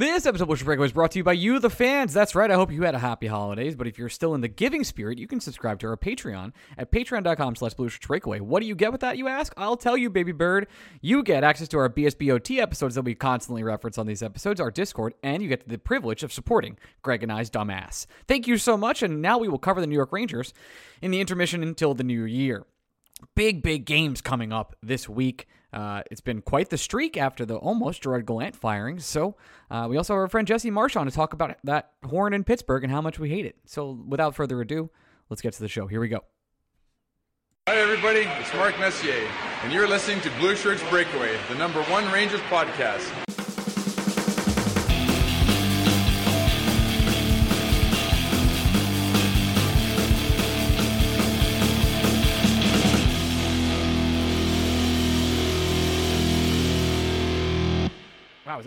This 0.00 0.26
episode 0.26 0.44
of 0.44 0.46
Bullshit 0.46 0.64
Breakaway 0.64 0.86
is 0.86 0.92
brought 0.92 1.10
to 1.10 1.18
you 1.18 1.24
by 1.24 1.32
you, 1.32 1.58
the 1.58 1.68
fans. 1.68 2.12
That's 2.14 2.36
right. 2.36 2.52
I 2.52 2.54
hope 2.54 2.70
you 2.70 2.84
had 2.84 2.94
a 2.94 3.00
happy 3.00 3.26
holidays. 3.26 3.74
But 3.74 3.88
if 3.88 3.98
you're 3.98 4.08
still 4.08 4.32
in 4.36 4.42
the 4.42 4.46
giving 4.46 4.84
spirit, 4.84 5.18
you 5.18 5.26
can 5.26 5.40
subscribe 5.40 5.80
to 5.80 5.88
our 5.88 5.96
Patreon 5.96 6.52
at 6.76 6.92
patreon.com 6.92 7.56
slash 7.56 7.74
Breakaway. 8.06 8.38
What 8.38 8.60
do 8.60 8.68
you 8.68 8.76
get 8.76 8.92
with 8.92 9.00
that, 9.00 9.18
you 9.18 9.26
ask? 9.26 9.52
I'll 9.56 9.76
tell 9.76 9.96
you, 9.96 10.08
baby 10.08 10.30
bird. 10.30 10.68
You 11.00 11.24
get 11.24 11.42
access 11.42 11.66
to 11.70 11.78
our 11.78 11.88
BSBOT 11.88 12.60
episodes 12.60 12.94
that 12.94 13.02
we 13.02 13.16
constantly 13.16 13.64
reference 13.64 13.98
on 13.98 14.06
these 14.06 14.22
episodes, 14.22 14.60
our 14.60 14.70
Discord, 14.70 15.14
and 15.24 15.42
you 15.42 15.48
get 15.48 15.68
the 15.68 15.78
privilege 15.78 16.22
of 16.22 16.32
supporting 16.32 16.78
Greg 17.02 17.24
and 17.24 17.32
I's 17.32 17.50
dumbass. 17.50 18.06
Thank 18.28 18.46
you 18.46 18.56
so 18.56 18.76
much. 18.76 19.02
And 19.02 19.20
now 19.20 19.38
we 19.38 19.48
will 19.48 19.58
cover 19.58 19.80
the 19.80 19.88
New 19.88 19.96
York 19.96 20.12
Rangers 20.12 20.54
in 21.02 21.10
the 21.10 21.20
intermission 21.20 21.64
until 21.64 21.94
the 21.94 22.04
new 22.04 22.22
year. 22.22 22.66
Big, 23.34 23.64
big 23.64 23.84
games 23.84 24.20
coming 24.20 24.52
up 24.52 24.76
this 24.80 25.08
week. 25.08 25.48
Uh, 25.72 26.02
it's 26.10 26.20
been 26.20 26.40
quite 26.40 26.70
the 26.70 26.78
streak 26.78 27.16
after 27.16 27.44
the 27.44 27.56
almost 27.56 28.02
Gerard 28.02 28.26
Gallant 28.26 28.56
firing. 28.56 28.98
So 28.98 29.36
uh, 29.70 29.86
we 29.88 29.96
also 29.96 30.14
have 30.14 30.20
our 30.20 30.28
friend 30.28 30.46
Jesse 30.46 30.70
Marsh 30.70 30.96
on 30.96 31.06
to 31.06 31.12
talk 31.12 31.32
about 31.32 31.56
that 31.64 31.92
horn 32.04 32.32
in 32.32 32.44
Pittsburgh 32.44 32.84
and 32.84 32.92
how 32.92 33.00
much 33.00 33.18
we 33.18 33.28
hate 33.28 33.46
it. 33.46 33.56
So 33.66 33.98
without 34.06 34.34
further 34.34 34.60
ado, 34.60 34.90
let's 35.28 35.42
get 35.42 35.52
to 35.54 35.60
the 35.60 35.68
show. 35.68 35.86
Here 35.86 36.00
we 36.00 36.08
go. 36.08 36.20
Hi, 37.68 37.76
everybody. 37.76 38.20
It's 38.40 38.54
Mark 38.54 38.78
Messier, 38.78 39.28
and 39.62 39.70
you're 39.70 39.86
listening 39.86 40.22
to 40.22 40.30
Blue 40.38 40.56
Shirts 40.56 40.82
Breakaway, 40.88 41.36
the 41.50 41.54
number 41.56 41.82
one 41.82 42.10
Rangers 42.10 42.40
podcast. 42.48 43.12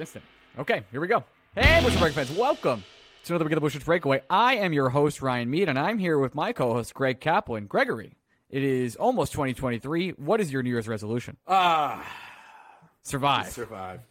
Instant. 0.02 0.26
Okay, 0.60 0.84
here 0.92 1.00
we 1.00 1.08
go. 1.08 1.24
Hey, 1.56 1.80
Bushwick 1.84 2.00
Break 2.00 2.14
fans, 2.14 2.32
welcome 2.32 2.84
to 3.24 3.34
another 3.34 3.46
week 3.46 3.52
of 3.54 3.58
the 3.58 3.62
Bushwick 3.62 3.86
Breakaway. 3.86 4.22
I 4.30 4.56
am 4.56 4.74
your 4.74 4.90
host, 4.90 5.22
Ryan 5.22 5.50
Mead, 5.50 5.70
and 5.70 5.78
I'm 5.78 6.00
here 6.00 6.18
with 6.18 6.34
my 6.36 6.54
co-host, 6.54 6.94
Greg 6.94 7.20
Kaplan. 7.20 7.68
Gregory, 7.68 8.16
it 8.50 8.64
is 8.64 8.96
almost 8.96 9.32
2023. 9.34 10.12
What 10.12 10.42
is 10.42 10.52
your 10.52 10.64
New 10.64 10.70
Year's 10.72 10.88
resolution? 10.88 11.38
Ah, 11.48 12.04
Survive. 13.04 13.50
survive. 13.52 14.02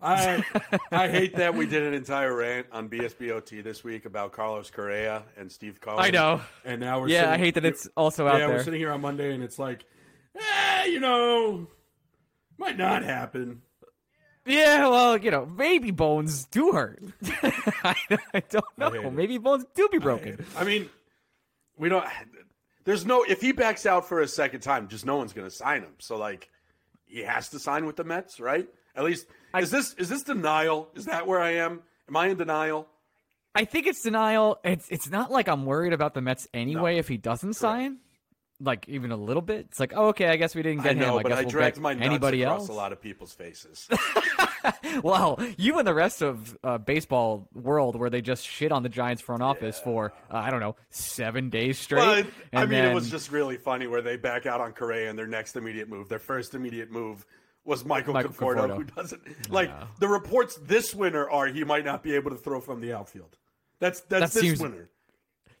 I 0.00 0.44
I 0.92 1.08
hate 1.08 1.36
that 1.36 1.54
we 1.54 1.66
did 1.66 1.82
an 1.82 1.94
entire 1.94 2.34
rant 2.36 2.66
on 2.70 2.88
BSBOT 2.88 3.62
this 3.64 3.82
week 3.82 4.04
about 4.04 4.30
Carlos 4.32 4.70
Correa 4.70 5.22
and 5.38 5.50
Steve 5.50 5.80
Cohen. 5.80 5.98
I 5.98 6.10
know. 6.10 6.40
And 6.64 6.80
now 6.80 7.00
we're 7.00 7.08
Yeah, 7.08 7.20
sitting, 7.22 7.32
I 7.34 7.38
hate 7.38 7.54
that 7.54 7.64
it's 7.64 7.88
also 7.96 8.26
out 8.26 8.38
yeah 8.38 8.46
there. 8.46 8.56
we're 8.56 8.62
sitting 8.64 8.80
here 8.80 8.92
on 8.92 9.00
Monday 9.00 9.32
and 9.32 9.42
it's 9.42 9.58
like, 9.58 9.84
eh, 10.38 10.84
you 10.86 11.00
know, 11.00 11.66
might 12.58 12.76
not 12.76 13.02
happen. 13.02 13.62
Yeah, 14.50 14.88
well, 14.88 15.16
you 15.16 15.30
know, 15.30 15.46
baby 15.46 15.90
bones 15.90 16.44
do 16.46 16.72
hurt. 16.72 17.02
I, 17.84 17.96
I 18.34 18.42
don't 18.48 18.64
know. 18.78 18.88
it. 18.88 19.12
Maybe 19.12 19.38
bones 19.38 19.64
do 19.74 19.88
be 19.88 19.98
broken. 19.98 20.44
I 20.56 20.64
mean, 20.64 20.88
we 21.76 21.88
don't. 21.88 22.04
There's 22.84 23.06
no 23.06 23.24
if 23.28 23.40
he 23.40 23.52
backs 23.52 23.86
out 23.86 24.08
for 24.08 24.20
a 24.20 24.28
second 24.28 24.60
time, 24.60 24.88
just 24.88 25.06
no 25.06 25.16
one's 25.16 25.32
going 25.32 25.48
to 25.48 25.54
sign 25.54 25.82
him. 25.82 25.94
So 25.98 26.16
like, 26.16 26.48
he 27.06 27.20
has 27.20 27.48
to 27.50 27.58
sign 27.58 27.86
with 27.86 27.96
the 27.96 28.04
Mets, 28.04 28.40
right? 28.40 28.66
At 28.96 29.04
least 29.04 29.26
is 29.56 29.70
this 29.70 29.94
is 29.94 30.08
this 30.08 30.22
denial? 30.22 30.88
Is 30.94 31.04
that 31.06 31.26
where 31.26 31.40
I 31.40 31.54
am? 31.54 31.82
Am 32.08 32.16
I 32.16 32.28
in 32.28 32.36
denial? 32.36 32.88
I 33.54 33.64
think 33.64 33.86
it's 33.86 34.02
denial. 34.02 34.58
It's 34.64 34.88
it's 34.90 35.10
not 35.10 35.30
like 35.30 35.48
I'm 35.48 35.66
worried 35.66 35.92
about 35.92 36.14
the 36.14 36.20
Mets 36.20 36.48
anyway 36.54 36.98
if 36.98 37.08
he 37.08 37.16
doesn't 37.16 37.54
sign. 37.54 37.98
Like 38.62 38.86
even 38.88 39.10
a 39.10 39.16
little 39.16 39.40
bit. 39.42 39.60
It's 39.70 39.80
like, 39.80 39.92
oh, 39.96 40.08
okay, 40.08 40.26
I 40.28 40.36
guess 40.36 40.54
we 40.54 40.62
didn't 40.62 40.82
get 40.82 40.90
I 40.90 40.94
know, 40.94 41.12
him. 41.14 41.18
I 41.20 41.22
but 41.22 41.28
guess 41.30 41.38
I 41.38 41.40
we'll 41.42 41.50
dragged 41.50 41.76
get 41.76 41.82
my 41.82 41.94
nuts 41.94 42.06
anybody 42.06 42.42
across 42.42 42.60
else. 42.60 42.68
a 42.68 42.72
lot 42.74 42.92
of 42.92 43.00
people's 43.00 43.32
faces. 43.32 43.88
Well, 45.02 45.38
you 45.56 45.78
and 45.78 45.86
the 45.86 45.94
rest 45.94 46.20
of 46.20 46.58
uh, 46.64 46.76
baseball 46.78 47.48
world, 47.54 47.96
where 47.96 48.10
they 48.10 48.20
just 48.20 48.46
shit 48.46 48.72
on 48.72 48.82
the 48.82 48.88
Giants 48.88 49.22
front 49.22 49.42
office 49.42 49.78
for 49.78 50.12
uh, 50.30 50.36
I 50.36 50.50
don't 50.50 50.60
know 50.60 50.76
seven 50.90 51.48
days 51.48 51.78
straight. 51.78 52.26
I 52.52 52.60
mean, 52.62 52.70
then- 52.70 52.90
it 52.90 52.94
was 52.94 53.08
just 53.10 53.30
really 53.30 53.56
funny 53.56 53.86
where 53.86 54.02
they 54.02 54.16
back 54.16 54.46
out 54.46 54.60
on 54.60 54.72
Correa 54.72 55.08
and 55.08 55.18
their 55.18 55.26
next 55.28 55.56
immediate 55.56 55.88
move, 55.88 56.08
their 56.08 56.18
first 56.18 56.54
immediate 56.54 56.90
move 56.90 57.24
was 57.64 57.84
Michael, 57.84 58.14
Michael 58.14 58.32
Conforto, 58.32 58.66
Conforto. 58.68 58.76
who 58.76 58.84
doesn't 58.84 59.50
like 59.50 59.70
the 60.00 60.08
reports 60.08 60.56
this 60.56 60.94
winter 60.94 61.30
are 61.30 61.46
he 61.46 61.62
might 61.64 61.84
not 61.84 62.02
be 62.02 62.14
able 62.14 62.30
to 62.30 62.36
throw 62.36 62.60
from 62.60 62.80
the 62.80 62.92
outfield. 62.92 63.36
That's 63.78 64.00
that's 64.00 64.34
That 64.34 64.40
this 64.40 64.42
seems- 64.42 64.60
winter. 64.60 64.90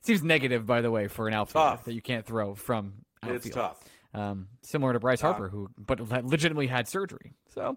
Seems 0.02 0.22
negative, 0.22 0.66
by 0.66 0.80
the 0.80 0.90
way, 0.90 1.08
for 1.08 1.28
an 1.28 1.34
outfielder 1.34 1.76
Tough. 1.76 1.84
that 1.84 1.94
you 1.94 2.02
can't 2.02 2.24
throw 2.26 2.54
from 2.54 2.94
outfield. 3.22 3.46
It's 3.46 3.54
tough. 3.54 3.84
Um, 4.12 4.48
similar 4.62 4.92
to 4.92 4.98
Bryce 5.00 5.20
Harper, 5.20 5.48
who 5.48 5.68
but 5.78 6.00
legitimately 6.24 6.66
had 6.66 6.88
surgery. 6.88 7.34
So, 7.54 7.76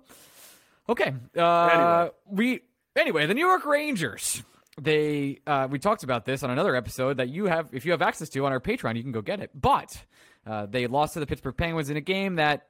okay. 0.89 1.13
Uh, 1.37 1.67
Anyway. 1.69 2.09
we 2.29 2.61
anyway 2.95 3.25
the 3.27 3.33
New 3.33 3.45
York 3.45 3.65
Rangers. 3.65 4.41
They 4.81 5.39
uh, 5.45 5.67
we 5.69 5.77
talked 5.77 6.03
about 6.03 6.25
this 6.25 6.41
on 6.41 6.49
another 6.49 6.75
episode 6.75 7.17
that 7.17 7.29
you 7.29 7.45
have 7.45 7.69
if 7.71 7.85
you 7.85 7.91
have 7.91 8.01
access 8.01 8.29
to 8.29 8.45
on 8.45 8.51
our 8.51 8.59
Patreon, 8.59 8.95
you 8.95 9.03
can 9.03 9.11
go 9.11 9.21
get 9.21 9.39
it. 9.39 9.51
But 9.53 9.95
uh, 10.47 10.65
they 10.65 10.87
lost 10.87 11.13
to 11.13 11.19
the 11.19 11.27
Pittsburgh 11.27 11.55
Penguins 11.55 11.91
in 11.91 11.97
a 11.97 12.01
game 12.01 12.35
that 12.37 12.67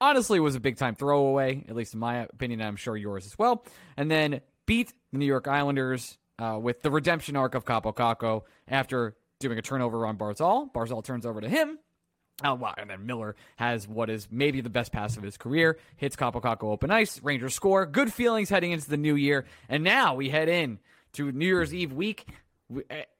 honestly 0.00 0.40
was 0.40 0.56
a 0.56 0.60
big 0.60 0.76
time 0.76 0.96
throwaway, 0.96 1.64
at 1.68 1.76
least 1.76 1.94
in 1.94 2.00
my 2.00 2.16
opinion. 2.22 2.60
and 2.60 2.66
I'm 2.68 2.76
sure 2.76 2.96
yours 2.96 3.26
as 3.26 3.38
well. 3.38 3.64
And 3.96 4.10
then 4.10 4.40
beat 4.66 4.92
the 5.12 5.18
New 5.18 5.26
York 5.26 5.46
Islanders 5.46 6.18
uh, 6.40 6.58
with 6.58 6.82
the 6.82 6.90
redemption 6.90 7.36
arc 7.36 7.54
of 7.54 7.64
Kaapo 7.64 7.94
Kakko 7.94 8.42
after 8.66 9.14
doing 9.38 9.58
a 9.58 9.62
turnover 9.62 10.06
on 10.06 10.16
Barzal. 10.16 10.72
Barzal 10.72 11.04
turns 11.04 11.26
over 11.26 11.40
to 11.40 11.48
him. 11.48 11.78
Oh, 12.42 12.54
wow. 12.54 12.74
And 12.78 12.88
then 12.88 13.04
Miller 13.04 13.36
has 13.56 13.86
what 13.86 14.08
is 14.08 14.28
maybe 14.30 14.60
the 14.62 14.70
best 14.70 14.92
pass 14.92 15.16
of 15.16 15.22
his 15.22 15.36
career, 15.36 15.78
hits 15.96 16.16
Kaapo 16.16 16.40
Kakko 16.42 16.64
open 16.64 16.90
ice, 16.90 17.22
Rangers 17.22 17.54
score. 17.54 17.84
Good 17.84 18.12
feelings 18.12 18.48
heading 18.48 18.72
into 18.72 18.88
the 18.88 18.96
new 18.96 19.14
year. 19.14 19.44
And 19.68 19.84
now 19.84 20.14
we 20.14 20.30
head 20.30 20.48
in 20.48 20.78
to 21.14 21.30
New 21.32 21.46
Year's 21.46 21.74
Eve 21.74 21.92
week. 21.92 22.26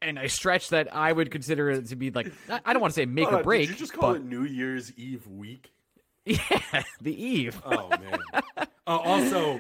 And 0.00 0.16
a 0.18 0.28
stretch 0.28 0.68
that 0.68 0.94
I 0.94 1.10
would 1.12 1.30
consider 1.30 1.70
it 1.70 1.88
to 1.88 1.96
be 1.96 2.10
like, 2.10 2.32
I 2.48 2.72
don't 2.72 2.80
want 2.80 2.94
to 2.94 3.00
say 3.00 3.04
make 3.04 3.28
Hold 3.28 3.40
or 3.40 3.44
break. 3.44 3.68
Did 3.68 3.70
you 3.70 3.78
just 3.78 3.92
call 3.92 4.12
but 4.12 4.20
it 4.20 4.24
New 4.24 4.44
Year's 4.44 4.92
Eve 4.96 5.26
week? 5.26 5.72
Yeah, 6.26 6.82
the 7.00 7.24
eve. 7.24 7.60
Oh 7.64 7.88
man. 7.88 8.20
uh, 8.58 8.64
also, 8.86 9.58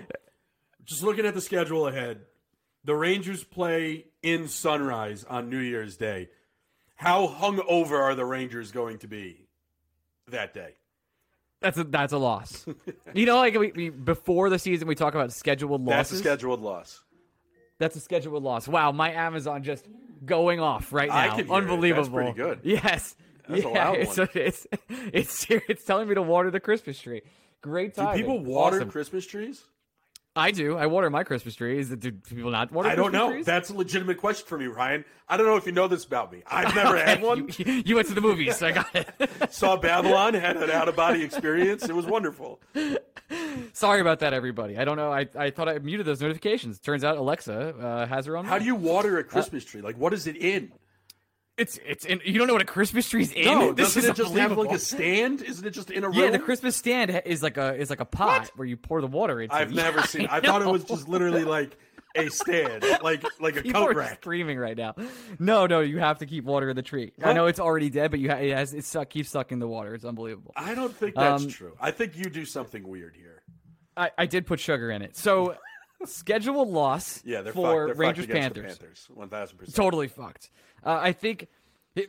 just 0.84 1.02
looking 1.02 1.24
at 1.24 1.34
the 1.34 1.40
schedule 1.40 1.88
ahead, 1.88 2.20
the 2.84 2.94
Rangers 2.94 3.44
play 3.44 4.06
in 4.22 4.48
Sunrise 4.48 5.24
on 5.24 5.50
New 5.50 5.58
Year's 5.58 5.96
Day. 5.96 6.28
How 6.96 7.26
hungover 7.26 7.98
are 7.98 8.14
the 8.14 8.24
Rangers 8.24 8.72
going 8.72 8.98
to 8.98 9.08
be 9.08 9.48
that 10.28 10.52
day? 10.52 10.74
That's 11.60 11.78
a 11.78 11.84
that's 11.84 12.12
a 12.12 12.18
loss. 12.18 12.66
you 13.14 13.26
know, 13.26 13.36
like 13.36 13.54
we, 13.58 13.72
we 13.72 13.88
before 13.90 14.48
the 14.50 14.58
season, 14.58 14.88
we 14.88 14.94
talk 14.94 15.14
about 15.14 15.32
scheduled 15.32 15.82
losses. 15.84 16.10
That's 16.10 16.12
a 16.12 16.16
scheduled 16.16 16.60
loss. 16.60 17.02
That's 17.78 17.96
a 17.96 18.00
scheduled 18.00 18.42
loss. 18.42 18.68
Wow, 18.68 18.92
my 18.92 19.12
Amazon 19.12 19.62
just 19.62 19.86
going 20.24 20.60
off 20.60 20.92
right 20.92 21.08
now. 21.08 21.36
Hear 21.36 21.44
it. 21.44 21.94
That's 21.96 22.08
pretty 22.08 22.32
good. 22.32 22.60
Yes. 22.62 23.14
That's 23.48 23.64
a 23.64 23.68
yeah, 23.68 23.88
loud 23.88 23.96
it's, 23.96 24.18
one. 24.18 24.28
it's 24.34 24.66
it's 24.88 25.46
it's 25.50 25.84
telling 25.84 26.08
me 26.08 26.14
to 26.14 26.22
water 26.22 26.50
the 26.50 26.60
Christmas 26.60 27.00
tree. 27.00 27.22
Great 27.62 27.94
time. 27.94 28.16
Do 28.16 28.22
people 28.22 28.38
water 28.38 28.76
Awesome. 28.76 28.90
Christmas 28.90 29.26
trees? 29.26 29.62
I 30.36 30.52
do. 30.52 30.76
I 30.76 30.86
water 30.86 31.10
my 31.10 31.24
Christmas 31.24 31.56
tree. 31.56 31.80
Is 31.80 31.90
it, 31.90 32.00
do 32.00 32.12
people 32.12 32.52
not 32.52 32.70
water? 32.70 32.88
I 32.88 32.94
don't 32.94 33.10
Christmas 33.10 33.20
know. 33.28 33.32
trees? 33.32 33.46
That's 33.46 33.70
a 33.70 33.74
legitimate 33.74 34.18
question 34.18 34.46
for 34.46 34.56
me, 34.56 34.66
Ryan. 34.66 35.04
I 35.28 35.36
don't 35.36 35.46
know 35.46 35.56
if 35.56 35.66
you 35.66 35.72
know 35.72 35.88
this 35.88 36.04
about 36.04 36.32
me. 36.32 36.42
I've 36.46 36.74
never 36.74 36.96
had 36.96 37.20
one. 37.22 37.48
You, 37.58 37.82
you 37.86 37.96
went 37.96 38.06
to 38.08 38.14
the 38.14 38.20
movies, 38.20 38.56
so 38.56 38.68
I 38.68 38.72
got 38.72 38.94
it. 38.94 39.08
Saw 39.52 39.76
Babylon, 39.76 40.34
had 40.34 40.56
an 40.56 40.70
out 40.70 40.88
of 40.88 40.94
body 40.94 41.22
experience. 41.22 41.88
It 41.88 41.94
was 41.94 42.06
wonderful. 42.06 42.60
Sorry 43.72 44.00
about 44.00 44.20
that, 44.20 44.32
everybody. 44.32 44.78
I 44.78 44.84
don't 44.84 44.96
know. 44.96 45.12
I, 45.12 45.26
I 45.36 45.50
thought 45.50 45.68
I 45.68 45.78
muted 45.78 46.06
those 46.06 46.20
notifications. 46.20 46.78
Turns 46.78 47.02
out 47.02 47.16
Alexa 47.16 47.74
uh, 47.80 48.06
has 48.06 48.26
her 48.26 48.36
own. 48.36 48.44
How 48.44 48.58
do 48.58 48.64
you 48.64 48.76
water 48.76 49.18
a 49.18 49.24
Christmas 49.24 49.64
tree? 49.64 49.80
Like, 49.80 49.98
what 49.98 50.12
is 50.12 50.26
it 50.26 50.36
in? 50.36 50.72
It's 51.60 51.78
it's 51.86 52.04
in, 52.06 52.20
you 52.24 52.38
don't 52.38 52.46
know 52.46 52.54
what 52.54 52.62
a 52.62 52.66
Christmas 52.66 53.08
tree's 53.08 53.30
in. 53.32 53.44
No, 53.44 53.72
this 53.72 53.94
doesn't 53.94 54.02
is 54.02 54.08
it 54.10 54.16
just 54.22 54.34
have 54.34 54.56
like 54.56 54.72
a 54.72 54.78
stand? 54.78 55.42
Isn't 55.42 55.66
it 55.66 55.70
just 55.70 55.90
in 55.90 56.04
a 56.04 56.08
room? 56.08 56.18
Yeah, 56.18 56.30
the 56.30 56.38
Christmas 56.38 56.74
stand 56.74 57.22
is 57.26 57.42
like 57.42 57.56
a 57.58 57.74
is 57.76 57.90
like 57.90 58.00
a 58.00 58.04
pot 58.06 58.50
where 58.56 58.66
you 58.66 58.76
pour 58.76 59.00
the 59.00 59.06
water 59.06 59.40
into. 59.40 59.54
I've 59.54 59.72
never 59.72 60.00
seen. 60.06 60.26
I 60.30 60.40
thought 60.40 60.62
it 60.62 60.68
was 60.68 60.84
just 60.84 61.08
literally 61.08 61.44
like 61.44 61.76
a 62.16 62.28
stand, 62.28 62.84
like 63.02 63.22
like 63.40 63.56
a 63.56 63.62
People 63.62 63.86
coat 63.86 63.94
rack. 63.96 64.14
screaming 64.22 64.58
right 64.58 64.76
now. 64.76 64.94
No, 65.38 65.66
no, 65.66 65.80
you 65.80 65.98
have 65.98 66.18
to 66.18 66.26
keep 66.26 66.44
watering 66.44 66.74
the 66.76 66.82
tree. 66.82 67.12
I 67.22 67.34
know 67.34 67.46
it's 67.46 67.60
already 67.60 67.90
dead, 67.90 68.10
but 68.10 68.20
you 68.20 68.30
ha- 68.30 68.36
it 68.38 68.52
has 68.52 68.72
it 68.74 68.84
suck, 68.84 69.10
keeps 69.10 69.28
sucking 69.28 69.58
the 69.58 69.68
water. 69.68 69.94
It's 69.94 70.04
unbelievable. 70.04 70.52
I 70.56 70.74
don't 70.74 70.96
think 70.96 71.14
that's 71.14 71.44
Um, 71.44 71.50
true. 71.50 71.76
I 71.80 71.90
think 71.92 72.16
you 72.16 72.24
do 72.30 72.44
something 72.46 72.88
weird 72.88 73.14
here. 73.16 73.42
I, 73.96 74.10
I 74.16 74.26
did 74.26 74.46
put 74.46 74.58
sugar 74.60 74.90
in 74.90 75.02
it. 75.02 75.16
So 75.16 75.56
scheduled 76.06 76.68
loss 76.68 77.22
Yeah, 77.24 77.42
they're 77.42 77.52
for 77.52 77.86
fucked. 77.88 77.98
They're 77.98 78.06
Rangers 78.06 78.24
fucked 78.26 78.38
Panthers. 78.40 78.72
The 78.78 78.78
Panthers, 78.84 79.08
one 79.12 79.28
thousand 79.28 79.58
percent. 79.58 79.76
Totally 79.76 80.08
fucked. 80.08 80.50
Uh, 80.82 80.98
I 81.00 81.12
think 81.12 81.46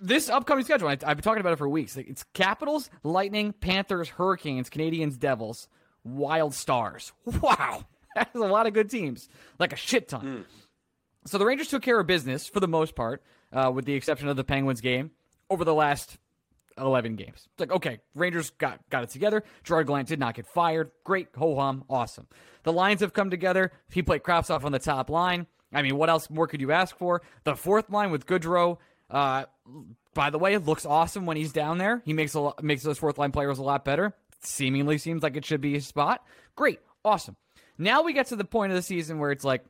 this 0.02 0.30
upcoming 0.30 0.64
schedule. 0.66 0.88
I, 0.88 0.94
I've 0.94 1.18
been 1.18 1.22
talking 1.22 1.42
about 1.42 1.54
it 1.54 1.58
for 1.58 1.70
weeks. 1.70 1.98
It's 1.98 2.24
Capitals, 2.34 2.90
Lightning, 3.04 3.54
Panthers, 3.54 4.10
Hurricanes, 4.10 4.70
Canadiens, 4.70 5.18
Devils, 5.18 5.68
Wild 6.04 6.54
Stars. 6.54 7.14
Wow, 7.42 7.86
that's 8.16 8.36
a 8.36 8.40
lot 8.40 8.68
of 8.68 8.74
good 8.74 8.90
teams. 8.90 9.30
Like 9.58 9.74
a 9.74 9.78
shit 9.78 10.10
ton. 10.10 10.22
Hmm. 10.22 10.42
So 11.26 11.38
the 11.38 11.46
Rangers 11.46 11.70
took 11.70 11.82
care 11.82 12.00
of 12.00 12.08
business 12.08 12.48
for 12.48 12.60
the 12.60 12.68
most 12.68 12.96
part, 12.96 13.24
uh, 13.54 13.72
with 13.74 13.86
the 13.86 13.94
exception 13.94 14.28
of 14.28 14.36
the 14.36 14.44
Penguins 14.44 14.82
game 14.82 15.12
over 15.50 15.64
the 15.64 15.74
last 15.74 16.18
11 16.78 17.16
games. 17.16 17.48
It's 17.52 17.60
like, 17.60 17.72
okay, 17.72 18.00
Rangers 18.16 18.50
got, 18.52 18.80
got 18.90 19.04
it 19.04 19.10
together. 19.10 19.44
Gerard 19.64 19.88
Gallant 19.88 20.08
did 20.08 20.20
not 20.20 20.36
get 20.36 20.48
fired. 20.48 20.92
Great. 21.04 21.30
Ho 21.38 21.56
hum. 21.56 21.84
Awesome. 21.90 22.28
The 22.64 22.74
lines 22.74 23.02
have 23.02 23.14
come 23.14 23.30
together. 23.30 23.72
He 23.92 24.02
played 24.02 24.24
Kravtsov 24.24 24.64
on 24.64 24.72
the 24.72 24.80
top 24.80 25.10
line. 25.10 25.48
I 25.74 25.82
mean, 25.82 25.96
what 25.96 26.10
else 26.10 26.30
more 26.30 26.48
could 26.48 26.62
you 26.62 26.72
ask 26.72 26.98
for? 26.98 27.22
The 27.44 27.56
fourth 27.56 27.90
line 27.90 28.12
with 28.12 28.26
Goodrow, 28.26 28.78
uh, 29.12 29.46
by 30.14 30.30
the 30.30 30.40
way, 30.40 30.58
looks 30.58 30.86
awesome 30.86 31.26
when 31.26 31.38
he's 31.38 31.54
down 31.54 31.78
there. 31.78 32.02
He 32.06 32.14
makes 32.14 32.34
a 32.34 32.40
lot, 32.40 32.64
makes 32.64 32.84
those 32.84 32.98
fourth 32.98 33.18
line 33.18 33.32
players 33.32 33.60
a 33.60 33.64
lot 33.64 33.86
better. 33.86 34.16
Seemingly 34.42 34.98
seems 34.98 35.22
like 35.22 35.36
it 35.36 35.46
should 35.46 35.62
be 35.62 35.74
his 35.74 35.86
spot. 35.86 36.26
Great. 36.56 36.80
Awesome. 37.06 37.36
Now 37.78 38.04
we 38.04 38.14
get 38.14 38.28
to 38.28 38.36
the 38.36 38.46
point 38.46 38.72
of 38.72 38.76
the 38.76 38.82
season 38.82 39.20
where 39.20 39.32
it's 39.32 39.44
like, 39.44 39.64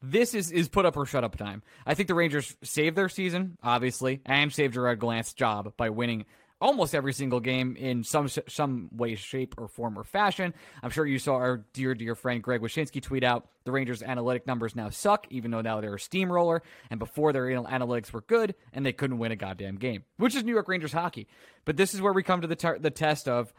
this 0.00 0.34
is, 0.34 0.52
is 0.52 0.68
put 0.68 0.86
up 0.86 0.96
or 0.96 1.06
shut 1.06 1.24
up 1.24 1.36
time. 1.36 1.62
I 1.84 1.94
think 1.94 2.08
the 2.08 2.14
Rangers 2.14 2.56
saved 2.62 2.96
their 2.96 3.08
season, 3.08 3.58
obviously, 3.62 4.20
and 4.24 4.52
saved 4.52 4.74
Gerard 4.74 5.00
Gallant's 5.00 5.32
job 5.32 5.72
by 5.76 5.90
winning 5.90 6.24
almost 6.60 6.94
every 6.94 7.12
single 7.12 7.40
game 7.40 7.76
in 7.76 8.02
some 8.02 8.28
some 8.48 8.88
way, 8.92 9.14
shape, 9.14 9.54
or 9.58 9.68
form 9.68 9.98
or 9.98 10.04
fashion. 10.04 10.54
I'm 10.82 10.90
sure 10.90 11.06
you 11.06 11.18
saw 11.18 11.34
our 11.34 11.64
dear, 11.72 11.94
dear 11.94 12.14
friend 12.14 12.42
Greg 12.42 12.60
Wyshynski 12.60 13.02
tweet 13.02 13.24
out 13.24 13.48
the 13.64 13.72
Rangers' 13.72 14.02
analytic 14.02 14.46
numbers 14.46 14.74
now 14.74 14.90
suck, 14.90 15.26
even 15.30 15.50
though 15.50 15.60
now 15.60 15.80
they're 15.80 15.94
a 15.94 16.00
steamroller, 16.00 16.62
and 16.90 16.98
before 16.98 17.32
their 17.32 17.46
analytics 17.46 18.12
were 18.12 18.22
good, 18.22 18.54
and 18.72 18.84
they 18.84 18.92
couldn't 18.92 19.18
win 19.18 19.32
a 19.32 19.36
goddamn 19.36 19.76
game, 19.76 20.04
which 20.16 20.34
is 20.34 20.44
New 20.44 20.52
York 20.52 20.68
Rangers 20.68 20.92
hockey. 20.92 21.28
But 21.64 21.76
this 21.76 21.94
is 21.94 22.00
where 22.00 22.12
we 22.12 22.22
come 22.22 22.40
to 22.40 22.46
the, 22.46 22.56
tar- 22.56 22.78
the 22.78 22.90
test 22.90 23.28
of 23.28 23.52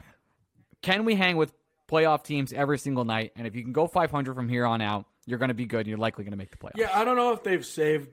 can 0.81 1.05
we 1.05 1.15
hang 1.15 1.37
with 1.37 1.53
playoff 1.89 2.23
teams 2.23 2.53
every 2.53 2.77
single 2.77 3.05
night? 3.05 3.33
And 3.35 3.45
if 3.45 3.55
you 3.55 3.63
can 3.63 3.73
go 3.73 3.87
500 3.87 4.33
from 4.33 4.49
here 4.49 4.65
on 4.65 4.81
out, 4.81 5.05
you're 5.25 5.39
going 5.39 5.49
to 5.49 5.55
be 5.55 5.65
good 5.65 5.79
and 5.79 5.87
you're 5.87 5.97
likely 5.97 6.23
going 6.23 6.31
to 6.31 6.37
make 6.37 6.51
the 6.51 6.57
playoffs. 6.57 6.77
Yeah, 6.77 6.89
I 6.93 7.03
don't 7.03 7.17
know 7.17 7.33
if 7.33 7.43
they've 7.43 7.65
saved 7.65 8.09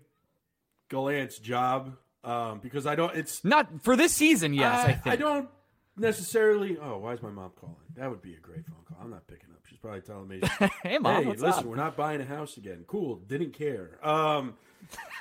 Gallant's 0.88 1.38
job 1.38 1.97
um, 2.26 2.58
because 2.58 2.87
I 2.87 2.94
don't. 2.96 3.14
It's 3.17 3.44
not 3.44 3.82
for 3.82 3.96
this 3.96 4.12
season. 4.12 4.52
Yes, 4.52 4.75
I, 4.75 4.82
I 4.88 4.93
think 4.94 5.06
I 5.06 5.17
don't 5.17 5.49
necessarily. 5.96 6.76
Oh, 6.78 6.99
why 6.99 7.12
is 7.14 7.23
my 7.23 7.31
mom 7.31 7.52
calling? 7.58 7.76
That 7.96 8.11
would 8.11 8.20
be 8.23 8.34
a 8.34 8.38
great 8.40 8.67
phone 8.67 8.76
call. 8.87 8.99
I'm 9.00 9.11
not 9.11 9.26
picking 9.26 9.49
up. 9.52 9.61
She's 9.69 9.78
probably 9.78 10.00
telling 10.02 10.28
me, 10.28 10.40
"Hey, 10.82 10.99
mom, 10.99 11.25
hey, 11.25 11.31
listen, 11.31 11.46
up? 11.46 11.64
we're 11.64 11.76
not 11.76 11.96
buying 11.96 12.20
a 12.20 12.25
house 12.25 12.56
again. 12.56 12.84
Cool, 12.87 13.17
didn't 13.26 13.52
care." 13.52 13.99
Um, 14.06 14.55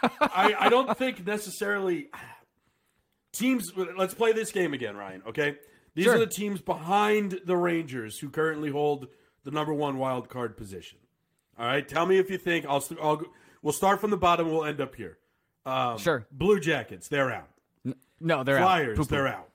I, 0.02 0.56
I 0.60 0.70
don't 0.70 0.98
think 0.98 1.26
necessarily 1.26 2.08
teams. 3.34 3.72
Let's 3.98 4.14
play 4.14 4.34
this 4.34 4.52
game 4.52 4.74
again, 4.74 4.96
Ryan. 4.98 5.22
Okay, 5.28 5.58
these 5.94 6.06
Sure. 6.06 6.16
are 6.16 6.20
the 6.20 6.28
teams 6.28 6.62
behind 6.62 7.40
the 7.46 7.56
Rangers 7.56 8.18
who 8.20 8.30
currently 8.30 8.72
hold 8.72 9.08
the 9.44 9.52
number 9.52 9.74
one 9.74 9.98
wild 9.98 10.28
card 10.30 10.58
position. 10.58 10.98
All 11.58 11.66
right, 11.66 11.88
tell 11.88 12.06
me 12.06 12.18
if 12.18 12.30
you 12.30 12.38
think 12.38 12.66
I'll. 12.66 12.84
I'll 13.02 13.22
we'll 13.62 13.74
start 13.74 14.02
from 14.02 14.10
the 14.10 14.18
bottom. 14.18 14.52
We'll 14.52 14.66
end 14.66 14.82
up 14.82 14.96
here. 14.96 15.18
Um, 15.66 15.98
Sure. 15.98 16.26
Blue 16.32 16.60
Jackets, 16.60 17.08
they're 17.08 17.32
out. 17.32 17.50
no, 18.20 18.44
they're 18.44 18.60
Flyers, 18.60 18.92
out. 19.00 19.04
Poo-poo. 19.04 19.16
they're 19.16 19.28
out. 19.28 19.50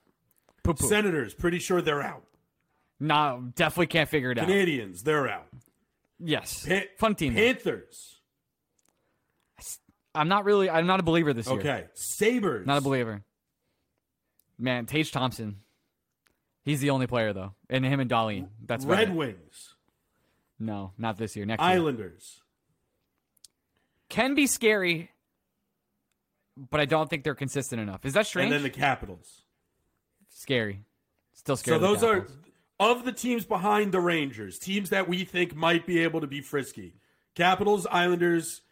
Poo-poo. 0.63 0.89
Senators, 0.89 1.35
pretty 1.35 1.59
sure 1.59 1.81
they're 1.81 2.03
out. 2.03 2.25
No, 2.99 3.51
definitely 3.55 3.87
can't 3.87 4.09
figure 4.09 4.31
it 4.33 4.39
out. 4.39 4.49
Canadiens, 4.49 5.03
they're 5.03 5.29
out. 5.29 5.47
Yes, 6.19 6.67
Pa- 6.69 6.83
fun 6.99 7.15
team. 7.15 7.35
Panthers, 7.35 8.21
I'm 10.15 10.29
not 10.29 10.45
really. 10.45 10.69
I'm 10.69 10.87
not 10.87 11.01
a 11.01 11.03
believer 11.03 11.33
this 11.33 11.47
year. 11.47 11.59
okay. 11.61 11.85
Sabres, 11.95 12.67
Not 12.67 12.77
a 12.79 12.81
believer. 12.83 13.23
Man, 14.59 14.85
Tage 14.85 15.11
Thompson. 15.13 15.61
He's 16.63 16.81
the 16.81 16.91
only 16.91 17.07
player 17.07 17.33
though, 17.33 17.55
and 17.71 17.85
him 17.87 18.01
and 18.01 18.11
Dolly. 18.11 18.47
That's 18.67 18.85
Red 18.85 19.09
it. 19.09 19.15
Wings, 19.15 19.75
No, 20.59 20.93
not 20.99 21.17
this 21.17 21.37
year. 21.37 21.47
Next 21.47 21.63
year 21.63 21.71
Islanders, 21.71 22.43
can 24.11 24.35
be 24.35 24.47
scary, 24.47 25.11
but 26.57 26.81
I 26.81 26.85
don't 26.85 27.09
think 27.11 27.25
they're 27.25 27.35
consistent 27.35 27.81
enough. 27.81 28.05
Is 28.05 28.13
that 28.15 28.27
strange? 28.27 28.47
and 28.53 28.55
then 28.55 28.63
the 28.63 28.71
Capitals. 28.71 29.43
scary. 30.29 30.85
Still 31.33 31.57
scary. 31.57 31.79
So 31.79 31.81
those 31.87 32.03
are 32.03 32.27
of 32.79 33.05
the 33.05 33.13
teams 33.13 33.45
behind 33.47 33.93
the 33.93 34.01
Rangers, 34.01 34.59
teams 34.59 34.91
that 34.91 35.09
we 35.09 35.25
think 35.25 35.55
might 35.55 35.87
be 35.87 36.01
able 36.01 36.21
to 36.21 36.27
be 36.27 36.41
frisky. 36.41 36.95
Capitals, 37.35 37.87
Islanders, 37.91 38.63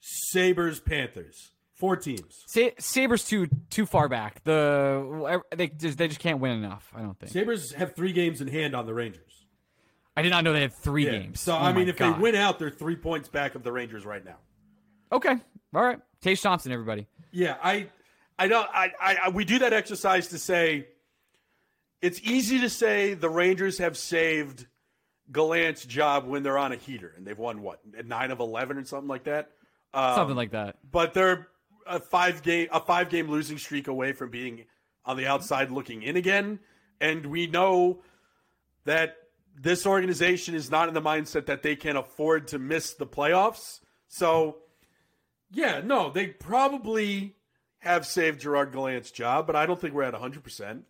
Sabres, 0.00 0.80
Panthers. 0.80 1.50
Four 1.74 1.96
teams. 1.96 2.44
Sa- 2.46 2.70
Sabres 2.78 3.24
too 3.24 3.48
too 3.68 3.84
far 3.84 4.08
back. 4.08 4.42
The 4.44 5.42
they 5.56 5.66
just 5.68 5.98
they 5.98 6.06
just 6.06 6.20
can't 6.20 6.38
win 6.38 6.52
enough. 6.52 6.88
I 6.94 7.00
don't 7.02 7.18
think. 7.18 7.32
Sabres 7.32 7.72
have 7.72 7.94
three 7.96 8.12
games 8.12 8.40
in 8.40 8.46
hand 8.48 8.76
on 8.76 8.86
the 8.86 8.94
Rangers. 8.94 9.44
I 10.16 10.22
did 10.22 10.30
not 10.30 10.44
know 10.44 10.52
they 10.52 10.60
had 10.60 10.72
three 10.72 11.04
Yeah. 11.06 11.12
games. 11.18 11.40
So 11.40 11.52
Oh 11.52 11.56
I 11.58 11.72
mean, 11.72 11.88
if 11.88 11.96
God. 11.96 12.14
they 12.16 12.18
win 12.20 12.36
out, 12.36 12.60
they're 12.60 12.70
three 12.70 12.94
points 12.94 13.28
back 13.28 13.56
of 13.56 13.64
the 13.64 13.72
Rangers 13.72 14.06
right 14.06 14.24
now. 14.24 14.36
okay, 15.10 15.32
all 15.74 15.82
right. 15.82 15.98
Tage 16.22 16.40
Thompson, 16.40 16.70
everybody. 16.70 17.08
Yeah, 17.34 17.56
I, 17.62 17.88
I 18.38 18.48
don't. 18.48 18.68
I, 18.72 18.92
I, 19.00 19.28
we 19.30 19.44
do 19.44 19.58
that 19.58 19.72
exercise 19.72 20.28
to 20.28 20.38
say 20.38 20.86
it's 22.00 22.20
easy 22.22 22.60
to 22.60 22.70
say 22.70 23.14
the 23.14 23.28
Rangers 23.28 23.78
have 23.78 23.96
saved 23.96 24.66
Gallant's 25.32 25.84
job 25.84 26.26
when 26.26 26.42
they're 26.42 26.58
on 26.58 26.72
a 26.72 26.76
heater 26.76 27.12
and 27.16 27.26
they've 27.26 27.38
won 27.38 27.62
what 27.62 27.80
nine 28.04 28.30
of 28.30 28.40
eleven 28.40 28.78
or 28.78 28.84
something 28.84 29.08
like 29.08 29.24
that. 29.24 29.50
Um, 29.92 30.14
Something 30.14 30.36
like 30.36 30.52
that. 30.52 30.76
But 30.88 31.14
they're 31.14 31.48
a 31.86 31.98
five 31.98 32.42
game 32.42 32.68
a 32.72 32.80
five 32.80 33.10
game 33.10 33.28
losing 33.28 33.58
streak 33.58 33.88
away 33.88 34.12
from 34.12 34.30
being 34.30 34.66
on 35.04 35.16
the 35.16 35.26
outside 35.26 35.70
looking 35.70 36.02
in 36.02 36.16
again, 36.16 36.60
and 37.00 37.26
we 37.26 37.46
know 37.46 38.02
that 38.84 39.16
this 39.60 39.86
organization 39.86 40.54
is 40.54 40.70
not 40.70 40.88
in 40.88 40.94
the 40.94 41.02
mindset 41.02 41.46
that 41.46 41.62
they 41.62 41.76
can 41.76 41.96
afford 41.96 42.48
to 42.48 42.58
miss 42.58 42.94
the 42.94 43.06
playoffs. 43.06 43.80
So, 44.08 44.58
yeah, 45.54 45.80
no, 45.84 46.10
they 46.10 46.26
probably 46.28 47.34
have 47.78 48.06
saved 48.06 48.40
Gerard 48.40 48.72
Gallant's 48.72 49.10
job, 49.10 49.46
but 49.46 49.56
I 49.56 49.66
don't 49.66 49.80
think 49.80 49.94
we're 49.94 50.02
at 50.02 50.14
100%. 50.14 50.82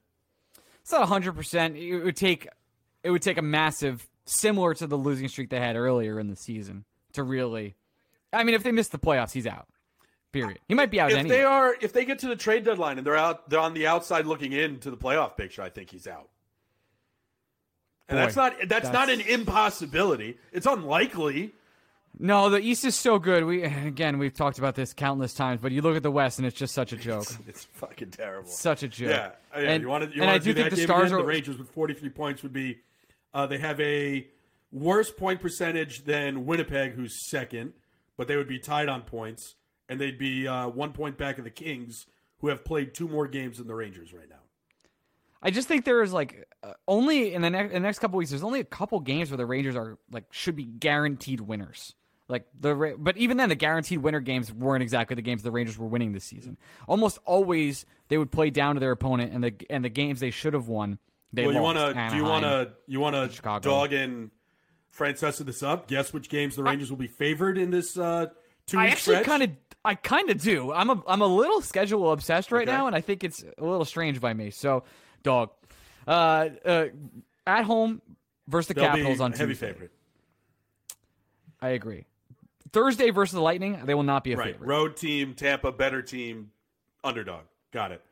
It's 0.83 0.93
not 0.93 1.09
hundred 1.09 1.33
percent. 1.33 1.77
It 1.77 2.01
would 2.05 2.17
take 2.17 2.47
it 3.03 3.11
would 3.11 3.23
take 3.23 3.39
a 3.39 3.43
massive, 3.43 4.07
similar 4.27 4.75
to 4.75 4.87
the 4.87 4.97
losing 4.97 5.29
streak 5.29 5.49
they 5.49 5.59
had 5.59 5.77
earlier 5.77 6.21
in 6.21 6.29
the 6.29 6.37
season, 6.37 6.85
to 7.15 7.23
really. 7.23 7.75
I 8.35 8.45
mean, 8.45 8.55
if 8.55 8.63
they 8.63 8.73
miss 8.73 8.89
the 8.89 8.99
playoffs, 8.99 9.33
he's 9.33 9.47
out. 9.47 9.67
Period. 10.31 10.59
He 10.69 10.75
might 10.75 10.91
be 10.91 11.01
out 11.01 11.13
If 11.13 11.19
anyway. 11.19 11.37
they 11.37 11.45
are 11.45 11.75
if 11.81 11.93
they 11.95 12.05
get 12.05 12.19
to 12.19 12.29
the 12.29 12.37
trade 12.37 12.65
deadline 12.65 12.99
and 12.99 13.07
they're 13.07 13.17
out 13.17 13.49
they're 13.49 13.61
on 13.61 13.73
the 13.73 13.87
outside 13.87 14.27
looking 14.27 14.53
into 14.53 14.91
the 14.91 14.97
playoff 14.97 15.37
picture, 15.37 15.63
I 15.63 15.71
think 15.71 15.91
he's 15.91 16.07
out. 16.07 16.29
And 18.09 18.17
Boy, 18.17 18.23
that's 18.23 18.37
not 18.37 18.55
that's, 18.69 18.93
not 18.93 19.09
an 19.09 19.21
impossibility. 19.21 20.37
It's 20.53 20.67
unlikely. 20.67 21.55
No, 22.19 22.51
the 22.51 22.59
East 22.59 22.85
is 22.85 22.95
so 22.95 23.19
good. 23.19 23.45
We 23.45 23.63
again 23.63 24.19
we've 24.19 24.35
talked 24.35 24.59
about 24.59 24.75
this 24.75 24.93
countless 24.93 25.35
times, 25.35 25.61
but 25.61 25.73
you 25.73 25.83
look 25.83 25.97
at 25.97 26.03
the 26.03 26.11
West 26.11 26.39
and 26.39 26.47
it's 26.47 26.57
just 26.57 26.75
such 26.75 26.93
a 26.93 26.97
joke. 27.09 27.27
It's 27.47 27.65
fucking 27.65 28.11
terrible. 28.11 28.49
such 28.49 28.83
a 28.83 28.89
joke. 28.89 29.11
Yeah, 29.11 29.31
yeah. 29.57 29.71
And, 29.71 29.83
you 29.83 29.89
want 29.89 30.11
to? 30.11 30.17
You 30.17 30.23
and 30.23 30.31
I 30.31 30.39
do 30.39 30.45
do, 30.45 30.55
think 30.55 30.71
that 30.71 30.77
the 30.77 30.83
Stars 30.83 31.11
again? 31.11 31.19
are. 31.19 31.23
The 31.23 31.29
Rangers 31.29 31.59
with 31.59 31.71
43 31.71 32.09
points 32.11 32.43
would 32.43 32.53
be. 32.53 32.79
Uh, 33.33 33.47
they 33.47 33.59
have 33.59 33.81
a 33.81 34.29
worse 34.71 35.11
point 35.11 35.41
percentage 35.41 36.05
than 36.05 36.47
Winnipeg, 36.47 36.93
who's 36.93 37.29
second, 37.29 37.73
but 38.17 38.29
they 38.29 38.37
would 38.37 38.49
be 38.49 38.59
tied 38.59 38.89
on 38.89 39.03
points, 39.03 39.57
and 39.89 40.01
they'd 40.01 40.19
be 40.19 40.47
uh, 40.47 40.69
one 40.69 40.93
point 40.93 41.19
back 41.19 41.39
of 41.39 41.45
the 41.45 41.51
Kings, 41.51 42.07
who 42.39 42.49
have 42.49 42.65
played 42.65 42.95
two 42.95 43.09
more 43.09 43.27
games 43.27 43.59
than 43.59 43.67
the 43.67 43.75
Rangers 43.75 44.13
right 44.13 44.29
now. 44.29 44.37
I 45.43 45.51
just 45.51 45.69
think 45.69 45.85
there 45.85 46.03
is 46.03 46.13
like 46.13 46.49
uh, 46.63 46.73
only 46.89 47.35
in 47.35 47.43
the, 47.43 47.51
ne- 47.51 47.67
in 47.67 47.73
the 47.73 47.81
next 47.81 47.99
couple 47.99 48.17
weeks. 48.17 48.31
There's 48.31 48.43
only 48.43 48.61
a 48.61 48.65
couple 48.65 48.99
games 49.01 49.31
where 49.31 49.37
the 49.37 49.45
Rangers 49.45 49.77
are 49.77 49.99
like 50.11 50.25
should 50.31 50.57
be 50.57 50.65
guaranteed 50.65 51.41
winners. 51.41 51.95
Like 52.29 52.47
the 52.59 52.95
but 52.99 53.17
even 53.19 53.37
then 53.37 53.51
the 53.51 53.55
guaranteed 53.55 53.99
winner 53.99 54.21
games 54.21 54.51
weren't 54.53 54.83
exactly 54.83 55.15
the 55.15 55.23
games 55.23 55.43
the 55.43 55.51
Rangers 55.51 55.77
were 55.77 55.87
winning 55.87 56.13
this 56.13 56.25
season. 56.25 56.57
Almost 56.89 57.19
always 57.27 57.85
they 58.09 58.17
would 58.17 58.33
play 58.33 58.49
down 58.49 58.77
to 58.77 58.81
their 58.81 58.93
opponent 58.93 59.33
and 59.35 59.45
the 59.45 59.55
and 59.69 59.85
the 59.85 59.91
games 59.91 60.21
they 60.21 60.31
should 60.31 60.55
have 60.55 60.67
won. 60.69 60.99
They 61.35 61.45
Well, 61.47 61.55
you 61.55 61.61
want 61.61 61.79
to? 61.79 62.09
Do 62.11 62.17
you 62.17 62.25
want 62.25 62.45
to? 62.45 62.73
You 62.87 63.01
want 63.01 63.31
to 63.31 63.61
dog 63.61 63.93
in 63.93 64.31
Francesa 64.97 65.45
this 65.45 65.63
up? 65.63 65.87
Guess 65.89 66.13
which 66.15 66.29
games 66.31 66.57
the 66.57 66.63
Rangers 66.63 66.89
will 66.91 66.97
be 66.97 67.09
favored 67.09 67.59
in 67.59 67.71
this 67.71 67.99
uh, 67.99 68.29
two 68.67 68.79
I 68.79 68.87
actually 68.87 69.23
kind 69.25 69.43
of 69.43 69.51
I 69.85 69.95
kind 69.95 70.31
of 70.31 70.41
do. 70.41 70.73
I'm 70.73 70.89
a 70.89 71.03
I'm 71.07 71.21
a 71.21 71.27
little 71.27 71.61
schedule 71.61 72.11
obsessed 72.11 72.51
right 72.53 72.67
Okay. 72.67 72.75
now, 72.75 72.87
and 72.87 72.97
I 72.97 73.03
think 73.03 73.23
it's 73.23 73.45
a 73.59 73.65
little 73.65 73.85
strange 73.85 74.19
by 74.21 74.33
me. 74.33 74.49
So, 74.51 74.85
dog, 75.23 75.51
uh, 76.09 76.49
uh, 76.65 76.87
at 77.47 77.65
home 77.65 78.01
versus 78.49 78.69
the 78.69 78.75
They'll 78.75 78.87
Capitals 78.87 79.21
on 79.21 79.35
a 79.35 79.37
heavy 79.37 79.53
Tuesday. 79.53 79.73
favorite. 79.73 79.91
I 81.61 81.71
agree. 81.71 82.07
Thursday 82.75 83.09
versus 83.11 83.33
the 83.33 83.41
Lightning, 83.41 83.81
they 83.87 83.95
will 83.95 84.03
not 84.03 84.23
be 84.25 84.33
a 84.33 84.37
Right, 84.37 84.53
favorite. 84.53 84.67
road 84.67 84.97
team, 84.97 85.33
Tampa, 85.35 85.73
better 85.73 86.03
team, 86.03 86.51
underdog. 87.03 87.45
Got 87.73 87.93
it. 87.93 88.03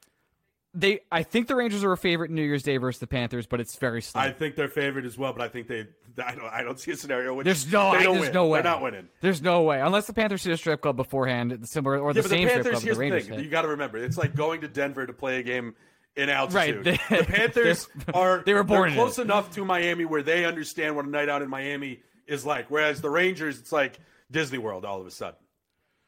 They, 0.74 1.00
I 1.12 1.22
think 1.22 1.48
the 1.48 1.54
Rangers 1.54 1.84
are 1.84 1.92
a 1.92 1.98
favorite 1.98 2.30
New 2.30 2.40
Year's 2.42 2.62
Day 2.62 2.78
versus 2.78 2.98
the 2.98 3.06
Panthers, 3.06 3.46
but 3.46 3.60
it's 3.60 3.76
very 3.76 4.00
slim. 4.00 4.24
I 4.24 4.30
think 4.30 4.56
they're 4.56 4.68
favored 4.68 5.04
as 5.04 5.18
well, 5.18 5.34
but 5.34 5.42
I 5.42 5.48
think 5.48 5.68
they. 5.68 5.86
I 6.24 6.34
don't. 6.34 6.44
I 6.46 6.62
don't 6.62 6.80
see 6.80 6.92
a 6.92 6.96
scenario. 6.96 7.34
Which 7.34 7.44
there's 7.44 7.70
no, 7.70 7.92
they 7.92 7.98
I, 7.98 8.02
don't 8.04 8.14
there's 8.14 8.26
win. 8.28 8.32
no 8.32 8.46
way. 8.46 8.62
They're 8.62 8.70
not 8.72 8.82
winning. 8.82 9.08
There's 9.20 9.42
no 9.42 9.62
way 9.62 9.82
unless 9.82 10.06
the 10.06 10.14
Panthers 10.14 10.44
hit 10.44 10.54
a 10.54 10.56
strip 10.56 10.80
club 10.80 10.96
beforehand, 10.96 11.68
similar 11.68 11.98
or 11.98 12.14
the 12.14 12.20
Yeah, 12.20 12.22
the 12.22 12.28
same 12.30 12.48
strip 12.48 12.54
Panthers. 12.64 12.72
club 12.72 12.82
Here's 12.84 12.96
the 12.96 13.00
Rangers 13.02 13.26
the 13.26 13.34
thing. 13.34 13.44
You 13.44 13.50
got 13.50 13.62
to 13.62 13.68
remember, 13.68 13.98
it's 13.98 14.16
like 14.16 14.34
going 14.34 14.62
to 14.62 14.68
Denver 14.68 15.06
to 15.06 15.12
play 15.12 15.40
a 15.40 15.42
game 15.42 15.74
in 16.16 16.30
altitude. 16.30 16.86
Right, 16.86 17.00
the 17.10 17.24
Panthers 17.24 17.88
are. 18.14 18.42
they 18.46 18.54
were 18.54 18.64
born 18.64 18.90
they're 18.90 18.96
close 18.98 19.18
enough 19.18 19.52
to 19.56 19.66
Miami 19.66 20.06
where 20.06 20.22
they 20.22 20.46
understand 20.46 20.96
what 20.96 21.04
a 21.04 21.08
night 21.10 21.28
out 21.28 21.42
in 21.42 21.50
Miami 21.50 22.00
is 22.26 22.46
like. 22.46 22.70
Whereas 22.70 23.02
the 23.02 23.10
Rangers, 23.10 23.58
it's 23.58 23.72
like 23.72 23.98
Disney 24.32 24.58
World 24.58 24.84
all 24.84 25.00
of 25.00 25.06
a 25.06 25.10
sudden. 25.10 25.38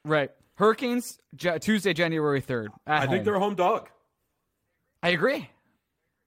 Right, 0.05 0.31
Hurricanes 0.57 1.19
Ja- 1.41 1.59
Tuesday, 1.59 1.93
January 1.93 2.41
third. 2.41 2.73
I 2.87 3.07
think 3.07 3.25
they're 3.25 3.37
a 3.37 3.41
home 3.41 3.55
dog. 3.55 3.89
I 5.03 5.11
agree. 5.11 5.49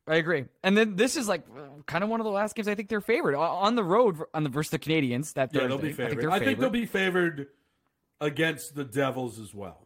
I 0.08 0.16
agree. 0.16 0.46
And 0.63 0.77
then 0.77 0.96
this 0.96 1.18
is 1.18 1.27
like 1.27 1.44
kind 1.86 2.04
of 2.04 2.10
one 2.10 2.22
of 2.22 2.24
the 2.25 2.32
last 2.32 2.56
games 2.56 2.68
I 2.70 2.75
think 2.75 2.88
they're 2.88 3.01
favored 3.01 3.36
on 3.36 3.75
the 3.75 3.84
road 3.84 4.18
on 4.34 4.44
the 4.44 4.50
versus 4.50 4.72
the 4.72 4.80
Canadiens. 4.80 5.34
That 5.34 5.50
Yeah, 5.54 5.62
Thursday. 5.62 5.68
they'll 5.68 5.77
be 5.77 5.89
I 5.89 5.94
think, 5.94 6.10
favored. 6.22 6.30
I 6.32 6.39
think, 6.39 6.60
they'll 6.60 6.70
be 6.70 6.86
favored 6.86 7.48
against 8.22 8.74
the 8.75 8.86
Devils 8.86 9.38
as 9.39 9.54
well. 9.54 9.86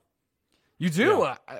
You 0.78 0.90
do. 0.92 1.04
Yeah. 1.20 1.36
Uh, 1.48 1.60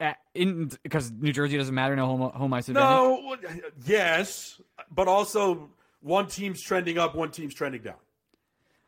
uh, 0.00 0.12
in 0.34 0.70
because 0.82 1.10
New 1.10 1.32
Jersey 1.32 1.56
doesn't 1.56 1.74
matter. 1.74 1.96
No 1.96 2.06
home 2.06 2.30
home 2.30 2.52
ice 2.54 2.68
advantage. 2.68 2.88
No, 2.88 3.36
yes, 3.86 4.60
but 4.94 5.08
also 5.08 5.70
one 6.00 6.26
team's 6.26 6.60
trending 6.62 6.98
up, 6.98 7.14
one 7.14 7.30
team's 7.30 7.54
trending 7.54 7.82
down. 7.82 7.96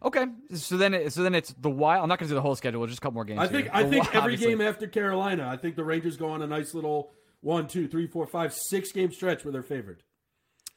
Okay, 0.02 0.24
so 0.54 0.76
then 0.78 0.94
it, 0.94 1.12
so 1.12 1.22
then 1.22 1.34
it's 1.34 1.52
the 1.60 1.68
Wild. 1.68 2.02
I'm 2.02 2.08
not 2.08 2.18
going 2.18 2.28
to 2.28 2.30
do 2.30 2.34
the 2.34 2.40
whole 2.40 2.56
schedule. 2.56 2.86
Just 2.86 2.98
a 2.98 3.02
couple 3.02 3.14
more 3.14 3.24
games. 3.24 3.40
I 3.40 3.46
think 3.46 3.64
here. 3.64 3.70
I 3.74 3.82
The 3.82 3.90
think 3.90 4.04
Wild, 4.04 4.16
every 4.16 4.34
obviously. 4.34 4.48
game 4.48 4.60
after 4.62 4.86
Carolina, 4.86 5.46
I 5.46 5.56
think 5.56 5.76
the 5.76 5.84
Rangers 5.84 6.16
go 6.16 6.30
on 6.30 6.40
a 6.42 6.46
nice 6.46 6.72
little 6.72 7.12
one, 7.42 7.68
two, 7.68 7.86
three, 7.86 8.06
four, 8.06 8.26
five, 8.26 8.54
six 8.54 8.92
game 8.92 9.12
stretch 9.12 9.44
where 9.44 9.52
they're 9.52 9.62
favored. 9.62 10.02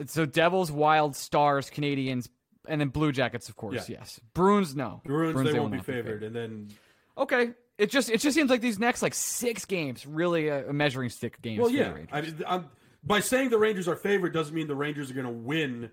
So 0.08 0.26
Devils, 0.26 0.72
Wild, 0.72 1.16
Stars, 1.16 1.70
Canadiens, 1.70 2.28
and 2.68 2.82
then 2.82 2.90
Blue 2.90 3.12
Jackets, 3.12 3.48
of 3.48 3.56
course. 3.56 3.88
Yeah. 3.88 3.98
Yes. 4.00 4.20
Bruins, 4.34 4.76
no. 4.76 5.02
Bruins, 5.06 5.42
they, 5.44 5.54
will 5.54 5.70
won't 5.70 5.74
be 5.74 5.80
favored, 5.80 6.24
and 6.24 6.36
then 6.36 6.70
Okay. 7.18 7.52
It 7.78 7.90
just 7.90 8.10
it 8.10 8.20
just 8.20 8.36
seems 8.36 8.50
like 8.50 8.62
these 8.62 8.78
next 8.78 9.02
like 9.02 9.14
six 9.16 9.66
games 9.66 10.06
really 10.06 10.48
a, 10.48 10.70
a 10.70 10.74
measuring 10.74 11.10
stick 11.10 11.42
games. 11.42 11.60
well, 11.60 11.70
for 11.70 11.76
yeah. 11.76 11.90
the 11.90 11.96
Rangers. 11.96 12.34
I 12.48 12.58
mean, 12.58 12.66
by 13.04 13.20
saying 13.20 13.50
the 13.50 13.58
Rangers 13.58 13.88
are 13.88 13.96
favored 13.96 14.32
doesn't 14.34 14.54
mean 14.54 14.68
the 14.68 14.76
Rangers 14.76 15.10
are 15.10 15.14
going 15.16 15.26
to 15.26 15.32
win. 15.32 15.90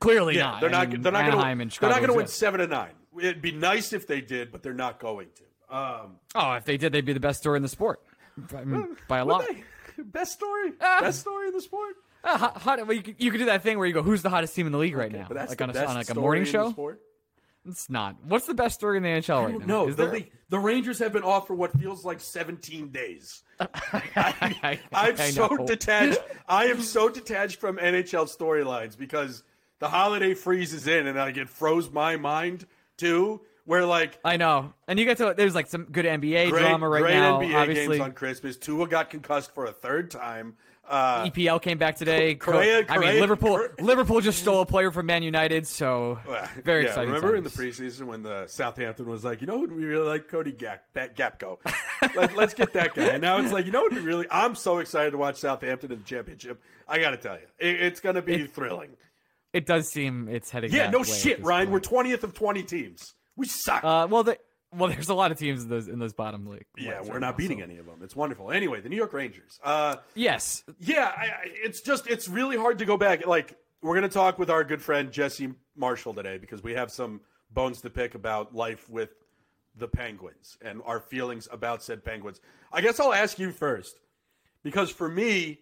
Clearly 0.00 0.36
Yeah, 0.36 0.42
not. 0.52 0.60
they're 0.60 0.68
I 0.70 0.72
not. 0.72 0.88
mean, 0.90 1.02
they're 1.02 1.12
not 1.12 1.30
going 1.30 1.68
to. 1.68 1.80
They're 1.80 1.90
not 1.90 1.98
going 1.98 2.10
to 2.10 2.16
win 2.16 2.26
seven 2.26 2.60
to 2.60 2.66
nine. 2.66 2.92
It'd 3.18 3.40
be 3.42 3.52
nice 3.52 3.92
if 3.92 4.06
they 4.06 4.20
did, 4.20 4.52
but 4.52 4.62
they're 4.62 4.74
not 4.74 5.00
going 5.00 5.28
to. 5.36 5.76
Um, 5.76 6.16
Oh, 6.34 6.52
if 6.52 6.64
they 6.64 6.76
did, 6.76 6.92
they'd 6.92 7.04
be 7.04 7.12
the 7.12 7.20
best 7.20 7.40
story 7.40 7.56
in 7.56 7.62
the 7.62 7.68
sport 7.68 8.00
I 8.56 8.64
mean, 8.64 8.96
by 9.08 9.18
a 9.18 9.24
lot. 9.24 9.44
they? 9.48 9.62
Best 10.02 10.32
story. 10.32 10.72
Ah. 10.80 10.98
Best 11.00 11.20
story 11.20 11.48
in 11.48 11.54
the 11.54 11.60
sport. 11.62 11.94
Uh, 12.22 12.36
hot, 12.36 12.56
hot, 12.58 12.86
well, 12.86 12.94
you, 12.94 13.02
could, 13.02 13.14
you 13.18 13.30
could 13.30 13.38
do 13.38 13.46
that 13.46 13.62
thing 13.62 13.78
where 13.78 13.86
you 13.86 13.94
go, 13.94 14.02
"Who's 14.02 14.20
the 14.20 14.28
hottest 14.28 14.54
team 14.54 14.66
in 14.66 14.72
the 14.72 14.78
league 14.78 14.94
right 14.96 15.10
now?" 15.10 15.24
But 15.26 15.34
that's 15.38 15.48
like 15.50 15.58
the 15.58 15.64
on 15.64 15.70
a, 15.74 15.88
on 15.88 15.94
like 15.94 16.10
a 16.10 16.14
morning 16.14 16.44
show. 16.44 16.74
It's 17.66 17.88
not. 17.88 18.16
What's 18.24 18.46
the 18.46 18.54
best 18.54 18.74
story 18.74 18.98
in 18.98 19.02
the 19.02 19.08
NHL 19.08 19.44
right 19.46 19.58
now? 19.58 19.66
No, 19.66 19.90
the, 19.90 20.06
there? 20.06 20.20
the 20.50 20.58
Rangers 20.58 20.98
have 20.98 21.12
been 21.12 21.22
off 21.22 21.46
for 21.46 21.54
what 21.54 21.72
feels 21.80 22.04
like 22.04 22.20
17 22.20 22.90
days. 22.90 23.42
I, 23.60 24.78
I'm 24.92 25.14
I 25.18 25.30
so 25.30 25.56
detached. 25.66 26.18
I 26.46 26.66
am 26.66 26.80
so 26.82 27.08
detached 27.08 27.58
from 27.58 27.78
NHL 27.78 28.28
storylines 28.34 28.96
because 28.98 29.42
the 29.78 29.88
holiday 29.88 30.34
freezes 30.34 30.86
in 30.86 31.06
and 31.06 31.16
like 31.16 31.36
it 31.36 31.48
froze 31.48 31.90
my 31.90 32.16
mind 32.16 32.66
too. 32.96 33.40
Where 33.64 33.84
like 33.84 34.18
I 34.24 34.36
know, 34.36 34.74
and 34.86 34.98
you 34.98 35.04
get 35.04 35.16
to 35.18 35.34
there's 35.36 35.54
like 35.54 35.66
some 35.66 35.84
good 35.84 36.04
NBA 36.04 36.50
great, 36.50 36.60
drama 36.60 36.88
right 36.88 37.02
great 37.02 37.14
now. 37.14 37.40
NBA 37.40 37.54
obviously, 37.56 37.96
games 37.96 38.00
on 38.00 38.12
Christmas. 38.12 38.56
Tua 38.56 38.86
got 38.86 39.10
concussed 39.10 39.52
for 39.54 39.66
a 39.66 39.72
third 39.72 40.10
time. 40.12 40.54
Uh, 40.88 41.24
EPL 41.24 41.60
came 41.60 41.78
back 41.78 41.96
today. 41.96 42.36
Correa- 42.36 42.84
I 42.88 42.98
mean, 42.98 43.20
Liverpool. 43.20 43.56
Cor- 43.56 43.74
Liverpool 43.80 44.20
just 44.20 44.38
stole 44.38 44.60
a 44.60 44.66
player 44.66 44.90
from 44.92 45.06
Man 45.06 45.22
United, 45.22 45.66
so 45.66 46.20
very 46.62 46.84
yeah, 46.84 46.90
exciting. 46.90 47.12
Remember 47.12 47.34
in 47.34 47.42
the 47.42 47.50
preseason 47.50 48.02
when 48.02 48.22
the 48.22 48.46
Southampton 48.46 49.08
was 49.08 49.24
like, 49.24 49.40
you 49.40 49.46
know, 49.46 49.58
what 49.58 49.72
we 49.72 49.84
really 49.84 50.06
like 50.06 50.28
Cody 50.28 50.52
Gap, 50.52 50.84
that 50.92 51.16
Gakpo. 51.16 51.58
Let, 52.14 52.36
let's 52.36 52.54
get 52.54 52.72
that 52.74 52.94
guy. 52.94 53.06
And 53.06 53.22
now 53.22 53.38
it's 53.38 53.52
like, 53.52 53.66
you 53.66 53.72
know 53.72 53.82
what? 53.82 53.94
we 53.94 54.00
Really, 54.00 54.26
I'm 54.30 54.54
so 54.54 54.78
excited 54.78 55.10
to 55.10 55.18
watch 55.18 55.36
Southampton 55.36 55.90
in 55.90 55.98
the 55.98 56.04
championship. 56.04 56.62
I 56.86 57.00
got 57.00 57.10
to 57.10 57.16
tell 57.16 57.34
you, 57.34 57.46
it, 57.58 57.82
it's 57.82 58.00
going 58.00 58.14
to 58.14 58.22
be 58.22 58.46
thrilling. 58.46 58.90
It 59.56 59.66
does 59.66 59.88
seem 59.88 60.28
it's 60.28 60.50
heading. 60.50 60.72
Yeah, 60.72 60.90
no 60.90 61.02
shit, 61.02 61.42
Ryan. 61.42 61.66
point. 61.68 61.72
We're 61.72 61.80
twentieth 61.80 62.24
of 62.24 62.34
twenty 62.34 62.62
teams. 62.62 63.14
We 63.36 63.46
suck. 63.46 63.82
Uh, 63.84 64.06
well, 64.10 64.22
the, 64.22 64.38
well, 64.74 64.90
there's 64.90 65.08
a 65.08 65.14
lot 65.14 65.30
of 65.32 65.38
teams 65.38 65.62
in 65.62 65.68
those 65.70 65.88
in 65.88 65.98
those 65.98 66.12
bottom 66.12 66.46
league. 66.46 66.66
yeah, 66.76 67.00
we're 67.00 67.12
right 67.12 67.20
not 67.20 67.20
now, 67.20 67.32
beating 67.32 67.58
so- 67.58 67.64
any 67.64 67.78
of 67.78 67.86
them. 67.86 68.00
It's 68.02 68.14
wonderful. 68.14 68.50
Anyway, 68.52 68.80
the 68.80 68.88
New 68.88 68.96
York 68.96 69.12
Rangers. 69.12 69.58
Uh, 69.64 69.96
Yes, 70.14 70.62
yeah, 70.78 71.12
I, 71.16 71.22
I, 71.24 71.32
it's 71.46 71.80
just 71.80 72.06
it's 72.06 72.28
really 72.28 72.56
hard 72.56 72.78
to 72.80 72.84
go 72.84 72.96
back. 72.96 73.26
Like 73.26 73.56
we're 73.82 73.94
gonna 73.94 74.08
talk 74.08 74.38
with 74.38 74.50
our 74.50 74.62
good 74.64 74.82
friend 74.82 75.10
Jesse 75.10 75.52
Marshall 75.76 76.12
today 76.14 76.36
because 76.38 76.62
we 76.62 76.74
have 76.74 76.90
some 76.90 77.20
bones 77.50 77.80
to 77.82 77.90
pick 77.90 78.14
about 78.14 78.54
life 78.54 78.88
with 78.90 79.10
the 79.76 79.88
Penguins 79.88 80.56
and 80.62 80.82
our 80.84 81.00
feelings 81.00 81.48
about 81.50 81.82
said 81.82 82.04
Penguins. 82.04 82.40
I 82.72 82.80
guess 82.82 82.98
I'll 83.00 83.12
ask 83.14 83.38
you 83.38 83.52
first 83.52 84.00
because 84.62 84.90
for 84.90 85.08
me, 85.08 85.60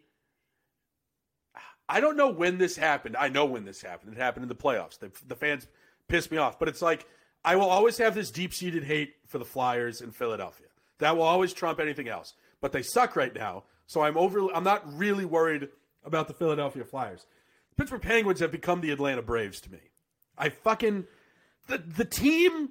I 1.94 2.00
don't 2.00 2.16
know 2.16 2.28
when 2.28 2.58
this 2.58 2.76
happened. 2.76 3.16
I 3.16 3.28
know 3.28 3.44
when 3.44 3.64
this 3.64 3.80
happened. 3.80 4.16
It 4.16 4.18
happened 4.18 4.42
in 4.42 4.48
the 4.48 4.56
playoffs. 4.56 4.98
The, 4.98 5.12
the 5.28 5.36
fans 5.36 5.68
pissed 6.08 6.32
me 6.32 6.38
off, 6.38 6.58
but 6.58 6.66
it's 6.66 6.82
like 6.82 7.06
I 7.44 7.54
will 7.54 7.70
always 7.70 7.98
have 7.98 8.16
this 8.16 8.32
deep-seated 8.32 8.82
hate 8.82 9.14
for 9.28 9.38
the 9.38 9.44
Flyers 9.44 10.00
in 10.00 10.10
Philadelphia. 10.10 10.66
That 10.98 11.16
will 11.16 11.22
always 11.22 11.52
trump 11.52 11.78
anything 11.78 12.08
else. 12.08 12.34
But 12.60 12.72
they 12.72 12.82
suck 12.82 13.14
right 13.14 13.32
now, 13.32 13.62
so 13.86 14.00
I'm 14.00 14.16
over. 14.16 14.40
I'm 14.52 14.64
not 14.64 14.82
really 14.92 15.24
worried 15.24 15.68
about 16.04 16.26
the 16.26 16.34
Philadelphia 16.34 16.84
Flyers. 16.84 17.26
Pittsburgh 17.76 18.02
Penguins 18.02 18.40
have 18.40 18.50
become 18.50 18.80
the 18.80 18.90
Atlanta 18.90 19.22
Braves 19.22 19.60
to 19.60 19.70
me. 19.70 19.78
I 20.36 20.48
fucking 20.48 21.06
the 21.68 21.78
the 21.78 22.04
team 22.04 22.70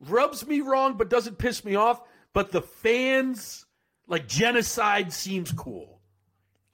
rubs 0.00 0.44
me 0.44 0.62
wrong, 0.62 0.96
but 0.96 1.08
doesn't 1.08 1.38
piss 1.38 1.64
me 1.64 1.76
off. 1.76 2.00
But 2.32 2.50
the 2.50 2.62
fans, 2.62 3.66
like 4.08 4.26
genocide, 4.26 5.12
seems 5.12 5.52
cool. 5.52 5.93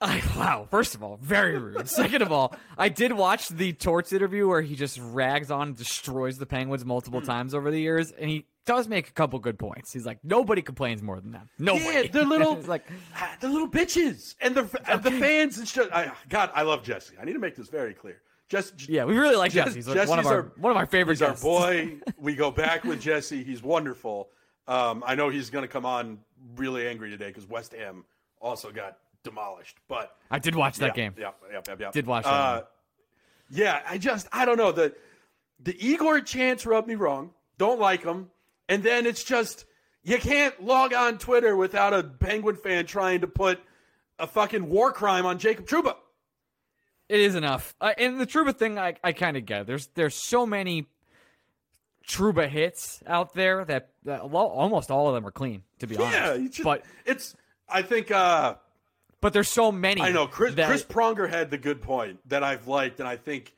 I, 0.01 0.21
wow. 0.37 0.67
First 0.71 0.95
of 0.95 1.03
all, 1.03 1.17
very 1.21 1.57
rude. 1.57 1.87
Second 1.87 2.21
of 2.21 2.31
all, 2.31 2.55
I 2.77 2.89
did 2.89 3.13
watch 3.13 3.49
the 3.49 3.73
Torts 3.73 4.11
interview 4.13 4.47
where 4.47 4.61
he 4.61 4.75
just 4.75 4.99
rags 5.01 5.51
on 5.51 5.69
and 5.69 5.77
destroys 5.77 6.37
the 6.37 6.45
Penguins 6.45 6.83
multiple 6.85 7.19
Hmm. 7.19 7.25
times 7.27 7.53
over 7.53 7.69
the 7.71 7.79
years, 7.79 8.11
and 8.11 8.29
he 8.29 8.45
does 8.65 8.87
make 8.87 9.07
a 9.09 9.11
couple 9.11 9.37
good 9.39 9.57
points. 9.59 9.91
He's 9.93 10.05
like, 10.05 10.19
nobody 10.23 10.61
complains 10.61 11.01
more 11.01 11.19
than 11.19 11.31
them. 11.31 11.49
Nobody. 11.59 11.85
Yeah, 11.85 12.03
they're 12.11 12.25
little, 12.25 12.55
like, 12.67 12.85
ah, 13.15 13.35
they're 13.39 13.49
little 13.49 13.69
bitches, 13.69 14.35
and 14.41 14.55
the 14.55 14.63
the 15.03 15.11
fans. 15.11 15.57
and 15.57 15.67
stuff. 15.67 15.89
I, 15.93 16.11
God, 16.29 16.51
I 16.53 16.63
love 16.63 16.83
Jesse. 16.83 17.15
I 17.21 17.25
need 17.25 17.33
to 17.33 17.39
make 17.39 17.55
this 17.55 17.69
very 17.69 17.93
clear. 17.93 18.21
Just 18.49 18.89
yeah, 18.89 19.05
we 19.05 19.17
really 19.17 19.35
like 19.37 19.51
Jesse. 19.53 19.75
He's 19.75 19.87
like 19.87 20.07
one 20.09 20.19
of 20.19 20.25
Jesse's 20.25 20.31
our, 20.31 20.37
our- 20.43 20.51
one 20.57 20.71
of 20.71 20.77
our 20.77 20.85
favorite 20.85 21.13
He's 21.13 21.21
our 21.21 21.35
boy. 21.35 21.99
we 22.19 22.35
go 22.35 22.51
back 22.51 22.83
with 22.83 22.99
Jesse. 23.01 23.43
He's 23.43 23.63
wonderful. 23.63 24.29
Um, 24.67 25.03
I 25.07 25.15
know 25.15 25.29
he's 25.29 25.49
going 25.49 25.63
to 25.63 25.67
come 25.69 25.85
on 25.85 26.19
really 26.55 26.87
angry 26.87 27.09
today 27.09 27.27
because 27.27 27.47
West 27.47 27.73
Ham 27.73 28.03
also 28.41 28.71
got 28.71 28.97
demolished. 29.23 29.77
But 29.87 30.15
I 30.29 30.39
did 30.39 30.55
watch 30.55 30.77
that 30.77 30.97
yeah, 30.97 31.03
game. 31.03 31.15
Yeah, 31.17 31.31
yeah, 31.51 31.61
yeah, 31.67 31.75
yeah. 31.79 31.91
Did 31.91 32.05
watch 32.05 32.25
that 32.25 32.29
Uh, 32.29 32.63
yeah, 33.49 33.81
I 33.87 33.97
just 33.97 34.27
I 34.31 34.45
don't 34.45 34.57
know 34.57 34.71
the 34.71 34.93
the 35.59 35.75
Igor 35.85 36.21
chants 36.21 36.65
rubbed 36.65 36.87
me 36.87 36.95
wrong. 36.95 37.31
Don't 37.57 37.79
like 37.79 38.03
him, 38.03 38.29
and 38.69 38.81
then 38.83 39.05
it's 39.05 39.23
just 39.23 39.65
you 40.03 40.17
can't 40.17 40.63
log 40.63 40.93
on 40.93 41.17
Twitter 41.17 41.55
without 41.55 41.93
a 41.93 42.03
Penguin 42.03 42.55
fan 42.55 42.85
trying 42.85 43.21
to 43.21 43.27
put 43.27 43.59
a 44.17 44.27
fucking 44.27 44.69
war 44.69 44.91
crime 44.91 45.25
on 45.25 45.37
Jacob 45.37 45.67
Trouba. 45.67 45.95
It 47.09 47.19
is 47.19 47.35
enough. 47.35 47.75
Uh, 47.81 47.93
and 47.97 48.19
the 48.19 48.25
Trouba 48.25 48.55
thing, 48.55 48.79
I, 48.79 48.95
I 49.03 49.11
kind 49.11 49.35
of 49.35 49.45
get. 49.45 49.67
There's 49.67 49.87
there's 49.95 50.15
so 50.15 50.45
many 50.45 50.87
Trouba 52.07 52.47
hits 52.47 53.03
out 53.05 53.33
there 53.33 53.65
that, 53.65 53.89
that 54.05 54.21
almost 54.21 54.89
all 54.89 55.09
of 55.09 55.15
them 55.15 55.27
are 55.27 55.31
clean, 55.31 55.63
to 55.79 55.87
be 55.87 55.97
honest. 55.97 56.57
Yeah, 56.57 56.63
but 56.63 56.83
it's 57.05 57.35
I 57.67 57.81
think. 57.81 58.11
uh 58.11 58.55
but 59.21 59.33
there's 59.33 59.49
so 59.49 59.71
many. 59.71 60.01
I 60.01 60.11
know 60.11 60.27
Chris 60.27 60.55
that- 60.55 60.67
Chris 60.67 60.83
Pronger 60.83 61.29
had 61.29 61.49
the 61.51 61.57
good 61.57 61.81
point 61.81 62.19
that 62.29 62.43
I've 62.43 62.67
liked 62.67 62.99
and 62.99 63.07
I 63.07 63.15
think 63.15 63.53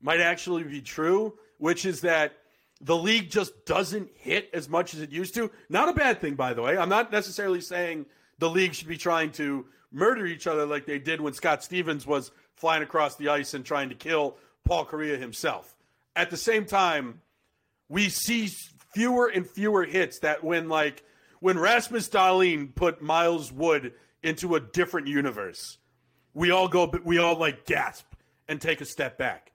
might 0.00 0.20
actually 0.20 0.62
be 0.64 0.80
true, 0.80 1.38
which 1.58 1.84
is 1.84 2.00
that 2.02 2.32
the 2.80 2.96
league 2.96 3.30
just 3.30 3.66
doesn't 3.66 4.10
hit 4.16 4.48
as 4.54 4.68
much 4.68 4.94
as 4.94 5.00
it 5.00 5.10
used 5.10 5.34
to. 5.34 5.50
Not 5.68 5.88
a 5.90 5.92
bad 5.92 6.20
thing, 6.20 6.34
by 6.34 6.54
the 6.54 6.62
way. 6.62 6.78
I'm 6.78 6.88
not 6.88 7.12
necessarily 7.12 7.60
saying 7.60 8.06
the 8.38 8.48
league 8.48 8.72
should 8.74 8.88
be 8.88 8.96
trying 8.96 9.32
to 9.32 9.66
murder 9.92 10.24
each 10.24 10.46
other 10.46 10.64
like 10.64 10.86
they 10.86 10.98
did 10.98 11.20
when 11.20 11.34
Scott 11.34 11.62
Stevens 11.62 12.06
was 12.06 12.30
flying 12.54 12.82
across 12.82 13.16
the 13.16 13.28
ice 13.28 13.52
and 13.52 13.64
trying 13.64 13.90
to 13.90 13.94
kill 13.94 14.36
Paul 14.64 14.86
Kariya 14.86 15.18
himself. 15.18 15.76
At 16.16 16.30
the 16.30 16.36
same 16.36 16.64
time, 16.64 17.20
we 17.88 18.08
see 18.08 18.48
fewer 18.94 19.26
and 19.26 19.46
fewer 19.48 19.84
hits 19.84 20.20
that 20.20 20.42
when 20.42 20.68
like 20.68 21.02
when 21.40 21.58
Rasmus 21.58 22.08
Dahlin 22.08 22.74
put 22.74 23.02
Miles 23.02 23.52
Wood 23.52 23.92
into 24.22 24.54
a 24.54 24.60
different 24.60 25.06
universe, 25.06 25.78
we 26.34 26.50
all 26.50 26.68
go 26.68 26.92
we 27.04 27.18
all 27.18 27.36
like 27.38 27.66
gasp 27.66 28.06
and 28.48 28.60
take 28.60 28.80
a 28.80 28.84
step 28.84 29.18
back 29.18 29.52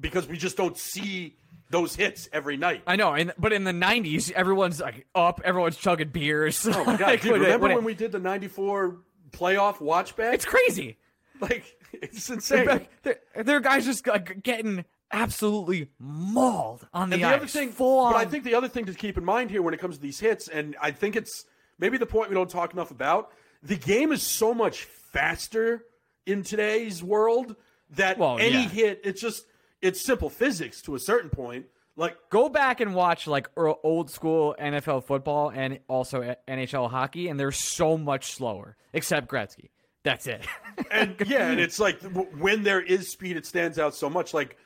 because 0.00 0.26
we 0.28 0.36
just 0.36 0.56
don't 0.56 0.76
see 0.76 1.36
those 1.70 1.94
hits 1.94 2.28
every 2.32 2.56
night. 2.56 2.82
I 2.86 2.96
know, 2.96 3.12
and 3.14 3.32
but 3.38 3.52
in 3.52 3.64
the 3.64 3.72
'90s, 3.72 4.30
everyone's 4.32 4.80
like 4.80 5.06
up, 5.14 5.40
everyone's 5.44 5.76
chugging 5.76 6.08
beers. 6.08 6.66
Oh 6.66 6.84
my 6.84 6.96
god, 6.98 7.00
Like, 7.08 7.22
dude, 7.22 7.32
when 7.32 7.42
it- 7.42 7.44
remember 7.44 7.74
when 7.74 7.84
we 7.84 7.94
did 7.94 8.12
the 8.12 8.18
94 8.18 8.96
playoff 9.30 9.80
watch 9.80 10.16
back? 10.16 10.34
It's 10.34 10.44
crazy. 10.46 10.96
like 11.40 11.64
it's 11.92 12.28
insane. 12.30 12.86
There, 13.02 13.18
there 13.36 13.56
are 13.56 13.60
guys 13.60 13.84
just 13.84 14.06
like, 14.06 14.42
getting 14.42 14.84
absolutely 15.12 15.88
mauled 15.98 16.86
on 16.92 17.08
the, 17.10 17.14
And 17.14 17.22
the 17.22 17.28
ice. 17.28 17.34
other 17.36 17.46
thing, 17.46 17.70
full 17.70 18.00
on. 18.00 18.14
I 18.14 18.24
think 18.26 18.44
the 18.44 18.54
other 18.54 18.68
thing 18.68 18.84
to 18.86 18.94
keep 18.94 19.16
in 19.16 19.24
mind 19.24 19.50
here 19.50 19.62
when 19.62 19.72
it 19.74 19.80
comes 19.80 19.96
to 19.96 20.02
these 20.02 20.20
hits, 20.20 20.48
and 20.48 20.76
I 20.82 20.90
think 20.90 21.16
it's 21.16 21.44
maybe 21.78 21.96
the 21.98 22.06
point 22.06 22.28
we 22.30 22.34
don't 22.34 22.50
talk 22.50 22.72
enough 22.72 22.90
about, 22.90 23.30
the 23.62 23.76
game 23.76 24.12
is 24.12 24.22
so 24.22 24.54
much 24.54 24.84
faster 24.84 25.84
in 26.26 26.42
today's 26.42 27.02
world 27.02 27.56
that 27.90 28.18
Well, 28.18 28.38
any 28.38 28.62
yeah. 28.62 28.68
hit, 28.68 29.00
it's 29.04 29.20
just 29.20 29.44
it's 29.80 30.00
simple 30.00 30.30
physics 30.30 30.82
to 30.82 30.94
a 30.94 30.98
certain 30.98 31.30
point. 31.30 31.66
Like 31.96 32.16
go 32.30 32.48
back 32.48 32.80
and 32.80 32.94
watch 32.94 33.26
like 33.26 33.48
old 33.56 34.10
school 34.10 34.54
NFL 34.60 35.04
football 35.04 35.50
and 35.50 35.80
also 35.88 36.36
NHL 36.46 36.90
hockey, 36.90 37.28
and 37.28 37.40
they're 37.40 37.50
so 37.50 37.98
much 37.98 38.32
slower. 38.34 38.76
Except 38.92 39.28
Gretzky, 39.28 39.70
That's 40.04 40.28
it. 40.28 40.46
and 40.92 41.16
yeah, 41.26 41.50
and 41.50 41.58
it's 41.58 41.80
like 41.80 42.00
when 42.38 42.62
there 42.62 42.80
is 42.80 43.10
speed, 43.10 43.36
it 43.36 43.46
stands 43.46 43.80
out 43.80 43.96
so 43.96 44.08
much. 44.08 44.32
Like, 44.32 44.56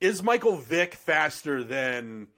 is 0.00 0.22
Michael 0.22 0.58
Vick 0.58 0.94
faster 0.94 1.64
than 1.64 2.28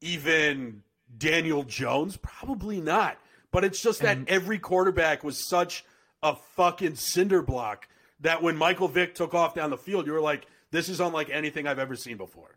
even 0.00 0.82
Daniel 1.16 1.62
Jones? 1.62 2.16
Probably 2.16 2.80
not. 2.80 3.16
But 3.50 3.64
it's 3.64 3.80
just 3.80 4.00
that 4.02 4.18
every 4.28 4.58
quarterback 4.58 5.24
was 5.24 5.38
such 5.48 5.84
a 6.22 6.36
fucking 6.56 6.96
cinder 6.96 7.42
block 7.42 7.88
that 8.20 8.42
when 8.42 8.56
Michael 8.56 8.88
Vick 8.88 9.14
took 9.14 9.32
off 9.34 9.54
down 9.54 9.70
the 9.70 9.76
field, 9.78 10.06
you 10.06 10.12
were 10.12 10.20
like, 10.20 10.46
this 10.70 10.88
is 10.88 11.00
unlike 11.00 11.30
anything 11.30 11.66
I've 11.66 11.78
ever 11.78 11.96
seen 11.96 12.16
before. 12.16 12.56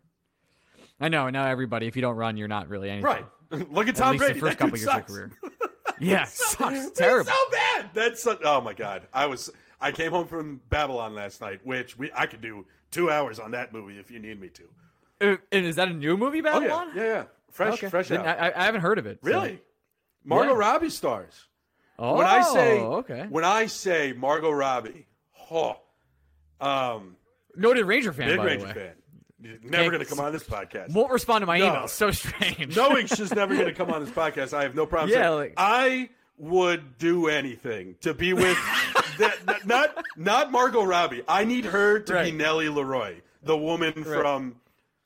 I 1.00 1.08
know. 1.08 1.30
Now 1.30 1.46
everybody, 1.46 1.86
if 1.86 1.96
you 1.96 2.02
don't 2.02 2.16
run, 2.16 2.36
you're 2.36 2.48
not 2.48 2.68
really 2.68 2.90
anything. 2.90 3.04
Right. 3.06 3.24
Look 3.70 3.88
at 3.88 3.90
At 3.90 3.96
Tom 3.96 4.12
least 4.12 4.24
Brady. 4.24 4.40
the 4.40 4.46
first 4.46 4.58
couple 4.58 4.76
years 4.78 4.88
of 4.88 4.92
sucks. 4.94 5.10
your 5.12 5.28
career. 5.28 5.32
Yeah, 6.00 6.24
sucks. 6.24 6.86
It's 6.86 6.98
Terrible. 6.98 7.30
so 7.30 7.50
bad. 7.52 7.90
That's 7.94 8.22
so, 8.22 8.36
oh 8.44 8.60
my 8.60 8.72
god. 8.72 9.06
I 9.12 9.26
was 9.26 9.50
I 9.80 9.92
came 9.92 10.10
home 10.10 10.26
from 10.26 10.60
Babylon 10.68 11.14
last 11.14 11.40
night, 11.40 11.60
which 11.64 11.96
we 11.96 12.10
I 12.12 12.26
could 12.26 12.40
do 12.40 12.66
two 12.90 13.08
hours 13.08 13.38
on 13.38 13.52
that 13.52 13.72
movie 13.72 13.98
if 13.98 14.10
you 14.10 14.18
need 14.18 14.40
me 14.40 14.48
to. 14.48 14.62
Uh, 15.20 15.36
and 15.52 15.64
is 15.64 15.76
that 15.76 15.88
a 15.88 15.92
new 15.92 16.16
movie, 16.16 16.40
Oh 16.40 16.42
Babylon? 16.44 16.88
yeah, 16.96 17.02
yeah, 17.02 17.08
yeah. 17.08 17.24
Fresh, 17.52 17.74
Okay. 17.74 17.88
fresh 17.88 18.10
out. 18.10 18.26
I, 18.26 18.52
I 18.56 18.64
haven't 18.64 18.80
heard 18.80 18.98
of 18.98 19.06
it. 19.06 19.20
so- 19.22 19.28
really? 19.30 19.60
Margot 20.24 20.52
Yeah. 20.52 20.58
Robbie 20.58 20.90
stars. 20.90 21.48
Oh, 21.98 22.16
When 22.16 22.26
I 22.26 22.42
say 22.42 22.80
okay. 22.80 23.26
when 23.28 23.44
I 23.44 23.66
say 23.66 24.12
Margot 24.16 24.50
Robbie, 24.50 25.06
oh, 25.50 25.76
um, 26.60 27.16
Noted 27.54 27.84
Ranger 27.84 28.12
fan, 28.12 28.28
big 28.28 28.38
by 28.38 28.44
Ranger 28.44 28.60
the 28.60 28.66
way. 28.66 28.74
fan. 28.74 29.58
Never 29.64 29.90
going 29.90 30.02
to 30.02 30.08
come 30.08 30.20
on 30.20 30.32
this 30.32 30.44
podcast. 30.44 30.92
Won't 30.92 31.10
respond 31.12 31.42
to 31.42 31.46
my 31.46 31.58
No. 31.58 31.66
emails. 31.70 31.88
So 31.90 32.10
strange. 32.12 32.76
Knowing 32.76 33.06
she's 33.08 33.34
never 33.34 33.54
going 33.54 33.66
to 33.66 33.74
come 33.74 33.90
on 33.90 34.04
this 34.04 34.14
podcast, 34.14 34.54
I 34.56 34.62
have 34.62 34.74
no 34.76 34.86
problem. 34.86 35.10
Yeah, 35.10 35.30
like- 35.30 35.54
I 35.56 36.10
would 36.38 36.96
do 36.98 37.28
anything 37.28 37.96
to 38.02 38.14
be 38.14 38.32
with 38.32 38.56
that, 39.18 39.36
that- 39.46 39.66
not 39.66 40.04
not 40.16 40.50
Margot 40.52 40.82
Robbie. 40.84 41.22
I 41.28 41.44
need 41.44 41.64
her 41.66 41.98
to 42.00 42.12
be 42.12 42.16
Right. 42.16 42.34
Nellie 42.34 42.66
LaRoy, 42.66 43.20
the 43.42 43.56
woman 43.56 44.04
from 44.04 44.56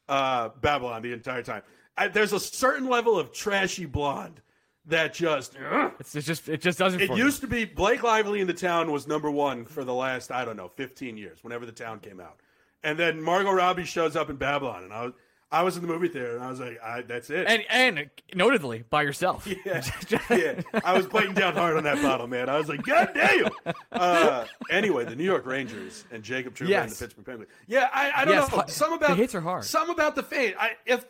uh, 0.08 0.50
Babylon, 0.60 1.00
the 1.02 1.12
entire 1.12 1.42
time. 1.42 1.62
I, 1.96 2.08
there's 2.08 2.32
a 2.34 2.40
certain 2.40 2.88
level 2.88 3.18
of 3.18 3.32
trashy 3.32 3.86
blonde 3.86 4.40
that 4.86 5.14
just. 5.14 5.56
It's, 5.98 6.14
it's 6.14 6.26
just 6.26 6.48
it 6.48 6.60
just 6.60 6.78
doesn't. 6.78 7.00
It 7.00 7.10
used 7.16 7.40
to 7.42 7.46
be 7.46 7.64
Blake 7.64 8.02
Lively 8.02 8.40
in 8.40 8.46
the 8.46 8.54
town 8.54 8.90
was 8.92 9.06
number 9.06 9.30
one 9.30 9.64
for 9.64 9.84
the 9.84 9.94
last 9.94 10.30
I 10.30 10.44
don't 10.44 10.56
know 10.56 10.68
15 10.76 11.16
years. 11.16 11.38
Whenever 11.42 11.66
the 11.66 11.72
town 11.72 12.00
came 12.00 12.20
out, 12.20 12.40
and 12.82 12.98
then 12.98 13.20
Margot 13.22 13.52
Robbie 13.52 13.84
shows 13.84 14.16
up 14.16 14.30
in 14.30 14.36
Babylon, 14.36 14.84
and 14.84 14.92
I 14.92 15.04
was 15.06 15.12
I 15.50 15.62
was 15.62 15.76
in 15.76 15.82
the 15.82 15.88
movie 15.88 16.08
theater, 16.08 16.34
and 16.34 16.44
I 16.44 16.50
was 16.50 16.58
like, 16.58 16.76
I, 16.82 17.02
that's 17.02 17.30
it. 17.30 17.46
and 17.46 17.62
and 17.70 18.10
notably 18.34 18.82
by 18.90 19.02
yourself. 19.02 19.46
yeah, 19.64 19.82
yeah, 20.30 20.60
I 20.84 20.92
was 20.96 21.06
biting 21.06 21.34
down 21.34 21.54
hard 21.54 21.76
on 21.76 21.84
that 21.84 22.02
bottle, 22.02 22.26
man. 22.26 22.48
I 22.48 22.58
was 22.58 22.68
like, 22.68 22.82
God 22.82 23.10
damn. 23.14 23.48
Uh, 23.92 24.44
anyway, 24.70 25.04
the 25.04 25.14
New 25.14 25.24
York 25.24 25.46
Rangers 25.46 26.04
and 26.10 26.22
Jacob 26.24 26.54
Trouba 26.56 26.82
and 26.82 26.90
the 26.90 26.96
Pittsburgh 26.96 27.24
Penguins. 27.24 27.50
Yeah, 27.68 27.88
I, 27.94 28.10
I 28.22 28.24
don't 28.24 28.34
Yes, 28.34 28.52
know. 28.52 28.64
Some 28.66 28.90
the 28.90 28.96
about 28.96 29.16
hits 29.16 29.34
are 29.36 29.40
hard. 29.40 29.64
Some 29.64 29.88
about 29.90 30.16
the 30.16 30.24
fan. 30.24 30.54
I 30.58 30.72
if 30.84 31.04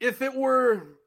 if 0.00 0.20
it 0.22 0.34
were 0.34 0.97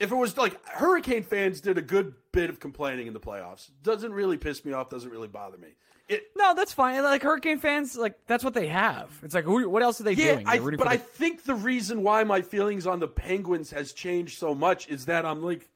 if 0.00 0.10
it 0.10 0.14
was 0.16 0.36
like 0.36 0.56
Hurricane 0.66 1.22
fans 1.22 1.60
did 1.60 1.78
a 1.78 1.82
good 1.82 2.14
bit 2.32 2.50
of 2.50 2.58
complaining 2.58 3.06
in 3.06 3.12
the 3.12 3.20
playoffs. 3.20 3.70
Doesn't 3.82 4.12
really 4.12 4.36
piss 4.38 4.64
me 4.64 4.72
off. 4.72 4.90
Doesn't 4.90 5.10
really 5.10 5.28
bother 5.28 5.58
me. 5.58 5.68
It, 6.08 6.24
No, 6.36 6.54
that's 6.56 6.72
fine. 6.72 7.00
Like 7.04 7.22
Hurricane 7.22 7.58
fans, 7.60 7.96
like 7.96 8.14
that's 8.26 8.42
what 8.42 8.54
they 8.54 8.66
have. 8.66 9.10
It's 9.22 9.34
like 9.34 9.44
who, 9.44 9.68
what 9.68 9.82
else 9.84 10.00
are 10.00 10.04
they 10.04 10.14
yeah, 10.14 10.34
doing? 10.34 10.46
I, 10.48 10.58
but 10.58 10.88
I 10.88 10.96
the- 10.96 11.02
think 11.04 11.44
the 11.44 11.54
reason 11.54 12.02
why 12.02 12.24
my 12.24 12.42
feelings 12.42 12.86
on 12.86 12.98
the 12.98 13.06
Penguins 13.06 13.70
has 13.70 13.92
changed 13.92 14.38
so 14.38 14.54
much 14.54 14.88
is 14.88 15.04
that 15.06 15.24
I'm 15.24 15.40
like, 15.42 15.68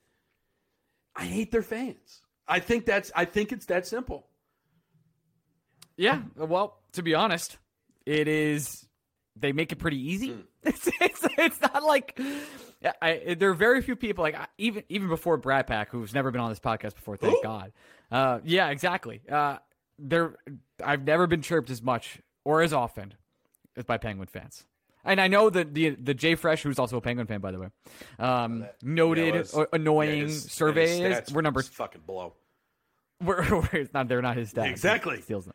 I 1.14 1.24
hate 1.24 1.52
their 1.52 1.62
fans. 1.62 2.22
I 2.48 2.58
think 2.58 2.84
that's. 2.86 3.12
I 3.14 3.24
think 3.26 3.52
it's 3.52 3.66
that 3.66 3.86
simple. 3.86 4.26
yeah. 5.96 6.22
Well, 6.36 6.78
to 6.92 7.02
be 7.02 7.14
honest, 7.14 7.58
it 8.06 8.26
is. 8.28 8.86
They 9.36 9.52
make 9.52 9.72
it 9.72 9.76
pretty 9.76 9.98
easy. 10.12 10.30
Hmm. 10.30 10.40
It's, 10.66 10.88
it's 10.98 11.20
it's 11.36 11.60
not 11.60 11.82
like 11.82 12.18
I, 13.00 13.34
there 13.38 13.50
are 13.50 13.54
very 13.54 13.80
few 13.82 13.96
people 13.96 14.22
like 14.22 14.36
even 14.58 14.82
even 14.88 15.08
before 15.08 15.36
Brad 15.36 15.66
Pack, 15.66 15.90
who's 15.90 16.12
never 16.14 16.30
been 16.30 16.40
on 16.40 16.50
this 16.50 16.60
podcast 16.60 16.94
before. 16.94 17.16
Thank 17.16 17.34
Who? 17.36 17.42
God. 17.42 17.72
Uh, 18.10 18.40
yeah, 18.44 18.68
exactly. 18.68 19.22
Uh, 19.30 19.58
there, 19.98 20.36
I've 20.84 21.04
never 21.04 21.26
been 21.26 21.42
chirped 21.42 21.70
as 21.70 21.80
much 21.82 22.18
or 22.44 22.62
as 22.62 22.72
often 22.72 23.14
as 23.76 23.84
by 23.84 23.96
Penguin 23.98 24.28
fans. 24.28 24.64
And 25.04 25.20
I 25.20 25.28
know 25.28 25.50
that 25.50 25.74
the 25.74 25.90
the 25.90 26.14
Jay 26.14 26.34
Fresh, 26.34 26.62
who's 26.62 26.78
also 26.78 26.96
a 26.96 27.00
Penguin 27.00 27.26
fan, 27.26 27.40
by 27.40 27.52
the 27.52 27.58
way, 27.58 27.68
um, 28.18 28.66
noted 28.82 29.34
Yeah, 29.34 29.60
uh, 29.60 29.66
annoying 29.72 30.18
yeah, 30.18 30.24
his- 30.24 30.44
surveys. 30.50 30.98
yeah, 30.98 31.20
stats 31.20 31.32
We're 31.32 31.42
number 31.42 31.62
fucking 31.62 32.02
blow. 32.06 32.34
we're, 33.22 33.42
we're, 33.72 33.88
not 33.94 34.08
they're 34.08 34.22
not 34.22 34.36
his 34.36 34.52
stats. 34.52 34.64
He 34.64 34.70
Exactly. 34.70 35.20
steals 35.22 35.44
them. 35.46 35.54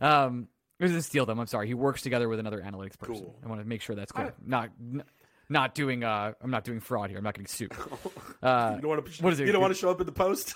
Um, 0.00 0.48
he 0.78 0.86
doesn't 0.86 1.02
steal 1.02 1.26
them. 1.26 1.38
I'm 1.38 1.46
sorry. 1.46 1.66
He 1.66 1.74
works 1.74 2.02
together 2.02 2.28
with 2.28 2.38
another 2.38 2.60
analytics 2.60 2.98
person. 2.98 3.16
Cool. 3.24 3.38
I 3.44 3.48
want 3.48 3.60
to 3.60 3.66
make 3.66 3.82
sure 3.82 3.94
that's 3.96 4.12
clear. 4.12 4.32
Not 4.44 4.70
n- 4.80 5.02
not 5.48 5.74
doing. 5.74 6.04
Uh, 6.04 6.32
I'm 6.42 6.50
not 6.50 6.64
doing 6.64 6.80
fraud 6.80 7.10
here. 7.10 7.18
I'm 7.18 7.24
not 7.24 7.34
getting 7.34 7.46
sued. 7.46 7.72
Uh, 8.40 8.74
You 8.76 8.82
don't 8.82 8.90
want 8.90 9.04
to. 9.04 9.22
What 9.24 9.32
is 9.32 9.40
it? 9.40 9.46
You 9.46 9.52
don't 9.52 9.60
want 9.60 9.74
to 9.74 9.80
show 9.80 9.90
up 9.90 9.98
in 10.00 10.06
the 10.06 10.12
post. 10.12 10.54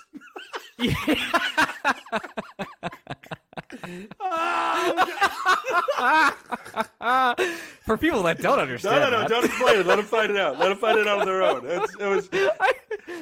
for 7.81 7.97
people 7.97 8.23
that 8.23 8.39
don't 8.39 8.59
understand. 8.59 9.01
no, 9.01 9.09
no! 9.09 9.19
that, 9.19 9.29
Don't 9.29 9.45
explain 9.45 9.79
it. 9.79 9.85
Let 9.85 9.97
them 9.97 10.05
find 10.05 10.31
it 10.31 10.37
out. 10.37 10.59
Let 10.59 10.69
them 10.69 10.77
find 10.77 10.99
it 10.99 11.07
out 11.07 11.19
on 11.19 11.25
their 11.25 11.43
own. 11.43 11.61
It's, 11.65 11.95
it 11.95 12.07
was. 12.07 12.29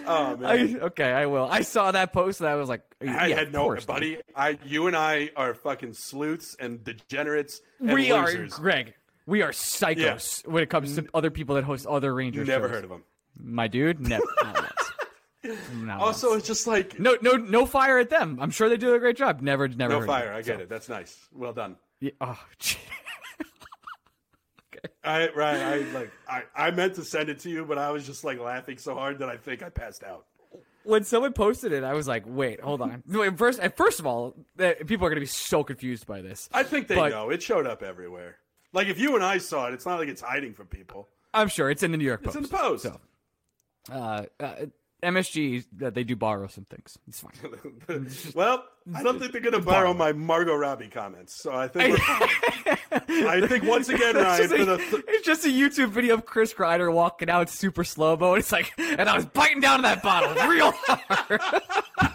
Oh 0.06 0.38
man! 0.38 0.80
I, 0.80 0.86
okay, 0.86 1.12
I 1.12 1.26
will. 1.26 1.48
I 1.50 1.62
saw 1.62 1.92
that 1.92 2.14
post 2.14 2.40
and 2.40 2.50
I 2.50 2.56
was 2.56 2.70
like, 2.70 2.82
I 3.02 3.30
had 3.30 3.52
no, 3.52 3.64
course, 3.64 3.86
buddy. 3.86 4.18
I, 4.36 4.58
you 4.66 4.88
and 4.88 4.96
I 4.96 5.32
are 5.36 5.54
fucking 5.54 5.94
sleuths 5.94 6.56
and 6.60 6.84
degenerates. 6.84 7.62
And 7.80 7.94
We 7.94 8.12
are. 8.12 8.34
Greg. 8.48 8.94
We 9.32 9.42
are 9.44 9.52
psychos 9.52 10.46
when 10.46 10.62
it 10.62 10.70
comes 10.70 10.96
to 10.98 11.08
other 11.14 11.32
people 11.32 11.56
that 11.56 11.64
host 11.64 11.86
other 11.88 12.14
Rangers. 12.14 12.40
You've 12.40 12.48
never 12.50 12.68
shows. 12.68 12.76
heard 12.76 12.84
of 12.84 12.90
them. 12.90 13.04
My 13.40 13.68
dude, 13.68 14.00
never. 14.02 14.24
Not 14.44 14.56
once. 14.56 15.62
Not 15.74 16.00
Also, 16.02 16.30
once. 16.32 16.40
it's 16.40 16.48
just 16.48 16.68
like 16.68 17.00
no, 17.00 17.18
no, 17.22 17.32
no 17.38 17.66
fire 17.66 17.98
at 17.98 18.10
them. 18.10 18.38
I'm 18.42 18.52
sure 18.52 18.68
they 18.70 18.78
do 18.78 18.94
a 18.94 19.00
great 19.00 19.16
job. 19.18 19.42
Never, 19.42 19.68
never. 19.70 20.02
no 20.02 20.06
fire. 20.06 20.32
Of 20.32 20.36
I 20.38 20.42
get 20.42 20.58
so. 20.58 20.62
it. 20.64 20.70
That's 20.70 20.90
nice. 20.90 21.18
Well 21.34 21.54
done. 21.54 21.78
Yeah, 22.02 22.12
oh, 22.20 22.40
gee. 22.60 22.78
I 25.04 25.30
right. 25.36 25.58
I 25.62 25.78
like. 25.94 26.12
I, 26.28 26.44
I 26.56 26.72
meant 26.72 26.96
to 26.96 27.04
send 27.04 27.30
it 27.30 27.40
to 27.40 27.50
you, 27.50 27.66
but 27.66 27.78
I 27.78 27.92
was 27.92 28.06
just 28.06 28.24
like 28.24 28.40
laughing 28.40 28.78
so 28.78 28.96
hard 28.96 29.20
that 29.20 29.30
I 29.30 29.38
think 29.38 29.64
I 29.64 29.70
passed 29.70 30.04
out. 30.04 30.26
when 30.84 31.04
someone 31.04 31.34
posted 31.34 31.72
it, 31.72 31.84
I 31.84 31.94
was 31.94 32.08
like, 32.08 32.24
"Wait, 32.26 32.60
hold 32.62 32.82
on." 32.82 33.04
Wait, 33.08 33.38
First, 33.38 33.60
and 33.62 33.74
first 33.74 34.00
of 34.00 34.06
all, 34.08 34.36
uh, 34.60 34.72
people 34.88 35.06
are 35.06 35.10
going 35.10 35.16
to 35.16 35.22
be 35.22 35.26
so 35.26 35.64
confused 35.64 36.06
by 36.08 36.22
this. 36.22 36.50
I 36.54 36.64
think 36.64 36.88
they 36.88 36.96
But- 36.96 37.10
know 37.12 37.30
it 37.30 37.42
showed 37.44 37.66
up 37.68 37.82
everywhere. 37.84 38.38
Like 38.74 38.88
if 38.88 39.00
you 39.00 39.16
and 39.16 39.24
I 39.24 39.38
saw 39.38 39.68
it, 39.68 39.74
it's 39.74 39.86
not 39.86 40.00
like 40.00 40.08
it's 40.10 40.22
hiding 40.22 40.54
from 40.54 40.68
people. 40.68 41.10
I'm 41.34 41.48
sure 41.48 41.70
it's 41.70 41.84
in 41.84 41.92
the 41.92 41.98
New 41.98 42.06
York 42.06 42.24
Post. 42.24 42.36
It's 42.36 42.46
in 42.46 42.52
the 42.52 42.58
post. 42.58 42.84
So, 42.84 43.00
uh, 43.92 44.26
uh, 44.40 44.56
MSG 45.04 45.66
that 45.78 45.96
they 45.96 46.04
do 46.04 46.16
borrow 46.16 46.48
some 46.48 46.66
things. 46.66 46.98
It's 47.08 47.20
fine. 47.22 48.08
well, 48.36 48.64
I 48.94 49.02
don't 49.02 49.20
think 49.20 49.32
they're 49.32 49.42
going 49.42 49.54
to 49.54 49.60
borrow 49.60 49.94
my 49.94 50.12
Margot 50.14 50.56
Robbie 50.56 50.90
comments. 50.90 51.34
So 51.34 51.52
I 51.52 51.68
think 51.68 52.00
I 52.92 53.46
think 53.48 53.64
once 53.64 53.90
again, 53.90 54.16
It's 54.16 54.24
Ryan, 54.24 54.50
just, 54.50 54.54
a, 54.54 54.78
th- 54.78 55.04
it's 55.08 55.26
just 55.26 55.46
a 55.46 55.50
YouTube 55.50 55.90
video 55.90 56.16
of 56.16 56.26
Chris 56.26 56.54
Kreider 56.54 56.94
walking 56.94 57.30
out 57.30 57.50
super 57.50 57.84
slow 57.84 58.16
mo. 58.16 58.36
It's 58.36 58.52
like, 58.52 58.72
and 58.78 59.10
I 59.10 59.16
was 59.16 59.26
biting 59.26 59.60
down 59.62 59.80
to 59.80 59.84
that 59.84 60.04
bottle 60.04 60.34
real 60.48 60.72
hard. 60.86 62.11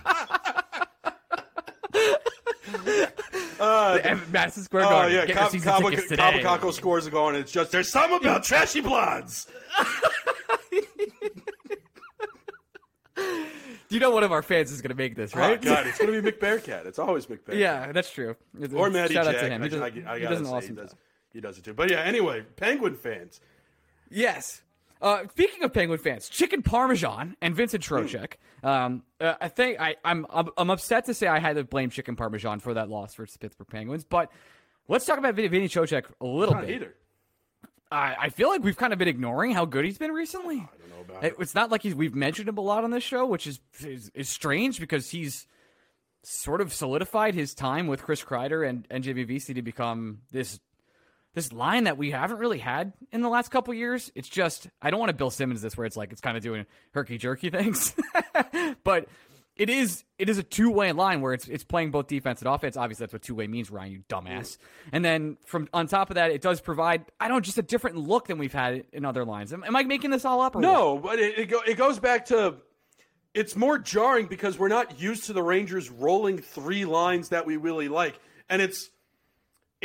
Uh, 3.60 3.98
And 4.04 4.32
Madison 4.32 4.62
Square 4.64 4.84
oh 4.86 4.88
Garden. 4.90 5.14
yeah, 5.14 5.20
Get 5.20 5.28
your 5.28 5.36
Kab- 5.38 5.50
season 5.50 5.72
Kaba- 5.72 5.90
tickets 5.90 6.08
today. 6.08 6.22
Kabakako 6.42 6.72
scores 6.72 7.06
a 7.06 7.10
goal, 7.10 7.28
and 7.28 7.36
it's 7.38 7.52
just 7.52 7.72
there's 7.72 7.90
something 7.90 8.18
about 8.20 8.44
trashy 8.44 8.80
blondes. 8.80 9.46
Do 13.18 13.24
you 13.94 14.00
know 14.00 14.10
one 14.10 14.24
of 14.24 14.32
our 14.32 14.42
fans 14.42 14.70
is 14.72 14.82
going 14.82 14.90
to 14.90 14.96
make 14.96 15.14
this, 15.16 15.34
right? 15.34 15.58
Oh? 15.58 15.62
God, 15.62 15.86
it's 15.86 15.98
going 15.98 16.12
to 16.12 16.20
be 16.22 16.30
McBearcat. 16.32 16.86
It's 16.86 16.98
always 16.98 17.26
McBearcat. 17.26 17.54
yeah, 17.58 17.92
that's 17.92 18.10
true. 18.10 18.36
or 18.74 18.90
Matty 18.90 19.14
Shout 19.14 19.26
Jack. 19.26 19.36
out 19.36 19.40
to 19.40 19.48
him. 19.50 19.62
I, 19.62 19.64
He 19.64 19.70
does, 19.70 19.80
I, 19.80 19.86
I 19.86 19.90
he 19.90 20.00
gotta 20.02 20.28
does 20.28 20.40
an 20.40 20.46
say, 20.46 20.52
awesome 20.52 20.76
he 20.76 20.82
does, 20.82 20.94
he 21.32 21.40
does 21.40 21.58
it 21.58 21.64
too. 21.64 21.74
But 21.74 21.90
yeah, 21.90 22.00
anyway, 22.00 22.42
Penguin 22.56 22.94
fans. 22.96 23.40
Yes. 24.10 24.62
Uh, 25.00 25.24
speaking 25.30 25.62
of 25.62 25.72
Penguin 25.72 25.98
fans, 25.98 26.28
Chicken 26.28 26.62
Parmesan 26.62 27.36
and 27.42 27.54
Vincent 27.54 27.82
Trocheck. 27.84 28.34
Um, 28.62 29.02
uh, 29.20 29.34
I 29.40 29.48
think 29.48 29.78
I, 29.80 29.96
I'm, 30.04 30.26
I'm 30.30 30.48
I'm 30.56 30.70
upset 30.70 31.04
to 31.06 31.14
say 31.14 31.26
I 31.26 31.38
had 31.38 31.56
to 31.56 31.64
blame 31.64 31.90
Chicken 31.90 32.16
Parmesan 32.16 32.60
for 32.60 32.74
that 32.74 32.88
loss 32.88 33.14
versus 33.14 33.34
the 33.34 33.38
Pittsburgh 33.40 33.68
Penguins, 33.68 34.04
but 34.04 34.32
let's 34.88 35.04
talk 35.04 35.18
about 35.18 35.34
Vin- 35.34 35.50
Vinny 35.50 35.68
Trocheck 35.68 36.04
a 36.20 36.26
little 36.26 36.54
Not 36.54 36.66
bit. 36.66 36.76
either. 36.76 36.94
I, 37.92 38.16
I 38.22 38.28
feel 38.30 38.48
like 38.48 38.64
we've 38.64 38.76
kind 38.76 38.92
of 38.92 38.98
been 38.98 39.06
ignoring 39.08 39.52
how 39.52 39.64
good 39.64 39.84
he's 39.84 39.98
been 39.98 40.10
recently. 40.12 40.56
I 40.56 40.68
don't 40.78 40.90
know 40.90 41.14
about 41.14 41.24
It- 41.24 41.34
it. 41.34 41.36
It's 41.40 41.54
not 41.54 41.70
like 41.70 41.82
he's, 41.82 41.94
we've 41.94 42.14
mentioned 42.14 42.48
him 42.48 42.56
a 42.58 42.62
lot 42.62 42.82
on 42.82 42.90
this 42.90 43.04
show, 43.04 43.26
which 43.26 43.46
is, 43.46 43.60
is 43.80 44.10
is 44.14 44.28
strange 44.28 44.80
because 44.80 45.10
he's 45.10 45.46
sort 46.24 46.60
of 46.60 46.72
solidified 46.74 47.34
his 47.34 47.54
time 47.54 47.86
with 47.86 48.02
Chris 48.02 48.24
Kreider 48.24 48.68
and 48.68 48.86
and 48.90 49.04
JVVC 49.04 49.54
to 49.54 49.62
become 49.62 50.22
this 50.32 50.58
this 51.36 51.52
line 51.52 51.84
that 51.84 51.98
we 51.98 52.10
haven't 52.10 52.38
really 52.38 52.58
had 52.58 52.94
in 53.12 53.20
the 53.20 53.28
last 53.28 53.50
couple 53.50 53.74
years. 53.74 54.10
It's 54.14 54.28
just 54.28 54.68
I 54.80 54.90
don't 54.90 54.98
want 54.98 55.10
to 55.10 55.14
Bill 55.14 55.30
Simmons 55.30 55.60
this 55.60 55.76
where 55.76 55.84
it's 55.86 55.96
like 55.96 56.10
it's 56.10 56.22
kind 56.22 56.34
of 56.34 56.42
doing 56.42 56.64
herky 56.92 57.18
jerky 57.18 57.50
things, 57.50 57.94
but 58.82 59.06
it 59.54 59.68
is 59.68 60.02
it 60.18 60.30
is 60.30 60.38
a 60.38 60.42
two 60.42 60.70
way 60.70 60.92
line 60.92 61.20
where 61.20 61.34
it's 61.34 61.46
it's 61.46 61.62
playing 61.62 61.90
both 61.90 62.06
defense 62.06 62.40
and 62.40 62.48
offense. 62.48 62.78
Obviously, 62.78 63.04
that's 63.04 63.12
what 63.12 63.20
two 63.20 63.34
way 63.34 63.46
means, 63.46 63.70
Ryan. 63.70 63.92
You 63.92 64.02
dumbass. 64.08 64.56
And 64.92 65.04
then 65.04 65.36
from 65.44 65.68
on 65.74 65.88
top 65.88 66.08
of 66.10 66.14
that, 66.14 66.30
it 66.30 66.40
does 66.40 66.62
provide 66.62 67.04
I 67.20 67.28
don't 67.28 67.36
know, 67.36 67.40
just 67.42 67.58
a 67.58 67.62
different 67.62 67.98
look 67.98 68.28
than 68.28 68.38
we've 68.38 68.54
had 68.54 68.84
in 68.94 69.04
other 69.04 69.26
lines. 69.26 69.52
Am, 69.52 69.62
am 69.62 69.76
I 69.76 69.82
making 69.82 70.10
this 70.10 70.24
all 70.24 70.40
up? 70.40 70.56
Or 70.56 70.62
No, 70.62 70.94
what? 70.94 71.02
but 71.02 71.18
it, 71.18 71.38
it, 71.38 71.46
go, 71.50 71.60
it 71.60 71.76
goes 71.76 71.98
back 71.98 72.24
to 72.26 72.54
it's 73.34 73.54
more 73.54 73.78
jarring 73.78 74.26
because 74.26 74.58
we're 74.58 74.68
not 74.68 74.98
used 74.98 75.24
to 75.24 75.34
the 75.34 75.42
Rangers 75.42 75.90
rolling 75.90 76.38
three 76.38 76.86
lines 76.86 77.28
that 77.28 77.44
we 77.44 77.58
really 77.58 77.88
like, 77.88 78.18
and 78.48 78.62
it's 78.62 78.88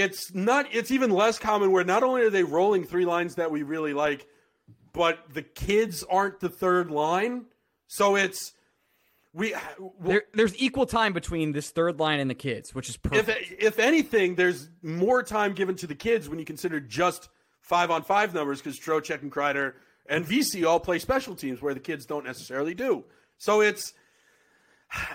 it's 0.02 0.34
not 0.34 0.68
it's 0.72 0.92
even 0.92 1.12
less 1.12 1.40
common 1.40 1.72
where 1.72 1.84
not 1.84 2.04
only 2.04 2.22
are 2.24 2.30
they 2.30 2.44
rolling 2.44 2.84
three 2.84 3.06
lines 3.06 3.36
that 3.36 3.52
we 3.52 3.64
really 3.64 3.94
like, 3.94 4.28
but 4.94 5.20
the 5.34 5.42
kids 5.42 6.04
aren't 6.10 6.40
the 6.40 6.50
third 6.50 6.92
line, 6.92 7.46
so 7.88 8.16
it's 8.16 8.54
we 9.34 9.56
There, 10.00 10.24
there's 10.34 10.58
equal 10.62 10.86
time 10.86 11.14
between 11.14 11.54
this 11.54 11.70
third 11.70 12.00
line 12.00 12.20
and 12.20 12.30
the 12.30 12.36
kids, 12.36 12.76
which 12.76 12.90
is 12.90 12.98
perfect. 12.98 13.30
if 13.30 13.52
if 13.60 13.80
anything, 13.80 14.36
there's 14.36 14.70
more 14.82 15.24
time 15.24 15.54
given 15.54 15.76
to 15.78 15.88
the 15.88 15.96
kids 15.96 16.28
when 16.28 16.40
you 16.40 16.46
consider 16.46 16.80
just 16.80 17.30
five 17.62 17.92
on 17.92 18.04
five 18.04 18.34
numbers 18.34 18.60
because 18.60 18.80
Trocheck 18.80 19.22
and 19.22 19.32
Kreider 19.32 19.74
and 20.08 20.26
Vesey 20.26 20.66
all 20.66 20.80
play 20.80 21.00
special 21.00 21.36
teams 21.36 21.62
where 21.62 21.74
the 21.74 21.80
kids 21.80 22.06
don't 22.06 22.26
necessarily 22.26 22.74
do. 22.74 23.06
So 23.38 23.62
it's 23.62 23.94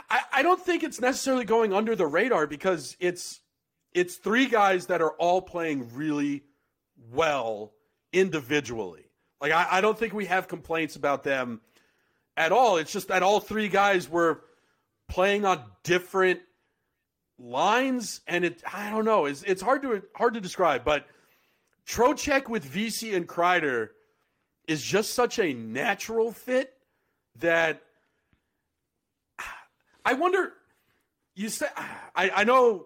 I, 0.09 0.21
I 0.33 0.43
don't 0.43 0.61
think 0.61 0.83
it's 0.83 1.01
necessarily 1.01 1.45
going 1.45 1.73
under 1.73 1.95
the 1.95 2.07
radar 2.07 2.47
because 2.47 2.97
it's 2.99 3.41
it's 3.97 4.17
three 4.17 4.47
guys 4.47 4.87
that 4.87 5.01
are 5.01 5.13
all 5.13 5.41
playing 5.41 5.89
really 5.95 6.45
well 7.11 7.73
individually. 8.13 9.07
Like 9.41 9.53
I, 9.53 9.67
I 9.73 9.81
don't 9.81 9.99
think 9.99 10.13
we 10.13 10.27
have 10.27 10.49
complaints 10.49 10.97
about 10.97 11.25
them 11.25 11.63
at 12.37 12.53
all. 12.53 12.77
It's 12.77 12.93
just 12.93 13.09
that 13.09 13.23
all 13.23 13.41
three 13.41 13.69
guys 13.69 14.07
were 14.07 14.43
playing 15.09 15.47
on 15.47 15.63
different 15.83 16.41
lines, 17.39 18.21
and 18.27 18.45
it 18.45 18.63
I 18.71 18.91
don't 18.91 19.07
know. 19.07 19.25
It's 19.25 19.43
it's 19.43 19.63
hard 19.63 19.81
to 19.83 20.03
hard 20.15 20.35
to 20.35 20.43
describe, 20.43 20.85
but 20.85 21.07
Trocheck 21.89 22.51
with 22.51 22.65
Vesey 22.65 23.15
and 23.15 23.27
Kreider 23.27 23.89
is 24.69 24.83
just 24.83 25.15
such 25.15 25.39
a 25.39 25.55
natural 25.55 26.33
fit 26.33 26.75
that 27.37 27.83
I 30.05 30.13
wonder. 30.13 30.53
You 31.35 31.49
say 31.49 31.67
I, 32.15 32.31
I 32.35 32.45
know. 32.45 32.85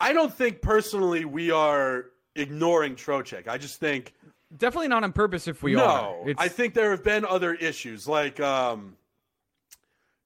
I 0.00 0.12
don't 0.12 0.32
think 0.32 0.62
personally 0.62 1.24
we 1.24 1.50
are 1.50 2.06
ignoring 2.34 2.96
Trocheck. 2.96 3.48
I 3.48 3.58
just 3.58 3.78
think 3.78 4.14
Definitely 4.56 4.88
not 4.88 5.04
on 5.04 5.12
purpose 5.12 5.46
if 5.46 5.62
we 5.62 5.74
no, 5.74 5.84
are. 5.84 6.28
It's, 6.30 6.40
I 6.40 6.48
think 6.48 6.74
there 6.74 6.90
have 6.90 7.04
been 7.04 7.24
other 7.24 7.54
issues. 7.54 8.08
Like 8.08 8.40
um, 8.40 8.96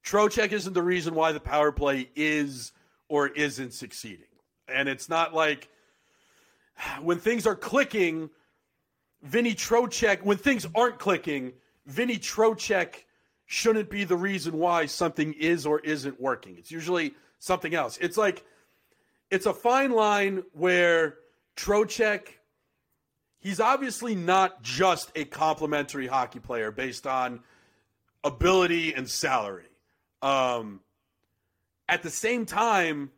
Trocheck 0.02 0.52
isn't 0.52 0.72
the 0.72 0.82
reason 0.82 1.14
why 1.14 1.32
the 1.32 1.40
power 1.40 1.70
play 1.72 2.08
is 2.16 2.72
or 3.08 3.28
isn't 3.28 3.74
succeeding. 3.74 4.24
And 4.66 4.88
it's 4.88 5.10
not 5.10 5.34
like 5.34 5.68
when 7.02 7.18
things 7.18 7.46
are 7.46 7.54
clicking, 7.54 8.30
Vinny 9.22 9.54
Trocheck, 9.54 10.22
when 10.22 10.38
things 10.38 10.66
aren't 10.74 10.98
clicking, 10.98 11.52
Vinny 11.84 12.16
Trocheck 12.16 13.04
shouldn't 13.44 13.90
be 13.90 14.04
the 14.04 14.16
reason 14.16 14.56
why 14.56 14.86
something 14.86 15.34
is 15.34 15.66
or 15.66 15.80
isn't 15.80 16.18
working. 16.18 16.56
It's 16.56 16.70
usually 16.70 17.14
something 17.40 17.74
else. 17.74 17.98
It's 18.00 18.16
like, 18.16 18.42
it's 19.30 19.46
a 19.46 19.54
fine 19.54 19.92
line 19.92 20.44
where 20.52 21.16
Trocheck, 21.56 22.28
he's 23.40 23.60
obviously 23.60 24.14
not 24.14 24.62
just 24.62 25.10
a 25.14 25.24
complimentary 25.24 26.06
hockey 26.06 26.40
player 26.40 26.70
based 26.70 27.06
on 27.06 27.40
ability 28.22 28.94
and 28.94 29.08
salary. 29.08 29.66
Um, 30.22 30.80
at 31.88 32.02
the 32.02 32.10
same 32.10 32.46
time, 32.46 33.10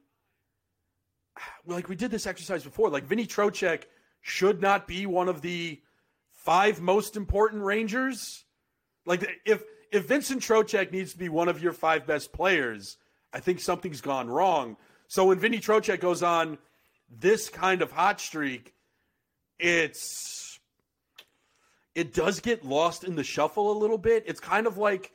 like 1.67 1.89
we 1.89 1.97
did 1.97 2.11
this 2.11 2.27
exercise 2.27 2.65
before, 2.65 2.91
like 2.91 3.05
Vinny 3.05 3.27
Trocheck 3.27 3.85
should 4.21 4.61
not 4.61 4.87
be 4.87 5.07
one 5.07 5.29
of 5.29 5.41
the 5.41 5.81
five 6.33 6.81
most 6.81 7.17
important 7.17 7.63
Rangers. 7.63 8.45
Like 9.05 9.29
if 9.45 9.63
if 9.93 10.07
Vincent 10.07 10.43
Trocheck 10.43 10.91
needs 10.91 11.13
to 11.13 11.19
be 11.19 11.29
one 11.29 11.49
of 11.49 11.63
your 11.63 11.73
five 11.73 12.07
best 12.07 12.33
players, 12.33 12.97
I 13.33 13.41
think 13.41 13.61
something's 13.61 14.01
gone 14.01 14.29
wrong. 14.29 14.77
So 15.09 15.27
when 15.27 15.39
Vinny 15.39 15.59
Trocheck 15.59 16.01
goes 16.01 16.23
on 16.23 16.59
this 17.09 17.49
kind 17.49 17.83
of 17.83 17.93
hot 17.93 18.21
streak, 18.21 18.75
it's 19.59 20.59
it 21.95 22.13
does 22.13 22.41
get 22.41 22.65
lost 22.65 23.05
in 23.05 23.17
the 23.17 23.25
shuffle 23.25 23.71
a 23.71 23.77
little 23.79 23.99
bit. 23.99 24.25
It's 24.27 24.41
kind 24.41 24.67
of 24.67 24.77
like 24.77 25.13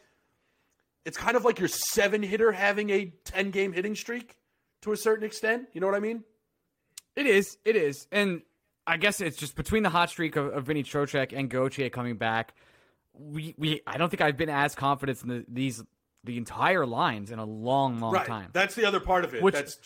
it's 1.05 1.17
kind 1.17 1.35
of 1.35 1.45
like 1.45 1.59
your 1.59 1.67
seven 1.67 2.23
hitter 2.23 2.51
having 2.51 2.89
a 2.89 3.13
10 3.25 3.51
game 3.51 3.73
hitting 3.73 3.95
streak 3.95 4.37
to 4.81 4.91
a 4.91 4.97
certain 4.97 5.25
extent. 5.25 5.67
You 5.73 5.81
know 5.81 5.87
what 5.87 5.95
I 5.95 5.99
mean? 5.99 6.23
It 7.15 7.25
is. 7.25 7.57
It 7.65 7.75
is. 7.75 8.07
And 8.11 8.41
I 8.87 8.97
guess 8.97 9.21
it's 9.21 9.37
just 9.37 9.55
between 9.55 9.83
the 9.83 9.89
hot 9.89 10.09
streak 10.09 10.35
of, 10.35 10.47
of 10.47 10.65
Vinny 10.65 10.83
Trocheck 10.83 11.37
and 11.37 11.49
Gauthier 11.49 11.89
coming 11.89 12.17
back. 12.17 12.53
We, 13.13 13.53
we 13.57 13.81
I 13.85 13.97
don't 13.97 14.09
think 14.09 14.21
I've 14.21 14.37
been 14.37 14.49
as 14.49 14.73
confident 14.73 15.21
in 15.21 15.29
the, 15.29 15.45
these 15.47 15.83
the 16.23 16.37
entire 16.37 16.85
lines 16.85 17.31
in 17.31 17.39
a 17.39 17.45
long, 17.45 17.99
long 17.99 18.13
right. 18.13 18.25
time. 18.27 18.49
That's 18.53 18.75
the 18.75 18.85
other 18.85 18.99
part 18.99 19.23
of 19.23 19.33
it. 19.33 19.41
Which- 19.41 19.55
That's 19.55 19.77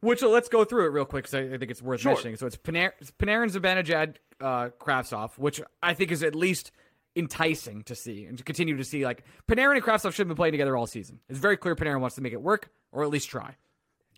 Which 0.00 0.22
uh, 0.22 0.28
let's 0.28 0.48
go 0.48 0.64
through 0.64 0.86
it 0.86 0.88
real 0.88 1.04
quick 1.04 1.24
because 1.24 1.34
I, 1.34 1.56
think 1.56 1.70
it's 1.70 1.82
worth 1.82 2.00
Sure. 2.00 2.12
mentioning. 2.12 2.36
So 2.36 2.46
it's 2.46 2.56
Panarin, 2.56 2.92
it's 3.00 3.10
Panarin 3.12 3.50
Zibanejad, 3.50 4.16
uh, 4.40 4.70
Kravtsov, 4.80 5.38
which 5.38 5.60
I 5.82 5.94
think 5.94 6.10
is 6.10 6.22
at 6.22 6.34
least 6.34 6.72
enticing 7.16 7.82
to 7.84 7.94
see 7.94 8.24
and 8.24 8.38
to 8.38 8.44
continue 8.44 8.76
to 8.76 8.84
see. 8.84 9.04
Like 9.04 9.24
Panarin 9.48 9.76
and 9.76 9.84
Kravtsov 9.84 10.12
should 10.12 10.18
have 10.18 10.28
been 10.28 10.36
playing 10.36 10.52
together 10.52 10.76
all 10.76 10.86
season. 10.86 11.20
It's 11.28 11.38
very 11.38 11.56
clear 11.56 11.76
Panarin 11.76 12.00
wants 12.00 12.16
to 12.16 12.22
make 12.22 12.32
it 12.32 12.42
work 12.42 12.70
or 12.90 13.04
at 13.04 13.10
least 13.10 13.28
try. 13.28 13.54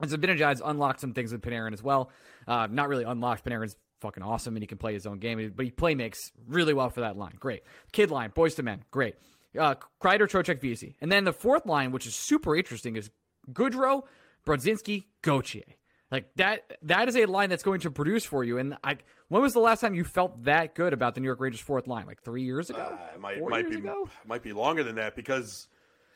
And 0.00 0.10
Zibanejad's 0.10 0.62
unlocked 0.64 1.00
some 1.00 1.12
things 1.12 1.32
with 1.32 1.42
Panarin 1.42 1.72
as 1.72 1.82
well. 1.82 2.10
Uh, 2.46 2.68
not 2.70 2.88
really 2.88 3.04
unlocked. 3.04 3.44
Panarin's 3.44 3.76
fucking 4.00 4.22
awesome 4.22 4.56
and 4.56 4.62
he 4.62 4.66
can 4.66 4.78
play 4.78 4.92
his 4.92 5.06
own 5.06 5.18
game, 5.18 5.52
but 5.54 5.64
he 5.64 5.70
play 5.70 5.94
makes 5.94 6.32
really 6.46 6.74
well 6.74 6.90
for 6.90 7.00
that 7.00 7.16
line. 7.16 7.34
Great. 7.38 7.62
Kid 7.92 8.10
line, 8.10 8.30
boys 8.34 8.54
to 8.54 8.62
men, 8.62 8.84
great. 8.90 9.16
Uh, 9.56 9.74
Kreider, 10.02 10.28
Trocheck, 10.28 10.60
Vesey. 10.60 10.96
And 11.00 11.10
then 11.10 11.24
the 11.24 11.32
fourth 11.32 11.66
line, 11.66 11.92
which 11.92 12.06
is 12.06 12.14
super 12.14 12.56
interesting, 12.56 12.96
is 12.96 13.10
Goodrow, 13.52 14.02
Brodzinski, 14.46 15.04
Gauthier. 15.22 15.64
Like 16.10 16.30
that 16.36 16.78
that 16.82 17.08
is 17.08 17.16
a 17.16 17.26
line 17.26 17.50
that's 17.50 17.64
going 17.64 17.80
to 17.80 17.90
produce 17.90 18.24
for 18.24 18.44
you. 18.44 18.58
And 18.58 18.76
I 18.84 18.98
when 19.28 19.42
was 19.42 19.54
the 19.54 19.60
last 19.60 19.80
time 19.80 19.94
you 19.94 20.04
felt 20.04 20.44
that 20.44 20.74
good 20.76 20.92
about 20.92 21.14
the 21.16 21.20
New 21.20 21.26
York 21.26 21.40
Rangers 21.40 21.60
fourth 21.60 21.88
line? 21.88 22.06
Like 22.06 22.22
three 22.22 22.44
years 22.44 22.70
ago? 22.70 22.78
Uh, 22.78 23.14
it 23.14 23.20
might 23.20 23.38
Four 23.38 23.50
might 23.50 23.68
years 23.68 23.80
be 23.80 23.88
ago? 23.88 24.08
might 24.24 24.42
be 24.42 24.52
longer 24.52 24.84
than 24.84 24.94
that 24.96 25.16
because 25.16 25.66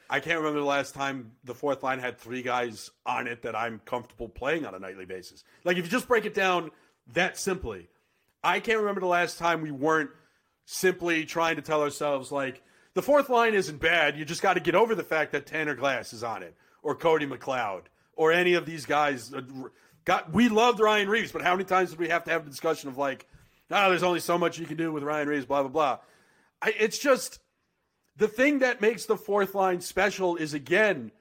I 0.09 0.21
can't 0.21 0.39
remember 0.39 0.61
the 0.61 0.67
last 0.67 0.95
time 0.95 1.33
the 1.43 1.55
fourth 1.55 1.83
line 1.83 1.99
had 1.99 2.19
three 2.19 2.43
guys 2.43 2.91
on 3.05 3.27
it 3.27 3.43
that 3.43 3.57
I'm 3.57 3.81
comfortable 3.85 4.29
playing 4.29 4.65
on 4.65 4.75
a 4.77 4.79
nightly 4.79 5.07
basis. 5.07 5.43
Like 5.65 5.77
if 5.77 5.85
you 5.85 5.91
just 5.91 6.07
break 6.07 6.25
it 6.25 6.35
down 6.35 6.71
that 7.15 7.37
simply, 7.37 7.89
I 8.45 8.61
can't 8.61 8.79
remember 8.79 9.01
the 9.01 9.07
last 9.09 9.39
time 9.39 9.61
we 9.61 9.73
weren't 9.73 10.11
simply 10.67 11.25
trying 11.25 11.57
to 11.57 11.63
tell 11.63 11.83
ourselves 11.83 12.31
like 12.31 12.63
the 12.95 13.03
fourth 13.03 13.29
line 13.29 13.55
isn't 13.55 13.81
bad. 13.81 14.17
You 14.19 14.25
just 14.25 14.43
got 14.43 14.55
to 14.55 14.61
get 14.61 14.75
over 14.75 14.95
the 14.95 15.05
fact 15.05 15.33
that 15.33 15.47
Tanner 15.47 15.75
Glass 15.75 16.13
is 16.13 16.25
on 16.25 16.43
it 16.43 16.55
or 16.83 16.95
Cody 16.95 17.27
McLeod 17.27 17.83
or 18.15 18.33
any 18.33 18.55
of 18.55 18.67
these 18.67 18.87
guys. 18.87 19.33
uh, 19.33 19.43
Got 20.05 20.33
we 20.33 20.49
loved 20.49 20.81
Ryan 20.81 21.09
Reaves, 21.09 21.31
but 21.31 21.43
how 21.43 21.53
many 21.53 21.65
times 21.65 21.91
did 21.91 21.99
we 21.99 22.09
have 22.09 22.25
to 22.25 22.31
have 22.31 22.45
the 22.45 22.51
discussion 22.51 22.89
of 22.89 22.97
like, 22.97 23.27
oh, 23.71 23.91
there's 23.91 24.03
only 24.03 24.21
so 24.21 24.39
much 24.39 24.59
you 24.59 24.67
can 24.67 24.77
do 24.79 24.91
with 24.91 25.03
Ryan 25.03 25.29
Reaves, 25.29 25.45
blah 25.45 25.63
blah 25.63 25.71
blah. 25.71 25.99
I, 26.63 26.75
it's 26.79 26.99
just 26.99 27.39
the 28.17 28.29
thing 28.29 28.61
that 28.61 28.81
makes 28.81 29.05
the 29.05 29.17
fourth 29.17 29.55
line 29.55 29.81
special 29.83 30.37
is 30.37 30.55
again, 30.55 31.13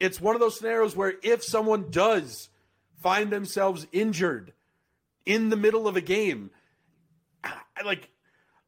it's 0.00 0.20
one 0.20 0.34
of 0.34 0.40
those 0.40 0.58
scenarios 0.58 0.96
where 0.96 1.14
if 1.22 1.44
someone 1.44 1.90
does 1.90 2.48
find 3.02 3.30
themselves 3.30 3.86
injured 3.92 4.54
in 5.26 5.50
the 5.50 5.56
middle 5.56 5.86
of 5.86 5.96
a 5.96 6.00
game, 6.00 6.50
like 7.84 8.08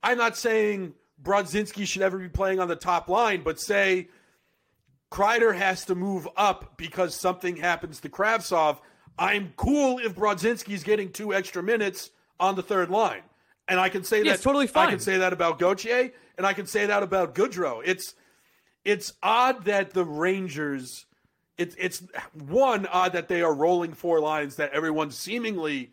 I'm 0.02 0.18
not 0.18 0.36
saying 0.36 0.92
Brodzinski 1.22 1.86
should 1.86 2.02
ever 2.02 2.18
be 2.18 2.28
playing 2.28 2.60
on 2.60 2.68
the 2.68 2.76
top 2.76 3.08
line, 3.08 3.42
but 3.42 3.60
say 3.60 4.08
Kreider 5.10 5.54
has 5.54 5.84
to 5.86 5.94
move 5.94 6.28
up 6.36 6.76
because 6.76 7.14
something 7.14 7.56
happens 7.56 8.00
to 8.00 8.08
Kravtsov. 8.08 8.78
I'm 9.18 9.52
cool 9.56 9.98
if 9.98 10.14
Brodzinski's 10.14 10.82
getting 10.82 11.12
two 11.12 11.34
extra 11.34 11.62
minutes 11.62 12.10
on 12.40 12.56
the 12.56 12.62
third 12.62 12.90
line. 12.90 13.22
And 13.68 13.78
I 13.78 13.88
can 13.88 14.04
say 14.04 14.22
Yeah, 14.22 14.32
that 14.32 14.42
totally 14.42 14.68
I 14.74 14.90
can 14.90 14.98
say 14.98 15.18
that 15.18 15.32
about 15.32 15.58
Gauthier, 15.58 16.10
and 16.36 16.46
I 16.46 16.52
can 16.52 16.66
say 16.66 16.86
that 16.86 17.02
about 17.02 17.34
Goodrow. 17.34 17.82
It's 17.84 18.14
it's 18.84 19.12
odd 19.22 19.64
that 19.66 19.92
the 19.92 20.04
Rangers 20.04 21.06
it's 21.58 21.76
it's 21.78 22.02
one 22.32 22.86
odd 22.86 23.12
that 23.12 23.28
they 23.28 23.42
are 23.42 23.54
rolling 23.54 23.92
four 23.92 24.18
lines 24.20 24.56
that 24.56 24.72
everyone 24.72 25.10
seemingly 25.10 25.92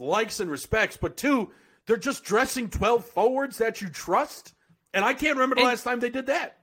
likes 0.00 0.40
and 0.40 0.50
respects, 0.50 0.96
but 0.96 1.16
two, 1.16 1.50
they're 1.86 1.96
just 1.96 2.24
dressing 2.24 2.68
12 2.70 3.04
forwards 3.04 3.58
that 3.58 3.80
you 3.80 3.88
trust. 3.88 4.54
And 4.92 5.04
I 5.04 5.14
can't 5.14 5.36
remember 5.36 5.56
the 5.56 5.62
And- 5.62 5.68
last 5.68 5.84
time 5.84 6.00
they 6.00 6.10
did 6.10 6.26
that. 6.26 6.58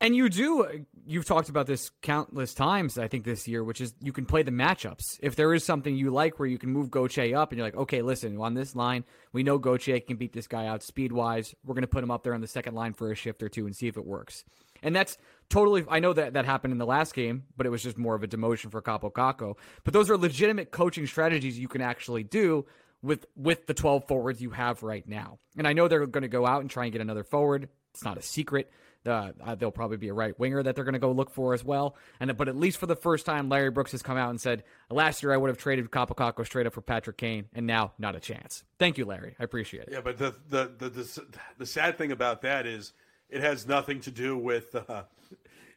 And 0.00 0.16
you 0.16 0.28
do, 0.28 0.64
uh, 0.64 0.72
you've 1.06 1.26
talked 1.26 1.48
about 1.48 1.68
this 1.68 1.90
countless 2.02 2.54
times, 2.54 2.98
I 2.98 3.06
think, 3.06 3.24
this 3.24 3.46
year, 3.46 3.62
which 3.62 3.80
is 3.80 3.94
you 4.00 4.12
can 4.12 4.26
play 4.26 4.42
the 4.42 4.50
matchups. 4.50 5.20
If 5.22 5.36
there 5.36 5.54
is 5.54 5.62
something 5.62 5.94
you 5.94 6.10
like 6.10 6.40
where 6.40 6.48
you 6.48 6.58
can 6.58 6.70
move 6.70 6.90
Gauthier 6.90 7.36
up 7.36 7.52
and 7.52 7.58
you're 7.58 7.66
like, 7.68 7.76
okay, 7.76 8.02
listen, 8.02 8.36
on 8.38 8.54
this 8.54 8.74
line, 8.74 9.04
we 9.32 9.44
know 9.44 9.58
Gauthier 9.58 10.00
can 10.00 10.16
beat 10.16 10.32
this 10.32 10.48
guy 10.48 10.66
out 10.66 10.82
speed 10.82 11.12
wise. 11.12 11.54
We're 11.64 11.74
going 11.74 11.82
to 11.82 11.86
put 11.88 12.02
him 12.02 12.10
up 12.10 12.24
there 12.24 12.34
on 12.34 12.40
the 12.40 12.48
second 12.48 12.74
line 12.74 12.94
for 12.94 13.12
a 13.12 13.14
shift 13.14 13.44
or 13.44 13.48
two 13.48 13.64
and 13.64 13.76
see 13.76 13.86
if 13.86 13.96
it 13.96 14.04
works. 14.04 14.44
And 14.82 14.92
that's 14.96 15.18
totally. 15.48 15.84
I 15.88 16.00
know 16.00 16.12
that 16.12 16.32
that 16.32 16.46
happened 16.46 16.72
in 16.72 16.78
the 16.78 16.86
last 16.86 17.14
game, 17.14 17.44
but 17.56 17.66
it 17.66 17.70
was 17.70 17.84
just 17.84 17.96
more 17.96 18.16
of 18.16 18.24
a 18.24 18.26
demotion 18.26 18.72
for 18.72 18.82
Kaapo 18.82 19.12
Kakko. 19.12 19.56
But 19.84 19.94
those 19.94 20.10
are 20.10 20.16
legitimate 20.18 20.72
coaching 20.72 21.06
strategies 21.06 21.56
you 21.60 21.68
can 21.68 21.80
actually 21.80 22.24
do 22.24 22.66
with 23.02 23.26
with 23.36 23.66
the 23.66 23.74
12 23.74 24.06
forwards 24.06 24.40
you 24.40 24.50
have 24.50 24.82
right 24.82 25.06
now. 25.06 25.38
And 25.56 25.66
I 25.66 25.72
know 25.72 25.88
they're 25.88 26.06
going 26.06 26.22
to 26.22 26.28
go 26.28 26.46
out 26.46 26.60
and 26.60 26.70
try 26.70 26.84
and 26.84 26.92
get 26.92 27.00
another 27.00 27.24
forward. 27.24 27.68
It's 27.92 28.04
not 28.04 28.16
a 28.16 28.22
secret. 28.22 28.70
Uh, 29.04 29.32
there'll 29.56 29.72
probably 29.72 29.96
be 29.96 30.08
a 30.08 30.14
right 30.14 30.38
winger 30.38 30.62
that 30.62 30.76
they're 30.76 30.84
going 30.84 30.92
to 30.92 31.00
go 31.00 31.10
look 31.10 31.30
for 31.30 31.54
as 31.54 31.64
well. 31.64 31.96
And 32.20 32.36
but 32.36 32.48
at 32.48 32.56
least 32.56 32.78
for 32.78 32.86
the 32.86 32.94
first 32.94 33.26
time, 33.26 33.48
Larry 33.48 33.70
Brooks 33.70 33.90
has 33.92 34.02
come 34.02 34.16
out 34.16 34.30
and 34.30 34.40
said, 34.40 34.62
"Last 34.90 35.24
year 35.24 35.32
I 35.32 35.36
would 35.36 35.48
have 35.48 35.58
traded 35.58 35.90
Kaapo 35.90 36.14
Kakko 36.14 36.46
straight 36.46 36.66
up 36.66 36.72
for 36.72 36.82
Patrick 36.82 37.16
Kane, 37.16 37.46
and 37.52 37.66
now 37.66 37.94
not 37.98 38.14
a 38.14 38.20
chance." 38.20 38.62
Thank 38.78 38.98
you, 38.98 39.04
Larry. 39.04 39.34
I 39.40 39.44
appreciate 39.44 39.84
it. 39.84 39.88
Yeah, 39.90 40.02
but 40.02 40.18
the 40.18 40.36
the 40.48 40.70
the 40.78 40.88
the, 40.88 41.24
the 41.58 41.66
sad 41.66 41.98
thing 41.98 42.12
about 42.12 42.42
that 42.42 42.64
is 42.64 42.92
it 43.28 43.40
has 43.40 43.66
nothing 43.66 44.00
to 44.02 44.12
do 44.12 44.38
with 44.38 44.74
uh, 44.88 45.02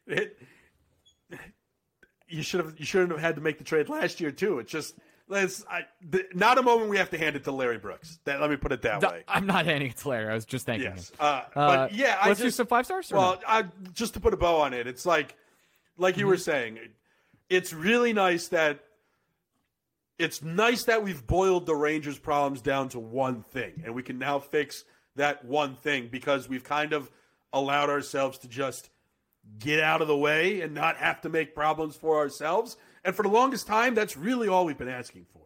it. 0.05 0.37
You 2.27 2.43
should 2.43 2.63
have 2.63 2.79
you 2.79 2.85
shouldn't 2.85 3.11
have 3.11 3.21
had 3.21 3.35
to 3.35 3.41
make 3.41 3.57
the 3.57 3.63
trade 3.63 3.89
last 3.89 4.21
year 4.21 4.31
too. 4.31 4.59
It's 4.59 4.71
just 4.71 4.95
let's 5.27 5.65
I, 5.69 5.81
the, 6.07 6.25
not 6.33 6.57
a 6.57 6.61
moment 6.61 6.89
we 6.89 6.97
have 6.97 7.09
to 7.11 7.17
hand 7.17 7.35
it 7.35 7.43
to 7.45 7.51
Larry 7.51 7.77
Brooks. 7.77 8.19
That 8.25 8.41
let 8.41 8.49
me 8.49 8.55
put 8.57 8.71
it 8.71 8.81
that 8.83 9.01
Th- 9.01 9.11
way. 9.11 9.23
I'm 9.27 9.45
not 9.45 9.65
handing 9.65 9.89
it 9.91 9.97
to 9.97 10.09
Larry. 10.09 10.31
I 10.31 10.33
was 10.33 10.45
just 10.45 10.65
thanking 10.65 10.91
Yes, 10.91 11.09
him. 11.09 11.15
uh, 11.19 11.23
Uh, 11.23 11.45
but 11.55 11.93
yeah, 11.93 12.17
I 12.21 12.27
let's 12.29 12.39
do 12.39 12.47
just, 12.47 12.57
some 12.57 12.67
five 12.67 12.85
stars. 12.85 13.11
Well, 13.11 13.35
no? 13.35 13.41
I, 13.47 13.65
just 13.93 14.13
to 14.15 14.19
put 14.19 14.33
a 14.33 14.37
bow 14.37 14.57
on 14.61 14.73
it, 14.73 14.87
it's 14.87 15.05
like, 15.05 15.35
like 15.97 16.17
you 16.17 16.27
were 16.27 16.37
saying, 16.37 16.79
it's 17.49 17.73
really 17.73 18.13
nice 18.13 18.47
that 18.49 18.79
it's 20.17 20.41
nice 20.41 20.85
that 20.85 21.03
we've 21.03 21.25
boiled 21.27 21.65
the 21.65 21.75
Rangers' 21.75 22.17
problems 22.17 22.61
down 22.61 22.89
to 22.89 22.99
one 22.99 23.43
thing, 23.43 23.81
and 23.85 23.93
we 23.93 24.01
can 24.03 24.17
now 24.17 24.39
fix 24.39 24.85
that 25.17 25.43
one 25.45 25.75
thing 25.75 26.07
because 26.11 26.47
we've 26.47 26.63
kind 26.63 26.93
of 26.93 27.11
allowed 27.51 27.89
ourselves 27.89 28.37
to 28.39 28.47
just 28.47 28.89
get 29.59 29.79
out 29.79 30.01
of 30.01 30.07
the 30.07 30.17
way 30.17 30.61
and 30.61 30.73
not 30.73 30.97
have 30.97 31.21
to 31.21 31.29
make 31.29 31.53
problems 31.53 31.95
for 31.95 32.17
ourselves. 32.17 32.77
And 33.05 33.15
for 33.15 33.23
the 33.23 33.29
longest 33.29 33.67
time, 33.67 33.93
that's 33.95 34.17
really 34.17 34.47
all 34.47 34.65
we've 34.65 34.77
been 34.77 34.89
asking 34.89 35.25
for. 35.31 35.41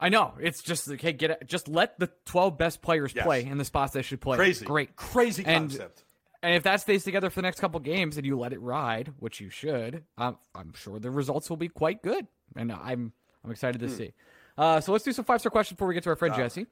I 0.00 0.08
know 0.08 0.34
it's 0.40 0.62
just 0.62 0.88
like, 0.88 1.00
hey, 1.00 1.12
get 1.12 1.30
it. 1.30 1.44
Just 1.46 1.68
let 1.68 1.98
the 1.98 2.10
12 2.26 2.58
best 2.58 2.82
players 2.82 3.12
Yes. 3.14 3.24
play 3.24 3.44
in 3.44 3.58
the 3.58 3.64
spots 3.64 3.92
they 3.92 4.02
should 4.02 4.20
play. 4.20 4.36
Crazy, 4.36 4.64
great. 4.64 4.96
crazy 4.96 5.44
And- 5.46 5.70
concept. 5.70 6.04
And 6.42 6.54
if 6.54 6.62
that 6.64 6.82
stays 6.82 7.04
together 7.04 7.30
for 7.30 7.36
the 7.36 7.42
next 7.46 7.58
couple 7.58 7.80
games 7.80 8.18
and 8.18 8.26
you 8.26 8.38
let 8.38 8.52
it 8.52 8.60
ride, 8.60 9.14
which 9.18 9.40
you 9.40 9.48
should, 9.48 10.04
um, 10.18 10.36
I'm 10.54 10.74
sure 10.74 10.98
the 10.98 11.10
results 11.10 11.48
will 11.48 11.56
be 11.56 11.68
quite 11.68 12.02
good. 12.02 12.26
And 12.56 12.70
I'm 12.72 13.12
I'm 13.44 13.50
excited 13.50 13.80
Hmm. 13.80 13.86
to 13.88 13.92
see. 13.94 14.12
Uh, 14.56 14.80
so 14.80 14.92
let's 14.92 15.04
do 15.04 15.12
some 15.12 15.24
five 15.24 15.40
star 15.40 15.50
questions 15.50 15.76
before 15.76 15.88
we 15.88 15.94
get 15.94 16.02
to 16.04 16.10
our 16.10 16.14
Uh, 16.14 16.18
friend 16.18 16.34
Jesse, 16.34 16.66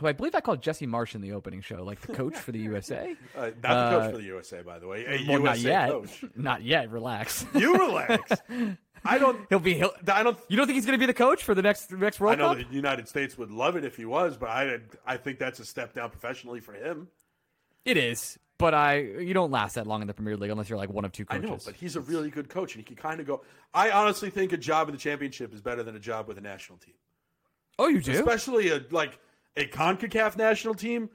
who 0.00 0.06
I 0.06 0.12
believe 0.12 0.34
I 0.34 0.40
called 0.40 0.62
Jesse 0.62 0.86
Marsh 0.86 1.14
in 1.14 1.20
the 1.20 1.32
opening 1.32 1.60
show, 1.60 1.84
like 1.84 2.00
the 2.00 2.12
coach 2.14 2.36
for 2.36 2.52
the 2.52 2.58
USA. 2.60 3.14
Uh, 3.36 3.50
not 3.62 3.90
the 3.90 3.98
coach 3.98 4.10
for 4.12 4.16
the 4.18 4.24
USA, 4.24 4.62
by 4.62 4.78
the 4.78 4.86
way. 4.88 5.04
A 5.06 5.28
Well, 5.30 5.40
not 5.42 5.58
USA 5.58 5.68
yet. 5.68 5.88
coach. 5.90 6.24
Not 6.36 6.62
yet. 6.62 6.90
Relax. 6.90 7.44
You 7.54 7.74
relax. 7.76 8.32
I 9.04 9.18
don't. 9.18 9.38
he'll 9.48 9.58
be. 9.58 9.74
He'll, 9.74 9.92
I 10.08 10.22
don't. 10.22 10.38
you 10.48 10.56
don't 10.56 10.66
think 10.66 10.76
he's 10.76 10.86
going 10.86 10.98
to 10.98 11.02
be 11.02 11.06
the 11.06 11.14
coach 11.14 11.42
for 11.42 11.54
the 11.54 11.62
next 11.62 11.90
next 11.92 12.20
World 12.20 12.38
Cup? 12.38 12.50
I 12.50 12.54
know 12.54 12.60
Cup? 12.60 12.68
the 12.70 12.74
United 12.76 13.08
States 13.08 13.36
would 13.36 13.50
love 13.50 13.76
it 13.76 13.84
if 13.84 13.96
he 13.96 14.04
was, 14.04 14.36
but 14.36 14.48
I 14.48 14.78
I 15.06 15.16
think 15.16 15.38
that's 15.38 15.60
a 15.60 15.64
step 15.64 15.92
down 15.94 16.10
professionally 16.10 16.60
for 16.60 16.72
him. 16.72 17.08
It 17.84 17.96
is, 17.96 18.38
but 18.58 18.74
I 18.74 18.98
you 19.00 19.34
don't 19.34 19.50
last 19.50 19.74
that 19.74 19.86
long 19.88 20.02
in 20.02 20.06
the 20.06 20.14
Premier 20.14 20.36
League 20.36 20.50
unless 20.52 20.68
you're 20.68 20.78
like 20.78 20.90
one 20.90 21.04
of 21.04 21.10
two 21.12 21.24
I 21.28 21.36
coaches. 21.38 21.50
know, 21.50 21.58
but 21.72 21.74
he's 21.74 21.96
a 21.96 22.00
really 22.00 22.30
good 22.30 22.48
coach, 22.48 22.74
and 22.76 22.80
he 22.80 22.84
can 22.84 22.94
kind 22.96 23.20
of 23.20 23.26
go. 23.26 23.42
I 23.74 23.90
honestly 23.90 24.30
think 24.30 24.52
a 24.52 24.56
job 24.56 24.88
in 24.88 24.94
the 24.94 25.00
championship 25.00 25.52
is 25.52 25.60
better 25.60 25.82
than 25.82 25.96
a 25.96 26.00
job 26.00 26.28
with 26.28 26.38
a 26.38 26.42
national 26.42 26.78
team, 26.78 26.94
oh, 27.80 27.88
you 27.88 28.00
do? 28.00 28.12
especially 28.12 28.68
a 28.70 28.80
like 28.92 29.18
a 29.56 29.66
Concacaf 29.66 30.36
national 30.36 30.74
team. 30.74 31.10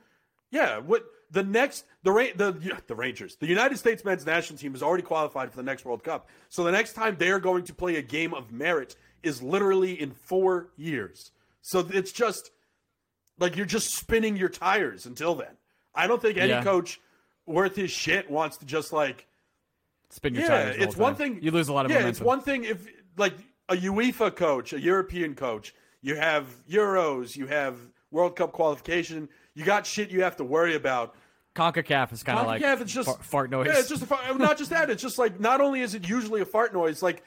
Yeah, 0.51 0.79
what 0.79 1.05
the 1.31 1.43
next 1.43 1.85
the 2.03 2.11
the 2.35 2.81
the 2.87 2.95
Rangers, 2.95 3.35
the 3.35 3.47
United 3.47 3.77
States 3.77 4.03
men's 4.05 4.25
national 4.25 4.57
team 4.59 4.73
is 4.75 4.81
already 4.83 5.03
qualified 5.03 5.51
for 5.51 5.57
the 5.57 5.63
next 5.63 5.83
World 5.85 6.03
Cup. 6.03 6.29
So 6.49 6.63
the 6.63 6.71
next 6.71 6.93
time 6.93 7.15
they 7.17 7.29
are 7.31 7.39
going 7.39 7.63
to 7.65 7.73
play 7.73 7.97
a 7.97 8.01
game 8.01 8.33
of 8.33 8.51
merit 8.51 8.95
is 9.23 9.41
literally 9.41 9.99
in 9.99 10.11
four 10.11 10.69
years. 10.77 11.31
So 11.61 11.85
it's 11.91 12.11
just 12.13 12.51
like 13.39 13.57
you're 13.57 13.65
just 13.65 13.93
spinning 13.93 14.37
your 14.37 14.49
tires 14.49 15.05
until 15.05 15.35
then. 15.35 15.57
I 15.93 16.07
don't 16.07 16.21
think 16.21 16.37
any 16.37 16.49
Yeah. 16.49 16.63
coach 16.63 17.01
worth 17.45 17.75
his 17.75 17.91
shit 17.91 18.29
wants 18.29 18.57
to 18.57 18.65
just 18.65 18.93
like 18.93 19.27
Spin 20.09 20.33
your 20.35 20.43
yeah, 20.43 20.49
tires. 20.49 20.75
it's 20.79 20.95
one 20.95 21.13
time. 21.15 21.33
thing. 21.33 21.43
You 21.43 21.51
lose 21.51 21.67
a 21.67 21.73
lot 21.73 21.85
of 21.85 21.91
yeah, 21.91 21.97
momentum. 21.97 22.09
it's 22.11 22.21
one 22.21 22.41
thing 22.41 22.63
if 22.63 22.87
like 23.17 23.33
a 23.67 23.75
UEFA 23.75 24.33
coach, 24.33 24.71
a 24.71 24.79
European 24.79 25.35
coach, 25.35 25.75
you 26.01 26.15
have 26.15 26.45
Euros, 26.69 27.35
you 27.35 27.47
have 27.47 27.77
World 28.11 28.35
Cup 28.35 28.51
qualification, 28.51 29.29
you 29.53 29.65
got 29.65 29.85
shit 29.85 30.11
you 30.11 30.23
have 30.23 30.35
to 30.37 30.43
worry 30.43 30.75
about. 30.75 31.15
Concacaf 31.55 32.13
is 32.13 32.21
kind 32.21 32.37
of 32.37 32.45
like 32.45 32.61
it's 32.61 32.93
just 32.93 33.09
fart, 33.09 33.23
fart 33.23 33.49
noise. 33.49 33.67
Yeah, 33.67 33.79
it's 33.79 33.89
just 33.89 34.03
a 34.03 34.05
fart, 34.05 34.37
not 34.37 34.57
just 34.57 34.69
that. 34.69 34.89
It's 34.89 35.01
just 35.01 35.17
like 35.17 35.39
not 35.39 35.59
only 35.59 35.81
is 35.81 35.95
it 35.95 36.07
usually 36.07 36.41
a 36.41 36.45
fart 36.45 36.71
noise, 36.73 37.01
like 37.01 37.23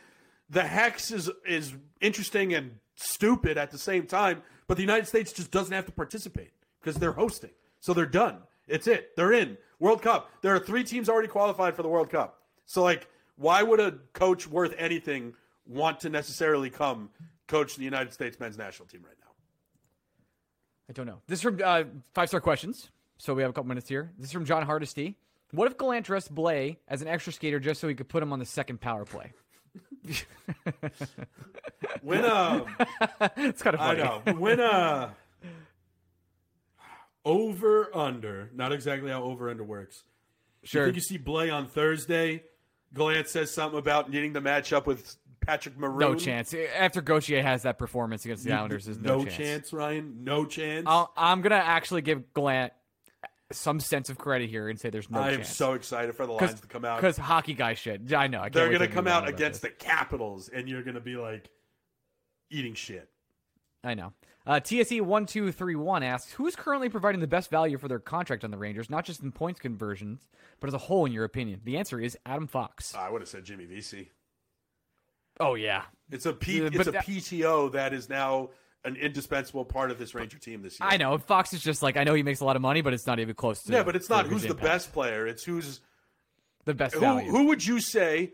the 0.49 0.63
hex 0.63 1.11
is 1.11 1.29
is 1.47 1.75
interesting 2.01 2.55
and 2.55 2.77
stupid 2.95 3.59
at 3.59 3.71
the 3.71 3.79
same 3.79 4.07
time. 4.07 4.43
But 4.69 4.77
the 4.77 4.83
United 4.83 5.09
States 5.09 5.33
just 5.33 5.51
doesn't 5.51 5.73
have 5.73 5.87
to 5.87 5.93
participate 5.93 6.53
because 6.81 6.97
they're 6.97 7.13
hosting, 7.13 7.51
so 7.81 7.93
they're 7.93 8.07
done. 8.07 8.39
It's 8.69 8.87
it. 8.87 9.17
They're 9.17 9.33
in 9.33 9.59
World 9.81 10.01
Cup. 10.01 10.31
There 10.43 10.55
are 10.55 10.61
three 10.61 10.85
teams 10.85 11.09
already 11.09 11.27
qualified 11.27 11.75
for 11.75 11.83
the 11.83 11.89
World 11.89 12.09
Cup. 12.09 12.39
So 12.67 12.85
like, 12.85 13.09
why 13.37 13.65
would 13.65 13.81
a 13.81 13.99
coach 14.13 14.47
worth 14.47 14.75
anything 14.79 15.35
want 15.67 15.99
to 16.01 16.09
necessarily 16.09 16.71
come 16.71 17.11
coach 17.49 17.75
the 17.75 17.83
United 17.83 18.13
States 18.13 18.39
men's 18.39 18.57
national 18.57 18.87
team 18.87 19.03
right 19.05 19.17
now? 19.21 19.30
I 20.91 20.93
don't 20.93 21.07
know. 21.07 21.21
This 21.29 21.39
is 21.39 21.43
from 21.45 21.61
uh, 21.65 21.85
five 22.15 22.29
star 22.29 22.41
questions. 22.41 22.91
So 23.17 23.33
we 23.33 23.43
have 23.43 23.51
a 23.51 23.53
couple 23.55 23.69
minutes 23.69 23.89
here. 23.89 24.11
This 24.19 24.27
is 24.27 24.33
from 24.33 24.45
John 24.45 24.65
Hardesty. 24.67 25.17
What 25.53 25.71
if 25.71 25.79
Gallant 25.79 26.05
dressed 26.05 26.35
Blais 26.35 26.77
as 26.89 27.01
an 27.01 27.07
extra 27.09 27.33
skater 27.33 27.61
just 27.61 27.81
so 27.81 27.87
he 27.89 27.95
could 27.95 28.09
put 28.09 28.23
him 28.23 28.33
on 28.33 28.39
the 28.41 28.45
second 28.45 28.81
power 28.81 29.05
play? 29.05 29.33
When 32.03 32.25
um. 32.25 32.65
it's 33.37 33.63
kind 33.63 33.75
of 33.75 33.81
funny. 33.81 34.03
I 34.03 34.05
know. 34.27 34.33
When 34.39 34.59
uh 34.61 35.11
over 37.25 37.95
under, 37.95 38.51
not 38.55 38.73
exactly 38.73 39.11
how 39.11 39.23
over 39.23 39.51
under 39.51 39.63
works. 39.63 40.05
You 40.63 40.69
Sure. 40.69 40.85
think 40.85 40.97
you 40.97 41.03
see 41.03 41.19
Blais 41.19 41.53
on 41.53 41.67
Thursday? 41.69 42.45
Gallant 42.95 43.29
says 43.29 43.53
something 43.53 43.79
about 43.79 44.11
needing 44.11 44.35
to 44.35 44.41
match 44.41 44.73
up 44.73 44.87
with 44.87 45.17
Patrick 45.51 45.77
Maroon. 45.77 45.99
No 45.99 46.15
chance. 46.15 46.55
After 46.79 47.03
Gauthier 47.03 47.43
has 47.43 47.63
that 47.65 47.77
performance 47.77 48.25
against 48.25 48.45
the 48.45 48.53
Islanders, 48.53 48.85
there's 48.85 49.01
no, 49.01 49.25
chance. 49.25 49.37
chance. 49.37 49.73
Ryan. 49.73 50.23
No 50.23 50.45
chance. 50.45 50.85
I'll, 50.87 51.13
I'm 51.17 51.41
gonna 51.41 51.57
actually 51.57 52.03
give 52.03 52.33
Gallant 52.35 52.73
some 53.51 53.81
sense 53.81 54.11
of 54.11 54.17
credit 54.17 54.49
here 54.49 54.69
and 54.69 54.79
say 54.79 54.91
there's 54.91 55.11
no 55.11 55.19
chance. 55.19 55.33
I 55.33 55.39
am 55.39 55.45
so 55.45 55.73
excited 55.73 56.15
for 56.15 56.25
the 56.25 56.33
lines 56.35 56.61
to 56.61 56.67
come 56.69 56.85
out. 56.85 57.01
because 57.01 57.17
hockey 57.17 57.55
guy 57.55 57.75
shit. 57.75 58.13
I 58.13 58.29
know. 58.29 58.43
I 58.43 58.49
They're 58.49 58.69
going 58.69 58.79
to 58.81 58.87
to 58.87 58.93
come 58.93 59.09
out 59.09 59.29
against 59.29 59.63
this. 59.63 59.73
the 59.73 59.77
Capitals, 59.77 60.49
and 60.49 60.69
you're 60.69 60.85
going 60.85 60.95
to 60.95 61.01
be 61.01 61.17
like 61.17 61.51
eating 62.49 62.75
shit. 62.75 63.09
I 63.83 63.95
know. 63.95 64.13
Uh, 64.47 64.61
TSE 64.61 65.01
one 65.01 65.27
two 65.27 65.51
three 65.51 65.75
one 65.75 66.05
asks, 66.05 66.33
"Who 66.35 66.47
is 66.47 66.55
currently 66.55 66.89
providing 66.89 67.21
the 67.21 67.27
best 67.27 67.51
value 67.51 67.77
for 67.77 67.89
their 67.89 67.99
contract 67.99 68.45
on 68.45 68.53
the 68.53 68.57
Rangers, 68.57 68.89
not 68.89 69.05
just 69.05 69.21
in 69.21 69.33
points 69.33 69.59
conversions, 69.59 70.29
but 70.61 70.69
as 70.69 70.75
a 70.75 70.79
whole, 70.79 71.07
in 71.07 71.13
your 71.13 71.25
opinion?" 71.25 71.61
The 71.65 71.77
answer 71.77 72.01
is 72.01 72.17
Adam 72.25 72.47
Fox. 72.47 72.95
I 72.95 73.11
would 73.11 73.21
have 73.21 73.29
said 73.29 73.43
Jimmy 73.45 73.65
Vesey. 73.65 74.11
Oh 75.41 75.55
yeah, 75.55 75.83
It's 76.13 76.27
a 76.27 76.33
P- 76.33 76.59
it's 76.61 76.77
but 76.77 76.87
a 76.87 76.91
that- 76.93 77.07
PTO 77.07 77.73
that 77.73 77.93
is 77.93 78.09
now 78.09 78.51
an 78.85 78.97
indispensable 78.97 79.65
part 79.65 79.91
of 79.91 79.99
this 79.99 80.15
Ranger 80.15 80.39
team 80.39 80.63
this 80.63 80.79
year. 80.81 80.89
I 80.89 80.97
know. 80.97 81.19
Fox 81.19 81.53
is 81.53 81.61
just 81.63 81.83
like 81.83 81.97
I 81.97 82.05
know 82.05 82.15
he 82.15 82.23
makes 82.23 82.41
a 82.41 82.45
lot 82.45 82.57
of 82.57 82.63
money, 82.63 82.81
but 82.83 82.93
it's 82.95 83.07
not 83.07 83.19
even 83.21 83.35
close 83.35 83.63
to. 83.65 83.73
Yeah, 83.73 83.83
but 83.83 83.97
it's 83.97 84.09
not 84.09 84.27
who's 84.27 84.43
the 84.45 84.55
best 84.55 84.93
player. 84.93 85.27
It's 85.27 85.43
who's 85.45 85.81
The 86.67 86.75
best 86.75 86.95
who, 86.95 87.01
value. 87.01 87.31
who 87.31 87.47
would 87.49 87.67
you 87.67 87.81
say 87.81 88.33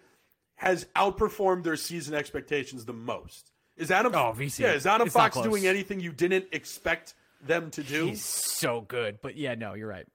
has 0.57 0.87
outperformed 0.97 1.63
their 1.65 1.77
season 1.77 2.15
expectations 2.15 2.85
the 2.85 2.93
most? 2.93 3.51
Is 3.77 3.91
Adam? 3.91 4.13
Oh, 4.15 4.33
Vesey. 4.33 4.63
Yeah, 4.63 4.73
is 4.73 4.87
Adam 4.87 5.07
It's 5.07 5.15
Fox 5.15 5.39
doing 5.41 5.67
anything 5.67 6.01
you 6.01 6.13
didn't 6.13 6.47
expect 6.53 7.15
them 7.45 7.71
to 7.73 7.83
do? 7.83 8.07
He's 8.07 8.25
so 8.25 8.81
good, 8.81 9.19
but 9.23 9.37
yeah, 9.37 9.55
no, 9.55 9.75
you're 9.75 9.89
right. 9.89 10.07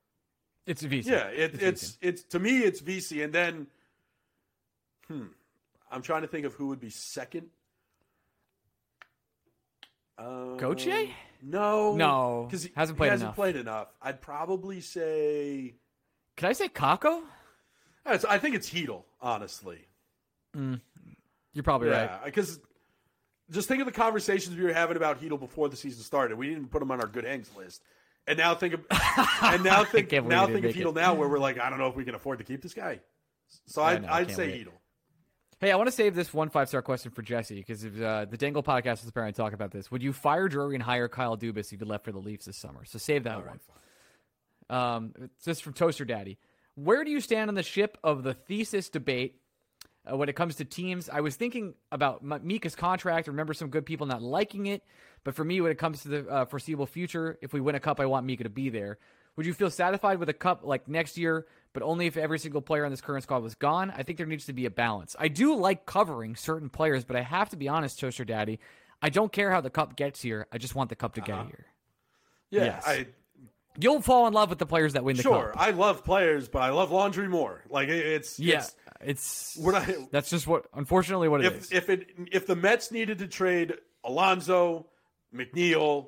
It's 0.66 0.82
Vesey. 0.82 1.12
yeah, 1.12 1.28
it, 1.28 1.52
Vesey. 1.52 1.66
it's 1.66 1.98
it's 2.02 2.24
to 2.24 2.40
me 2.40 2.60
it's 2.60 2.80
Vesey, 2.80 3.22
and 3.22 3.34
then 3.34 3.68
hmm, 5.08 5.26
I'm 5.92 6.02
trying 6.02 6.22
to 6.22 6.28
think 6.28 6.46
of 6.46 6.54
who 6.54 6.68
would 6.68 6.80
be 6.80 6.90
second. 6.90 7.48
Um, 10.18 10.58
Gauthier? 10.58 11.10
No, 11.44 11.96
No, 11.96 12.46
because 12.48 12.64
he 12.64 12.72
hasn't 12.76 12.98
played 12.98 13.10
hasn't 13.12 13.28
enough. 13.30 13.36
played 13.36 13.56
enough. 13.56 13.88
I'd 14.02 14.22
probably 14.22 14.80
say. 14.80 15.76
Can 16.38 16.50
I 16.50 16.54
say 16.54 16.68
Kakko? 16.68 17.24
I 18.06 18.38
think 18.38 18.56
it's 18.56 18.70
Heedle, 18.70 19.04
honestly. 19.22 19.88
You're 20.56 21.64
probably 21.64 21.90
right. 21.90 22.10
Yeah, 22.10 22.20
because 22.26 22.60
just 23.50 23.68
think 23.68 23.80
of 23.82 23.86
the 23.86 23.92
conversations 23.92 24.56
we 24.56 24.64
were 24.64 24.74
having 24.74 24.98
about 24.98 25.22
Heedle 25.22 25.40
before 25.40 25.70
the 25.70 25.76
season 25.76 26.04
started. 26.04 26.38
We 26.38 26.50
didn't 26.50 26.70
put 26.72 26.82
him 26.82 26.92
on 26.92 27.00
our 27.02 27.08
good 27.08 27.24
hangs 27.26 27.50
list, 27.56 27.84
and 28.28 28.38
now 28.38 28.56
think 28.56 28.74
of 28.76 28.82
and 29.42 29.64
now 29.64 29.84
think 29.84 30.12
now 30.12 30.48
think 30.48 30.66
of 30.66 30.74
Heedle 30.76 30.94
now, 30.96 31.14
where 31.14 31.28
we're 31.28 31.40
like, 31.40 31.60
I 31.60 31.70
don't 31.70 31.80
know 31.80 31.88
if 31.88 31.96
we 31.96 32.06
can 32.06 32.16
afford 32.16 32.40
to 32.40 32.46
keep 32.46 32.62
this 32.62 32.74
guy. 32.74 33.00
So 33.66 33.82
I 33.82 33.96
I 33.96 34.20
I'd 34.20 34.32
say 34.32 34.48
wait. 34.48 34.68
Heedle. 34.68 34.74
Hey, 35.62 35.71
I 35.71 35.76
want 35.76 35.89
to 35.89 35.91
save 35.91 36.15
this 36.15 36.34
one 36.34 36.50
five 36.50 36.69
star 36.69 36.82
question 36.82 37.12
for 37.12 37.21
Jesse 37.21 37.54
because 37.54 37.86
uh, 37.86 38.26
the 38.28 38.36
Dangle 38.36 38.63
podcast 38.63 39.02
was 39.02 39.08
apparently 39.08 39.34
talking 39.34 39.54
about 39.54 39.69
this. 39.69 39.91
Would 39.91 40.02
you 40.02 40.12
fire 40.12 40.50
Drury 40.50 40.74
and 40.74 40.82
hire 40.82 41.08
Kyle 41.08 41.38
Dubas 41.38 41.71
if 41.71 41.80
you 41.80 41.86
left 41.86 42.04
for 42.04 42.12
the 42.12 42.17
Leafs 42.17 42.45
this 42.45 42.58
summer? 42.58 42.84
So 42.84 42.97
save 42.97 43.26
that 43.26 43.45
one. 43.45 43.60
Um, 44.71 45.13
it's 45.21 45.45
just 45.45 45.62
from 45.62 45.74
Toaster 45.74 46.04
Daddy. 46.04 46.39
where 46.74 47.04
do 47.04 47.12
you 47.12 47.21
stand 47.21 47.47
on 47.47 47.54
the 47.54 47.62
ship 47.62 48.00
of 48.04 48.24
the 48.24 48.34
Theseus 48.34 48.89
debate 48.89 49.39
uh, 50.12 50.17
when 50.17 50.30
it 50.30 50.36
comes 50.36 50.56
to 50.56 50.65
teams? 50.65 51.10
I 51.10 51.21
was 51.21 51.36
thinking 51.36 51.76
about 51.91 52.24
Mika's 52.24 52.76
contract. 52.76 53.28
I 53.28 53.32
remember 53.32 53.54
some 53.54 53.69
good 53.69 53.86
people 53.86 54.08
not 54.08 54.24
liking 54.24 54.65
it, 54.65 54.82
but 55.24 55.36
for 55.36 55.43
me, 55.43 55.62
when 55.62 55.71
it 55.71 55.78
comes 55.78 56.02
to 56.02 56.08
the 56.08 56.28
uh, 56.28 56.45
foreseeable 56.45 56.88
future, 56.88 57.38
if 57.39 57.54
we 57.54 57.62
win 57.62 57.76
a 57.76 57.80
cup, 57.80 58.00
I 58.00 58.08
want 58.08 58.26
Mika 58.26 58.45
to 58.45 58.50
be 58.50 58.69
there. 58.69 58.97
Would 59.36 59.45
you 59.45 59.54
feel 59.54 59.69
satisfied 59.69 60.17
with 60.17 60.28
a 60.28 60.34
cup 60.34 60.62
like 60.63 60.88
next 60.88 61.19
year, 61.19 61.45
but 61.74 61.84
only 61.84 62.08
if 62.08 62.18
every 62.18 62.40
single 62.40 62.62
player 62.62 62.86
on 62.86 62.92
this 62.92 63.02
current 63.02 63.24
squad 63.24 63.44
was 63.44 63.56
gone? 63.56 63.92
I 63.96 64.04
think 64.04 64.18
there 64.18 64.28
needs 64.28 64.46
to 64.46 64.54
be 64.54 64.66
a 64.66 64.72
balance. 64.72 65.16
I 65.20 65.28
do 65.28 65.56
like 65.56 65.86
covering 65.86 66.36
certain 66.36 66.70
players, 66.70 67.04
but 67.04 67.16
I 67.16 67.22
have 67.22 67.50
to 67.50 67.58
be 67.58 67.68
honest, 67.68 68.00
Toaster 68.00 68.26
Daddy. 68.26 68.60
I 69.02 69.10
don't 69.10 69.32
care 69.32 69.52
how 69.52 69.62
the 69.62 69.70
cup 69.70 69.96
gets 69.96 70.22
here. 70.22 70.48
I 70.52 70.58
just 70.58 70.76
want 70.76 70.90
the 70.90 70.96
cup 70.96 71.16
to 71.16 71.22
uh-huh. 71.22 71.44
get 71.44 71.46
here. 71.48 71.66
Yeah, 72.52 72.64
yes. 72.66 72.84
I 72.86 73.08
You'll 73.80 74.02
fall 74.02 74.28
in 74.28 74.34
love 74.34 74.50
with 74.50 74.60
the 74.60 74.66
players 74.66 74.94
that 74.94 75.04
win 75.04 75.16
the 75.16 75.24
sure, 75.24 75.32
cup. 75.32 75.42
Sure, 75.42 75.54
I 75.56 75.72
love 75.72 76.04
players, 76.04 76.50
but 76.50 76.62
I 76.62 76.72
love 76.72 76.92
laundry 76.92 77.30
more. 77.30 77.64
Like 77.70 77.88
it's 77.88 78.38
yeah, 78.38 78.66
it's, 79.00 79.56
it's. 79.58 80.08
That's 80.12 80.30
just 80.30 80.46
what, 80.46 80.66
unfortunately, 80.74 81.30
what 81.30 81.46
if, 81.46 81.54
it 81.54 81.58
is. 81.58 81.72
If 81.72 81.90
it 81.90 82.08
if 82.32 82.48
the 82.48 82.56
Mets 82.56 82.92
needed 82.92 83.20
to 83.20 83.28
trade 83.28 83.76
Alonso, 84.04 84.88
McNeil, 85.34 86.08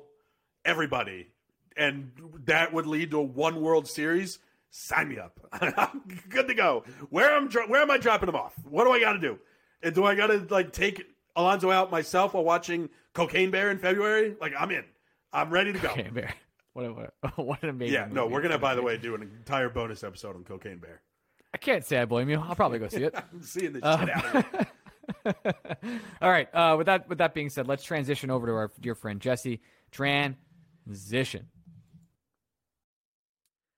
everybody, 0.64 1.28
and 1.74 2.12
that 2.44 2.74
would 2.74 2.86
lead 2.86 3.12
to 3.12 3.20
a 3.20 3.22
one 3.22 3.62
World 3.62 3.88
Series, 3.88 4.40
sign 4.74 5.08
me 5.08 5.18
up. 5.18 5.38
I'm 5.52 6.02
good 6.28 6.48
to 6.48 6.54
go. 6.54 6.84
Where 7.10 7.30
am 7.30 7.48
where 7.68 7.80
am 7.80 7.90
I 7.90 7.98
dropping 7.98 8.26
them 8.26 8.36
off? 8.36 8.54
What 8.64 8.84
do 8.84 8.90
I 8.90 9.00
got 9.00 9.12
to 9.12 9.20
do? 9.20 9.38
And 9.82 9.94
do 9.94 10.04
I 10.04 10.14
got 10.14 10.26
to 10.28 10.46
like 10.50 10.72
take 10.72 11.04
Alonzo 11.36 11.70
out 11.70 11.90
myself 11.90 12.34
while 12.34 12.44
watching 12.44 12.90
Cocaine 13.12 13.50
Bear 13.50 13.70
in 13.70 13.78
February? 13.78 14.34
Like 14.40 14.52
I'm 14.58 14.70
in. 14.72 14.84
I'm 15.32 15.50
ready 15.50 15.72
to 15.72 15.78
go. 15.78 15.88
Cocaine 15.88 16.12
Bear. 16.14 16.34
What, 16.74 17.12
a, 17.22 17.28
what 17.40 17.62
an 17.62 17.68
amazing. 17.68 17.94
Yeah, 17.94 18.08
no, 18.10 18.26
we're 18.26 18.42
gonna 18.42 18.58
by 18.58 18.74
the 18.74 18.82
way 18.82 18.96
do 18.98 19.14
an 19.14 19.22
entire 19.22 19.68
bonus 19.68 20.02
episode 20.02 20.34
on 20.34 20.42
Cocaine 20.42 20.78
Bear. 20.78 21.02
I 21.54 21.56
can't 21.56 21.84
say 21.84 21.98
I 21.98 22.04
blame 22.04 22.28
you. 22.28 22.40
I'll 22.40 22.56
probably 22.56 22.80
go 22.80 22.88
see 22.88 23.04
it. 23.04 23.14
I'm 23.14 23.40
seeing 23.42 23.74
this 23.74 23.84
uh, 23.84 23.96
shit 23.96 24.10
out 24.10 24.34
of 24.34 24.66
it. 25.24 26.04
All 26.20 26.30
right. 26.30 26.52
Uh, 26.52 26.74
with 26.76 26.86
that 26.86 27.08
with 27.08 27.18
that 27.18 27.32
being 27.32 27.48
said, 27.48 27.68
let's 27.68 27.84
transition 27.84 28.28
over 28.28 28.48
to 28.48 28.52
our 28.54 28.72
dear 28.80 28.96
friend 28.96 29.20
Jesse. 29.20 29.60
Transition. 29.92 31.46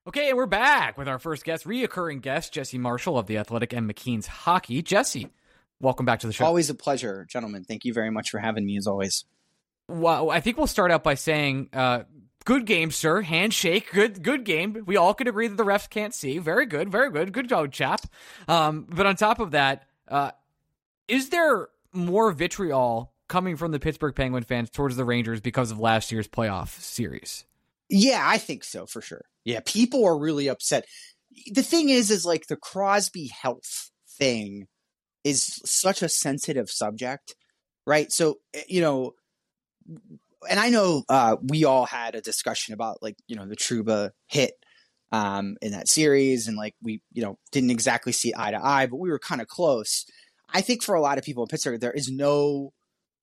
Okay, 0.06 0.28
and 0.28 0.36
we're 0.36 0.46
back 0.46 0.96
with 0.96 1.08
our 1.08 1.18
first 1.18 1.44
guest, 1.44 1.64
reoccurring 1.64 2.20
guest, 2.20 2.52
Jesse 2.52 2.78
Marshall 2.78 3.18
of 3.18 3.26
the 3.26 3.38
Athletic 3.38 3.72
and 3.72 3.90
McKeen's 3.90 4.28
Hockey. 4.28 4.80
Jesse, 4.80 5.28
welcome 5.80 6.06
back 6.06 6.20
to 6.20 6.28
the 6.28 6.32
show. 6.32 6.44
Always 6.44 6.70
a 6.70 6.74
pleasure, 6.74 7.26
gentlemen. 7.28 7.64
Thank 7.64 7.84
you 7.84 7.92
very 7.92 8.10
much 8.10 8.30
for 8.30 8.38
having 8.38 8.64
me, 8.64 8.76
as 8.76 8.86
always. 8.86 9.24
Well, 9.88 10.30
I 10.30 10.38
think 10.38 10.58
we'll 10.58 10.68
start 10.68 10.92
out 10.92 11.02
by 11.02 11.14
saying 11.14 11.70
uh, 11.72 12.04
Good 12.46 12.64
game, 12.64 12.92
sir. 12.92 13.22
Handshake. 13.22 13.90
Good, 13.92 14.22
good 14.22 14.44
game. 14.44 14.84
We 14.86 14.96
all 14.96 15.12
could 15.14 15.26
agree 15.26 15.48
that 15.48 15.56
the 15.56 15.64
refs 15.64 15.90
can't 15.90 16.14
see. 16.14 16.38
Very 16.38 16.64
good, 16.64 16.88
very 16.88 17.10
good. 17.10 17.32
Good 17.32 17.48
job, 17.48 17.72
chap. 17.72 18.02
Um, 18.46 18.86
but 18.88 19.04
on 19.04 19.16
top 19.16 19.40
of 19.40 19.50
that, 19.50 19.88
uh, 20.06 20.30
is 21.08 21.30
there 21.30 21.66
more 21.92 22.30
vitriol 22.30 23.12
coming 23.26 23.56
from 23.56 23.72
the 23.72 23.80
Pittsburgh 23.80 24.14
Penguin 24.14 24.44
fans 24.44 24.70
towards 24.70 24.94
the 24.94 25.04
Rangers 25.04 25.40
because 25.40 25.72
of 25.72 25.80
last 25.80 26.12
year's 26.12 26.28
playoff 26.28 26.68
series? 26.80 27.44
Yeah, 27.88 28.22
I 28.24 28.38
think 28.38 28.62
so 28.62 28.86
for 28.86 29.00
sure. 29.00 29.24
Yeah, 29.46 29.60
people 29.64 30.04
are 30.04 30.18
really 30.18 30.48
upset. 30.48 30.86
The 31.52 31.62
thing 31.62 31.88
is, 31.88 32.10
is 32.10 32.26
like 32.26 32.48
the 32.48 32.56
Crosby 32.56 33.28
health 33.28 33.92
thing 34.18 34.66
is 35.22 35.60
such 35.64 36.02
a 36.02 36.08
sensitive 36.08 36.68
subject, 36.68 37.36
right? 37.86 38.10
So, 38.10 38.38
eh, 38.54 38.64
you 38.68 38.80
know, 38.80 39.12
and 40.48 40.60
I 40.60 40.68
know 40.70 41.04
uh, 41.08 41.36
we 41.42 41.64
all 41.64 41.86
had 41.86 42.14
a 42.14 42.20
discussion 42.20 42.74
about 42.74 43.02
like 43.02 43.16
you 43.28 43.36
know 43.36 43.46
the 43.46 43.56
Trouba 43.56 44.10
hit 44.26 44.54
um, 45.12 45.56
in 45.62 45.72
that 45.72 45.88
series, 45.88 46.48
and 46.48 46.56
like 46.56 46.74
we 46.82 47.00
you 47.12 47.22
know 47.22 47.38
didn't 47.52 47.70
exactly 47.70 48.12
see 48.12 48.34
eye 48.36 48.50
to 48.50 48.64
eye, 48.64 48.86
but 48.86 48.98
we 48.98 49.10
were 49.10 49.18
kind 49.18 49.40
of 49.40 49.46
close. 49.48 50.04
I 50.52 50.60
think 50.60 50.82
for 50.82 50.94
a 50.94 51.00
lot 51.00 51.18
of 51.18 51.24
people 51.24 51.44
in 51.44 51.48
Pittsburgh, 51.48 51.80
there 51.80 51.92
is 51.92 52.10
no 52.10 52.72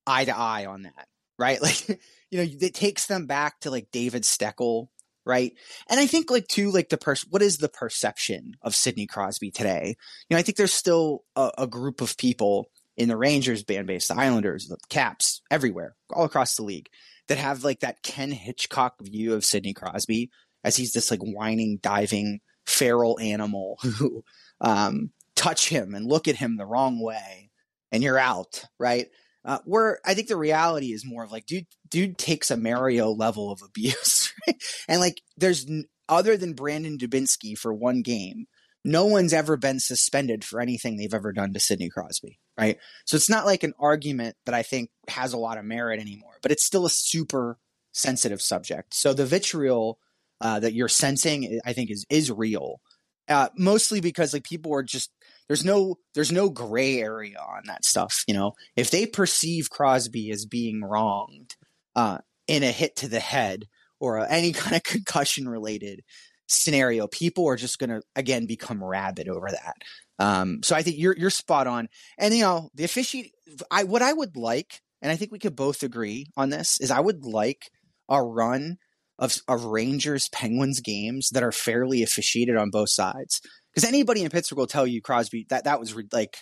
eye 0.08 0.26
to 0.26 0.38
eye 0.38 0.66
on 0.66 0.84
that, 0.84 1.08
right? 1.40 1.60
Like 1.64 1.90
you 2.32 2.40
know, 2.40 2.48
it 2.62 2.74
takes 2.74 3.06
them 3.06 3.28
back 3.28 3.60
to 3.62 3.70
like 3.72 3.90
David 3.92 4.24
Steckel, 4.24 4.88
right? 5.26 5.54
And 5.90 6.00
I 6.00 6.08
think 6.08 6.30
like 6.30 6.48
too, 6.48 6.72
like 6.72 6.90
the 6.90 6.98
person, 6.98 7.30
what 7.32 7.42
is 7.42 7.58
the 7.58 7.70
perception 7.70 8.56
of 8.62 8.76
Sidney 8.76 9.08
Crosby 9.08 9.52
today? 9.52 9.96
You 10.30 10.36
know, 10.36 10.40
I 10.40 10.42
think 10.42 10.58
there's 10.58 10.74
still 10.74 11.24
a, 11.36 11.52
a 11.60 11.68
group 11.68 12.02
of 12.02 12.18
people 12.18 12.70
in 12.98 13.10
the 13.10 13.18
Rangers 13.18 13.64
band 13.64 13.88
base, 13.88 14.08
the 14.08 14.16
Islanders, 14.16 14.68
the 14.68 14.78
Caps, 14.90 15.42
everywhere, 15.50 15.96
all 16.12 16.26
across 16.26 16.56
the 16.56 16.64
league 16.64 16.90
that 17.28 17.38
have 17.38 17.64
like 17.64 17.80
that 17.80 18.04
Ken 18.04 18.32
Hitchcock 18.32 18.96
view 19.02 19.34
of 19.34 19.46
Sidney 19.46 19.74
Crosby 19.74 20.30
as 20.64 20.76
he's 20.76 20.94
this 20.94 21.10
like 21.10 21.22
whining, 21.22 21.80
diving, 21.82 22.40
feral 22.66 23.20
animal 23.20 23.78
who 23.82 24.24
um, 24.62 25.12
touch 25.36 25.70
him 25.70 25.96
and 25.96 26.06
look 26.06 26.28
at 26.28 26.36
him 26.36 26.58
the 26.58 26.66
wrong 26.66 27.02
way 27.02 27.50
and 27.92 28.04
you're 28.04 28.20
out, 28.20 28.66
right? 28.80 29.08
Uh, 29.46 29.60
where 29.66 30.00
I 30.06 30.14
think 30.14 30.28
the 30.28 30.38
reality 30.38 30.94
is 30.94 31.06
more 31.06 31.24
of 31.24 31.32
like, 31.32 31.46
dude, 31.46 31.68
dude 31.90 32.18
takes 32.18 32.50
a 32.50 32.58
Mario 32.58 33.10
level 33.12 33.52
of 33.52 33.62
abuse? 33.62 34.23
and 34.88 35.00
like, 35.00 35.22
there's 35.38 35.66
other 36.10 36.38
than 36.38 36.54
Brandon 36.54 36.98
Dubinsky 36.98 37.58
for 37.58 37.74
one 37.74 38.02
game, 38.02 38.46
no 38.86 39.06
one's 39.06 39.34
ever 39.34 39.56
been 39.56 39.80
suspended 39.80 40.44
for 40.44 40.60
anything 40.60 40.98
they've 40.98 41.14
ever 41.14 41.32
done 41.32 41.54
to 41.54 41.60
Sidney 41.60 41.90
Crosby, 41.90 42.40
right? 42.58 42.78
So 43.06 43.16
it's 43.16 43.30
not 43.30 43.46
like 43.46 43.64
an 43.64 43.74
argument 43.80 44.36
that 44.46 44.56
I 44.56 44.64
think 44.64 44.90
has 45.08 45.34
a 45.34 45.38
lot 45.38 45.58
of 45.58 45.66
merit 45.66 46.00
anymore, 46.00 46.38
but 46.42 46.52
it's 46.52 46.66
still 46.66 46.86
a 46.86 46.90
super 46.90 47.58
sensitive 47.94 48.42
subject. 48.42 48.94
So 48.94 49.14
the 49.14 49.26
vitriol 49.26 50.00
uh, 50.42 50.60
that 50.60 50.74
you're 50.74 50.90
sensing, 50.90 51.60
I 51.66 51.74
think, 51.74 51.90
is 51.90 52.06
is 52.10 52.30
real, 52.30 52.82
uh, 53.30 53.50
mostly 53.58 54.02
because 54.02 54.34
like 54.34 54.44
people 54.44 54.74
are 54.74 54.84
just 54.84 55.10
there's 55.48 55.64
no 55.64 55.96
there's 56.14 56.32
no 56.32 56.50
gray 56.50 57.00
area 57.00 57.38
on 57.40 57.64
that 57.68 57.86
stuff. 57.86 58.24
You 58.28 58.34
know, 58.34 58.54
if 58.76 58.92
they 58.92 59.06
perceive 59.06 59.70
Crosby 59.70 60.32
as 60.32 60.46
being 60.46 60.84
wronged 60.84 61.56
uh, 61.96 62.18
in 62.48 62.64
a 62.64 62.72
hit 62.72 62.98
to 62.98 63.08
the 63.08 63.22
head 63.22 63.68
or 64.04 64.20
any 64.30 64.52
kind 64.54 64.76
of 64.76 64.84
concussion 64.84 65.48
related 65.48 66.02
scenario, 66.48 67.08
people 67.08 67.48
are 67.48 67.56
just 67.56 67.80
going 67.80 67.90
to 67.90 68.02
again 68.16 68.46
become 68.46 68.84
rabid 68.84 69.30
over 69.30 69.50
that. 69.50 69.76
Um, 70.20 70.62
so 70.62 70.76
I 70.76 70.82
think 70.82 70.98
you're 70.98 71.16
you're 71.18 71.30
spot 71.30 71.68
on. 71.68 71.88
And 72.18 72.34
you 72.34 72.42
know, 72.42 72.70
the 72.76 72.84
officiate, 72.84 73.32
I 73.72 73.86
what 73.86 74.02
I 74.02 74.12
would 74.12 74.36
like, 74.36 74.82
and 75.02 75.12
I 75.12 75.16
think 75.16 75.32
we 75.32 75.40
could 75.40 75.56
both 75.56 75.84
agree 75.84 76.28
on 76.36 76.50
this, 76.50 76.80
is 76.82 76.92
I 76.92 77.00
would 77.00 77.26
like 77.26 77.70
a 78.10 78.22
run 78.22 78.78
of 79.20 79.38
of 79.48 79.64
Rangers 79.64 80.28
Penguins 80.34 80.82
games 80.82 81.30
that 81.30 81.44
are 81.44 81.52
fairly 81.52 82.04
officiated 82.04 82.58
on 82.58 82.70
both 82.70 82.90
sides. 82.90 83.42
Because 83.74 83.88
anybody 83.88 84.22
in 84.22 84.30
Pittsburgh 84.30 84.60
will 84.60 84.68
tell 84.68 84.86
you 84.86 85.02
Crosby 85.02 85.48
that 85.50 85.64
that 85.64 85.80
was 85.80 85.96
like, 86.12 86.38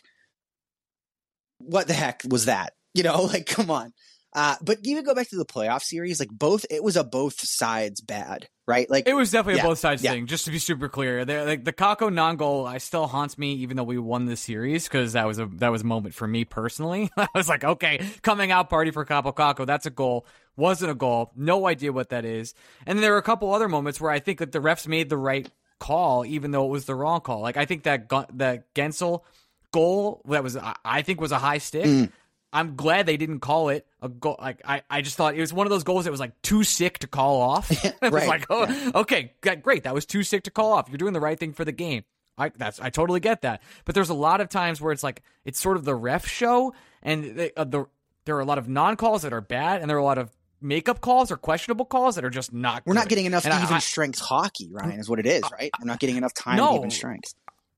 what 1.60 1.88
the 1.88 1.94
heck 1.94 2.24
was 2.28 2.46
that? 2.46 2.74
You 2.96 3.04
know, 3.04 3.22
like 3.34 3.46
come 3.46 3.70
on. 3.70 3.94
Uh, 4.34 4.56
but 4.62 4.78
even 4.84 5.04
go 5.04 5.14
back 5.14 5.28
to 5.30 5.36
the 5.36 5.46
playoff 5.46 5.82
series, 5.82 6.20
like 6.20 6.30
both, 6.30 6.66
it 6.70 6.82
was 6.82 6.96
a 6.96 7.04
both 7.04 7.40
sides 7.42 8.00
bad, 8.00 8.48
right? 8.66 8.90
Like 8.90 9.06
it 9.08 9.14
was 9.14 9.30
definitely 9.30 9.60
yeah, 9.60 9.66
a 9.66 9.70
both 9.70 9.80
sides 9.80 10.02
yeah. 10.02 10.12
thing. 10.12 10.26
Just 10.26 10.46
to 10.46 10.52
be 10.52 10.60
super 10.60 10.88
clear, 10.88 11.26
the, 11.26 11.44
like 11.44 11.66
the 11.66 11.74
Kakko 11.74 12.14
non 12.14 12.38
goal, 12.38 12.66
I 12.66 12.78
still 12.78 13.08
haunts 13.08 13.38
me, 13.38 13.54
even 13.56 13.76
though 13.76 13.84
we 13.84 13.98
won 13.98 14.28
the 14.28 14.38
series 14.38 14.86
because 14.86 15.14
that 15.14 15.28
was 15.28 15.38
a 15.38 15.48
that 15.56 15.70
was 15.70 15.82
a 15.82 15.86
moment 15.86 16.16
for 16.16 16.28
me 16.28 16.46
personally. 16.46 17.10
I 17.18 17.28
was 17.36 17.50
like, 17.50 17.66
okay, 17.66 18.06
coming 18.22 18.52
out 18.52 18.70
party 18.70 18.92
for 18.92 19.06
Kaapo 19.06 19.36
Kakko, 19.36 19.66
that's 19.66 19.86
a 19.86 19.92
goal. 19.92 20.26
Wasn't 20.56 20.90
a 20.90 20.96
goal. 20.96 21.32
No 21.36 21.68
idea 21.68 21.92
what 21.92 22.10
that 22.10 22.24
is. 22.24 22.54
And 22.86 22.98
then 22.98 23.02
there 23.02 23.12
were 23.12 23.18
a 23.18 23.24
couple 23.24 23.54
other 23.54 23.68
moments 23.68 24.00
where 24.00 24.12
I 24.12 24.20
think 24.20 24.40
that 24.40 24.54
the 24.54 24.60
refs 24.60 24.88
made 24.88 25.10
the 25.10 25.18
right 25.18 25.50
call, 25.80 26.26
even 26.26 26.52
though 26.52 26.66
it 26.66 26.70
was 26.70 26.86
the 26.86 26.96
wrong 26.96 27.20
call. 27.20 27.42
Like 27.42 27.58
I 27.58 27.66
think 27.66 27.84
that 27.84 28.08
that 28.38 28.74
Guentzel 28.74 29.24
goal 29.72 30.22
that 30.30 30.44
was 30.44 30.58
I 30.86 31.02
think 31.02 31.20
was 31.20 31.32
a 31.34 31.40
high 31.40 31.58
stick. 31.58 31.86
Mm. 31.86 32.12
I'm 32.54 32.76
glad 32.76 33.06
they 33.06 33.18
didn't 33.18 33.40
call 33.40 33.70
it 33.70 33.88
a 34.02 34.10
goal. 34.10 34.36
Like 34.40 34.62
I, 34.66 34.82
I 34.90 35.02
just 35.02 35.16
thought 35.16 35.36
it 35.36 35.40
was 35.40 35.54
one 35.54 35.66
of 35.66 35.72
those 35.72 35.84
goals 35.84 36.06
that 36.06 36.12
was 36.12 36.20
like 36.20 36.40
too 36.42 36.64
sick 36.64 37.00
to 37.00 37.08
call 37.08 37.42
off. 37.42 37.72
it 37.86 37.96
was 38.02 38.28
like, 38.28 38.46
oh, 38.50 38.68
yeah. 38.68 38.92
okay, 38.96 39.34
great. 39.42 39.84
That 39.84 39.94
was 39.94 40.06
too 40.06 40.24
sick 40.24 40.44
to 40.44 40.52
call 40.52 40.74
off. 40.74 40.90
You're 40.90 40.98
doing 40.98 41.14
the 41.14 41.20
right 41.22 41.40
thing 41.40 41.54
for 41.54 41.66
the 41.66 41.72
game. 41.72 42.04
I 42.38 42.50
that's 42.56 42.80
I 42.80 42.90
totally 42.90 43.20
get 43.20 43.42
that. 43.42 43.62
But 43.86 43.96
there's 43.96 44.10
a 44.10 44.16
lot 44.16 44.42
of 44.42 44.50
times 44.50 44.82
where 44.82 44.92
it's 44.92 45.04
like 45.04 45.22
it's 45.46 45.60
sort 45.60 45.78
of 45.78 45.86
the 45.86 45.96
ref 45.96 46.28
show, 46.28 46.74
and 47.04 47.24
they, 47.24 47.52
uh, 47.56 47.64
the 47.66 47.86
there 48.26 48.36
are 48.38 48.42
a 48.42 48.46
lot 48.46 48.58
of 48.58 48.68
non 48.68 48.96
calls 48.96 49.22
that 49.24 49.34
are 49.34 49.42
bad, 49.42 49.82
and 49.82 49.90
there 49.90 49.98
are 49.98 50.02
a 50.02 50.04
lot 50.04 50.18
of 50.18 50.32
makeup 50.62 51.02
calls 51.02 51.32
or 51.32 51.38
questionable 51.38 51.86
calls 51.86 52.16
that 52.16 52.26
are 52.26 52.30
just 52.30 52.54
not. 52.54 52.84
We're 52.86 52.94
good. 52.94 53.00
not 53.00 53.10
getting 53.10 53.26
enough 53.26 53.46
and 53.46 53.54
even 53.54 53.76
I, 53.76 53.80
strength 53.80 54.20
hockey, 54.20 54.70
Ryan, 54.72 55.00
is 55.00 55.10
what 55.10 55.20
it 55.20 55.26
is, 55.26 55.44
right? 55.52 55.72
We're 55.80 55.88
not 55.88 56.00
getting 56.00 56.18
enough 56.18 56.34
time 56.34 56.58
no, 56.58 56.76
even 56.76 56.92
strength 56.92 57.34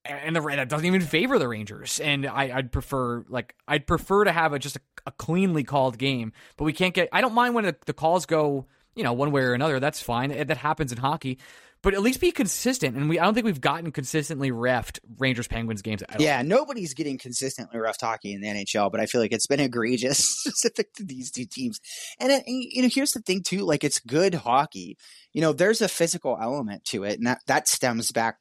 and 0.06 0.36
the 0.36 0.42
that 0.42 0.70
doesn't 0.70 0.86
even 0.86 1.02
favor 1.02 1.40
the 1.40 1.48
Rangers. 1.48 2.00
And 2.00 2.26
I, 2.26 2.54
would 2.56 2.72
prefer 2.72 3.24
like 3.30 3.56
I'd 3.68 3.88
prefer 3.88 4.26
to 4.26 4.32
have 4.32 4.54
a 4.54 4.60
just 4.60 4.76
a, 4.76 4.82
a, 5.06 5.12
cleanly 5.12 5.64
called 5.64 5.98
game. 5.98 6.34
But 6.58 6.66
we 6.66 6.74
can't 6.74 6.94
get. 6.94 7.10
I 7.12 7.22
don't 7.22 7.34
mind 7.34 7.56
when 7.56 7.66
the, 7.66 7.76
the, 7.86 7.94
calls 7.94 8.26
go 8.26 8.66
you 8.96 9.04
know 9.04 9.14
one 9.14 9.32
way 9.32 9.42
or 9.42 9.54
another. 9.54 9.80
That's 9.80 10.02
fine. 10.02 10.30
That 10.30 10.58
happens 10.58 10.92
in 10.92 10.98
hockey. 10.98 11.40
But 11.82 11.94
at 11.94 12.02
least 12.02 12.22
be 12.22 12.32
consistent. 12.32 12.96
And 12.96 13.10
we 13.10 13.20
I 13.20 13.26
don't 13.26 13.34
think 13.34 13.46
we've 13.46 13.60
gotten 13.60 13.92
consistently 13.92 14.52
refed 14.52 15.00
Rangers 15.20 15.48
Penguins 15.48 15.82
games. 15.82 16.02
yeah, 16.18 16.42
nobody's 16.42 16.94
getting 16.94 17.18
consistently 17.18 17.78
refed 17.78 18.02
hockey 18.02 18.34
in 18.34 18.42
the 18.42 18.48
NHL. 18.48 18.92
But 18.92 19.02
I 19.02 19.06
feel 19.06 19.20
like 19.20 19.34
it's 19.34 19.48
been 19.48 19.60
egregious 19.60 20.20
specific 20.40 20.94
to 20.96 21.06
these 21.06 21.32
two 21.32 21.46
teams. 21.46 21.80
And 22.20 22.32
uh, 22.32 22.40
it, 22.46 22.46
you 22.48 22.82
know, 22.84 22.90
here's 22.94 23.12
the 23.12 23.22
thing 23.22 23.44
too. 23.44 23.66
Like 23.66 23.84
it's 23.84 24.00
good 24.00 24.34
hockey. 24.34 24.98
You 25.34 25.42
know, 25.42 25.52
there's 25.52 25.82
a 25.82 25.90
physical 25.90 26.38
element 26.40 26.86
to 26.86 27.04
it, 27.04 27.18
and 27.18 27.28
that 27.28 27.40
that 27.48 27.68
stems 27.68 28.12
back 28.12 28.38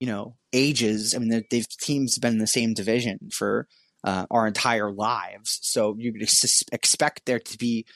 you 0.00 0.06
know 0.06 0.36
ages. 0.52 1.14
I 1.14 1.18
mean, 1.18 1.44
they've, 1.50 1.68
teams 1.68 2.18
been 2.18 2.34
in 2.34 2.38
the 2.38 2.46
same 2.46 2.74
division 2.74 3.30
for 3.32 3.68
uh, 4.04 4.26
our 4.30 4.46
entire 4.46 4.92
lives, 4.92 5.58
so 5.62 5.96
you 5.98 6.12
could 6.12 6.22
ex- 6.22 6.62
expect 6.72 7.26
there 7.26 7.40
to 7.40 7.58
be, 7.58 7.86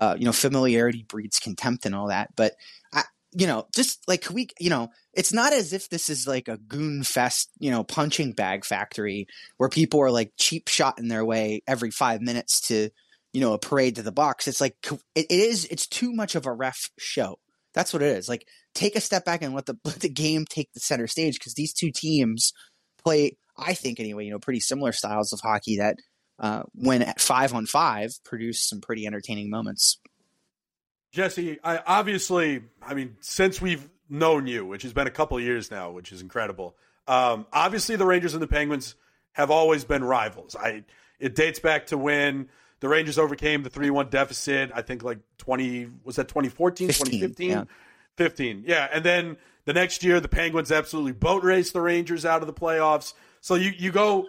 uh, 0.00 0.16
you 0.18 0.24
know, 0.24 0.32
familiarity 0.32 1.04
breeds 1.08 1.38
contempt 1.38 1.86
and 1.86 1.94
all 1.94 2.08
that. 2.08 2.30
But 2.36 2.54
I, 2.92 3.04
you 3.32 3.46
know, 3.46 3.66
just 3.74 4.06
like 4.08 4.28
we, 4.30 4.48
you 4.58 4.70
know, 4.70 4.88
it's 5.14 5.32
not 5.32 5.52
as 5.52 5.72
if 5.72 5.88
this 5.88 6.08
is 6.08 6.26
like 6.26 6.48
a 6.48 6.56
goon 6.56 7.02
fest, 7.02 7.50
you 7.58 7.70
know, 7.70 7.84
punching 7.84 8.32
bag 8.32 8.64
factory 8.64 9.26
where 9.56 9.68
people 9.68 10.00
are 10.00 10.10
like 10.10 10.32
cheap 10.38 10.68
shotting 10.68 11.08
their 11.08 11.24
way 11.24 11.62
every 11.66 11.90
five 11.90 12.20
minutes 12.20 12.60
to, 12.68 12.90
you 13.32 13.40
know, 13.40 13.52
a 13.52 13.58
parade 13.58 13.96
to 13.96 14.02
the 14.02 14.12
box. 14.12 14.48
It's 14.48 14.60
like 14.60 14.74
it 15.14 15.30
is. 15.30 15.64
It's 15.66 15.86
too 15.86 16.12
much 16.12 16.34
of 16.34 16.46
a 16.46 16.52
ref 16.52 16.90
show. 16.98 17.38
That's 17.74 17.92
what 17.92 18.02
it 18.02 18.16
is. 18.16 18.28
Like 18.28 18.46
take 18.74 18.96
a 18.96 19.00
step 19.00 19.24
back 19.24 19.42
and 19.42 19.54
let 19.54 19.66
the 19.66 19.78
let 19.84 20.00
the 20.00 20.08
game 20.08 20.44
take 20.48 20.72
the 20.72 20.80
center 20.80 21.06
stage 21.06 21.34
because 21.34 21.54
these 21.54 21.72
two 21.72 21.90
teams 21.90 22.52
play, 23.02 23.36
I 23.56 23.74
think 23.74 24.00
anyway, 24.00 24.24
you 24.26 24.30
know, 24.30 24.38
pretty 24.38 24.60
similar 24.60 24.92
styles 24.92 25.32
of 25.32 25.40
hockey 25.40 25.78
that 25.78 25.96
uh, 26.38 26.62
when 26.72 27.02
at 27.02 27.20
five 27.20 27.54
on 27.54 27.66
five 27.66 28.12
produce 28.24 28.68
some 28.68 28.80
pretty 28.80 29.06
entertaining 29.06 29.50
moments. 29.50 29.98
Jesse, 31.12 31.58
I 31.64 31.80
obviously, 31.86 32.62
I 32.80 32.94
mean, 32.94 33.16
since 33.20 33.60
we've 33.60 33.88
known 34.08 34.46
you, 34.46 34.64
which 34.64 34.82
has 34.82 34.92
been 34.92 35.06
a 35.06 35.10
couple 35.10 35.38
years 35.40 35.70
now, 35.70 35.90
which 35.90 36.12
is 36.12 36.20
incredible. 36.20 36.76
Um, 37.06 37.46
obviously, 37.52 37.96
the 37.96 38.06
Rangers 38.06 38.34
and 38.34 38.42
the 38.42 38.46
Penguins 38.46 38.94
have 39.32 39.50
always 39.50 39.84
been 39.84 40.04
rivals. 40.04 40.56
I 40.56 40.84
it 41.18 41.34
dates 41.34 41.58
back 41.58 41.86
to 41.86 41.98
when 41.98 42.48
the 42.80 42.88
Rangers 42.88 43.18
overcame 43.18 43.62
the 43.62 43.70
3 43.70 43.90
1 43.90 44.08
deficit. 44.08 44.70
I 44.74 44.82
think 44.82 45.02
like 45.02 45.18
20, 45.38 45.88
was 46.04 46.16
that 46.16 46.28
2014, 46.28 46.88
2015? 46.88 47.50
Yeah. 47.50 47.64
15. 48.16 48.64
Yeah. 48.66 48.88
And 48.92 49.04
then 49.04 49.36
the 49.64 49.72
next 49.72 50.02
year, 50.02 50.20
the 50.20 50.28
Penguins 50.28 50.72
absolutely 50.72 51.12
boat 51.12 51.42
raced 51.44 51.72
the 51.72 51.80
Rangers 51.80 52.24
out 52.24 52.40
of 52.42 52.46
the 52.46 52.52
playoffs. 52.52 53.14
So 53.40 53.54
you, 53.54 53.72
you 53.76 53.92
go, 53.92 54.26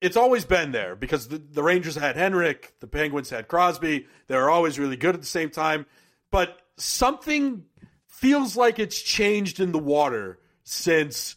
it's 0.00 0.16
always 0.16 0.44
been 0.44 0.72
there 0.72 0.96
because 0.96 1.28
the, 1.28 1.38
the 1.38 1.62
Rangers 1.62 1.96
had 1.96 2.16
Henrik, 2.16 2.74
the 2.80 2.86
Penguins 2.86 3.30
had 3.30 3.48
Crosby. 3.48 4.06
They 4.28 4.36
were 4.36 4.50
always 4.50 4.78
really 4.78 4.96
good 4.96 5.14
at 5.14 5.20
the 5.20 5.26
same 5.26 5.50
time. 5.50 5.86
But 6.30 6.58
something 6.76 7.64
feels 8.06 8.56
like 8.56 8.78
it's 8.78 9.00
changed 9.00 9.60
in 9.60 9.72
the 9.72 9.78
water 9.78 10.38
since 10.62 11.36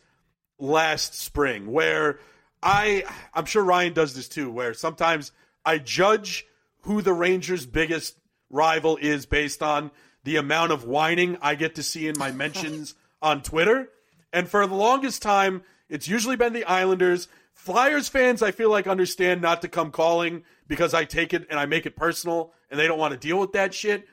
last 0.59 1.15
spring, 1.15 1.71
where 1.71 2.19
I, 2.61 3.03
I'm 3.33 3.45
sure 3.45 3.63
Ryan 3.63 3.93
does 3.93 4.13
this 4.13 4.29
too, 4.29 4.51
where 4.51 4.73
sometimes 4.73 5.31
I 5.65 5.77
judge 5.77 6.45
who 6.81 7.01
the 7.01 7.13
Rangers' 7.13 7.65
biggest 7.65 8.17
rival 8.49 8.97
is 8.97 9.25
based 9.25 9.63
on 9.63 9.91
the 10.23 10.37
amount 10.37 10.71
of 10.71 10.85
whining 10.85 11.37
I 11.41 11.55
get 11.55 11.75
to 11.75 11.83
see 11.83 12.07
in 12.07 12.17
my 12.17 12.31
mentions 12.43 12.95
on 13.21 13.41
Twitter. 13.41 13.89
And 14.31 14.47
for 14.47 14.65
the 14.65 14.75
longest 14.75 15.21
time, 15.21 15.63
it's 15.89 16.07
usually 16.07 16.35
been 16.35 16.53
the 16.53 16.65
Islanders. 16.65 17.27
Flyers 17.53 18.09
fans, 18.09 18.41
I 18.41 18.51
feel 18.51 18.69
like, 18.69 18.87
understand 18.87 19.41
not 19.41 19.61
to 19.61 19.67
come 19.67 19.91
calling 19.91 20.43
because 20.67 20.93
I 20.93 21.05
take 21.05 21.33
it 21.33 21.47
and 21.49 21.59
I 21.59 21.65
make 21.65 21.85
it 21.85 21.95
personal 21.95 22.51
and 22.69 22.79
they 22.79 22.87
don't 22.87 22.99
want 22.99 23.11
to 23.13 23.19
deal 23.19 23.39
with 23.39 23.53
that 23.53 23.73
shit. 23.73 24.07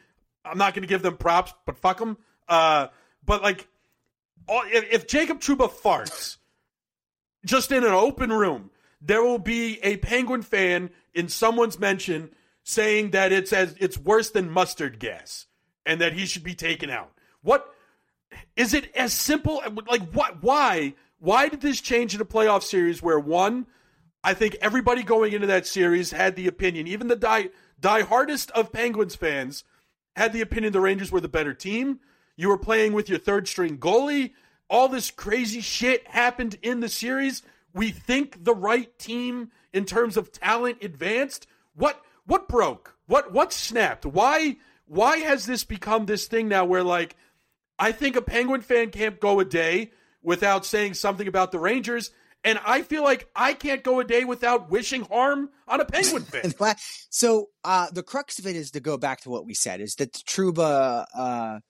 I'm 0.44 0.59
not 0.59 0.74
going 0.74 0.82
to 0.82 0.88
give 0.88 1.03
them 1.03 1.16
props, 1.16 1.55
but 1.66 1.78
fuck 1.78 1.98
them. 1.98 2.18
Uh, 2.48 2.88
but 3.24 3.42
like, 3.42 3.66
if, 4.48 4.92
if 4.92 5.07
Jacob 5.07 5.40
Trouba 5.40 5.70
farts 5.70 6.36
just 7.44 7.72
in 7.72 7.84
an 7.84 7.92
open 7.92 8.30
room, 8.32 8.70
there 9.01 9.22
will 9.22 9.38
be 9.38 9.78
a 9.82 9.96
Penguin 9.96 10.42
fan 10.42 10.90
in 11.14 11.28
someone's 11.28 11.78
mention 11.78 12.30
saying 12.62 13.11
that 13.11 13.32
it's 13.32 13.52
as 13.52 13.74
it's 13.78 13.98
worse 13.98 14.30
than 14.30 14.50
mustard 14.50 14.98
gas 14.98 15.46
and 15.86 16.00
that 16.00 16.12
he 16.12 16.26
should 16.26 16.44
be 16.44 16.54
taken 16.54 16.90
out. 16.90 17.12
What 17.42 17.72
is 18.56 18.74
it 18.74 18.94
as 18.94 19.12
simple 19.12 19.62
like 19.88 20.02
what 20.12 20.42
why 20.42 20.94
why 21.18 21.48
did 21.48 21.61
this 21.61 21.80
change 21.80 22.14
in 22.14 22.20
a 22.20 22.24
playoff 22.24 22.62
series 22.62 23.02
where 23.02 23.18
one 23.18 23.66
I 24.22 24.34
think 24.34 24.56
everybody 24.61 25.02
going 25.02 25.32
into 25.32 25.46
that 25.46 25.66
series 25.66 26.11
had 26.11 26.36
the 26.36 26.46
opinion, 26.46 26.86
even 26.86 27.08
the 27.08 27.16
die 27.16 27.50
die 27.80 28.02
hardest 28.02 28.50
of 28.52 28.72
Penguins 28.72 29.16
fans 29.16 29.64
had 30.16 30.32
the 30.32 30.42
opinion 30.42 30.72
the 30.72 30.80
Rangers 30.80 31.11
were 31.11 31.20
the 31.20 31.28
better 31.28 31.54
team. 31.54 32.00
You 32.36 32.48
were 32.48 32.58
playing 32.58 32.92
with 32.92 33.08
your 33.08 33.18
third 33.18 33.48
string 33.48 33.78
goalie. 33.78 34.32
All 34.68 34.88
this 34.88 35.11
crazy 35.11 35.61
shit 35.61 36.06
happened 36.06 36.56
in 36.62 36.80
the 36.80 36.88
series. 36.88 37.42
We 37.74 37.90
think 37.90 38.44
the 38.44 38.54
right 38.54 38.96
team 38.98 39.50
in 39.72 39.84
terms 39.84 40.16
of 40.16 40.32
talent 40.32 40.78
advanced. 40.82 41.46
What 41.74 42.00
what 42.26 42.48
broke? 42.48 42.96
What 43.06 43.32
what 43.32 43.52
snapped? 43.52 44.06
Why 44.06 44.56
why 44.86 45.18
has 45.18 45.46
this 45.46 45.64
become 45.64 46.06
this 46.06 46.26
thing 46.26 46.48
now 46.48 46.64
where 46.64 46.82
like 46.82 47.16
I 47.78 47.92
think 47.92 48.16
a 48.16 48.22
Penguin 48.22 48.60
fan 48.60 48.90
can't 48.90 49.20
go 49.20 49.40
a 49.40 49.44
day 49.44 49.92
without 50.22 50.66
saying 50.66 50.94
something 50.94 51.26
about 51.26 51.50
the 51.52 51.58
Rangers 51.58 52.10
and 52.44 52.58
I 52.64 52.82
feel 52.82 53.02
like 53.02 53.28
I 53.36 53.52
can't 53.54 53.82
go 53.82 54.00
a 54.00 54.04
day 54.04 54.24
without 54.24 54.70
wishing 54.70 55.02
harm 55.02 55.50
on 55.68 55.80
a 55.80 55.84
Penguin 55.84 56.22
fan. 56.56 56.74
so 57.10 57.48
uh, 57.64 57.88
the 57.92 58.02
crux 58.02 58.38
of 58.38 58.46
it 58.46 58.56
is 58.56 58.72
to 58.72 58.80
go 58.80 58.96
back 58.96 59.20
to 59.22 59.30
what 59.30 59.46
we 59.46 59.54
said: 59.54 59.80
is 59.80 59.94
that 59.96 60.12
the 60.12 60.18
Trouba, 60.20 61.04
uh, 61.14 61.60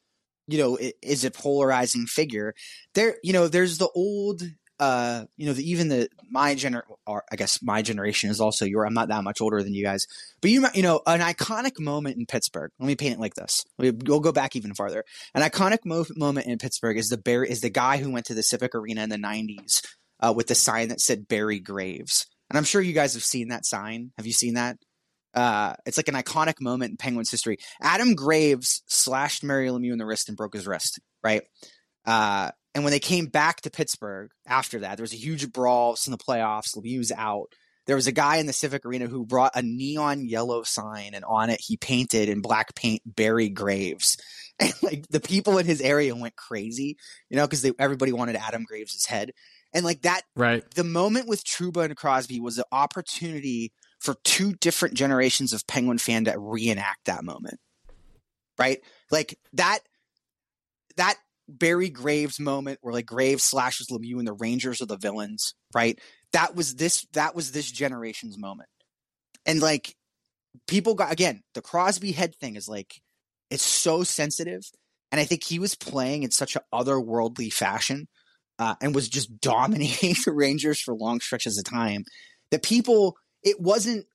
you 0.46 0.59
know, 0.59 0.78
is 1.03 1.24
a 1.24 1.30
polarizing 1.30 2.07
figure. 2.07 2.55
There, 2.94 3.16
you 3.22 3.32
know, 3.32 3.48
there's 3.48 3.78
the 3.78 3.90
old 3.94 4.42
uh, 4.81 5.26
you 5.37 5.45
know, 5.45 5.53
the, 5.53 5.70
even 5.70 5.89
the 5.89 6.09
my 6.31 6.55
gener 6.55 6.81
or 7.07 7.22
I 7.31 7.37
guess 7.37 7.62
my 7.62 7.83
generation 7.83 8.31
is 8.31 8.41
also 8.41 8.64
your. 8.64 8.87
I'm 8.87 8.95
not 8.95 9.09
that 9.09 9.22
much 9.22 9.43
older 9.43 9.62
than 9.62 9.74
you 9.74 9.85
guys, 9.85 10.07
but 10.41 10.51
you 10.51 10.66
you 10.74 10.83
know, 10.83 11.03
an 11.07 11.20
iconic 11.20 11.78
moment 11.78 12.16
in 12.16 12.24
Pittsburgh. 12.24 12.70
Let 12.78 12.87
me 12.87 12.97
paint 12.97 13.14
it 13.14 13.20
like 13.20 13.35
this. 13.35 13.62
We'll 13.76 14.20
go 14.20 14.33
back 14.33 14.57
even 14.57 14.74
farther. 14.74 15.05
An 15.35 15.43
iconic 15.43 15.81
mo- 15.85 16.07
moment 16.16 16.47
in 16.47 16.57
Pittsburgh 16.57 16.97
is 16.97 17.11
the 17.11 17.18
bear 17.18 17.45
is 17.45 17.61
the 17.61 17.68
guy 17.68 17.99
who 17.99 18.11
went 18.11 18.24
to 18.26 18.35
the 18.35 18.43
Civic 18.43 18.74
Arena 18.74 19.03
in 19.03 19.11
the 19.11 19.18
'90s 19.18 19.85
uh, 20.20 20.33
with 20.35 20.47
the 20.47 20.55
sign 20.55 20.89
that 20.89 21.01
said 21.01 21.28
Barry 21.28 21.61
Graves, 21.61 22.26
and 22.49 22.57
I'm 22.57 22.64
sure 22.64 22.81
you 22.81 22.95
guys 22.95 23.12
have 23.12 23.22
seen 23.22 23.49
that 23.49 23.66
sign. 23.66 24.12
Have 24.16 24.26
you 24.26 24.33
seen 24.33 24.55
that? 24.55 24.78
Uh, 25.35 25.74
it's 25.85 25.99
like 25.99 26.09
an 26.09 26.14
iconic 26.14 26.59
moment 26.59 26.93
in 26.93 26.97
Penguins 26.97 27.31
history. 27.31 27.59
Adam 27.83 28.14
Graves 28.14 28.83
slashed 28.87 29.45
Mario 29.45 29.78
Lemieux 29.78 29.93
in 29.93 29.99
the 29.99 30.07
wrist 30.07 30.28
and 30.28 30.39
broke 30.39 30.55
his 30.55 30.66
wrist. 30.66 31.01
Right. 31.22 31.43
Uh, 32.07 32.51
and 32.75 32.85
when 32.85 32.93
they 32.93 33.01
came 33.01 33.27
back 33.27 33.61
to 33.62 33.71
Pittsburgh 33.71 34.31
after 34.47 34.81
that, 34.81 34.97
there 34.97 35.03
was 35.03 35.12
a 35.12 35.16
huge 35.16 35.53
brawl 35.53 35.97
in 36.07 36.12
the 36.12 36.18
playoffs. 36.18 36.77
Lemieux's 36.77 37.12
out. 37.16 37.53
There 37.87 37.97
was 37.97 38.07
a 38.07 38.12
guy 38.12 38.37
in 38.37 38.47
the 38.47 38.53
Civic 38.53 38.87
Arena 38.87 39.07
who 39.07 39.27
brought 39.27 39.57
a 39.57 39.62
neon 39.62 40.25
yellow 40.29 40.62
sign, 40.62 41.14
and 41.14 41.25
on 41.25 41.51
it 41.51 41.61
he 41.61 41.77
painted 41.77 42.29
in 42.29 42.41
black 42.41 42.75
paint 42.75 43.03
Barry 43.05 43.49
Graves. 43.49 44.16
And 44.62 44.75
like 44.83 45.09
the 45.09 45.21
people 45.21 45.57
in 45.57 45.64
his 45.64 45.81
area 45.81 46.14
went 46.14 46.37
crazy, 46.37 46.99
you 47.31 47.37
know, 47.39 47.47
because 47.47 47.64
everybody 47.79 48.12
wanted 48.12 48.37
Adam 48.37 48.64
Graves' 48.64 49.07
head. 49.07 49.33
And 49.73 49.87
like 49.87 50.03
that, 50.03 50.21
right? 50.37 50.62
The 50.75 50.85
moment 50.85 51.29
with 51.29 51.45
Truba 51.45 51.81
and 51.81 51.97
Crosby 51.97 52.41
was 52.41 52.59
an 52.59 52.64
opportunity 52.71 53.73
for 54.01 54.16
two 54.23 54.53
different 54.53 54.97
generations 54.97 55.55
of 55.55 55.66
Penguin 55.66 55.97
fan 55.97 56.27
to 56.27 56.39
reenact 56.39 57.07
that 57.07 57.25
moment, 57.25 57.59
right? 58.59 58.81
Like 59.11 59.39
that, 59.55 59.79
that 60.99 61.16
Barry 61.59 61.90
Graves 61.90 62.40
moment 62.40 62.78
where 62.82 62.94
like 62.94 63.07
Graves 63.07 63.44
slashes 63.44 63.88
Lemieux 63.90 64.18
and 64.18 64.26
the 64.26 64.32
Rangers 64.32 64.80
are 64.80 64.86
the 64.86 64.96
villains, 64.96 65.55
right? 65.74 65.98
That 66.32 66.55
was 66.55 66.76
this 66.76 67.07
that 67.12 67.34
was 67.34 67.53
this 67.53 67.70
generation's 67.70 68.38
moment. 68.38 68.68
And 69.46 69.61
like 69.61 69.94
people 70.66 70.94
got 70.94 71.12
again, 71.12 71.42
the 71.55 71.62
Crosby 71.62 72.12
head 72.12 72.34
thing 72.36 72.57
is 72.57 72.68
like 72.68 73.01
it's 73.51 73.64
so 73.64 74.03
sensitive. 74.03 74.62
And 75.12 75.20
I 75.20 75.24
think 75.24 75.42
he 75.42 75.59
was 75.59 75.74
playing 75.74 76.22
in 76.22 76.30
such 76.30 76.55
an 76.55 76.62
otherworldly 76.72 77.53
fashion 77.53 78.07
uh, 78.61 78.76
and 78.80 78.94
was 78.94 79.09
just 79.09 79.40
dominating 79.40 80.14
the 80.24 80.32
Rangers 80.32 80.80
for 80.80 80.94
long 80.94 81.20
stretches 81.20 81.59
of 81.59 81.64
time 81.64 82.05
that 82.51 82.62
people 82.62 83.16
it 83.42 83.61
wasn't 83.61 84.07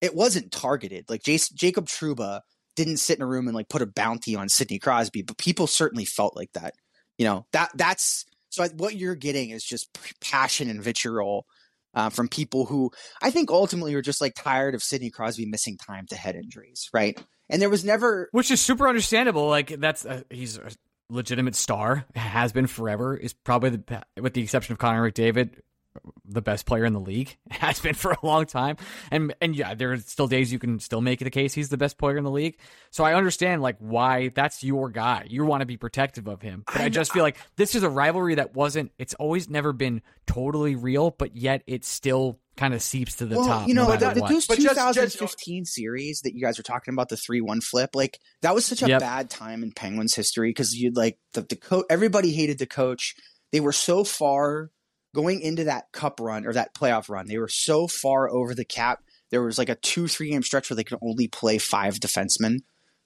it 0.00 0.14
wasn't 0.14 0.52
targeted. 0.52 1.06
Like 1.08 1.22
Jason, 1.22 1.56
Jacob 1.56 1.86
Trouba 1.86 2.40
didn't 2.76 2.98
sit 2.98 3.18
in 3.18 3.22
a 3.22 3.26
room 3.26 3.48
and 3.48 3.54
like 3.54 3.68
put 3.68 3.82
a 3.82 3.86
bounty 3.86 4.36
on 4.36 4.48
Sidney 4.48 4.78
Crosby, 4.78 5.22
but 5.22 5.38
people 5.38 5.66
certainly 5.66 6.04
felt 6.04 6.36
like 6.36 6.52
that. 6.52 6.74
You 7.18 7.26
know 7.26 7.46
that 7.52 7.70
that's 7.74 8.26
so 8.50 8.62
I, 8.62 8.68
what 8.68 8.94
you're 8.94 9.14
getting 9.14 9.50
is 9.50 9.64
just 9.64 9.98
passion 10.20 10.70
and 10.70 10.82
vitriol 10.82 11.46
uh, 11.94 12.10
from 12.10 12.28
people 12.28 12.66
who 12.66 12.90
I 13.22 13.30
think 13.30 13.50
ultimately 13.50 13.94
were 13.94 14.02
just 14.02 14.20
like 14.20 14.34
tired 14.34 14.74
of 14.74 14.82
Sidney 14.82 15.10
Crosby 15.10 15.46
missing 15.46 15.78
time 15.78 16.06
to 16.08 16.16
head 16.16 16.36
injuries, 16.36 16.88
right? 16.92 17.20
And 17.48 17.60
there 17.60 17.70
was 17.70 17.84
never, 17.84 18.28
which 18.32 18.50
is 18.50 18.60
super 18.60 18.88
understandable. 18.88 19.48
Like 19.48 19.80
that's 19.80 20.04
a, 20.04 20.24
he's 20.30 20.58
a 20.58 20.70
legitimate 21.08 21.54
star, 21.54 22.04
has 22.14 22.52
been 22.52 22.66
forever. 22.66 23.16
Is 23.16 23.32
probably 23.32 23.70
the 23.70 24.02
with 24.20 24.34
the 24.34 24.42
exception 24.42 24.72
of 24.72 24.78
Connor 24.78 25.10
McDavid, 25.10 25.50
the 26.24 26.42
best 26.42 26.66
player 26.66 26.84
in 26.84 26.92
the 26.92 27.00
league. 27.00 27.36
Has 27.50 27.80
been 27.80 27.94
for 27.94 28.12
a 28.12 28.18
long 28.22 28.46
time. 28.46 28.76
And 29.10 29.34
and 29.40 29.54
yeah, 29.54 29.74
there 29.74 29.92
are 29.92 29.96
still 29.98 30.26
days 30.26 30.52
you 30.52 30.58
can 30.58 30.78
still 30.78 31.00
make 31.00 31.20
the 31.20 31.30
case 31.30 31.54
he's 31.54 31.68
the 31.68 31.76
best 31.76 31.98
player 31.98 32.16
in 32.16 32.24
the 32.24 32.30
league. 32.30 32.58
So 32.90 33.04
I 33.04 33.14
understand 33.14 33.62
like 33.62 33.76
why 33.78 34.28
that's 34.28 34.62
your 34.62 34.90
guy. 34.90 35.26
You 35.28 35.44
want 35.44 35.60
to 35.62 35.66
be 35.66 35.76
protective 35.76 36.28
of 36.28 36.42
him. 36.42 36.64
But 36.66 36.80
I, 36.80 36.84
I 36.84 36.88
just 36.88 37.12
feel 37.12 37.22
like 37.22 37.36
this 37.56 37.74
is 37.74 37.82
a 37.82 37.90
rivalry 37.90 38.36
that 38.36 38.54
wasn't 38.54 38.92
it's 38.98 39.14
always 39.14 39.48
never 39.48 39.72
been 39.72 40.02
totally 40.26 40.74
real, 40.74 41.10
but 41.10 41.36
yet 41.36 41.62
it 41.66 41.84
still 41.84 42.40
kind 42.56 42.74
of 42.74 42.82
seeps 42.82 43.16
to 43.16 43.26
the 43.26 43.36
well, 43.36 43.46
top. 43.46 43.68
You 43.68 43.74
know, 43.74 43.88
no 43.88 43.96
that, 43.96 44.14
those 44.14 44.46
2015 44.46 44.94
just, 44.94 45.22
uh, 45.22 45.64
series 45.64 46.20
that 46.22 46.34
you 46.34 46.40
guys 46.40 46.58
were 46.58 46.64
talking 46.64 46.92
about, 46.94 47.08
the 47.08 47.16
three-one 47.16 47.60
flip, 47.60 47.90
like 47.94 48.18
that 48.42 48.54
was 48.54 48.64
such 48.64 48.82
a 48.82 48.88
yep. 48.88 49.00
bad 49.00 49.30
time 49.30 49.62
in 49.62 49.72
Penguins 49.72 50.14
history 50.14 50.50
because 50.50 50.74
you'd 50.74 50.96
like 50.96 51.18
the, 51.34 51.42
the 51.42 51.56
coach. 51.56 51.84
Everybody 51.90 52.32
hated 52.32 52.58
the 52.58 52.66
coach. 52.66 53.14
They 53.52 53.60
were 53.60 53.72
so 53.72 54.04
far 54.04 54.70
going 55.16 55.40
into 55.40 55.64
that 55.64 55.90
cup 55.92 56.20
run 56.20 56.46
or 56.46 56.52
that 56.52 56.74
playoff 56.74 57.08
run, 57.08 57.26
they 57.26 57.38
were 57.38 57.48
so 57.48 57.88
far 57.88 58.28
over 58.28 58.54
the 58.54 58.66
cap. 58.66 59.00
There 59.30 59.42
was 59.42 59.56
like 59.56 59.70
a 59.70 59.74
two, 59.76 60.06
three 60.06 60.30
game 60.30 60.42
stretch 60.42 60.68
where 60.68 60.76
they 60.76 60.84
could 60.84 60.98
only 61.02 61.26
play 61.26 61.56
five 61.56 61.94
defensemen. 61.94 62.58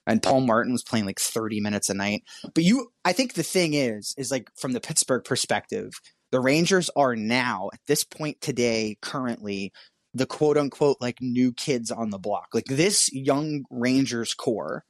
And 0.05 0.21
Paul 0.21 0.41
Martin 0.41 0.73
was 0.73 0.83
playing 0.83 1.05
like 1.05 1.19
30 1.19 1.61
minutes 1.61 1.89
a 1.89 1.93
night. 1.93 2.23
But 2.53 2.65
you, 2.65 2.91
I 3.05 3.13
think 3.13 3.33
the 3.33 3.43
thing 3.43 3.73
is, 3.73 4.13
is 4.17 4.29
like 4.29 4.49
from 4.59 4.73
the 4.73 4.81
Pittsburgh 4.81 5.23
perspective, 5.23 5.93
the 6.31 6.41
Rangers 6.41 6.89
are 6.97 7.15
now 7.15 7.69
at 7.73 7.79
this 7.87 8.03
point 8.03 8.41
today, 8.41 8.97
currently, 9.01 9.71
the 10.13 10.25
quote 10.25 10.57
unquote 10.57 10.97
like 10.99 11.21
new 11.21 11.53
kids 11.53 11.91
on 11.91 12.09
the 12.09 12.19
block. 12.19 12.47
Like 12.53 12.65
this 12.65 13.09
young 13.13 13.63
Rangers 13.69 14.33
core, 14.33 14.83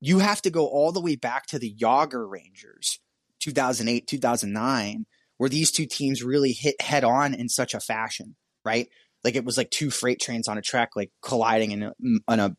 you 0.00 0.20
have 0.20 0.40
to 0.42 0.50
go 0.50 0.66
all 0.66 0.92
the 0.92 1.00
way 1.00 1.16
back 1.16 1.46
to 1.46 1.58
the 1.58 1.74
Jagr 1.74 2.30
Rangers, 2.30 3.00
2008, 3.40 4.06
2009, 4.06 5.06
where 5.38 5.50
these 5.50 5.70
two 5.70 5.86
teams 5.86 6.22
really 6.22 6.52
hit 6.52 6.80
head 6.80 7.04
on 7.04 7.34
in 7.34 7.48
such 7.48 7.74
a 7.74 7.80
fashion, 7.80 8.36
right? 8.64 8.88
Like 9.24 9.36
it 9.36 9.44
was 9.44 9.56
like 9.56 9.70
two 9.70 9.90
freight 9.90 10.20
trains 10.20 10.48
on 10.48 10.58
a 10.58 10.62
track, 10.62 10.90
like 10.94 11.10
colliding 11.22 11.72
in 11.72 11.82
a, 11.82 11.92
in 12.00 12.40
a 12.40 12.56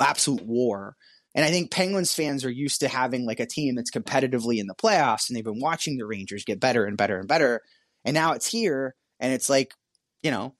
absolute 0.00 0.46
war. 0.46 0.94
And 1.34 1.44
I 1.44 1.50
think 1.50 1.70
Penguins 1.70 2.14
fans 2.14 2.44
are 2.44 2.50
used 2.50 2.80
to 2.80 2.88
having 2.88 3.26
like 3.26 3.40
a 3.40 3.46
team 3.46 3.74
that's 3.74 3.90
competitively 3.90 4.58
in 4.58 4.66
the 4.66 4.74
playoffs, 4.74 5.28
and 5.28 5.36
they've 5.36 5.44
been 5.44 5.60
watching 5.60 5.98
the 5.98 6.06
Rangers 6.06 6.44
get 6.44 6.60
better 6.60 6.86
and 6.86 6.96
better 6.96 7.18
and 7.18 7.28
better. 7.28 7.60
And 8.04 8.14
now 8.14 8.32
it's 8.32 8.46
here, 8.46 8.94
and 9.20 9.34
it's 9.34 9.50
like, 9.50 9.74
you 10.22 10.30
know, 10.30 10.54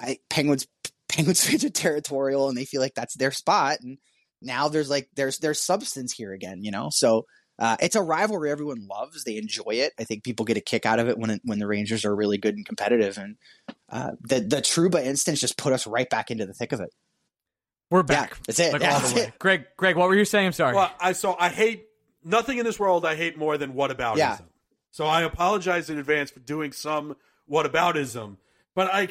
I, 0.00 0.18
Penguins 0.30 0.66
Penguins 1.08 1.44
fans 1.46 1.64
are 1.64 1.70
territorial, 1.70 2.48
and 2.48 2.56
they 2.56 2.64
feel 2.64 2.80
like 2.80 2.94
that's 2.94 3.16
their 3.16 3.32
spot. 3.32 3.78
And 3.82 3.98
now 4.40 4.68
there's 4.68 4.88
like 4.88 5.08
there's 5.16 5.38
there's 5.38 5.60
substance 5.60 6.12
here 6.12 6.32
again, 6.32 6.62
you 6.62 6.70
know. 6.70 6.88
So 6.90 7.26
uh, 7.60 7.76
it's 7.80 7.94
a 7.94 8.02
rivalry 8.02 8.50
everyone 8.50 8.86
loves. 8.88 9.22
They 9.24 9.36
enjoy 9.36 9.72
it. 9.74 9.92
I 9.98 10.04
think 10.04 10.24
people 10.24 10.44
get 10.46 10.56
a 10.56 10.60
kick 10.62 10.86
out 10.86 10.98
of 10.98 11.08
it 11.08 11.18
when 11.18 11.30
it, 11.30 11.42
when 11.44 11.58
the 11.58 11.66
Rangers 11.66 12.04
are 12.06 12.16
really 12.16 12.38
good 12.38 12.56
and 12.56 12.64
competitive. 12.64 13.18
And 13.18 13.36
uh, 13.90 14.12
the 14.22 14.40
the 14.40 14.56
Trouba 14.56 15.04
instance 15.04 15.40
just 15.40 15.58
put 15.58 15.72
us 15.72 15.86
right 15.86 16.08
back 16.08 16.30
into 16.30 16.46
the 16.46 16.54
thick 16.54 16.72
of 16.72 16.80
it. 16.80 16.90
We're 17.90 18.02
back. 18.02 18.30
Yeah, 18.30 18.36
that's 18.46 18.60
it. 18.60 18.72
Like 18.72 18.82
Yeah, 18.82 18.94
all 18.94 19.00
that's 19.00 19.12
the 19.12 19.20
way. 19.20 19.26
it. 19.26 19.38
Greg, 19.38 19.64
Greg, 19.76 19.96
what 19.96 20.08
were 20.08 20.14
you 20.14 20.24
saying? 20.24 20.46
I'm 20.46 20.52
sorry. 20.52 20.74
Well, 20.74 20.90
I 20.98 21.12
so 21.12 21.36
I 21.38 21.50
hate 21.50 21.86
nothing 22.24 22.58
in 22.58 22.64
this 22.64 22.78
world. 22.80 23.04
I 23.04 23.14
hate 23.14 23.36
more 23.36 23.58
than 23.58 23.74
whataboutism. 23.74 24.16
Yeah. 24.16 24.38
So 24.90 25.06
I 25.06 25.22
apologize 25.22 25.90
in 25.90 25.98
advance 25.98 26.30
for 26.30 26.40
doing 26.40 26.72
some 26.72 27.16
whataboutism, 27.50 28.36
but 28.74 28.92
I, 28.92 29.08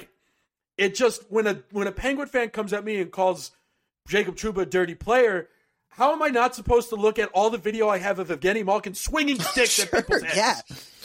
it 0.78 0.96
just 0.96 1.30
when 1.30 1.46
a 1.46 1.62
when 1.72 1.88
a 1.88 1.92
Penguin 1.92 2.28
fan 2.28 2.50
comes 2.50 2.74
at 2.74 2.84
me 2.84 3.00
and 3.00 3.12
calls 3.12 3.52
Jacob 4.08 4.36
Trouba 4.36 4.64
a 4.64 4.66
dirty 4.66 4.96
player. 4.96 5.50
How 5.90 6.14
am 6.14 6.22
I 6.24 6.28
not 6.30 6.56
supposed 6.56 6.90
to 6.90 6.96
look 6.96 7.20
at 7.20 7.30
all 7.34 7.50
the 7.50 7.58
video 7.58 7.90
I 7.90 7.98
have 7.98 8.20
of 8.20 8.30
Evgeny 8.30 8.64
Malkin 8.66 8.94
swinging 8.94 9.40
sticks 9.40 9.80
at 9.80 9.92
people's 9.92 10.22
heads? 10.24 10.36
yeah. 10.38 10.56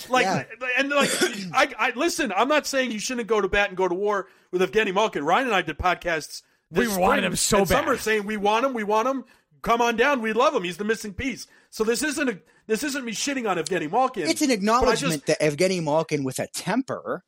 Like 0.08 0.24
Yeah. 0.24 0.44
and 0.78 0.90
like 0.90 1.10
I, 1.52 1.72
I 1.78 1.92
listen. 1.96 2.32
I'm 2.36 2.48
not 2.48 2.66
saying 2.66 2.92
you 2.92 2.98
shouldn't 2.98 3.26
go 3.26 3.40
to 3.40 3.48
bat 3.48 3.68
and 3.68 3.76
go 3.76 3.88
to 3.88 3.94
war 3.94 4.28
with 4.52 4.60
Evgeny 4.62 4.92
Malkin. 4.94 5.24
Ryan 5.24 5.46
and 5.48 5.56
I 5.56 5.62
did 5.62 5.78
podcasts. 5.78 6.42
We 6.70 6.84
this 6.86 6.96
wanted 6.96 7.24
him 7.24 7.36
so 7.36 7.58
and 7.58 7.68
Some 7.68 7.88
are 7.88 7.96
saying 7.96 8.24
we 8.26 8.36
want 8.36 8.64
him. 8.66 8.74
We 8.74 8.84
want 8.84 9.08
him. 9.08 9.24
Come 9.62 9.80
on 9.80 9.96
down. 9.96 10.20
We 10.20 10.32
love 10.34 10.54
him. 10.54 10.62
He's 10.64 10.76
the 10.76 10.84
missing 10.84 11.14
piece. 11.14 11.46
So 11.70 11.84
this 11.84 12.02
isn't 12.02 12.28
a 12.28 12.38
this 12.66 12.82
isn't 12.84 13.04
me 13.04 13.12
shitting 13.12 13.48
on 13.48 13.56
Evgeny 13.56 13.90
Malkin. 13.90 14.28
It's 14.28 14.42
an 14.42 14.50
acknowledgement 14.50 15.24
just- 15.24 15.26
that 15.26 15.40
Evgeny 15.40 15.82
Malkin 15.82 16.22
with 16.24 16.38
a 16.38 16.46
temper, 16.54 17.24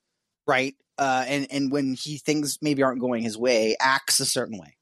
right? 0.46 0.74
Uh, 0.98 1.24
and 1.26 1.46
and 1.50 1.72
when 1.72 1.94
he 1.94 2.18
things 2.18 2.58
maybe 2.60 2.82
aren't 2.82 3.00
going 3.00 3.22
his 3.22 3.36
way, 3.38 3.76
acts 3.80 4.20
a 4.20 4.26
certain 4.26 4.58
way. 4.58 4.75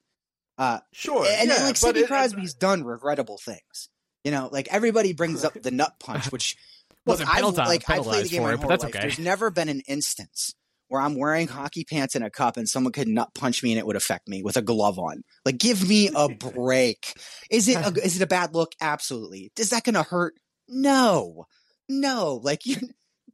Uh, 0.56 0.78
Sure, 0.92 1.26
and 1.28 1.48
yeah, 1.48 1.54
like 1.56 1.66
but 1.74 1.76
Sidney 1.78 2.00
it- 2.02 2.06
Crosby's 2.08 2.54
done 2.54 2.84
regrettable 2.84 3.38
things. 3.44 3.88
You 4.22 4.30
know, 4.30 4.48
like 4.52 4.68
everybody 4.70 5.12
brings 5.12 5.44
up 5.44 5.54
the 5.54 5.70
nut 5.70 5.92
punch, 6.00 6.30
which 6.32 6.56
Wasn't 7.06 7.28
look, 7.28 7.58
I've- 7.58 7.68
like 7.68 7.90
I 7.90 7.98
played 7.98 8.24
the 8.24 8.28
game 8.30 8.40
for 8.42 8.46
my 8.48 8.54
it, 8.54 8.60
whole 8.60 8.68
that's 8.68 8.82
life. 8.84 8.94
okay. 8.94 9.00
There's 9.02 9.18
never 9.18 9.50
been 9.50 9.68
an 9.68 9.82
instance 9.86 10.54
where 10.88 11.02
I'm 11.02 11.16
wearing 11.18 11.48
hockey 11.48 11.84
pants 11.84 12.14
and 12.14 12.24
a 12.24 12.30
cup 12.30 12.56
and 12.56 12.66
someone 12.68 12.92
could 12.92 13.08
nut 13.08 13.30
punch 13.34 13.62
me 13.62 13.72
and 13.72 13.78
it 13.78 13.86
would 13.86 13.96
affect 13.96 14.28
me 14.28 14.42
with 14.42 14.56
a 14.56 14.62
glove 14.62 14.98
on. 14.98 15.22
Like, 15.44 15.58
give 15.58 15.86
me 15.88 16.08
a 16.14 16.28
break. 16.28 17.12
Is 17.50 17.68
it 17.68 17.76
a, 17.76 17.88
is 18.04 18.16
it 18.16 18.22
a 18.22 18.26
bad 18.26 18.54
look? 18.54 18.72
Absolutely. 18.80 19.50
Is 19.58 19.70
that 19.70 19.84
going 19.84 19.94
to 19.94 20.02
hurt? 20.04 20.34
No, 20.68 21.46
no. 21.88 22.40
Like 22.42 22.64
you. 22.66 22.76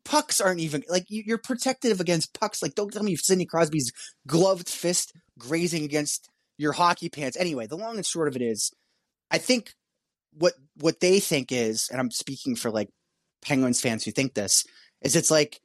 Pucks 0.02 0.40
aren't 0.40 0.60
even 0.60 0.82
like 0.88 1.04
you- 1.10 1.22
you're 1.26 1.36
protective 1.38 2.00
against 2.00 2.32
pucks. 2.32 2.62
Like, 2.62 2.74
don't 2.74 2.90
tell 2.90 3.02
me 3.02 3.14
Sidney 3.16 3.44
Crosby's 3.44 3.92
gloved 4.26 4.66
fist 4.68 5.12
grazing 5.38 5.84
against 5.84 6.29
your 6.60 6.72
hockey 6.72 7.08
pants. 7.08 7.38
Anyway, 7.38 7.66
the 7.66 7.76
long 7.76 7.96
and 7.96 8.04
short 8.04 8.28
of 8.28 8.36
it 8.36 8.42
is, 8.42 8.70
I 9.30 9.38
think 9.38 9.72
what 10.32 10.52
what 10.76 11.00
they 11.00 11.18
think 11.18 11.50
is, 11.50 11.88
and 11.90 11.98
I'm 11.98 12.10
speaking 12.10 12.54
for 12.54 12.70
like 12.70 12.90
Penguins 13.42 13.80
fans 13.80 14.04
who 14.04 14.10
think 14.10 14.34
this, 14.34 14.64
is 15.00 15.16
it's 15.16 15.30
like 15.30 15.58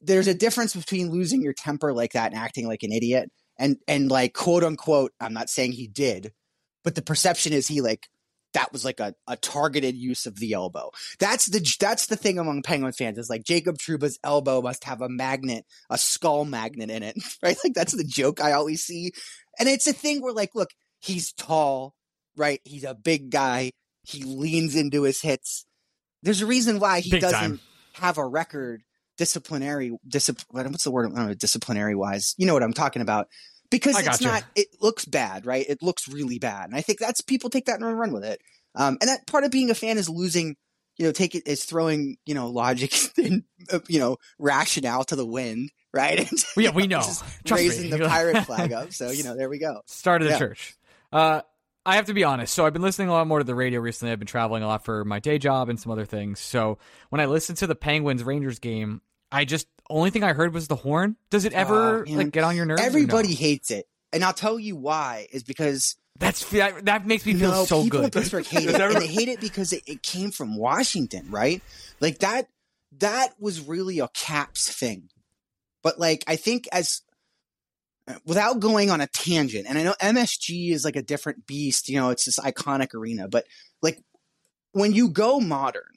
there's 0.00 0.26
a 0.26 0.34
difference 0.34 0.74
between 0.74 1.12
losing 1.12 1.42
your 1.42 1.52
temper 1.52 1.92
like 1.92 2.14
that 2.14 2.32
and 2.32 2.40
acting 2.40 2.66
like 2.66 2.82
an 2.82 2.92
idiot 2.92 3.30
and 3.56 3.76
and 3.86 4.10
like 4.10 4.34
quote 4.34 4.64
unquote, 4.64 5.12
I'm 5.20 5.32
not 5.32 5.48
saying 5.48 5.72
he 5.72 5.86
did, 5.86 6.32
but 6.82 6.96
the 6.96 7.02
perception 7.02 7.52
is 7.52 7.68
he 7.68 7.80
like 7.80 8.08
that 8.54 8.72
was 8.72 8.84
like 8.84 9.00
a, 9.00 9.14
a 9.26 9.36
targeted 9.36 9.96
use 9.96 10.26
of 10.26 10.36
the 10.36 10.52
elbow. 10.52 10.90
That's 11.18 11.46
the 11.46 11.66
that's 11.80 12.06
the 12.06 12.16
thing 12.16 12.38
among 12.38 12.62
Penguin 12.62 12.92
fans 12.92 13.18
is 13.18 13.30
like 13.30 13.44
Jacob 13.44 13.78
Trouba's 13.78 14.18
elbow 14.22 14.60
must 14.60 14.84
have 14.84 15.00
a 15.00 15.08
magnet, 15.08 15.64
a 15.90 15.98
skull 15.98 16.44
magnet 16.44 16.90
in 16.90 17.02
it, 17.02 17.16
right? 17.42 17.56
Like 17.62 17.74
that's 17.74 17.96
the 17.96 18.04
joke 18.04 18.40
I 18.40 18.52
always 18.52 18.82
see, 18.82 19.12
and 19.58 19.68
it's 19.68 19.86
a 19.86 19.92
thing 19.92 20.22
where 20.22 20.32
like, 20.32 20.54
look, 20.54 20.70
he's 21.00 21.32
tall, 21.32 21.94
right? 22.36 22.60
He's 22.64 22.84
a 22.84 22.94
big 22.94 23.30
guy. 23.30 23.72
He 24.04 24.24
leans 24.24 24.74
into 24.74 25.02
his 25.02 25.20
hits. 25.20 25.64
There's 26.22 26.40
a 26.40 26.46
reason 26.46 26.78
why 26.78 27.00
he 27.00 27.10
Big 27.10 27.20
doesn't 27.20 27.38
time. 27.40 27.60
have 27.94 28.18
a 28.18 28.26
record 28.26 28.82
disciplinary 29.18 29.96
discipline. 30.06 30.70
What's 30.70 30.84
the 30.84 30.90
word? 30.90 31.12
I 31.12 31.16
don't 31.16 31.26
know, 31.28 31.34
disciplinary 31.34 31.94
wise. 31.94 32.34
You 32.38 32.46
know 32.46 32.54
what 32.54 32.62
I'm 32.62 32.72
talking 32.72 33.02
about. 33.02 33.28
Because 33.70 33.98
it's 33.98 34.06
gotcha. 34.06 34.24
not. 34.24 34.44
It 34.54 34.68
looks 34.80 35.04
bad, 35.04 35.46
right? 35.46 35.64
It 35.66 35.82
looks 35.82 36.06
really 36.06 36.38
bad, 36.38 36.66
and 36.66 36.76
I 36.76 36.82
think 36.82 36.98
that's 36.98 37.22
people 37.22 37.48
take 37.48 37.66
that 37.66 37.80
and 37.80 37.98
run 37.98 38.12
with 38.12 38.24
it. 38.24 38.40
Um, 38.74 38.98
and 39.00 39.08
that 39.08 39.26
part 39.26 39.44
of 39.44 39.50
being 39.50 39.70
a 39.70 39.74
fan 39.74 39.96
is 39.96 40.08
losing. 40.08 40.56
You 41.02 41.08
know, 41.08 41.12
take 41.12 41.34
it 41.34 41.48
is 41.48 41.64
throwing 41.64 42.16
you 42.24 42.34
know 42.34 42.48
logic 42.48 42.94
and 43.18 43.42
uh, 43.72 43.80
you 43.88 43.98
know 43.98 44.18
rationale 44.38 45.02
to 45.04 45.16
the 45.16 45.26
wind, 45.26 45.72
right? 45.92 46.20
And, 46.30 46.44
yeah, 46.56 46.70
we 46.70 46.86
know. 46.86 46.98
just 47.00 47.24
Trust 47.44 47.62
me. 47.62 47.68
raising 47.68 47.90
the 47.90 48.06
pirate 48.08 48.44
flag 48.44 48.72
up. 48.72 48.92
So 48.92 49.10
you 49.10 49.24
know, 49.24 49.36
there 49.36 49.48
we 49.48 49.58
go. 49.58 49.80
Start 49.86 50.22
of 50.22 50.28
the 50.28 50.34
Yeah. 50.34 50.38
church. 50.38 50.76
Uh, 51.12 51.40
I 51.84 51.96
have 51.96 52.06
to 52.06 52.14
be 52.14 52.22
honest. 52.22 52.54
So 52.54 52.64
I've 52.64 52.72
been 52.72 52.82
listening 52.82 53.08
a 53.08 53.12
lot 53.12 53.26
more 53.26 53.38
to 53.38 53.44
the 53.44 53.56
radio 53.56 53.80
recently. 53.80 54.12
I've 54.12 54.20
been 54.20 54.28
traveling 54.28 54.62
a 54.62 54.68
lot 54.68 54.84
for 54.84 55.04
my 55.04 55.18
day 55.18 55.38
job 55.38 55.68
and 55.68 55.80
some 55.80 55.90
other 55.90 56.04
things. 56.04 56.38
So 56.38 56.78
when 57.08 57.20
I 57.20 57.26
listened 57.26 57.58
to 57.58 57.66
the 57.66 57.74
Penguins 57.74 58.22
Rangers 58.22 58.60
game, 58.60 59.00
I 59.32 59.44
just 59.44 59.66
only 59.90 60.10
thing 60.10 60.22
I 60.22 60.32
heard 60.34 60.54
was 60.54 60.68
the 60.68 60.76
horn. 60.76 61.16
Does 61.30 61.44
it 61.44 61.52
ever 61.52 62.04
man. 62.06 62.16
like 62.16 62.30
get 62.30 62.44
on 62.44 62.54
your 62.54 62.66
nerves? 62.66 62.80
or 62.80 62.84
no? 62.84 62.86
Everybody 62.86 63.34
hates 63.34 63.72
it, 63.72 63.86
and 64.12 64.22
I'll 64.22 64.32
tell 64.32 64.60
you 64.60 64.76
why. 64.76 65.26
Is 65.32 65.42
because 65.42 65.96
That's 66.22 66.48
that, 66.50 66.84
that 66.84 67.06
makes 67.06 67.26
me 67.26 67.34
feel 67.34 67.50
no, 67.50 67.64
so 67.64 67.82
people 67.82 67.98
in 67.98 68.04
good. 68.04 68.12
Pittsburgh 68.12 68.46
hate 68.46 68.68
it, 68.68 68.80
and 68.80 68.96
they 68.96 69.08
hate 69.08 69.28
it 69.28 69.40
because 69.40 69.72
it, 69.72 69.82
it 69.86 70.02
came 70.02 70.30
from 70.30 70.56
Washington, 70.56 71.26
right? 71.30 71.60
Like 72.00 72.18
that. 72.18 72.48
That 72.98 73.32
was 73.40 73.66
really 73.66 74.00
a 74.00 74.08
Caps 74.08 74.70
thing, 74.70 75.08
but 75.82 75.98
like 75.98 76.24
I 76.28 76.36
think 76.36 76.68
as 76.70 77.00
uh, 78.06 78.14
without 78.26 78.60
going 78.60 78.90
on 78.90 79.00
a 79.00 79.06
tangent, 79.06 79.66
and 79.66 79.78
I 79.78 79.82
know 79.82 79.94
MSG 80.00 80.72
is 80.72 80.84
like 80.84 80.96
a 80.96 81.02
different 81.02 81.46
beast. 81.46 81.88
You 81.88 81.98
know, 81.98 82.10
it's 82.10 82.26
this 82.26 82.38
iconic 82.38 82.94
arena, 82.94 83.28
but 83.28 83.46
like 83.80 83.98
when 84.72 84.92
you 84.92 85.08
go 85.08 85.40
modern, 85.40 85.90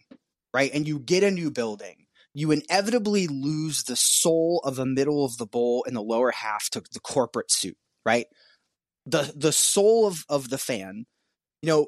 right, 0.53 0.71
and 0.73 0.87
you 0.87 0.99
get 0.99 1.23
a 1.23 1.31
new 1.31 1.51
building, 1.51 2.05
you 2.33 2.51
inevitably 2.51 3.27
lose 3.27 3.83
the 3.83 3.95
soul 3.95 4.61
of 4.63 4.75
the 4.77 4.85
middle 4.85 5.25
of 5.25 5.37
the 5.37 5.45
bowl 5.45 5.83
and 5.85 5.95
the 5.95 6.01
lower 6.01 6.31
half 6.31 6.69
to 6.71 6.81
the 6.93 6.99
corporate 6.99 7.51
suit, 7.51 7.77
right? 8.05 8.27
The 9.05 9.31
the 9.35 9.51
soul 9.51 10.07
of 10.07 10.25
of 10.29 10.49
the 10.49 10.57
fan, 10.57 11.05
you 11.61 11.69
know, 11.69 11.87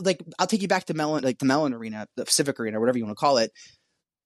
like 0.00 0.22
I'll 0.38 0.46
take 0.46 0.62
you 0.62 0.68
back 0.68 0.84
to 0.86 0.94
Mellon, 0.94 1.24
like 1.24 1.38
the 1.38 1.46
Mellon 1.46 1.74
Arena, 1.74 2.06
the 2.16 2.26
civic 2.26 2.60
Arena, 2.60 2.80
whatever 2.80 2.98
you 2.98 3.04
want 3.04 3.16
to 3.16 3.20
call 3.20 3.38
it. 3.38 3.50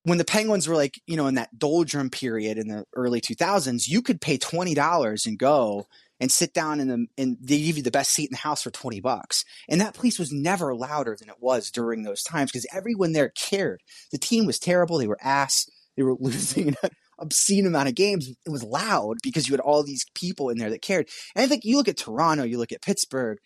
When 0.03 0.19
the 0.19 0.25
Penguins 0.25 0.69
were 0.69 0.77
like, 0.77 1.01
you 1.07 1.17
know, 1.17 1.29
in 1.29 1.37
that 1.37 1.59
doldrum 1.59 2.11
period 2.11 2.59
in 2.59 2.69
the 2.69 2.85
early 2.95 3.23
2000s, 3.23 3.89
you 3.89 4.03
could 4.03 4.21
pay 4.21 4.37
twenty 4.37 4.75
dollars 4.75 5.27
and 5.27 5.39
go 5.39 5.87
and 6.21 6.31
sit 6.31 6.55
down 6.55 6.81
in 6.81 6.89
the 6.89 7.07
and 7.19 7.37
they 7.41 7.61
give 7.61 7.77
you 7.77 7.83
the 7.83 7.91
best 7.91 8.13
seat 8.13 8.31
in 8.31 8.33
the 8.33 8.39
house 8.39 8.63
for 8.63 8.71
20 8.71 9.01
bucks. 9.01 9.45
And 9.69 9.81
that 9.81 9.95
place 9.95 10.19
was 10.19 10.33
never 10.33 10.75
louder 10.75 11.17
than 11.19 11.29
it 11.29 11.37
was 11.41 11.71
during 11.71 12.03
those 12.03 12.23
times 12.23 12.51
because 12.51 12.67
everyone 12.73 13.13
there 13.13 13.31
cared. 13.31 13.81
The 14.13 14.19
team 14.19 14.47
was 14.47 14.59
terrible. 14.59 14.99
They 14.99 15.07
were 15.07 15.19
ass. 15.23 15.69
They 15.97 16.03
were 16.03 16.15
losing 16.21 16.77
obscene 17.19 17.67
amount 17.67 17.89
of 17.89 17.95
games. 17.95 18.29
It 18.29 18.51
was 18.51 18.63
loud 18.63 19.19
because 19.23 19.49
you 19.49 19.53
had 19.53 19.61
all 19.61 19.83
these 19.83 20.05
people 20.15 20.51
in 20.51 20.59
there 20.59 20.71
that 20.71 20.83
cared. 20.83 21.09
And 21.35 21.43
I 21.43 21.47
think 21.47 21.65
you 21.65 21.77
look 21.77 21.89
at 21.89 21.97
Toronto, 21.97 22.45
you 22.45 22.59
look 22.59 22.73
at 22.73 22.83
Pittsburgh, 22.83 23.39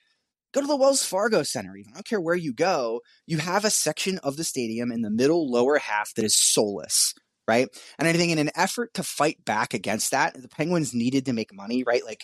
go 0.53 0.61
to 0.61 0.67
the 0.67 0.77
Wells 0.77 1.05
Fargo 1.05 1.43
Center, 1.43 1.77
even. 1.77 1.93
I 1.93 1.97
don't 1.97 2.07
care 2.07 2.21
where 2.21 2.35
you 2.35 2.53
go. 2.53 3.01
You 3.27 3.39
have 3.39 3.65
a 3.65 3.71
section 3.71 4.19
of 4.19 4.37
the 4.37 4.45
stadium 4.45 4.91
in 4.93 5.03
the 5.03 5.11
middle 5.11 5.51
lower 5.51 5.79
half 5.79 6.15
that 6.15 6.25
is 6.25 6.37
soulless. 6.37 7.15
Right. 7.47 7.69
And 7.99 8.07
I 8.07 8.13
think 8.13 8.31
in 8.31 8.39
an 8.39 8.51
effort 8.55 8.93
to 8.95 9.03
fight 9.03 9.43
back 9.47 9.73
against 9.73 10.11
that, 10.11 10.35
the 10.35 10.49
Penguins 10.49 10.93
needed 10.93 11.25
to 11.25 11.33
make 11.33 11.55
money, 11.55 11.83
right? 11.83 12.05
Like 12.05 12.23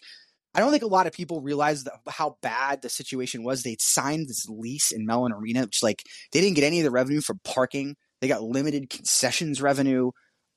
I 0.55 0.61
don't 0.61 0.70
think 0.70 0.84
a 0.84 0.86
lot 0.86 1.09
of 1.09 1.12
people 1.12 1.40
realize 1.40 1.84
how 2.09 2.36
bad 2.40 2.82
the 2.82 2.88
situation 2.88 3.42
was. 3.42 3.62
They'd 3.62 3.80
signed 3.82 4.28
this 4.28 4.49
lease 4.49 4.92
in 4.92 5.05
Mellon 5.05 5.32
Arena, 5.32 5.62
which 5.62 5.82
like 5.82 6.05
they 6.32 6.40
didn't 6.40 6.55
get 6.55 6.64
any 6.64 6.78
of 6.78 6.84
the 6.84 6.92
revenue 6.92 7.20
from 7.20 7.40
parking. 7.42 7.97
They 8.20 8.28
got 8.28 8.42
limited 8.42 8.88
concessions 8.88 9.61
revenue. 9.61 10.12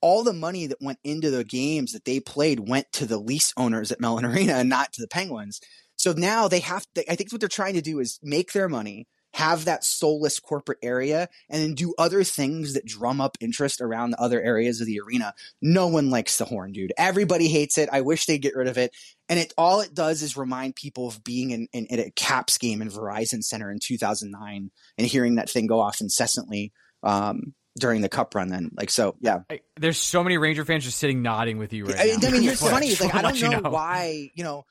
All 0.08 0.24
the 0.24 0.32
money 0.32 0.68
that 0.68 0.82
went 0.82 1.00
into 1.04 1.30
the 1.30 1.44
games 1.44 1.92
that 1.92 2.06
they 2.06 2.22
played 2.22 2.62
went 2.62 2.90
to 2.94 3.06
the 3.06 3.18
lease 3.18 3.54
owners 3.58 3.92
at 3.92 4.00
Mellon 4.00 4.24
Arena 4.34 4.54
and 4.54 4.70
not 4.70 4.94
to 4.94 5.02
the 5.02 5.08
Penguins. 5.08 5.60
So 5.98 6.14
now 6.14 6.48
they 6.48 6.62
have 6.62 6.86
to, 6.96 7.12
I 7.12 7.16
think 7.16 7.34
what 7.34 7.42
they're 7.42 7.50
trying 7.50 7.74
to 7.74 7.82
do 7.82 8.00
is 8.00 8.18
make 8.24 8.54
their 8.54 8.70
money, 8.70 9.06
have 9.34 9.66
that 9.66 9.84
soulless 9.84 10.40
corporate 10.40 10.78
area, 10.82 11.28
and 11.50 11.62
then 11.62 11.74
do 11.74 11.94
other 11.98 12.24
things 12.24 12.74
that 12.74 12.86
drum 12.86 13.20
up 13.20 13.36
interest 13.42 13.82
around 13.82 14.12
the 14.12 14.22
other 14.22 14.42
areas 14.42 14.80
of 14.80 14.88
the 14.88 15.02
arena. 15.02 15.34
No 15.62 15.88
one 15.88 16.10
likes 16.10 16.38
the 16.38 16.46
horn, 16.46 16.72
dude. 16.72 16.94
Everybody 16.98 17.50
hates 17.50 17.78
it. 17.78 17.90
I 17.92 18.00
wish 18.00 18.28
they'd 18.28 18.38
get 18.38 18.56
rid 18.56 18.70
of 18.70 18.78
it. 18.78 18.96
And 19.28 19.38
it 19.38 19.54
all 19.58 19.82
it 19.82 19.94
does 19.94 20.22
is 20.22 20.38
remind 20.38 20.78
people 20.78 21.10
of 21.10 21.22
being 21.22 21.52
in, 21.52 21.68
in, 21.74 21.86
in 21.88 22.00
a 22.00 22.12
Caps 22.12 22.58
game 22.58 22.82
in 22.82 22.90
Verizon 22.90 23.44
Center 23.44 23.70
in 23.70 23.80
2009 23.84 24.72
and 24.98 25.08
hearing 25.08 25.36
that 25.36 25.50
thing 25.50 25.68
go 25.68 25.82
off 25.82 26.00
incessantly. 26.00 26.72
Um, 27.04 27.54
during 27.80 28.02
the 28.02 28.10
cup 28.10 28.36
run 28.36 28.50
then. 28.50 28.72
Like 28.76 28.90
so 28.90 29.16
yeah. 29.20 29.40
I, 29.50 29.62
there's 29.80 30.00
so 30.00 30.24
many 30.24 30.38
ranger 30.38 30.66
fans 30.66 30.84
just 30.84 30.98
sitting 30.98 31.22
nodding 31.22 31.58
with 31.58 31.74
you 31.74 31.86
right 31.86 32.00
I, 32.00 32.06
now. 32.06 32.28
I 32.28 32.32
mean 32.32 32.44
here's 32.44 32.60
Just 32.60 32.72
funny 32.72 32.96
like 32.96 33.16
i 33.16 33.22
don't 33.22 33.40
you 33.40 33.50
know, 33.50 33.70
why 33.70 34.30
you 34.36 34.44
know 34.44 34.66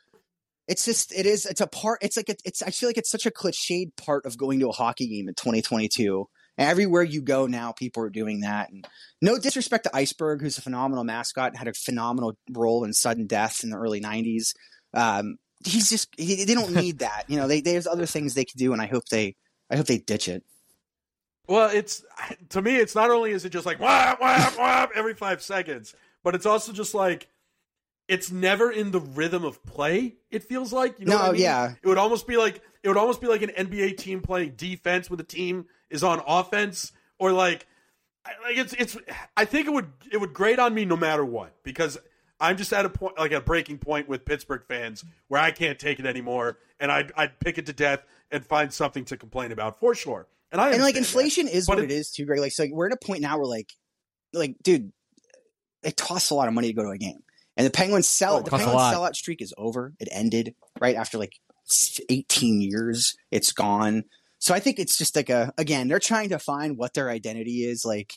it's 0.69 0.85
just 0.85 1.13
it 1.13 1.27
is 1.27 1.47
it's 1.47 1.61
a 1.61 1.67
part 1.67 2.01
it's 2.03 2.17
like 2.17 2.29
a, 2.29 2.35
it's 2.45 2.63
i 2.63 2.71
feel 2.71 2.89
like 2.89 2.99
it's 2.99 3.11
such 3.11 3.27
a 3.27 3.31
cliched 3.31 3.97
part 3.97 4.27
of 4.27 4.37
going 4.37 4.61
to 4.61 4.69
a 4.69 4.73
hockey 4.73 5.07
game 5.07 5.29
in 5.29 5.35
2022 5.35 6.27
and 6.59 6.69
everywhere 6.69 7.03
you 7.03 7.23
go 7.23 7.47
now 7.47 7.73
people 7.73 8.03
are 8.03 8.11
doing 8.11 8.41
that. 8.41 8.71
And 8.71 8.87
no 9.21 9.39
disrespect 9.39 9.85
to 9.85 9.91
Iceburgh 9.91 10.41
who's 10.41 10.59
a 10.59 10.63
phenomenal 10.63 11.05
mascot 11.05 11.49
and 11.49 11.59
had 11.59 11.69
a 11.69 11.75
phenomenal 11.75 12.37
role 12.51 12.85
in 12.85 12.93
sudden 12.93 13.27
death 13.27 13.63
in 13.63 13.71
the 13.71 13.77
early 13.77 14.01
90s 14.01 14.55
um, 14.95 15.37
he's 15.65 15.91
just 15.91 16.09
he, 16.17 16.45
they 16.45 16.55
don't 16.55 16.73
need 16.73 17.01
that. 17.01 17.25
You 17.29 17.37
know 17.37 17.49
they, 17.49 17.61
there's 17.61 17.87
other 17.87 18.07
things 18.07 18.35
they 18.35 18.45
could 18.45 18.59
do 18.59 18.73
and 18.73 18.81
i 18.83 18.87
hope 18.87 19.05
they 19.11 19.37
i 19.71 19.77
hope 19.77 19.87
they 19.87 19.99
ditch 19.99 20.29
it 20.29 20.45
Well, 21.49 21.71
it's 21.71 22.05
to 22.51 22.63
me, 22.63 22.77
it's 22.77 22.95
not 22.95 23.11
only 23.11 23.31
is 23.31 23.45
it 23.45 23.51
just 23.51 23.67
like 23.67 23.79
whap 23.81 24.21
whap 24.21 24.59
whap 24.59 24.91
every 24.95 25.15
five 25.15 25.43
seconds, 25.43 25.95
but 26.25 26.35
it's 26.35 26.47
also 26.47 26.73
just 26.73 26.95
like 26.95 27.29
it's 28.09 28.31
never 28.31 28.71
in 28.71 28.91
the 28.93 29.01
rhythm 29.01 29.45
of 29.45 29.65
play. 29.65 30.17
It 30.31 30.43
feels 30.45 30.73
like 30.73 30.99
you 30.99 31.07
know. 31.07 31.19
No, 31.19 31.25
I 31.25 31.33
mean? 31.33 31.41
yeah. 31.41 31.75
It 31.83 31.87
would 31.89 31.99
almost 31.99 32.27
be 32.27 32.37
like 32.37 32.61
it 32.83 32.89
would 32.89 32.97
almost 32.97 33.21
be 33.21 33.27
like 33.27 33.43
an 33.43 33.51
NBA 33.51 33.97
team 33.97 34.21
playing 34.23 34.55
defense 34.57 35.09
when 35.11 35.19
the 35.19 35.25
team 35.25 35.67
is 35.91 36.03
on 36.05 36.21
offense, 36.27 36.93
or 37.19 37.33
like 37.33 37.67
I- 38.25 38.33
like 38.49 38.59
it's 38.59 38.73
it's. 38.75 38.97
I 39.37 39.45
think 39.45 39.67
it 39.69 39.73
would 39.73 39.93
it 40.11 40.19
would 40.19 40.33
grate 40.35 40.59
on 40.59 40.75
me 40.75 40.85
no 40.85 40.97
matter 40.97 41.25
what 41.25 41.63
because 41.63 41.97
I'm 42.41 42.57
just 42.57 42.73
at 42.73 42.85
a 42.85 42.89
point 42.89 43.19
like 43.19 43.33
a 43.33 43.41
breaking 43.41 43.79
point 43.79 44.09
with 44.09 44.25
Pittsburgh 44.25 44.63
fans 44.67 45.05
where 45.29 45.41
I 45.41 45.53
can't 45.53 45.79
take 45.79 45.99
it 46.01 46.07
anymore, 46.07 46.59
and 46.81 46.91
I'd 46.91 47.13
I'd 47.17 47.39
pick 47.41 47.57
it 47.59 47.67
to 47.67 47.73
death 47.73 48.05
and 48.33 48.45
find 48.45 48.73
something 48.73 49.05
to 49.07 49.17
complain 49.17 49.53
about 49.53 49.79
for 49.79 49.95
sure. 49.95 50.27
And 50.53 50.61
I 50.61 50.73
and 50.73 50.83
like 50.83 50.97
inflation 50.97 51.49
is 51.49 51.67
But 51.67 51.77
what 51.77 51.85
it- 51.85 51.91
it 51.91 51.95
is 51.95 52.11
too, 52.11 52.25
Greg. 52.25 52.41
Like, 52.41 52.53
so 52.53 52.63
like, 52.65 52.73
we're 52.73 52.87
at 52.87 52.93
a 52.93 53.05
point 53.05 53.21
now 53.21 53.37
where 53.37 53.47
like, 53.47 53.71
like, 54.33 54.55
dude, 54.63 54.93
it 55.83 55.97
costs 55.97 56.31
a 56.31 56.35
lot 56.35 56.49
of 56.49 56.55
money 56.55 56.69
to 56.69 56.73
go 56.75 56.83
to 56.83 56.91
a 56.91 56.99
game, 56.99 57.19
and 57.57 57.67
the 57.67 57.71
Penguins 57.71 58.07
sell 58.09 58.37
Oh. 58.37 58.43
The 58.43 58.51
Penguins 58.51 58.75
lot. 58.75 58.95
sellout 58.95 59.15
streak 59.17 59.43
is 59.43 59.53
over. 59.59 59.93
It 60.01 60.09
ended 60.11 60.55
right 60.81 60.97
after 60.97 61.19
like 61.19 61.33
eighteen 62.09 62.61
years. 62.61 63.15
It's 63.31 63.53
gone. 63.53 64.05
So 64.39 64.55
I 64.55 64.61
think 64.61 64.79
it's 64.79 64.97
just 64.99 65.17
like 65.17 65.31
a 65.31 65.53
again, 65.59 65.89
they're 65.89 65.99
trying 65.99 66.29
to 66.31 66.39
find 66.39 66.77
what 66.77 66.95
their 66.95 67.11
identity 67.11 67.65
is 67.65 67.85
like 67.85 68.15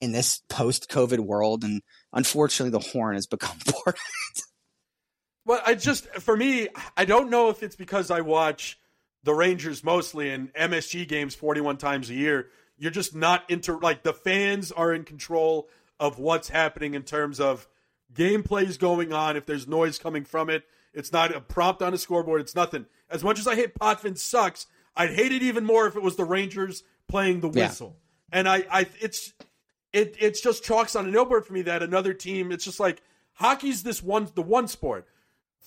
in 0.00 0.12
this 0.12 0.42
post-COVID 0.48 1.20
world, 1.20 1.62
and 1.64 1.80
unfortunately, 2.12 2.70
the 2.70 2.84
horn 2.90 3.14
has 3.14 3.26
become 3.26 3.56
part. 3.58 3.88
of 3.88 3.94
it. 3.94 4.42
Well, 5.44 5.60
I 5.66 5.74
just 5.74 6.06
for 6.20 6.36
me, 6.36 6.68
I 6.96 7.04
don't 7.04 7.30
know 7.30 7.48
if 7.50 7.62
it's 7.62 7.76
because 7.76 8.10
I 8.10 8.20
watch 8.20 8.78
the 9.24 9.34
Rangers 9.34 9.84
mostly 9.84 10.30
and 10.30 10.52
MSG 10.54 11.06
games 11.08 11.34
41 11.34 11.76
times 11.76 12.10
a 12.10 12.14
year. 12.14 12.48
You're 12.76 12.90
just 12.90 13.14
not 13.14 13.48
into 13.50 13.78
like 13.78 14.02
the 14.02 14.12
fans 14.12 14.72
are 14.72 14.92
in 14.92 15.04
control 15.04 15.68
of 16.00 16.18
what's 16.18 16.48
happening 16.48 16.94
in 16.94 17.02
terms 17.02 17.38
of 17.38 17.68
gameplays 18.12 18.78
going 18.78 19.12
on. 19.12 19.36
If 19.36 19.46
there's 19.46 19.68
noise 19.68 19.98
coming 19.98 20.24
from 20.24 20.50
it, 20.50 20.64
it's 20.92 21.12
not 21.12 21.34
a 21.34 21.40
prompt 21.40 21.82
on 21.82 21.94
a 21.94 21.98
scoreboard. 21.98 22.40
It's 22.40 22.54
nothing. 22.54 22.86
As 23.08 23.22
much 23.22 23.38
as 23.38 23.46
I 23.46 23.54
hate 23.54 23.74
Potvin 23.74 24.16
sucks, 24.16 24.66
I'd 24.96 25.10
hate 25.14 25.32
it 25.32 25.42
even 25.42 25.64
more 25.64 25.86
if 25.86 25.96
it 25.96 26.02
was 26.02 26.16
the 26.16 26.24
Rangers 26.24 26.82
playing 27.08 27.40
the 27.40 27.50
Yeah. 27.50 27.68
whistle. 27.68 27.96
And 28.32 28.48
I, 28.48 28.64
I, 28.70 28.86
it's 29.00 29.32
it 29.92 30.16
it's 30.18 30.40
just 30.40 30.64
chalks 30.64 30.96
on 30.96 31.06
a 31.06 31.10
no 31.10 31.24
for 31.40 31.52
me 31.52 31.62
that 31.62 31.82
another 31.82 32.14
team. 32.14 32.50
It's 32.50 32.64
just 32.64 32.80
like 32.80 33.02
hockey's 33.34 33.82
this 33.82 34.02
one 34.02 34.28
the 34.34 34.42
one 34.42 34.68
sport, 34.68 35.06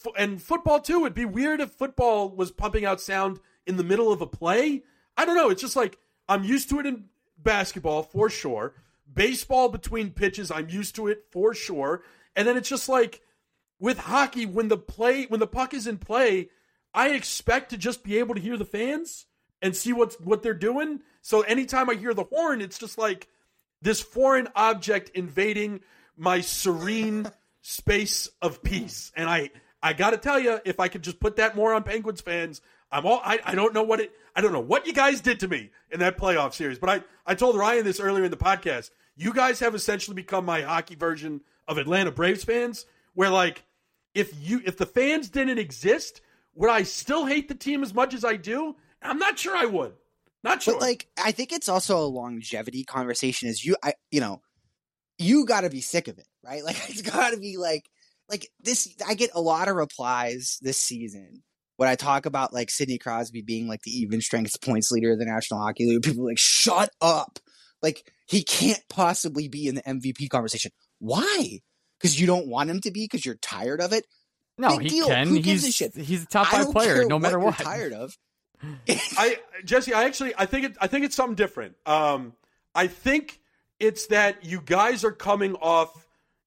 F- 0.04 0.14
and 0.18 0.42
football 0.42 0.80
too. 0.80 1.02
It'd 1.02 1.14
be 1.14 1.26
weird 1.26 1.62
if 1.62 1.72
football 1.72 2.30
was 2.30 2.52
pumping 2.52 2.86
out 2.86 3.02
sound 3.02 3.40
in 3.66 3.78
the 3.78 3.84
middle 3.84 4.12
of 4.12 4.22
a 4.22 4.28
play. 4.28 4.84
I 5.18 5.26
don't 5.26 5.36
know. 5.36 5.50
It's 5.50 5.62
just 5.62 5.76
like 5.76 5.98
I'm 6.28 6.44
used 6.44 6.70
to 6.70 6.80
it 6.80 6.86
in 6.86 7.06
basketball 7.38 8.04
for 8.04 8.30
sure. 8.30 8.74
Baseball 9.12 9.70
between 9.70 10.12
pitches, 10.12 10.52
I'm 10.52 10.70
used 10.70 10.96
to 10.96 11.08
it 11.08 11.26
for 11.32 11.54
sure. 11.54 12.04
And 12.36 12.48
then 12.48 12.58
it's 12.58 12.70
just 12.70 12.90
like 12.90 13.22
with 13.80 13.98
hockey, 13.98 14.46
when 14.46 14.68
the 14.68 14.78
play 14.78 15.26
when 15.26 15.40
the 15.40 15.48
puck 15.48 15.74
is 15.74 15.88
in 15.88 15.98
play, 15.98 16.50
I 16.94 17.10
expect 17.10 17.70
to 17.70 17.78
just 17.78 18.04
be 18.04 18.18
able 18.20 18.36
to 18.36 18.42
hear 18.42 18.58
the 18.58 18.66
fans 18.66 19.26
and 19.62 19.76
see 19.76 19.94
what's 19.94 20.16
what 20.20 20.44
they're 20.44 20.54
doing. 20.54 21.02
So 21.22 21.42
anytime 21.42 21.90
I 21.90 21.96
hear 21.96 22.14
the 22.14 22.24
horn, 22.24 22.62
it's 22.62 22.78
just 22.78 22.98
like 22.98 23.28
this 23.82 24.02
foreign 24.02 24.48
object 24.56 25.12
invading 25.14 25.82
my 26.18 26.42
serene 26.42 27.28
space 27.62 28.30
of 28.42 28.64
peace. 28.64 29.12
And 29.16 29.30
I 29.30 29.52
I 29.86 29.94
got 29.94 30.10
to 30.12 30.18
tell 30.18 30.40
you, 30.40 30.60
if 30.66 30.80
I 30.80 30.88
could 30.88 31.04
just 31.04 31.20
put 31.20 31.36
that 31.36 31.56
more 31.56 31.72
on 31.72 31.84
Penguins 31.84 32.20
fans, 32.20 32.60
I'm 32.92 33.06
all 33.06 33.22
I, 33.24 33.40
I 33.46 33.54
don't 33.54 33.72
know 33.72 33.84
what 33.84 34.00
it 34.00 34.14
I 34.36 34.42
don't 34.42 34.52
know 34.52 34.60
what 34.60 34.88
you 34.88 34.94
guys 34.94 35.22
did 35.22 35.40
to 35.42 35.48
me 35.48 35.70
in 35.92 36.00
that 36.00 36.18
playoff 36.18 36.56
series. 36.56 36.80
But 36.80 36.90
I 36.90 37.04
I 37.26 37.36
told 37.36 37.56
Ryan 37.56 37.86
this 37.86 38.00
earlier 38.00 38.24
in 38.24 38.32
the 38.32 38.38
podcast. 38.38 38.90
You 39.16 39.32
guys 39.32 39.60
have 39.60 39.76
essentially 39.76 40.16
become 40.16 40.44
my 40.44 40.62
hockey 40.62 40.96
version 40.96 41.42
of 41.68 41.78
Atlanta 41.78 42.10
Braves 42.10 42.44
fans, 42.44 42.88
where 43.14 43.30
like 43.30 43.64
if 44.16 44.34
you 44.42 44.60
if 44.66 44.76
the 44.78 44.88
fans 44.88 45.30
didn't 45.30 45.60
exist, 45.60 46.22
would 46.56 46.72
I 46.72 46.82
still 46.82 47.28
hate 47.28 47.48
the 47.48 47.54
team 47.54 47.84
as 47.84 47.94
much 47.94 48.16
as 48.16 48.26
I 48.26 48.38
do? 48.38 48.76
I'm 49.04 49.20
not 49.20 49.38
sure 49.38 49.56
I 49.56 49.66
would. 49.66 49.94
Not 50.44 50.64
sure. 50.64 50.74
But 50.74 50.82
like, 50.82 51.08
I 51.24 51.32
think 51.32 51.52
it's 51.52 51.70
also 51.70 52.00
a 52.00 52.06
longevity 52.06 52.84
conversation. 52.84 53.50
Is 53.50 53.64
you, 53.64 53.76
I, 53.84 53.94
you 54.10 54.20
know, 54.20 54.42
you 55.20 55.46
got 55.46 55.62
to 55.62 55.70
be 55.70 55.82
sick 55.82 56.08
of 56.08 56.18
it, 56.18 56.28
right? 56.44 56.64
Like, 56.66 56.78
it's 56.90 57.04
got 57.04 57.32
to 57.32 57.38
be 57.38 57.58
like, 57.58 57.90
like 58.30 58.50
this. 58.62 58.94
I 59.08 59.14
get 59.14 59.32
a 59.34 59.42
lot 59.42 59.68
of 59.68 59.76
replies 59.76 60.58
this 60.62 60.78
season 60.78 61.44
when 61.78 61.90
I 61.90 61.96
talk 61.96 62.26
about 62.26 62.54
like 62.54 62.70
Sidney 62.70 62.98
Crosby 62.98 63.42
being 63.42 63.68
like 63.68 63.82
the 63.82 63.92
even 63.92 64.22
strength 64.22 64.60
points 64.62 64.92
leader 64.92 65.12
of 65.12 65.20
the 65.20 65.26
National 65.26 65.60
Hockey 65.62 65.86
League. 65.88 66.04
People 66.04 66.24
are 66.24 66.30
like, 66.30 66.40
shut 66.40 66.90
up! 67.02 67.40
Like, 67.82 68.12
he 68.26 68.44
can't 68.44 68.82
possibly 68.90 69.48
be 69.48 69.68
in 69.68 69.76
the 69.76 69.84
MVP 69.84 70.30
conversation. 70.30 70.72
Why? 71.00 71.60
Because 72.00 72.20
you 72.20 72.26
don't 72.26 72.48
want 72.48 72.70
him 72.70 72.82
to 72.82 72.92
be 72.92 73.04
because 73.04 73.26
you're 73.26 73.36
tired 73.36 73.80
of 73.82 73.94
it. 73.94 74.06
No, 74.58 74.78
Big 74.78 74.82
he 74.82 74.90
deal. 74.90 75.08
can. 75.08 75.28
Who 75.28 75.40
gives 75.40 75.64
a 75.64 75.68
he's 75.68 75.76
shit? 75.76 75.96
he's 75.96 76.24
a 76.24 76.28
top 76.28 76.48
five 76.48 76.72
player, 76.72 76.96
care 76.96 77.08
no 77.08 77.20
matter 77.20 77.38
what. 77.38 77.58
what. 77.58 77.60
You're 77.60 77.68
tired 77.68 77.94
of. 77.94 78.18
I 78.90 79.38
Jesse, 79.66 79.94
I 79.94 80.06
actually 80.06 80.34
I 80.38 80.46
think 80.46 80.66
it 80.66 80.78
I 80.80 80.88
think 80.88 81.06
it's 81.06 81.16
something 81.16 81.36
different. 81.36 81.76
Um, 81.86 82.34
I 82.74 82.88
think 82.88 83.40
it's 83.80 84.08
that 84.08 84.46
you 84.46 84.62
guys 84.62 85.04
are 85.04 85.12
coming 85.12 85.56
off, 85.56 86.05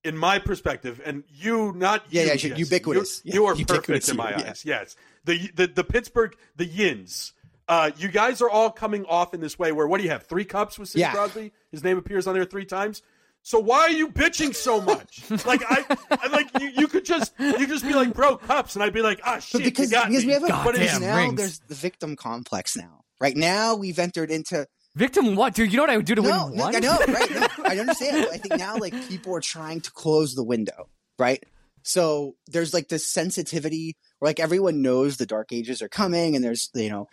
in 0.09 0.17
my 0.17 0.39
perspective, 0.39 1.01
and 1.05 1.25
you 1.29 1.73
not 1.77 2.05
Yeah, 2.11 2.23
you, 2.23 2.29
yeah, 2.29 2.35
Jesse. 2.37 2.55
ubiquitous. 2.61 3.21
You, 3.25 3.33
you 3.35 3.45
are 3.47 3.55
ubiquitous 3.67 4.07
perfect 4.07 4.09
in 4.11 4.17
my 4.17 4.31
you, 4.31 4.37
yeah. 4.45 4.51
eyes. 4.51 4.63
Yes, 4.65 4.97
the 5.25 5.51
the 5.55 5.67
the 5.69 5.85
Pittsburgh 5.85 6.35
the 6.57 6.65
Yins. 6.67 7.33
Uh, 7.69 7.91
you 7.99 8.09
guys 8.09 8.41
are 8.41 8.49
all 8.49 8.71
coming 8.71 9.05
off 9.05 9.35
in 9.35 9.41
this 9.41 9.59
way. 9.59 9.73
Where 9.73 9.87
what 9.87 9.99
do 9.99 10.05
you 10.05 10.11
have? 10.11 10.23
Three 10.27 10.45
cups 10.47 10.79
with 10.79 10.89
Sidney 10.89 11.03
Yeah. 11.03 11.13
Crosby. 11.13 11.53
His 11.71 11.85
name 11.85 11.99
appears 11.99 12.27
on 12.27 12.33
there 12.35 12.45
three 12.47 12.65
times. 12.65 13.03
So 13.43 13.59
why 13.61 13.81
are 13.81 13.91
you 13.91 14.09
bitching 14.09 14.55
so 14.55 14.81
much? 14.81 15.23
like 15.47 15.63
I, 15.69 15.85
I 16.11 16.27
like 16.29 16.49
you, 16.61 16.69
you 16.77 16.89
could 16.89 17.05
just 17.05 17.33
you 17.39 17.53
could 17.55 17.69
just 17.69 17.85
be 17.85 17.93
like 17.95 18.13
bro 18.15 18.37
cups, 18.39 18.75
and 18.75 18.83
I'd 18.83 18.93
be 18.95 19.03
like 19.03 19.21
ah 19.25 19.39
shit, 19.39 19.61
But 19.61 19.65
because 19.65 19.91
you 19.93 19.97
got 19.99 20.09
because 20.09 20.25
me. 20.25 20.29
we 20.29 20.33
have 20.35 20.45
a 20.45 20.49
But 20.49 20.75
it's- 20.75 20.79
because 20.79 20.99
damn, 21.01 21.09
now 21.09 21.17
rings. 21.17 21.37
there's 21.37 21.59
the 21.69 21.75
victim 21.75 22.17
complex 22.17 22.77
now. 22.77 23.05
Right 23.21 23.37
now 23.37 23.75
we've 23.75 23.99
entered 23.99 24.31
into 24.31 24.67
Victim 24.99 25.37
what, 25.37 25.55
dude? 25.55 25.71
You 25.71 25.77
know 25.77 25.85
what 25.85 25.91
I 25.91 25.97
would 25.97 26.07
do 26.07 26.17
to 26.17 26.23
no, 26.23 26.47
win 26.47 26.57
no, 26.57 26.65
one? 26.65 26.75
I 26.75 26.81
know, 26.81 26.99
right? 27.07 27.31
No, 27.31 27.47
I 27.65 27.79
understand. 27.79 28.27
I 28.33 28.37
think 28.37 28.59
now 28.59 28.77
like 28.79 28.93
people 29.09 29.33
are 29.37 29.41
trying 29.41 29.81
to 29.83 29.93
close 29.93 30.35
the 30.35 30.43
window, 30.43 30.89
right? 31.21 31.41
So 31.85 32.35
there's 32.49 32.75
like 32.75 32.89
this 32.89 33.07
sensitivity 33.07 33.97
where 34.19 34.29
like 34.29 34.41
everyone 34.41 34.83
knows 34.83 35.17
the 35.17 35.25
dark 35.25 35.53
ages 35.53 35.83
are 35.83 35.89
coming, 35.89 36.35
and 36.35 36.45
there's 36.45 36.69
you 36.75 36.91
know. 36.91 37.07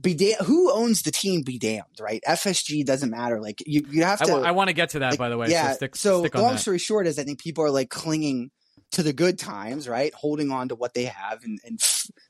Be 0.00 0.14
da- 0.14 0.44
who 0.44 0.70
owns 0.72 1.02
the 1.02 1.10
team? 1.10 1.42
Be 1.42 1.58
damned, 1.58 1.98
right? 1.98 2.20
FSG 2.28 2.84
doesn't 2.84 3.10
matter. 3.10 3.40
Like 3.40 3.62
you, 3.64 3.86
you 3.88 4.02
have 4.02 4.20
to. 4.20 4.32
wa- 4.32 4.40
I 4.40 4.50
want 4.50 4.68
to 4.68 4.74
get 4.74 4.90
to 4.90 4.98
that, 4.98 5.12
like, 5.12 5.18
by 5.18 5.28
the 5.30 5.38
way. 5.38 5.48
yeah. 5.48 5.70
so 5.70 5.76
stick, 5.76 5.96
stick 5.96 6.36
on 6.36 6.42
long 6.42 6.52
that. 6.52 6.58
story 6.60 6.78
short 6.78 7.06
is, 7.06 7.18
I 7.18 7.24
think 7.24 7.40
people 7.40 7.64
are 7.64 7.70
like 7.70 7.88
clinging 7.88 8.50
to 8.92 9.02
the 9.02 9.12
good 9.12 9.38
times, 9.38 9.88
right? 9.88 10.12
Holding 10.14 10.50
on 10.50 10.68
to 10.68 10.74
what 10.74 10.94
they 10.94 11.04
have 11.04 11.44
and, 11.44 11.58
and 11.64 11.80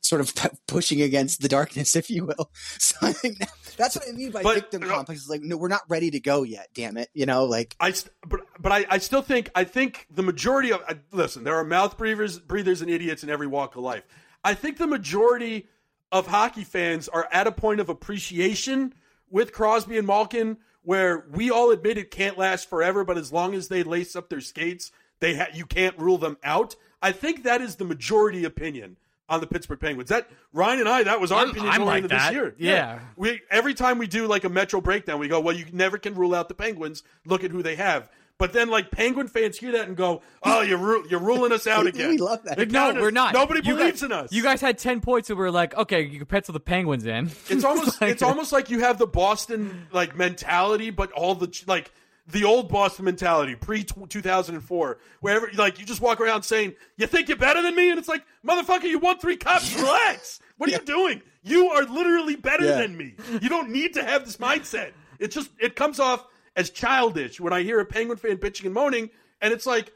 sort 0.04 0.20
of 0.20 0.34
p- 0.34 0.48
pushing 0.68 1.00
against 1.00 1.40
the 1.40 1.48
darkness, 1.48 1.96
if 1.96 2.10
you 2.10 2.26
will. 2.26 2.50
So 2.78 2.96
I 3.02 3.12
think 3.12 3.38
that, 3.38 3.50
that's 3.78 3.96
what 3.96 4.04
I 4.08 4.12
mean 4.12 4.30
by 4.30 4.42
But- 4.42 4.54
victim 4.56 4.82
complex. 4.82 5.22
Is 5.22 5.28
like, 5.28 5.40
no, 5.42 5.56
we're 5.56 5.68
not 5.68 5.82
ready 5.88 6.10
to 6.10 6.20
go 6.20 6.42
yet. 6.42 6.68
Damn 6.74 6.96
it, 6.98 7.08
you 7.14 7.24
know, 7.26 7.44
like 7.44 7.74
I 7.80 7.92
st- 7.92 8.12
but 8.28 8.40
but 8.60 8.70
I, 8.72 8.86
I 8.90 8.98
still 8.98 9.22
think 9.22 9.50
I 9.54 9.64
think 9.64 10.06
the 10.10 10.22
majority 10.22 10.72
of 10.72 10.82
I, 10.86 10.96
listen 11.10 11.44
there 11.44 11.56
are 11.56 11.64
mouth 11.64 11.96
breathers 11.96 12.38
breathers 12.38 12.82
and 12.82 12.90
idiots 12.90 13.22
in 13.24 13.30
every 13.30 13.46
walk 13.46 13.76
of 13.76 13.82
life. 13.82 14.04
I 14.44 14.54
think 14.54 14.76
the 14.78 14.86
majority 14.86 15.68
of 16.12 16.26
hockey 16.26 16.64
fans 16.64 17.08
are 17.08 17.26
at 17.32 17.46
a 17.46 17.52
point 17.52 17.80
of 17.80 17.88
appreciation 17.88 18.94
with 19.30 19.52
Crosby 19.52 19.96
and 19.98 20.06
Malkin 20.06 20.58
where 20.82 21.24
we 21.32 21.50
all 21.50 21.70
admit 21.70 21.96
it 21.96 22.10
can't 22.10 22.36
last 22.36 22.68
forever, 22.68 23.04
but 23.04 23.16
as 23.16 23.32
long 23.32 23.54
as 23.54 23.68
they 23.68 23.82
lace 23.82 24.14
up 24.14 24.28
their 24.28 24.42
skates, 24.42 24.92
they 25.20 25.34
ha- 25.34 25.48
you 25.54 25.64
can't 25.64 25.98
rule 25.98 26.18
them 26.18 26.36
out. 26.44 26.76
I 27.00 27.10
think 27.10 27.42
that 27.44 27.62
is 27.62 27.76
the 27.76 27.86
majority 27.86 28.44
opinion 28.44 28.98
on 29.34 29.40
the 29.40 29.46
Pittsburgh 29.46 29.80
Penguins. 29.80 30.08
That 30.10 30.28
Ryan 30.52 30.80
and 30.80 30.88
I, 30.88 31.02
that 31.04 31.20
was 31.20 31.30
our 31.32 31.40
I'm- 31.40 31.50
opinion 31.50 31.72
I'm 31.72 31.78
going 31.80 31.86
like 31.88 32.02
into 32.04 32.08
that. 32.16 32.28
this 32.28 32.34
year. 32.34 32.54
Yeah. 32.58 33.00
we 33.16 33.40
every 33.50 33.74
time 33.74 33.98
we 33.98 34.06
do 34.06 34.26
like 34.26 34.44
a 34.44 34.48
Metro 34.48 34.80
breakdown, 34.80 35.18
we 35.18 35.28
go, 35.28 35.40
well, 35.40 35.54
you 35.54 35.66
never 35.72 35.98
can 35.98 36.14
rule 36.14 36.34
out 36.34 36.48
the 36.48 36.54
Penguins. 36.54 37.02
Look 37.26 37.44
at 37.44 37.50
who 37.50 37.62
they 37.62 37.76
have. 37.76 38.08
But 38.36 38.52
then, 38.52 38.68
like 38.68 38.90
Penguin 38.90 39.28
fans 39.28 39.56
hear 39.56 39.70
that 39.72 39.86
and 39.86 39.96
go, 39.96 40.20
"Oh, 40.42 40.60
you're 40.60 40.76
ru- 40.76 41.06
you're 41.08 41.20
ruling 41.20 41.52
us 41.52 41.68
out 41.68 41.86
again." 41.92 42.10
We 42.10 42.18
love 42.18 42.42
that. 42.42 42.58
It 42.58 42.72
No, 42.72 42.86
counted- 42.88 43.00
we're 43.02 43.12
not. 43.12 43.32
Nobody 43.32 43.60
You 43.64 43.76
believes 43.76 44.00
guys, 44.00 44.02
in 44.02 44.10
us. 44.12 44.32
You 44.32 44.42
guys 44.42 44.60
had 44.60 44.76
ten 44.76 45.00
points, 45.00 45.30
and 45.30 45.38
we 45.38 45.44
are 45.44 45.52
like, 45.52 45.72
okay, 45.76 46.02
you 46.02 46.18
can 46.18 46.26
pencil 46.26 46.52
the 46.52 46.58
Penguins 46.58 47.06
in. 47.06 47.30
It's 47.48 47.62
almost 47.64 48.00
Like- 48.00 48.10
it's 48.10 48.22
almost 48.24 48.50
like 48.50 48.70
you 48.70 48.80
have 48.80 48.98
the 48.98 49.06
Boston 49.06 49.86
like 49.92 50.16
mentality, 50.16 50.90
but 50.90 51.12
all 51.12 51.36
the 51.36 51.62
like 51.68 51.92
the 52.26 52.44
old 52.44 52.68
Boston 52.70 53.04
mentality 53.04 53.54
pre 53.54 53.84
two 53.84 54.22
thousand 54.22 54.54
and 54.54 54.64
four, 54.64 54.98
wherever 55.20 55.50
like 55.54 55.78
you 55.78 55.84
just 55.86 56.00
walk 56.00 56.20
around 56.20 56.42
saying 56.42 56.74
you 56.96 57.06
think 57.06 57.28
you're 57.28 57.36
better 57.36 57.60
than 57.62 57.76
me, 57.76 57.90
and 57.90 57.98
it's 57.98 58.08
like 58.08 58.24
motherfucker, 58.46 58.84
you 58.84 58.98
won 58.98 59.18
three 59.18 59.36
cups. 59.36 59.74
Relax. 59.76 60.40
What 60.56 60.68
are 60.70 60.72
you 60.72 60.78
doing? 60.78 61.20
You 61.42 61.68
are 61.70 61.84
literally 61.84 62.36
better 62.36 62.64
Yeah. 62.64 62.76
than 62.78 62.96
me. 62.96 63.14
You 63.42 63.48
don't 63.48 63.70
need 63.70 63.94
to 63.94 64.02
have 64.04 64.24
this 64.24 64.38
mindset. 64.38 64.92
It 65.18 65.32
just 65.32 65.50
it 65.60 65.76
comes 65.76 66.00
off 66.00 66.26
as 66.56 66.70
childish 66.70 67.40
when 67.40 67.52
I 67.52 67.62
hear 67.62 67.78
a 67.80 67.84
Penguin 67.84 68.16
fan 68.18 68.38
bitching 68.38 68.64
and 68.66 68.74
moaning, 68.74 69.10
and 69.42 69.52
it's 69.52 69.66
like 69.66 69.92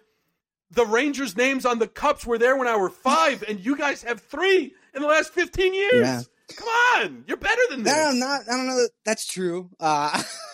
the 0.70 0.84
Rangers' 0.84 1.34
names 1.36 1.64
on 1.64 1.78
the 1.78 1.88
cups 1.88 2.26
were 2.26 2.36
there 2.36 2.56
when 2.56 2.68
I 2.68 2.76
were 2.76 2.90
five, 2.90 3.42
and 3.48 3.58
you 3.64 3.74
guys 3.76 4.02
have 4.02 4.20
three 4.20 4.74
in 4.94 5.00
the 5.00 5.08
last 5.08 5.32
fifteen 5.32 5.72
years. 5.72 5.94
Yeah. 6.06 6.20
Come 6.56 6.68
on, 6.68 7.24
you're 7.26 7.36
better 7.38 7.60
than. 7.70 7.82
No, 7.84 7.92
I'm 7.92 8.18
not. 8.18 8.42
I 8.50 8.56
don't 8.56 8.66
know 8.66 8.76
that 8.76 8.90
that's 9.04 9.26
true. 9.26 9.70
Uh, 9.80 10.22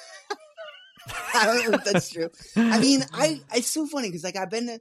I 1.34 1.46
don't 1.46 1.70
know 1.70 1.78
if 1.78 1.84
that's 1.84 2.10
true. 2.10 2.30
I 2.56 2.78
mean, 2.80 3.04
I 3.12 3.40
it's 3.54 3.70
so 3.70 3.86
funny 3.86 4.08
because 4.08 4.24
like 4.24 4.36
I've 4.36 4.50
been, 4.50 4.78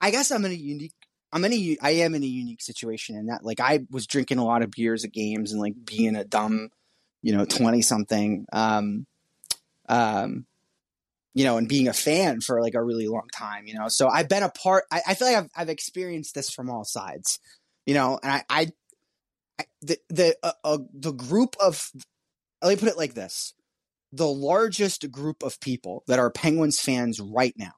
I 0.00 0.10
guess 0.10 0.30
I'm 0.30 0.44
in 0.44 0.52
a 0.52 0.54
unique. 0.54 0.92
I'm 1.32 1.44
in 1.44 1.52
a, 1.52 1.76
I 1.82 1.90
am 1.90 2.14
in 2.14 2.22
a 2.22 2.26
unique 2.26 2.62
situation 2.62 3.16
in 3.16 3.26
that 3.26 3.44
like 3.44 3.60
I 3.60 3.80
was 3.90 4.06
drinking 4.06 4.38
a 4.38 4.44
lot 4.44 4.62
of 4.62 4.70
beers 4.70 5.04
at 5.04 5.12
games 5.12 5.52
and 5.52 5.60
like 5.60 5.74
being 5.84 6.16
a 6.16 6.24
dumb, 6.24 6.70
you 7.22 7.36
know, 7.36 7.44
twenty 7.44 7.82
something, 7.82 8.46
um, 8.52 9.06
um, 9.88 10.46
you 11.34 11.44
know, 11.44 11.58
and 11.58 11.68
being 11.68 11.88
a 11.88 11.92
fan 11.92 12.40
for 12.40 12.62
like 12.62 12.74
a 12.74 12.82
really 12.82 13.08
long 13.08 13.28
time, 13.34 13.66
you 13.66 13.74
know. 13.74 13.88
So 13.88 14.08
I've 14.08 14.28
been 14.28 14.42
a 14.42 14.48
part. 14.48 14.84
I, 14.90 15.02
I 15.08 15.14
feel 15.14 15.28
like 15.28 15.36
I've 15.36 15.50
I've 15.56 15.68
experienced 15.68 16.34
this 16.34 16.50
from 16.50 16.70
all 16.70 16.84
sides, 16.84 17.40
you 17.84 17.94
know, 17.94 18.18
and 18.22 18.32
I, 18.32 18.44
I 18.48 18.68
the 19.82 19.98
the 20.08 20.36
uh, 20.42 20.52
uh, 20.64 20.78
the 20.92 21.12
group 21.12 21.56
of 21.60 21.90
let 22.62 22.70
me 22.70 22.76
put 22.76 22.88
it 22.88 22.98
like 22.98 23.14
this 23.14 23.54
the 24.12 24.28
largest 24.28 25.10
group 25.10 25.42
of 25.42 25.60
people 25.60 26.04
that 26.06 26.18
are 26.18 26.30
penguins 26.30 26.80
fans 26.80 27.20
right 27.20 27.54
now 27.56 27.72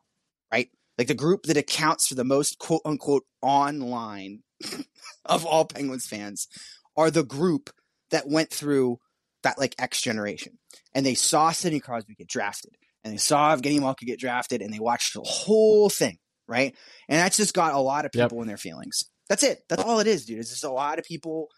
right? 0.52 0.68
Like 0.98 1.08
the 1.08 1.14
group 1.14 1.44
that 1.44 1.56
accounts 1.56 2.08
for 2.08 2.14
the 2.14 2.24
most 2.24 2.58
quote 2.58 2.82
unquote 2.84 3.24
online 3.42 4.42
of 5.24 5.46
all 5.46 5.64
penguins 5.64 6.06
fans 6.06 6.48
are 6.96 7.10
the 7.10 7.24
group 7.24 7.70
that 8.10 8.28
went 8.28 8.50
through 8.50 8.98
that 9.42 9.58
like 9.58 9.74
x 9.78 10.00
generation. 10.02 10.58
And 10.94 11.06
they 11.06 11.14
saw 11.14 11.50
sidney 11.52 11.80
crosby 11.80 12.14
get 12.14 12.28
drafted 12.28 12.72
and 13.04 13.12
they 13.14 13.18
saw 13.18 13.54
evgeny 13.56 13.80
malkin 13.80 14.06
get 14.06 14.20
drafted 14.20 14.62
and 14.62 14.72
they 14.72 14.78
watched 14.80 15.14
the 15.14 15.22
whole 15.22 15.90
thing 15.90 16.18
right? 16.48 16.74
And 17.08 17.18
that's 17.18 17.36
just 17.36 17.54
got 17.54 17.74
a 17.74 17.78
lot 17.80 18.04
of 18.06 18.10
Yep. 18.12 18.30
people 18.30 18.42
in 18.42 18.48
their 18.48 18.56
feelings. 18.56 19.04
That's 19.28 19.44
it. 19.44 19.62
That's 19.68 19.82
all 19.84 20.00
it 20.00 20.08
is 20.08 20.26
dude. 20.26 20.40
It's 20.40 20.50
just 20.50 20.64
a 20.64 20.70
lot 20.70 20.98
of 20.98 21.04
people 21.04 21.48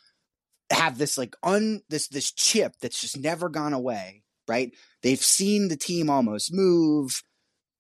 have 0.71 0.99
this 0.99 1.19
like 1.19 1.35
un 1.43 1.81
this 1.89 2.09
this 2.09 2.33
chip 2.33 2.75
that's 2.81 3.01
just 3.01 3.19
never 3.19 3.49
gone 3.49 3.73
away 3.73 4.22
right? 4.49 4.73
They've 5.03 5.21
seen 5.23 5.69
the 5.69 5.77
team 5.77 6.11
almost 6.11 6.53
move. 6.53 7.23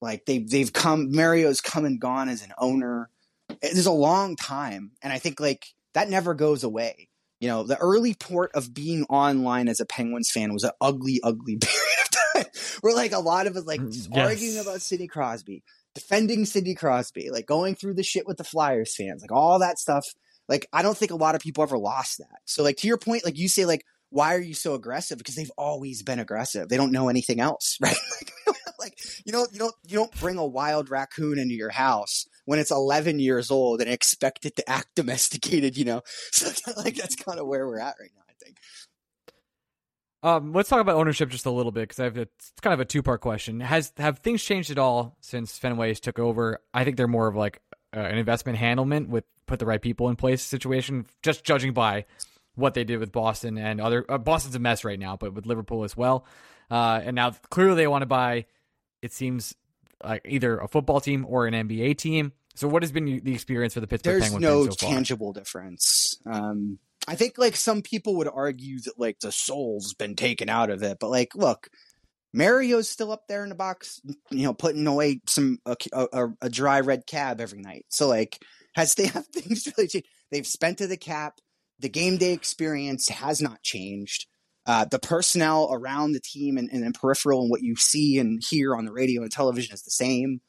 Like 0.00 0.24
they've 0.26 0.48
they've 0.48 0.72
come 0.72 1.12
mario's 1.12 1.60
come 1.60 1.84
and 1.84 2.00
gone 2.00 2.28
as 2.28 2.42
an 2.42 2.52
owner. 2.58 3.08
Eh, 3.50 3.54
it 3.62 3.76
is 3.76 3.86
a 3.86 3.92
long 3.92 4.34
time 4.36 4.92
and 5.02 5.12
i 5.12 5.18
think 5.18 5.38
like 5.40 5.66
that 5.94 6.08
never 6.08 6.34
goes 6.34 6.64
away. 6.64 7.08
You 7.40 7.48
know 7.48 7.62
the 7.64 7.76
early 7.78 8.14
port 8.14 8.50
of 8.54 8.72
being 8.72 9.04
online 9.04 9.68
as 9.68 9.80
a 9.80 9.86
penguins 9.86 10.30
fan 10.30 10.52
was 10.52 10.64
an 10.64 10.70
ugly 10.80 11.20
ugly 11.22 11.56
period 11.60 11.98
of 12.02 12.44
time 12.44 12.52
where 12.80 12.94
like 12.94 13.12
a 13.12 13.18
lot 13.20 13.46
of 13.46 13.56
us 13.56 13.64
like 13.64 13.80
mm, 13.80 13.92
just 13.92 14.08
Yes. 14.12 14.28
arguing 14.28 14.58
about 14.58 14.80
sidney 14.82 15.08
crosby 15.08 15.62
defending 15.94 16.44
sidney 16.46 16.74
crosby 16.74 17.30
like 17.30 17.46
going 17.46 17.74
through 17.74 17.94
the 17.94 18.02
shit 18.02 18.26
with 18.26 18.38
the 18.38 18.44
flyers 18.44 18.94
fans 18.96 19.22
like 19.22 19.32
all 19.32 19.58
that 19.60 19.78
stuff. 19.78 20.06
Like 20.48 20.66
I 20.72 20.82
don't 20.82 20.96
think 20.96 21.12
a 21.12 21.16
lot 21.16 21.34
of 21.36 21.40
people 21.40 21.62
ever 21.62 21.78
lost 21.78 22.18
that. 22.18 22.38
So 22.46 22.62
like 22.64 22.76
to 22.78 22.88
your 22.88 22.98
point, 22.98 23.24
like 23.24 23.38
you 23.38 23.48
say, 23.48 23.64
like 23.64 23.84
why 24.12 24.34
are 24.34 24.40
you 24.40 24.54
so 24.54 24.74
aggressive? 24.74 25.18
Because 25.18 25.34
they've 25.34 25.50
always 25.56 26.02
been 26.02 26.18
aggressive. 26.18 26.68
They 26.68 26.76
don't 26.76 26.92
know 26.92 27.08
anything 27.08 27.40
else, 27.40 27.78
right? 27.82 27.96
like, 28.46 28.56
like 28.78 28.98
you 29.24 29.32
know, 29.32 29.46
you 29.50 29.58
don't 29.58 29.74
you 29.86 29.96
don't 29.96 30.20
bring 30.20 30.38
a 30.38 30.46
wild 30.46 30.90
raccoon 30.90 31.38
into 31.38 31.54
your 31.54 31.70
house 31.70 32.26
when 32.44 32.58
it's 32.58 32.70
11 32.70 33.18
years 33.18 33.50
old 33.50 33.80
and 33.80 33.90
expect 33.90 34.44
it 34.44 34.56
to 34.56 34.70
act 34.70 34.88
domesticated. 34.94 35.76
You 35.76 35.86
know, 35.86 36.02
so 36.30 36.50
like 36.76 36.94
that's 36.94 37.16
kind 37.16 37.40
of 37.40 37.46
where 37.46 37.66
we're 37.66 37.80
at 37.80 37.96
right 37.98 38.10
now. 38.14 38.22
I 38.28 38.44
think. 38.44 38.56
Um, 40.24 40.52
let's 40.52 40.68
talk 40.68 40.80
about 40.80 40.96
ownership 40.96 41.30
just 41.30 41.46
a 41.46 41.50
little 41.50 41.72
bit 41.72 41.88
because 41.88 41.98
I 41.98 42.04
have 42.04 42.16
a, 42.16 42.22
it's 42.22 42.52
kind 42.60 42.74
of 42.74 42.80
a 42.80 42.84
two 42.84 43.02
part 43.02 43.22
question. 43.22 43.60
Has 43.60 43.92
have 43.96 44.18
things 44.18 44.42
changed 44.42 44.70
at 44.70 44.78
all 44.78 45.16
since 45.20 45.58
Fenway's 45.58 46.00
took 46.00 46.18
over? 46.18 46.60
I 46.74 46.84
think 46.84 46.96
they're 46.96 47.08
more 47.08 47.28
of 47.28 47.34
like 47.34 47.60
uh, 47.96 48.00
an 48.00 48.18
investment 48.18 48.58
handlement 48.58 49.08
with 49.08 49.24
put 49.46 49.58
the 49.58 49.66
right 49.66 49.82
people 49.82 50.10
in 50.10 50.16
place 50.16 50.42
situation. 50.42 51.06
Just 51.22 51.44
judging 51.44 51.72
by 51.72 52.04
what 52.54 52.74
they 52.74 52.84
did 52.84 52.98
with 52.98 53.12
Boston 53.12 53.58
and 53.58 53.80
other 53.80 54.04
uh, 54.08 54.18
Boston's 54.18 54.54
a 54.54 54.58
mess 54.58 54.84
right 54.84 54.98
now, 54.98 55.16
but 55.16 55.32
with 55.34 55.46
Liverpool 55.46 55.84
as 55.84 55.96
well. 55.96 56.26
Uh, 56.70 57.00
and 57.04 57.16
now 57.16 57.30
clearly 57.50 57.76
they 57.76 57.86
want 57.86 58.02
to 58.02 58.06
buy. 58.06 58.46
It 59.00 59.12
seems 59.12 59.54
like 60.04 60.22
either 60.28 60.58
a 60.58 60.68
football 60.68 61.00
team 61.00 61.26
or 61.28 61.46
an 61.46 61.54
NBA 61.54 61.98
team. 61.98 62.32
So 62.54 62.68
what 62.68 62.82
has 62.82 62.92
been 62.92 63.20
the 63.22 63.32
experience 63.32 63.74
for 63.74 63.80
the 63.80 63.86
Pittsburgh 63.86 64.20
There's 64.20 64.30
Penguins 64.30 64.42
no 64.42 64.64
so 64.66 64.72
far? 64.72 64.90
tangible 64.90 65.32
difference. 65.32 66.16
Um, 66.26 66.78
I 67.08 67.14
think 67.14 67.38
like 67.38 67.56
some 67.56 67.82
people 67.82 68.16
would 68.16 68.28
argue 68.28 68.78
that 68.80 68.98
like 68.98 69.20
the 69.20 69.32
soul's 69.32 69.94
been 69.94 70.14
taken 70.14 70.48
out 70.48 70.70
of 70.70 70.82
it, 70.82 70.98
but 71.00 71.10
like, 71.10 71.34
look, 71.34 71.68
Mario's 72.32 72.88
still 72.88 73.10
up 73.10 73.26
there 73.28 73.42
in 73.42 73.48
the 73.48 73.54
box, 73.54 74.00
you 74.30 74.44
know, 74.44 74.54
putting 74.54 74.86
away 74.86 75.20
some 75.26 75.58
a, 75.66 75.76
a, 75.92 76.28
a 76.42 76.50
dry 76.50 76.80
red 76.80 77.06
cab 77.06 77.40
every 77.40 77.60
night. 77.60 77.86
So 77.88 78.08
like, 78.08 78.42
has 78.74 78.94
they 78.96 79.06
have 79.06 79.26
things 79.26 79.66
really 79.76 79.88
changed? 79.88 80.08
They've 80.30 80.46
spent 80.46 80.78
to 80.78 80.86
the 80.86 80.96
cap. 80.96 81.38
The 81.82 81.88
game 81.90 82.16
day 82.16 82.32
experience 82.32 83.08
has 83.10 83.42
not 83.42 83.62
changed. 83.62 84.26
Uh, 84.64 84.84
the 84.84 84.98
personnel 84.98 85.68
around 85.72 86.12
the 86.12 86.20
team 86.20 86.56
and, 86.56 86.70
and, 86.72 86.84
and 86.84 86.94
peripheral 86.94 87.42
and 87.42 87.50
what 87.50 87.62
you 87.62 87.76
see 87.76 88.18
and 88.18 88.42
hear 88.42 88.74
on 88.76 88.84
the 88.84 88.92
radio 88.92 89.22
and 89.22 89.30
television 89.30 89.74
is 89.74 89.82
the 89.82 89.90
same. 89.90 90.40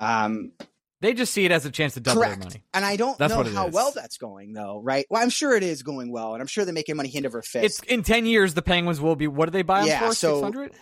Um, 0.00 0.52
They 1.00 1.12
just 1.12 1.32
see 1.32 1.44
it 1.44 1.50
as 1.52 1.66
a 1.66 1.70
chance 1.70 1.94
to 1.94 2.00
double 2.00 2.22
Correct. 2.22 2.40
their 2.40 2.48
money. 2.50 2.62
and 2.72 2.84
I 2.84 2.96
don't 2.96 3.18
That's 3.18 3.32
know 3.34 3.42
how 3.44 3.66
is. 3.68 3.74
well 3.74 3.92
that's 3.94 4.16
going, 4.16 4.52
though, 4.52 4.80
right? 4.82 5.06
Well, 5.10 5.22
I'm 5.22 5.30
sure 5.30 5.56
it 5.56 5.62
is 5.64 5.82
going 5.82 6.10
well, 6.12 6.34
and 6.34 6.40
I'm 6.40 6.46
sure 6.46 6.64
they're 6.64 6.74
making 6.74 6.96
money 6.96 7.08
hand 7.08 7.26
over 7.26 7.42
fist. 7.42 7.64
It's 7.64 7.80
in 7.92 8.02
ten 8.02 8.26
years 8.26 8.54
the 8.54 8.62
Penguins 8.62 9.00
will 9.00 9.16
be. 9.16 9.26
What 9.28 9.46
do 9.46 9.50
they 9.50 9.62
buy 9.62 9.80
them 9.80 9.88
Yeah, 9.88 10.08
for? 10.08 10.14
so- 10.14 10.34
Six 10.36 10.42
hundred. 10.44 10.72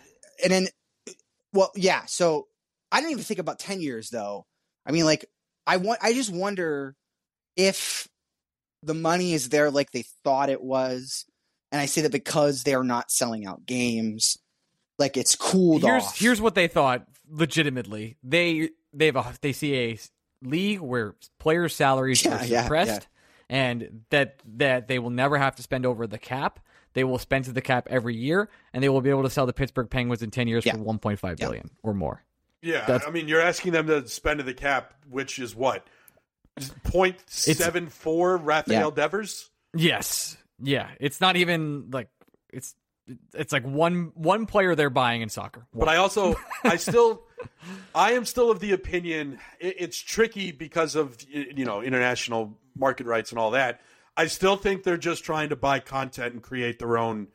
and 0.43 0.53
then, 0.53 0.69
well, 1.55 1.71
yeah. 1.77 2.05
So 2.07 2.47
I 2.93 3.01
didn't 3.01 3.13
even 3.13 3.25
think 3.25 3.41
about 3.41 3.59
ten 3.59 3.81
years, 3.81 4.11
though. 4.11 4.47
I 4.87 4.93
mean, 4.93 5.05
like, 5.07 5.25
I 5.67 5.79
want. 5.79 5.99
I 6.03 6.13
just 6.13 6.31
wonder 6.31 6.95
if 7.57 8.07
the 8.87 8.95
money 8.95 9.35
is 9.35 9.51
there 9.51 9.71
like 9.71 9.91
they 9.91 10.05
thought 10.25 10.49
it 10.49 10.63
was, 10.63 11.27
and 11.71 11.81
I 11.81 11.87
say 11.87 12.01
that 12.03 12.13
because 12.13 12.63
they 12.63 12.73
are 12.75 12.85
not 12.85 13.11
selling 13.11 13.47
out 13.47 13.67
games, 13.67 14.39
like 14.99 15.17
it's 15.19 15.37
cooled 15.37 15.83
here's 15.83 16.05
off. 16.05 16.19
here's 16.19 16.41
what 16.41 16.55
they 16.55 16.69
thought 16.69 17.07
legitimately 17.29 18.17
they 18.23 18.71
they 18.93 19.07
have 19.07 19.17
a 19.17 19.21
uh, 19.21 19.33
they 19.41 19.53
see 19.53 19.75
a 19.77 19.99
league 20.43 20.81
where 20.81 21.15
players 21.39 21.75
salaries 21.75 22.25
Yeah, 22.25 22.41
are 22.41 22.45
yeah, 22.47 22.63
suppressed 22.63 23.09
and 23.49 24.03
that 24.11 24.41
that 24.57 24.89
they 24.89 24.99
will 24.99 25.11
never 25.11 25.37
have 25.39 25.57
to 25.57 25.63
spend 25.63 25.87
over 25.87 26.07
the 26.07 26.19
cap 26.19 26.61
they 26.95 27.05
will 27.05 27.19
spend 27.19 27.45
to 27.47 27.53
the 27.53 27.61
cap 27.61 27.89
every 27.91 28.15
year 28.15 28.49
and 28.73 28.83
they 28.83 28.89
will 28.89 29.01
be 29.01 29.11
able 29.11 29.23
to 29.25 29.31
sell 29.31 29.45
the 29.47 29.53
Pittsburgh 29.53 29.91
Penguins 29.91 30.23
in 30.23 30.31
10 30.31 30.49
years 30.49 30.65
Yeah. 30.65 30.75
for 30.75 30.79
one 30.79 30.99
point 30.99 31.19
five 31.19 31.37
billion 31.37 31.65
Yeah. 31.67 31.79
or 31.91 31.95
more 31.95 32.23
Yeah, 32.63 32.87
That's- 32.87 33.05
I 33.07 33.11
mean, 33.11 33.29
you're 33.29 33.41
asking 33.43 33.73
them 33.73 33.87
to 33.89 34.07
spend 34.09 34.39
to 34.39 34.45
the 34.45 34.55
cap, 34.55 34.95
which 35.09 35.39
is 35.39 35.55
what 35.55 35.87
point 36.85 37.17
seven 37.27 37.89
four 37.89 38.37
Rafael 38.37 38.91
Devers. 38.91 39.51
yes 39.75 40.37
yeah 40.63 40.89
it's 41.01 41.21
not 41.21 41.37
even 41.37 41.91
like 41.91 42.09
it's 42.53 42.75
it's 43.35 43.53
like 43.53 43.65
one 43.65 44.11
one 44.15 44.47
player 44.47 44.75
they're 44.75 44.91
buying 44.91 45.23
in 45.23 45.29
soccer 45.29 45.67
But 45.75 45.89
I 45.89 45.97
also, 45.97 46.35
I 46.65 46.77
still, 46.77 47.23
I 47.95 48.13
am 48.13 48.25
still 48.25 48.51
of 48.51 48.59
the 48.59 48.73
opinion 48.73 49.39
it, 49.61 49.77
it's 49.79 49.99
tricky 49.99 50.51
because 50.51 50.97
of 50.97 51.17
you 51.29 51.65
know 51.65 51.83
international 51.83 52.59
market 52.77 53.07
rights 53.07 53.31
and 53.31 53.39
all 53.39 53.53
that. 53.53 53.81
I 54.17 54.27
still 54.29 54.57
think 54.57 54.83
they're 54.83 54.97
just 54.97 55.25
trying 55.25 55.51
to 55.51 55.57
buy 55.57 55.79
content 55.79 56.33
and 56.33 56.43
create 56.43 56.79
their 56.79 56.97
own 56.99 57.29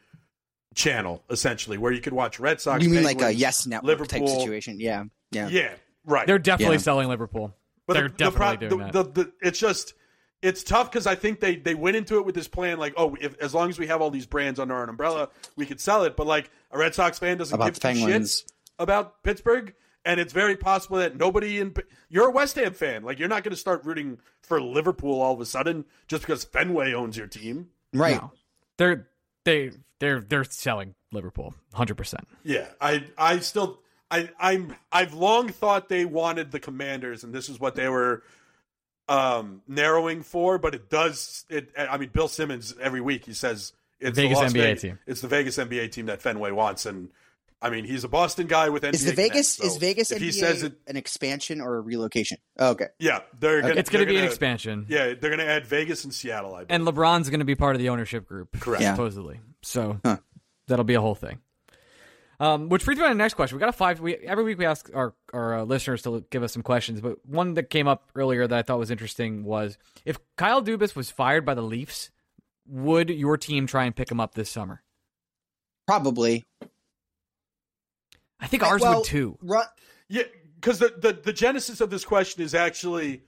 channel, 0.74 1.24
essentially, 1.30 1.78
where 1.78 1.92
you 1.92 2.02
could 2.02 2.14
watch 2.14 2.40
Red 2.40 2.60
Sox. 2.60 2.84
you 2.84 2.90
mean 2.90 3.04
like 3.04 3.22
a 3.22 3.32
Yes 3.34 3.68
Network 3.68 4.08
type 4.08 4.22
Liverpool. 4.22 4.40
situation? 4.40 4.80
Yeah, 4.80 5.04
yeah. 5.32 5.48
Yeah, 5.48 5.74
right. 6.06 6.26
they're 6.26 6.40
definitely 6.40 6.78
Yeah. 6.78 6.82
selling 6.82 7.08
Liverpool 7.08 7.56
But 7.88 7.94
they're 7.94 8.04
the, 8.04 8.10
the, 8.10 8.18
definitely 8.18 8.58
pro- 8.58 8.70
doing 8.70 8.92
the, 8.92 9.04
that 9.04 9.16
the, 9.16 9.24
the, 9.24 9.32
it's 9.42 9.60
just 9.60 9.94
it's 10.42 10.64
tough 10.64 10.92
because 10.92 11.08
I 11.08 11.16
think 11.16 11.40
they 11.40 11.56
they 11.56 11.76
went 11.76 11.96
into 11.96 12.18
it 12.18 12.26
with 12.26 12.36
this 12.36 12.48
plan 12.48 12.80
like, 12.80 12.94
oh, 12.98 13.16
if, 13.20 13.38
as 13.42 13.54
long 13.54 13.70
as 13.70 13.78
we 13.78 13.88
have 13.88 14.02
all 14.02 14.10
these 14.10 14.26
brands 14.26 14.60
under 14.60 14.74
our 14.74 14.88
umbrella, 14.90 15.30
we 15.56 15.66
could 15.66 15.80
sell 15.80 16.04
it. 16.04 16.16
But 16.16 16.28
like 16.28 16.50
a 16.72 16.78
Red 16.78 16.96
Sox 16.96 17.20
fan 17.20 17.38
doesn't 17.38 17.54
About 17.54 17.66
give 17.66 17.74
the 17.76 17.80
two 17.80 17.88
Penguins. 17.88 18.42
shits 18.44 18.52
about 18.80 19.22
Pittsburgh, 19.24 19.76
and 20.04 20.20
it's 20.20 20.34
very 20.34 20.58
possible 20.58 20.98
that 20.98 21.16
nobody 21.18 21.60
in 21.60 21.76
you're 22.10 22.28
a 22.28 22.32
West 22.32 22.56
Ham 22.56 22.74
fan, 22.74 23.04
like 23.04 23.20
you're 23.20 23.30
not 23.30 23.44
going 23.44 23.52
to 23.52 23.60
start 23.60 23.86
rooting 23.86 24.18
for 24.42 24.62
Liverpool 24.62 25.22
all 25.22 25.34
of 25.34 25.42
a 25.42 25.46
sudden 25.46 25.86
just 26.08 26.24
because 26.24 26.44
Fenway 26.44 26.94
owns 26.94 27.18
your 27.18 27.28
team. 27.28 27.68
Right. 27.94 28.16
No. 28.16 28.32
They're 28.78 29.08
they 29.44 29.72
they're 30.00 30.22
they're 30.22 30.44
selling 30.44 30.96
Liverpool 31.12 31.54
100%. 31.76 32.16
Yeah, 32.44 32.68
I 32.80 33.06
I 33.18 33.40
still 33.40 33.82
I 34.12 34.30
I'm 34.40 34.76
I've 34.92 35.14
long 35.14 35.50
thought 35.50 35.90
they 35.90 36.06
wanted 36.06 36.52
the 36.52 36.60
Commanders, 36.60 37.24
and 37.24 37.34
this 37.34 37.50
is 37.50 37.60
what 37.60 37.76
they 37.76 37.88
were 37.90 38.22
um 39.10 39.62
narrowing 39.68 40.22
for. 40.22 40.58
But 40.58 40.76
it 40.76 40.90
does 40.90 41.46
it. 41.50 41.72
I 41.78 41.98
mean, 41.98 42.10
Bill 42.14 42.28
Simmons 42.28 42.76
every 42.80 43.02
week 43.02 43.26
he 43.26 43.34
says 43.34 43.74
it's 44.00 44.16
Vegas 44.18 44.38
the 44.38 44.44
Las 44.44 44.54
NBA 44.54 44.58
Vegas- 44.62 44.82
team. 44.82 45.00
It's 45.08 45.22
the 45.22 45.28
Vegas 45.28 45.58
NBA 45.58 45.92
team 45.92 46.06
that 46.08 46.22
Fenway 46.22 46.52
wants, 46.52 46.86
and 46.86 47.10
I 47.62 47.70
mean 47.70 47.86
he's 47.86 48.04
a 48.04 48.08
Boston 48.10 48.48
guy 48.48 48.70
with 48.70 48.84
NBA. 48.84 48.94
Is 48.96 49.06
the 49.06 49.14
Vegas 49.14 49.56
connects, 49.58 49.76
is 49.76 49.78
Vegas 49.80 50.12
if 50.12 50.18
NBA 50.20 50.26
he 50.26 50.32
says 50.32 50.64
it, 50.64 50.74
an 50.88 50.98
expansion 50.98 51.62
or 51.62 51.76
a 51.76 51.80
relocation? 51.82 52.38
Oh, 52.60 52.72
okay. 52.72 52.88
yeah, 53.00 53.20
they're 53.40 53.62
gonna, 53.62 53.76
It's 53.76 53.90
going 53.90 54.02
to 54.04 54.08
be 54.08 54.16
an 54.16 54.22
gonna- 54.22 54.28
expansion. 54.30 54.86
Yeah, 54.90 55.08
they're 55.08 55.30
going 55.30 55.38
to 55.40 55.48
add 55.48 55.66
Vegas 55.68 56.04
and 56.04 56.14
Seattle. 56.14 56.56
I 56.56 56.64
believe. 56.66 56.68
And 56.70 56.88
LeBron's 56.88 57.30
going 57.30 57.40
to 57.40 57.46
be 57.46 57.56
part 57.56 57.76
of 57.76 57.80
the 57.80 57.90
ownership 57.90 58.28
group, 58.28 58.60
Correct. 58.60 58.82
Yeah. 58.82 58.94
supposedly. 58.94 59.40
So 59.62 60.00
Huh. 60.04 60.18
that'll 60.68 60.86
be 60.86 60.96
a 60.96 61.02
whole 61.02 61.14
thing. 61.16 61.40
Um, 62.42 62.70
which 62.70 62.84
brings 62.86 63.00
me 63.00 63.06
to 63.06 63.10
the 63.10 63.16
next 63.16 63.36
question. 63.36 63.56
We 63.56 63.60
got 63.60 63.70
a 63.70 63.72
five. 63.74 64.00
We 64.00 64.16
every 64.16 64.44
week 64.44 64.58
we 64.58 64.66
ask 64.66 64.90
our 64.96 65.14
our 65.32 65.60
uh, 65.60 65.64
listeners 65.64 66.02
to 66.02 66.26
give 66.32 66.42
us 66.42 66.52
some 66.52 66.64
questions, 66.64 67.00
but 67.00 67.24
one 67.24 67.54
that 67.54 67.70
came 67.70 67.88
up 67.88 68.10
earlier 68.16 68.48
that 68.48 68.58
I 68.58 68.64
thought 68.64 68.80
was 68.80 68.90
interesting 68.90 69.44
was 69.44 69.78
if 70.06 70.18
Kyle 70.38 70.64
Dubas 70.64 70.96
was 70.96 71.12
fired 71.12 71.46
by 71.46 71.54
the 71.54 71.62
Leafs, 71.62 72.10
would 72.66 73.12
your 73.12 73.38
team 73.38 73.68
try 73.68 73.86
and 73.86 73.96
pick 73.96 74.10
him 74.10 74.20
up 74.20 74.34
this 74.34 74.50
summer? 74.50 74.82
Probably. 75.86 76.44
I 78.40 78.48
think 78.48 78.64
I- 78.64 78.70
ours 78.70 78.82
well, 78.82 78.96
would 78.98 79.06
too. 79.06 79.38
Ru- 79.42 79.62
Yeah, 80.10 80.24
because 80.56 80.80
the, 80.80 80.96
the 80.98 81.14
the 81.14 81.34
genesis 81.34 81.80
of 81.80 81.92
this 81.92 82.04
question 82.04 82.42
is 82.42 82.56
actually, 82.56 83.22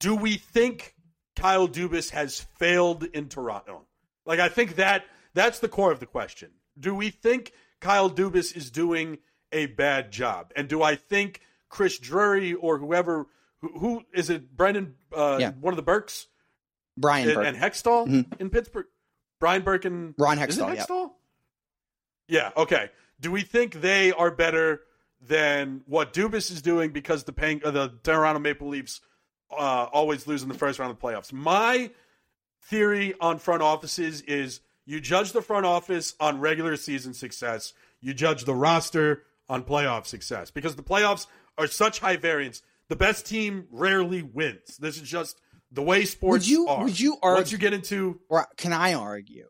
do 0.00 0.16
we 0.16 0.34
think 0.36 0.96
Kyle 1.36 1.68
Dubas 1.68 2.10
has 2.10 2.40
failed 2.58 3.04
in 3.04 3.28
Toronto? 3.28 3.86
Like, 4.26 4.40
I 4.40 4.48
think 4.48 4.74
that 4.76 5.04
that's 5.32 5.60
the 5.60 5.68
core 5.68 5.92
of 5.92 6.00
the 6.00 6.06
question. 6.06 6.50
Do 6.80 6.92
we 6.92 7.10
think 7.10 7.52
Kyle 7.82 8.08
Dubas 8.08 8.56
is 8.56 8.70
doing 8.70 9.18
a 9.52 9.66
bad 9.66 10.10
job, 10.10 10.50
and 10.56 10.66
do 10.68 10.82
I 10.82 10.94
think 10.96 11.40
Chris 11.68 11.98
Drury 11.98 12.54
or 12.54 12.78
whoever 12.78 13.26
who, 13.60 13.78
who 13.78 14.02
is 14.14 14.30
it, 14.30 14.56
Brendan, 14.56 14.94
uh, 15.14 15.36
Yeah. 15.40 15.50
one 15.52 15.72
of 15.72 15.76
the 15.76 15.82
Burks 15.82 16.26
Brian 16.96 17.28
and, 17.28 17.34
Burke. 17.36 17.46
and 17.46 17.56
Hextall 17.56 18.06
Mhm. 18.08 18.40
in 18.40 18.50
Pittsburgh, 18.50 18.86
Brian 19.38 19.62
Burke 19.62 19.84
and 19.84 20.14
Ron 20.18 20.38
it 20.38 20.48
Hextall, 20.50 20.74
yeah. 20.74 21.06
Yeah. 22.28 22.50
Okay. 22.56 22.90
Do 23.20 23.30
we 23.30 23.42
think 23.42 23.80
they 23.80 24.10
are 24.12 24.30
better 24.30 24.82
than 25.20 25.82
what 25.86 26.12
Dubas 26.12 26.50
is 26.50 26.62
doing 26.62 26.90
because 26.92 27.24
the 27.24 27.32
Peng- 27.32 27.62
uh, 27.64 27.70
the 27.70 27.88
Toronto 28.02 28.40
Maple 28.40 28.68
Leafs 28.68 29.00
uh, 29.50 29.86
always 29.92 30.26
lose 30.26 30.42
in 30.42 30.48
the 30.48 30.54
first 30.54 30.78
round 30.78 30.90
of 30.90 30.98
the 30.98 31.06
playoffs? 31.06 31.32
My 31.32 31.90
theory 32.62 33.14
on 33.20 33.38
front 33.38 33.62
offices 33.62 34.22
is 34.22 34.60
you 34.84 35.00
judge 35.00 35.32
the 35.32 35.42
front 35.42 35.66
office 35.66 36.14
on 36.20 36.40
regular 36.40 36.76
season 36.76 37.14
success, 37.14 37.72
you 38.00 38.14
judge 38.14 38.44
the 38.44 38.54
roster 38.54 39.24
on 39.48 39.62
playoff 39.64 40.06
success 40.06 40.50
because 40.50 40.76
the 40.76 40.82
playoffs 40.82 41.26
are 41.58 41.66
such 41.66 42.00
high 42.00 42.16
variance. 42.16 42.62
The 42.88 42.96
best 42.96 43.26
team 43.26 43.66
rarely 43.70 44.22
wins. 44.22 44.76
This 44.78 44.96
is 44.96 45.08
just 45.08 45.40
the 45.70 45.82
way 45.82 46.04
sports 46.04 46.44
Would 46.44 46.48
you 46.48 46.68
are. 46.68 46.84
would 46.84 46.98
you 47.00 47.16
argue? 47.22 47.38
Once 47.40 47.52
you 47.52 47.58
get 47.58 47.72
into 47.72 48.20
or 48.28 48.46
can 48.56 48.72
I 48.72 48.94
argue? 48.94 49.46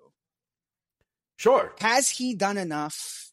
sure, 1.37 1.73
Has 1.81 2.09
he 2.11 2.35
done 2.37 2.57
enough 2.57 3.33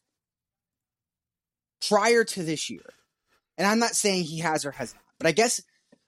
prior 1.88 2.24
to 2.24 2.42
this 2.42 2.68
year? 2.70 2.82
And 3.56 3.66
I'm 3.66 3.78
not 3.78 3.94
saying 3.94 4.24
he 4.24 4.38
has 4.38 4.64
or 4.64 4.72
has 4.72 4.94
not, 4.94 5.02
but 5.18 5.26
I 5.26 5.32
guess 5.32 5.60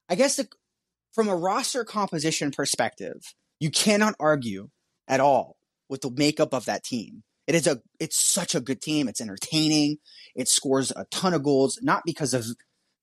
I 0.09 0.15
guess 0.15 0.37
the, 0.37 0.49
from 1.13 1.29
a 1.29 1.37
roster 1.37 1.85
composition 1.85 2.51
perspective, 2.51 3.21
you 3.61 3.71
cannot 3.71 4.15
argue 4.19 4.69
at 5.07 5.21
all 5.21 5.57
with 5.93 6.01
the 6.01 6.11
makeup 6.11 6.55
of 6.55 6.65
that 6.65 6.83
team. 6.83 7.23
It 7.47 7.55
is 7.55 7.67
a 7.67 7.83
it's 8.01 8.17
such 8.17 8.55
a 8.55 8.61
good 8.61 8.81
team. 8.81 9.09
It's 9.09 9.21
entertaining. 9.21 9.99
It 10.35 10.49
scores 10.49 10.91
a 10.91 11.05
ton 11.11 11.35
of 11.35 11.43
goals, 11.43 11.79
not 11.83 12.03
because 12.07 12.33
of 12.33 12.47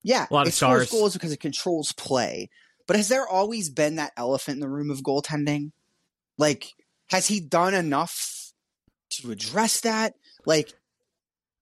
yeah, 0.02 0.26
A 0.30 0.34
lot 0.34 0.42
of 0.42 0.48
it 0.48 0.52
scores 0.54 0.88
stars. 0.88 0.92
goals 0.92 1.14
because 1.14 1.32
it 1.32 1.40
controls 1.40 1.92
play. 1.92 2.50
But 2.88 2.96
has 2.96 3.10
there 3.10 3.28
always 3.28 3.70
been 3.70 3.98
that 3.98 4.14
elephant 4.18 4.56
in 4.56 4.60
the 4.62 4.70
room 4.70 4.90
of 4.90 5.02
goaltending? 5.02 5.72
Like, 6.38 6.74
has 7.12 7.28
he 7.28 7.40
done 7.40 7.76
enough 7.76 8.52
to 9.12 9.30
address 9.30 9.82
that? 9.82 10.16
Like, 10.46 10.74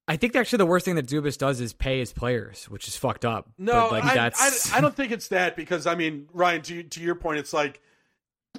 I 0.07 0.15
think 0.15 0.35
actually 0.37 0.57
the 0.57 0.65
worst 0.67 0.85
thing 0.85 0.95
that 0.95 1.07
Dubas 1.07 1.37
does 1.37 1.59
is 1.59 1.73
pay 1.73 1.99
his 1.99 2.13
players, 2.13 2.65
which 2.69 2.87
is 2.87 2.95
fucked 2.95 3.25
up. 3.25 3.49
No, 3.57 3.89
But, 3.89 3.91
like 3.91 4.03
I, 4.05 4.13
that's 4.15 4.71
I, 4.71 4.77
I 4.77 4.81
don't 4.81 4.95
think 4.95 5.11
it's 5.11 5.27
that 5.29 5.57
because 5.57 5.85
I 5.85 5.95
mean, 5.95 6.29
Ryan, 6.31 6.61
to 6.61 6.83
to 6.83 7.01
your 7.01 7.15
point, 7.15 7.39
it's 7.39 7.51
like 7.51 7.81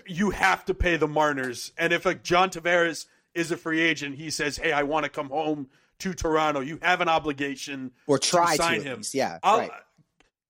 you 0.06 0.30
have 0.30 0.64
to 0.66 0.74
pay 0.74 0.96
the 0.96 1.08
Marners, 1.08 1.72
and 1.78 1.92
if 1.92 2.04
like 2.04 2.22
John 2.22 2.50
Tavares 2.50 3.06
is 3.34 3.50
a 3.50 3.56
free 3.56 3.80
agent, 3.80 4.16
he 4.16 4.30
says, 4.30 4.56
"Hey, 4.56 4.72
I 4.72 4.82
want 4.82 5.04
to 5.04 5.10
come 5.10 5.28
home 5.28 5.68
to 6.00 6.14
Toronto." 6.14 6.60
You 6.60 6.78
have 6.82 7.00
an 7.00 7.08
obligation 7.08 7.92
or 8.06 8.18
try 8.18 8.56
to, 8.56 8.62
sign 8.62 8.80
at 8.80 8.86
him. 8.86 8.96
least. 8.98 9.14
Yeah, 9.14 9.38
I'll, 9.42 9.58
right. 9.60 9.70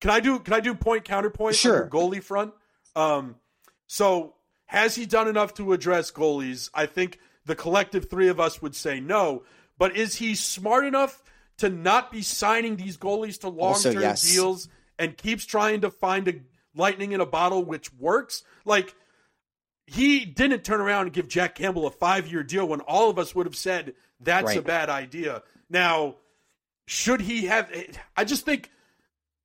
Can 0.01 0.11
I 0.11 0.21
do 0.21 0.39
can 0.39 0.55
I 0.55 0.61
do 0.61 0.75
point 0.75 1.05
counterpoint 1.05 1.57
Sure. 1.57 1.85
on 1.85 1.91
goalie 1.91 2.23
front? 2.23 2.55
Um, 2.95 3.37
so 3.87 4.35
has 4.67 4.95
he 4.95 5.07
done 5.07 5.29
enough 5.29 5.55
to 5.55 5.73
address 5.73 6.11
goalies? 6.13 6.71
I 6.75 6.87
think 6.87 7.19
the 7.47 7.57
collective 7.57 8.11
three 8.11 8.29
of 8.29 8.39
us 8.39 8.63
would 8.63 8.77
say 8.77 9.01
no. 9.01 9.45
But 9.79 9.97
is 9.97 10.17
he 10.17 10.35
smart 10.35 10.85
enough 10.85 11.23
to 11.59 11.69
not 11.69 12.13
be 12.13 12.23
signing 12.23 12.77
these 12.77 12.97
goalies 12.97 13.41
to 13.41 13.49
long 13.49 13.81
term 13.81 14.01
yes. 14.01 14.23
deals 14.31 14.69
and 14.99 15.17
keeps 15.17 15.47
trying 15.47 15.81
to 15.81 15.91
find 15.91 16.29
a 16.29 16.35
lightning 16.75 17.13
in 17.13 17.21
a 17.21 17.27
bottle 17.27 17.65
which 17.65 17.93
works? 17.95 18.45
Like 18.65 18.95
he 19.89 20.25
didn't 20.25 20.65
turn 20.65 20.81
around 20.81 21.03
and 21.07 21.13
give 21.13 21.29
Jack 21.29 21.55
Campbell 21.55 21.87
a 21.87 21.91
five 21.91 22.27
year 22.31 22.43
deal 22.43 22.67
when 22.69 22.81
all 22.81 23.11
of 23.11 23.19
us 23.19 23.35
would 23.35 23.47
have 23.47 23.57
said 23.57 23.95
that's 24.21 24.45
a 24.59 24.63
bad 24.63 24.91
idea. 24.91 25.43
Now, 25.71 26.17
should 26.87 27.21
he 27.21 27.47
have? 27.47 27.71
I 28.17 28.25
just 28.25 28.45
think 28.45 28.71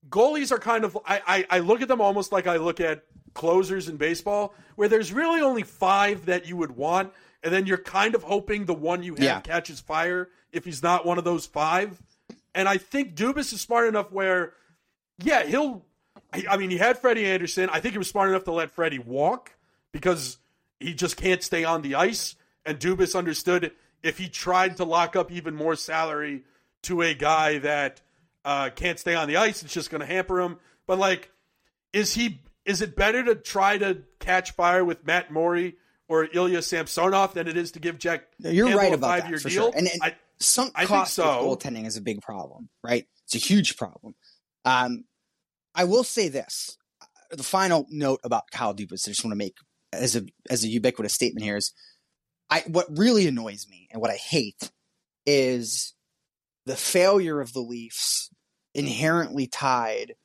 goalies 0.10 0.52
are 0.52 0.60
kind 0.60 0.84
of. 0.84 0.98
I, 1.06 1.22
I 1.50 1.58
I 1.58 1.60
look 1.60 1.82
at 1.82 1.88
them 1.88 2.02
almost 2.02 2.32
like 2.32 2.48
I 2.48 2.58
look 2.58 2.80
at 2.80 3.04
closers 3.34 3.90
in 3.90 3.98
baseball, 3.98 4.54
where 4.76 4.88
there's 4.88 5.12
really 5.12 5.42
only 5.42 5.64
five 5.64 6.26
that 6.28 6.48
you 6.48 6.56
would 6.58 6.72
want, 6.72 7.12
and 7.42 7.54
then 7.54 7.66
you're 7.66 7.78
kind 7.78 8.14
of 8.16 8.24
hoping 8.24 8.66
the 8.66 8.74
one 8.74 9.02
you 9.04 9.16
have 9.16 9.24
Yeah. 9.24 9.40
catches 9.42 9.80
fire 9.80 10.30
if 10.52 10.66
he's 10.66 10.84
not 10.84 11.06
one 11.06 11.18
of 11.18 11.24
those 11.24 11.46
five. 11.46 12.02
And 12.56 12.70
I 12.70 12.78
think 12.78 13.16
Dubas 13.16 13.52
is 13.52 13.62
smart 13.62 13.88
enough 13.88 14.12
where, 14.12 14.54
yeah, 15.24 15.44
he'll. 15.44 15.86
I 16.32 16.46
I 16.52 16.58
mean, 16.58 16.70
he 16.70 16.78
had 16.78 16.98
Freddie 17.00 17.26
Andersen. 17.26 17.70
I 17.70 17.80
think 17.80 17.94
he 17.94 17.98
was 17.98 18.08
smart 18.10 18.30
enough 18.30 18.44
to 18.46 18.52
let 18.52 18.72
Freddie 18.72 19.00
walk 19.00 19.53
because 19.94 20.38
he 20.82 20.94
just 20.94 21.16
can't 21.16 21.42
stay 21.42 21.64
on 21.64 21.82
the 21.82 21.96
ice. 21.96 22.36
And 22.66 22.80
Dubas 22.80 23.16
understood 23.16 23.72
if 24.02 24.18
he 24.18 24.28
tried 24.28 24.78
to 24.78 24.84
lock 24.84 25.16
up 25.16 25.32
even 25.32 25.56
more 25.56 25.78
salary 25.78 26.44
to 26.84 27.02
a 27.02 27.14
guy 27.14 27.60
that 27.60 28.02
uh, 28.44 28.70
can't 28.76 29.00
stay 29.00 29.16
on 29.16 29.30
the 29.30 29.38
ice, 29.38 29.64
it's 29.64 29.74
just 29.74 29.90
going 29.90 30.02
to 30.02 30.08
hamper 30.08 30.42
him. 30.42 30.58
But 30.86 31.00
like, 31.00 31.32
is 31.94 32.14
he? 32.14 32.42
Is 32.66 32.82
it 32.82 32.96
better 32.96 33.24
to 33.26 33.36
try 33.36 33.78
to 33.78 34.04
catch 34.20 34.52
fire 34.52 34.86
with 34.86 35.06
Matt 35.06 35.32
Murray 35.32 35.76
or 36.08 36.28
Ilya 36.32 36.62
Samsonov 36.62 37.34
than 37.34 37.48
it 37.48 37.58
is 37.58 37.74
to 37.74 37.80
give 37.80 37.98
Jack? 37.98 38.24
You're 38.40 38.68
Campbell 38.68 38.82
right 38.82 38.92
a 38.92 38.96
about 38.96 39.20
five-year 39.22 39.38
that 39.38 39.44
for 39.44 39.50
deal? 39.50 39.64
sure. 39.64 39.74
And, 39.76 39.90
and 39.92 40.02
I, 40.02 40.16
sunk 40.40 40.72
I 40.76 40.80
think 40.80 40.90
cost 40.90 41.14
so. 41.14 41.48
with 41.48 41.60
goaltending 41.60 41.86
is 41.86 41.98
a 41.98 42.02
big 42.02 42.22
problem, 42.22 42.70
right? 42.84 43.06
It's 43.26 43.36
a 43.36 43.40
huge 43.40 43.78
problem. 43.78 44.16
Um, 44.66 45.04
I 45.76 45.84
will 45.86 46.04
say 46.04 46.30
this: 46.30 46.78
the 47.32 47.44
final 47.44 47.86
note 47.90 48.22
about 48.24 48.50
Kyle 48.52 48.74
Dubas, 48.74 49.08
I 49.08 49.12
just 49.12 49.24
want 49.24 49.34
to 49.34 49.38
make 49.38 49.56
as 49.94 50.16
a 50.16 50.24
as 50.50 50.64
a 50.64 50.68
ubiquitous 50.68 51.14
statement 51.14 51.44
here 51.44 51.58
is, 51.58 51.74
I 52.50 52.64
what 52.68 52.88
really 52.98 53.28
annoys 53.28 53.68
me 53.70 53.88
and 53.92 54.02
what 54.02 54.12
I 54.12 54.16
hate 54.16 54.72
is 55.26 55.94
the 56.66 56.76
failure 56.76 57.42
of 57.42 57.54
the 57.54 57.62
Leafs 57.62 58.30
inherently 58.74 59.48
tied 59.48 60.16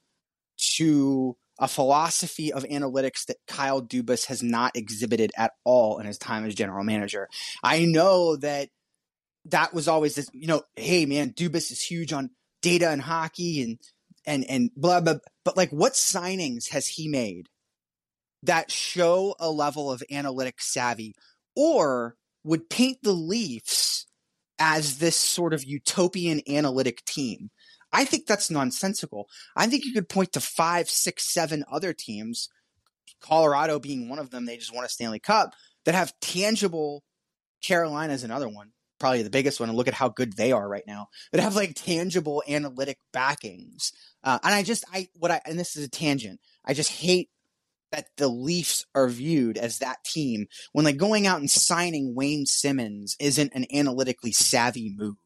to 0.77 1.37
a 1.59 1.69
philosophy 1.69 2.53
of 2.53 2.65
analytics 2.65 3.27
that 3.27 3.37
Kyle 3.49 3.83
Dubas 3.83 4.27
has 4.27 4.43
not 4.43 4.77
exhibited 4.77 5.33
at 5.37 5.53
all 5.65 5.99
in 5.99 6.07
his 6.07 6.19
time 6.19 6.45
as 6.45 6.55
general 6.55 6.85
manager. 6.85 7.29
I 7.63 7.85
know 7.85 8.37
that 8.37 8.69
that 9.47 9.75
was 9.75 9.89
always 9.89 10.15
this, 10.15 10.29
you 10.33 10.47
know, 10.47 10.63
hey 10.77 11.07
man, 11.07 11.31
Dubas 11.33 11.73
is 11.73 11.83
huge 11.83 12.13
on 12.13 12.31
data 12.63 12.91
and 12.91 13.03
hockey 13.03 13.63
and 13.63 13.79
and 14.27 14.45
and 14.45 14.71
blah 14.77 15.01
blah. 15.01 15.15
But 15.45 15.57
like, 15.57 15.71
what 15.71 15.95
signings 15.95 16.69
has 16.71 16.87
he 16.87 17.09
made 17.09 17.49
that 18.43 18.71
show 18.71 19.35
a 19.39 19.51
level 19.51 19.91
of 19.91 20.03
analytic 20.11 20.61
savvy, 20.61 21.15
or 21.57 22.17
would 22.45 22.71
paint 22.71 22.99
the 23.03 23.13
Leafs 23.13 24.07
as 24.59 24.99
this 24.99 25.17
sort 25.17 25.53
of 25.53 25.65
utopian 25.65 26.41
analytic 26.49 27.05
team? 27.05 27.51
I 27.93 28.05
think 28.05 28.27
that's 28.27 28.51
nonsensical. 28.51 29.29
I 29.57 29.67
think 29.67 29.85
you 29.85 29.93
could 29.93 30.09
point 30.09 30.33
to 30.33 30.41
five, 30.41 30.91
six, 30.91 31.33
seven 31.33 31.65
other 31.71 31.93
teams 31.93 32.49
Colorado 33.21 33.79
being 33.79 34.09
one 34.09 34.19
of 34.19 34.31
them, 34.31 34.45
they 34.45 34.57
just 34.57 34.75
won 34.75 34.85
a 34.85 34.89
Stanley 34.89 35.19
Cup, 35.19 35.55
that 35.85 35.95
have 35.95 36.13
tangible, 36.21 37.03
Carolina 37.63 38.13
is 38.13 38.25
another 38.25 38.49
one, 38.49 38.73
probably 38.99 39.23
the 39.23 39.31
biggest 39.31 39.61
one, 39.61 39.69
and 39.69 39.77
look 39.77 39.89
at 39.89 39.95
how 39.95 40.09
good 40.09 40.37
they 40.37 40.53
are 40.53 40.69
right 40.69 40.87
now, 40.87 41.09
that 41.33 41.41
have 41.41 41.57
like 41.57 41.75
tangible 41.75 42.43
analytic 42.49 42.99
backings. 43.13 43.93
Uh, 44.23 44.39
and 44.43 44.55
I 44.55 44.63
just, 44.63 44.85
I, 44.93 45.09
what 45.15 45.31
I, 45.31 45.41
and 45.45 45.59
this 45.59 45.77
is 45.77 45.85
a 45.85 45.89
tangent, 45.89 46.41
I 46.65 46.75
just 46.75 46.91
hate 46.91 47.31
that 47.93 48.07
the 48.17 48.29
Leafs 48.29 48.85
are 48.95 49.09
viewed 49.09 49.57
as 49.59 49.79
that 49.79 50.05
team 50.05 50.47
when 50.73 50.85
like 50.85 50.97
going 50.97 51.27
out 51.27 51.41
and 51.41 51.51
signing 51.51 52.15
Wayne 52.15 52.47
Simmonds 52.47 53.17
isn't 53.21 53.55
an 53.55 53.67
analytically 53.73 54.33
savvy 54.33 54.95
move 54.97 55.17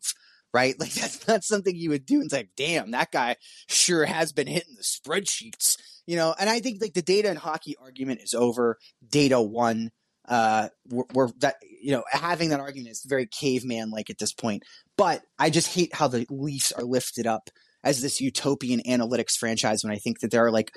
right? 0.54 0.74
Like 0.82 0.92
that's 0.92 1.26
not 1.28 1.44
something 1.44 1.74
you 1.74 1.90
would 1.90 2.06
do. 2.06 2.20
It's 2.20 2.32
like, 2.32 2.50
damn, 2.56 2.90
that 2.90 3.12
guy 3.12 3.36
sure 3.68 4.04
has 4.04 4.32
been 4.32 4.46
hitting 4.46 4.74
the 4.76 4.82
spreadsheets, 4.82 5.76
you 6.06 6.16
know. 6.16 6.34
And 6.38 6.50
I 6.50 6.60
think 6.60 6.80
like 6.80 6.94
the 6.94 7.02
data 7.02 7.28
and 7.28 7.38
hockey 7.38 7.76
argument 7.80 8.20
is 8.22 8.34
over. 8.34 8.78
Data 9.08 9.40
one, 9.40 9.90
uh, 10.28 10.68
we're, 10.88 11.04
we're 11.14 11.28
that 11.38 11.56
you 11.80 11.92
know 11.92 12.04
having 12.10 12.50
that 12.50 12.60
argument 12.60 12.90
is 12.90 13.04
very 13.06 13.26
caveman 13.26 13.90
like 13.90 14.10
at 14.10 14.18
this 14.18 14.32
point. 14.32 14.64
But 14.96 15.22
I 15.38 15.50
just 15.50 15.74
hate 15.74 15.94
how 15.94 16.08
the 16.08 16.26
Leafs 16.30 16.72
are 16.72 16.84
lifted 16.84 17.26
up 17.26 17.48
as 17.84 18.00
this 18.00 18.20
utopian 18.20 18.80
analytics 18.80 19.36
franchise 19.36 19.82
when 19.82 19.92
I 19.92 19.98
think 19.98 20.20
that 20.20 20.30
there 20.30 20.44
are 20.44 20.52
like 20.52 20.72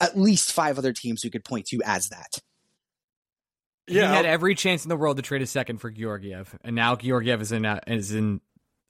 at 0.00 0.18
least 0.18 0.52
five 0.52 0.78
other 0.78 0.92
teams 0.92 1.22
we 1.22 1.30
could 1.30 1.44
point 1.44 1.66
to 1.66 1.80
as 1.84 2.08
that. 2.08 2.40
Yeah, 3.86 4.08
he 4.08 4.16
had 4.16 4.26
every 4.26 4.54
chance 4.54 4.84
in 4.84 4.88
the 4.88 4.96
world 4.96 5.16
to 5.16 5.22
trade 5.22 5.42
a 5.42 5.46
second 5.46 5.78
for 5.78 5.90
Georgiev, 5.90 6.56
and 6.62 6.76
now 6.76 6.94
Georgiev 6.96 7.42
is 7.42 7.52
in 7.52 7.64
is 7.86 8.12
in 8.12 8.40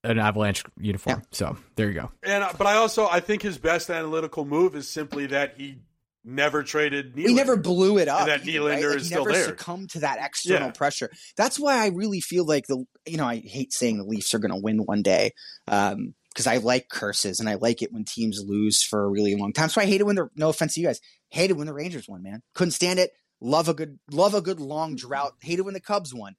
an 0.04 0.18
Avalanche 0.18 0.64
uniform. 0.78 1.20
Yeah. 1.20 1.26
So 1.32 1.56
there 1.76 1.88
you 1.88 1.94
go. 1.94 2.10
And 2.22 2.44
uh, 2.44 2.52
but 2.56 2.66
I 2.66 2.76
also 2.76 3.08
I 3.08 3.20
think 3.20 3.42
his 3.42 3.58
best 3.58 3.90
analytical 3.90 4.44
move 4.44 4.74
is 4.74 4.88
simply 4.88 5.26
that 5.26 5.54
he 5.56 5.78
never 6.24 6.62
traded. 6.62 7.14
Nylander, 7.14 7.28
he 7.28 7.34
never 7.34 7.56
blew 7.56 7.98
it 7.98 8.08
up. 8.08 8.20
And 8.20 8.30
that 8.30 8.42
Nylander 8.42 8.70
right? 8.70 8.84
like, 8.84 8.96
is 8.96 9.06
still 9.06 9.24
never 9.24 9.32
there. 9.32 9.44
Succumbed 9.46 9.90
to 9.90 10.00
that 10.00 10.18
external 10.20 10.68
yeah. 10.68 10.72
pressure. 10.72 11.10
That's 11.36 11.58
why 11.58 11.82
I 11.82 11.88
really 11.88 12.20
feel 12.20 12.44
like 12.44 12.66
the 12.66 12.84
you 13.06 13.16
know 13.16 13.26
I 13.26 13.36
hate 13.36 13.72
saying 13.72 13.98
the 13.98 14.04
Leafs 14.04 14.34
are 14.34 14.38
going 14.38 14.52
to 14.52 14.60
win 14.60 14.78
one 14.84 15.02
day. 15.02 15.32
Um, 15.68 16.14
because 16.32 16.46
I 16.46 16.58
like 16.58 16.88
curses 16.88 17.40
and 17.40 17.48
I 17.48 17.54
like 17.54 17.82
it 17.82 17.92
when 17.92 18.04
teams 18.04 18.42
lose 18.44 18.82
for 18.82 19.04
a 19.04 19.08
really 19.08 19.34
long 19.34 19.52
time. 19.52 19.68
So 19.68 19.80
I 19.80 19.86
hate 19.86 20.00
it 20.00 20.04
when 20.04 20.16
they're 20.16 20.30
no 20.36 20.48
offense 20.48 20.74
to 20.74 20.80
you 20.80 20.86
guys, 20.86 21.00
hated 21.28 21.56
when 21.56 21.66
the 21.66 21.74
Rangers 21.74 22.08
won, 22.08 22.22
man. 22.22 22.42
Couldn't 22.54 22.72
stand 22.72 22.98
it. 22.98 23.10
Love 23.40 23.68
a 23.68 23.74
good 23.74 23.98
love 24.10 24.34
a 24.34 24.40
good 24.40 24.60
long 24.60 24.96
drought. 24.96 25.34
Hated 25.40 25.62
when 25.62 25.74
the 25.74 25.80
Cubs 25.80 26.14
won. 26.14 26.36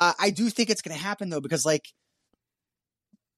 Uh, 0.00 0.14
I 0.18 0.30
do 0.30 0.48
think 0.50 0.70
it's 0.70 0.82
going 0.82 0.96
to 0.96 1.02
happen 1.02 1.28
though 1.28 1.40
because 1.40 1.66
like 1.66 1.86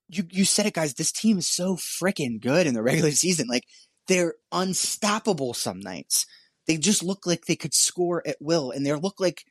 you 0.09 0.25
you 0.31 0.45
said 0.45 0.67
it, 0.67 0.75
guys. 0.75 0.95
This 0.95 1.13
team 1.13 1.39
is 1.39 1.49
so 1.49 1.77
freaking 1.77 2.41
good 2.41 2.67
in 2.67 2.75
the 2.75 2.83
regular 2.83 3.11
season. 3.11 3.47
Like 3.49 3.65
they're 4.09 4.35
unstoppable 4.53 5.55
some 5.55 5.81
nights. 5.81 6.27
They 6.67 6.77
just 6.77 7.03
look 7.03 7.27
like 7.27 7.47
they 7.47 7.57
could 7.57 7.75
score 7.75 8.23
at 8.27 8.37
will, 8.41 8.71
and 8.71 8.85
they 8.87 8.93
look 8.93 9.19
like 9.19 9.45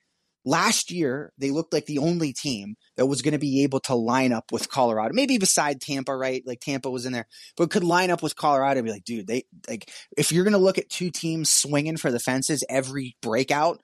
last 0.50 0.89
year 0.89 1.32
they 1.38 1.52
looked 1.52 1.74
like 1.74 1.86
the 1.86 2.00
only 2.00 2.34
team 2.34 2.76
that 2.97 3.06
was 3.06 3.22
going 3.22 3.34
to 3.34 3.39
be 3.39 3.62
able 3.64 3.80
to 3.82 3.93
line 3.93 4.34
up 4.34 4.52
with 4.52 4.68
Colorado. 4.68 5.14
Maybe 5.14 5.38
beside 5.38 5.80
Tampa, 5.80 6.16
right? 6.16 6.41
Like 6.43 6.60
Tampa 6.60 6.89
was 6.89 7.06
in 7.06 7.14
there, 7.14 7.28
but 7.56 7.70
could 7.70 7.84
line 7.84 8.10
up 8.10 8.24
with 8.24 8.36
Colorado 8.36 8.80
and 8.80 8.86
be 8.86 8.91
like, 8.91 9.04
dude, 9.04 9.28
they 9.28 9.43
like 9.70 9.91
if 10.18 10.32
you're 10.32 10.43
going 10.43 10.54
to 10.54 10.58
look 10.58 10.80
at 10.80 10.89
two 10.89 11.12
teams 11.12 11.52
swinging 11.52 11.97
for 11.97 12.12
the 12.12 12.20
fences 12.20 12.64
every 12.68 13.16
breakout, 13.22 13.80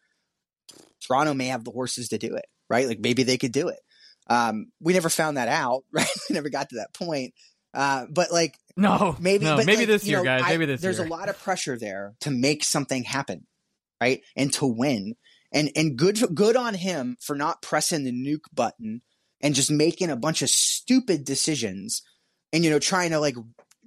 Toronto 1.06 1.36
may 1.36 1.48
have 1.48 1.64
the 1.64 1.72
horses 1.72 2.10
to 2.10 2.18
do 2.18 2.36
it, 2.36 2.46
right? 2.68 2.88
Like 2.88 3.00
maybe 3.00 3.22
they 3.22 3.38
could 3.38 3.52
do 3.52 3.68
it. 3.68 3.80
Um, 4.28 4.72
we 4.82 4.94
never 4.94 5.10
found 5.10 5.38
that 5.38 5.48
out, 5.48 5.84
right? 5.92 6.08
we 6.28 6.34
never 6.34 6.50
got 6.50 6.70
to 6.70 6.78
that 6.78 6.96
point. 6.96 7.36
Uh, 7.76 8.08
but 8.10 8.32
like, 8.32 8.58
no, 8.76 9.16
maybe, 9.20 9.46
no, 9.46 9.58
but 9.58 9.68
maybe 9.68 9.80
like, 9.80 9.88
this 9.88 10.08
year, 10.08 10.20
know, 10.20 10.24
guys. 10.24 10.44
Maybe 10.48 10.66
this 10.66 10.82
year. 10.82 10.92
there's 10.92 10.98
year. 10.98 11.08
a 11.08 11.10
lot 11.10 11.30
of 11.30 11.40
pressure 11.44 11.78
there 11.78 12.16
to 12.22 12.32
make 12.32 12.64
something 12.64 13.04
happen, 13.04 13.46
right? 14.02 14.22
And 14.36 14.52
to 14.54 14.66
win. 14.66 15.16
And 15.56 15.72
and 15.76 15.98
good 15.98 16.20
good 16.36 16.56
on 16.56 16.76
him 16.76 17.18
for 17.20 17.36
not 17.36 17.64
pressing 17.64 18.04
the 18.04 18.12
nuke 18.12 18.54
button 18.54 19.02
and 19.42 19.56
just 19.56 19.72
making 19.72 20.12
a 20.12 20.16
bunch 20.16 20.44
of 20.44 20.50
stupid 20.50 21.26
decisions 21.26 22.04
and 22.54 22.64
you 22.64 22.70
know 22.70 22.80
trying 22.80 23.12
to 23.12 23.20
like 23.20 23.36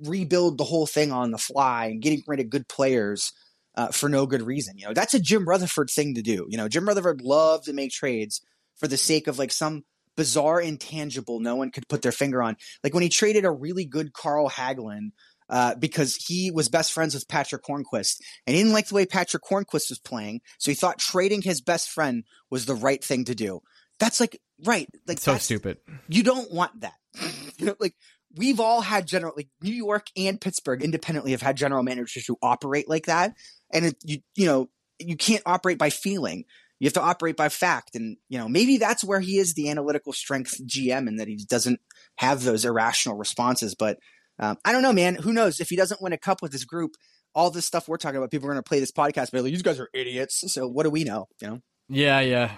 rebuild 0.02 0.58
the 0.58 0.64
whole 0.64 0.86
thing 0.86 1.12
on 1.12 1.30
the 1.30 1.38
fly 1.38 1.86
and 1.86 2.02
getting 2.02 2.22
rid 2.26 2.40
of 2.40 2.50
good 2.50 2.68
players 2.68 3.32
uh, 3.76 3.88
for 3.88 4.08
no 4.08 4.26
good 4.26 4.42
reason. 4.42 4.76
You 4.76 4.86
know, 4.86 4.94
that's 4.94 5.14
a 5.14 5.20
Jim 5.20 5.44
Rutherford 5.44 5.90
thing 5.90 6.14
to 6.14 6.22
do. 6.22 6.46
You 6.48 6.56
know, 6.56 6.68
Jim 6.68 6.86
Rutherford 6.86 7.20
loved 7.20 7.66
to 7.66 7.72
make 7.72 7.92
trades 7.92 8.40
for 8.76 8.88
the 8.88 8.96
sake 8.96 9.26
of 9.28 9.38
like 9.38 9.52
some 9.52 9.84
bizarre 10.16 10.60
intangible 10.60 11.38
no 11.38 11.54
one 11.54 11.70
could 11.70 11.88
put 11.88 12.02
their 12.02 12.12
finger 12.12 12.42
on. 12.42 12.56
Like 12.82 12.92
when 12.92 13.04
he 13.04 13.08
traded 13.08 13.44
a 13.44 13.52
really 13.52 13.84
good 13.84 14.12
Carl 14.12 14.50
Hagelin 14.50 15.10
uh, 15.48 15.74
because 15.76 16.16
he 16.16 16.50
was 16.50 16.68
best 16.68 16.92
friends 16.92 17.14
with 17.14 17.28
Patrick 17.28 17.64
Hornqvist 17.64 18.20
and 18.46 18.54
he 18.54 18.62
didn't 18.62 18.72
like 18.72 18.88
the 18.88 18.94
way 18.94 19.06
Patrick 19.06 19.44
Hornqvist 19.44 19.90
was 19.90 20.00
playing, 20.02 20.40
so 20.58 20.70
he 20.70 20.74
thought 20.74 20.98
trading 20.98 21.42
his 21.42 21.60
best 21.60 21.90
friend 21.90 22.24
was 22.50 22.66
the 22.66 22.74
right 22.74 23.02
thing 23.02 23.24
to 23.24 23.34
do. 23.34 23.60
That's 23.98 24.20
like 24.20 24.40
right, 24.64 24.88
like 25.06 25.18
so 25.18 25.36
stupid. 25.38 25.78
You 26.08 26.22
don't 26.22 26.52
want 26.52 26.80
that. 26.80 26.94
you 27.58 27.66
know, 27.66 27.74
like 27.80 27.94
we've 28.36 28.60
all 28.60 28.80
had 28.80 29.06
general 29.06 29.32
like 29.36 29.48
New 29.62 29.74
York 29.74 30.06
and 30.16 30.40
Pittsburgh 30.40 30.82
independently 30.82 31.32
have 31.32 31.42
had 31.42 31.56
general 31.56 31.82
managers 31.82 32.24
who 32.26 32.36
operate 32.42 32.88
like 32.88 33.06
that, 33.06 33.34
and 33.72 33.86
it, 33.86 33.96
you 34.04 34.18
you 34.36 34.46
know 34.46 34.68
you 34.98 35.16
can't 35.16 35.42
operate 35.46 35.78
by 35.78 35.90
feeling 35.90 36.44
you 36.80 36.86
have 36.86 36.94
to 36.94 37.02
operate 37.02 37.36
by 37.36 37.48
fact 37.48 37.94
and 37.94 38.16
you 38.28 38.38
know 38.38 38.48
maybe 38.48 38.76
that's 38.76 39.04
where 39.04 39.20
he 39.20 39.38
is 39.38 39.54
the 39.54 39.70
analytical 39.70 40.12
strength 40.12 40.60
gm 40.66 41.08
and 41.08 41.18
that 41.18 41.28
he 41.28 41.36
doesn't 41.48 41.80
have 42.16 42.42
those 42.42 42.64
irrational 42.64 43.16
responses 43.16 43.74
but 43.74 43.98
um, 44.38 44.56
i 44.64 44.72
don't 44.72 44.82
know 44.82 44.92
man 44.92 45.14
who 45.14 45.32
knows 45.32 45.60
if 45.60 45.68
he 45.68 45.76
doesn't 45.76 46.00
win 46.02 46.12
a 46.12 46.18
cup 46.18 46.42
with 46.42 46.52
this 46.52 46.64
group 46.64 46.94
all 47.34 47.50
this 47.50 47.66
stuff 47.66 47.88
we're 47.88 47.96
talking 47.96 48.16
about 48.16 48.30
people 48.30 48.48
are 48.48 48.52
going 48.52 48.62
to 48.62 48.68
play 48.68 48.80
this 48.80 48.92
podcast 48.92 49.30
but 49.32 49.42
like, 49.42 49.52
these 49.52 49.62
guys 49.62 49.78
are 49.78 49.88
idiots 49.94 50.44
so 50.52 50.66
what 50.66 50.84
do 50.84 50.90
we 50.90 51.04
know 51.04 51.26
you 51.40 51.48
know 51.48 51.60
yeah 51.88 52.20
yeah 52.20 52.52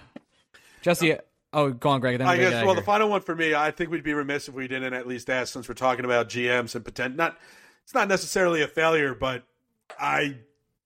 jesse 0.82 1.16
Oh, 1.52 1.70
go 1.70 1.90
on, 1.90 2.00
Greg. 2.00 2.18
Then 2.18 2.28
I 2.28 2.36
guess. 2.36 2.64
Well, 2.64 2.74
the 2.74 2.82
final 2.82 3.08
one 3.08 3.22
for 3.22 3.34
me, 3.34 3.54
I 3.54 3.70
think 3.72 3.90
we'd 3.90 4.04
be 4.04 4.14
remiss 4.14 4.48
if 4.48 4.54
we 4.54 4.68
didn't 4.68 4.94
at 4.94 5.06
least 5.06 5.28
ask, 5.28 5.52
since 5.52 5.68
we're 5.68 5.74
talking 5.74 6.04
about 6.04 6.28
GMs 6.28 6.74
and 6.76 6.84
potential. 6.84 7.16
Not, 7.16 7.38
it's 7.82 7.94
not 7.94 8.06
necessarily 8.08 8.62
a 8.62 8.68
failure, 8.68 9.14
but 9.14 9.42
I 9.98 10.36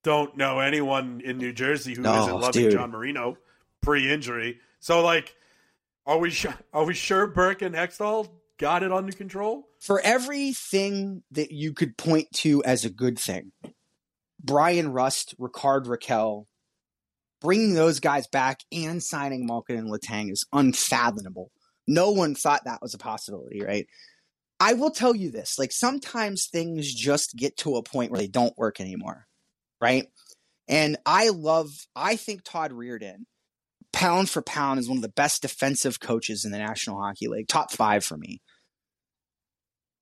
don't 0.03 0.36
know 0.36 0.61
anyone 0.61 1.20
in 1.22 1.36
New 1.36 1.53
Jersey 1.53 1.95
who 1.95 2.03
no, 2.03 2.26
not 2.26 2.40
loving 2.40 2.62
dude. 2.62 2.72
John 2.72 2.90
Marino 2.92 3.36
pre-injury. 3.82 4.61
So, 4.80 5.03
like, 5.03 5.34
are 6.07 6.18
we 6.18 6.30
sh- 6.30 6.47
are 6.72 6.84
we 6.84 6.95
sure 6.95 7.26
Burke 7.26 7.61
and 7.61 7.74
Hextall 7.74 8.28
got 8.59 8.82
it 8.82 8.92
under 8.92 9.12
control? 9.12 9.68
For 9.80 10.00
everything 10.00 11.22
that 11.30 11.50
you 11.50 11.72
could 11.72 11.96
point 11.96 12.28
to 12.36 12.62
as 12.64 12.84
a 12.84 12.90
good 12.90 13.18
thing, 13.18 13.52
Bryan 14.42 14.88
Rust, 14.92 15.34
Rickard 15.38 15.86
Rakell, 15.86 16.46
bringing 17.40 17.74
those 17.74 18.00
guys 18.00 18.26
back 18.26 18.61
and 18.72 19.02
signing 19.02 19.46
Malkin 19.46 19.76
and 19.76 19.90
Letang 19.90 20.30
is 20.30 20.46
unfathomable. 20.52 21.50
No 21.86 22.11
one 22.11 22.34
thought 22.34 22.64
that 22.64 22.80
was 22.80 22.94
a 22.94 22.98
possibility, 22.98 23.62
right? 23.62 23.86
I 24.61 24.74
will 24.74 24.90
tell 24.90 25.14
you 25.14 25.30
this: 25.30 25.59
like 25.59 25.72
sometimes 25.72 26.46
things 26.46 26.94
just 26.94 27.36
get 27.36 27.57
to 27.59 27.76
a 27.76 27.82
point 27.82 28.11
where 28.11 28.20
they 28.20 28.28
don't 28.28 28.57
work 28.57 28.80
anymore 28.80 29.26
right? 29.84 30.07
And 30.66 30.96
I 31.05 31.28
love, 31.28 31.68
I 31.94 32.16
think 32.16 32.42
Todd 32.42 32.72
Reirden, 32.72 33.26
pound 33.95 34.28
for 34.28 34.42
pound, 34.42 34.78
is 34.80 34.88
one 34.88 34.99
of 34.99 35.03
the 35.03 35.09
best 35.09 35.40
defensive 35.42 36.01
coaches 36.01 36.45
in 36.45 36.53
the 36.53 36.59
National 36.59 37.01
Hockey 37.01 37.28
League, 37.28 37.49
top 37.49 37.72
five 37.72 38.05
for 38.05 38.18
me. 38.18 38.42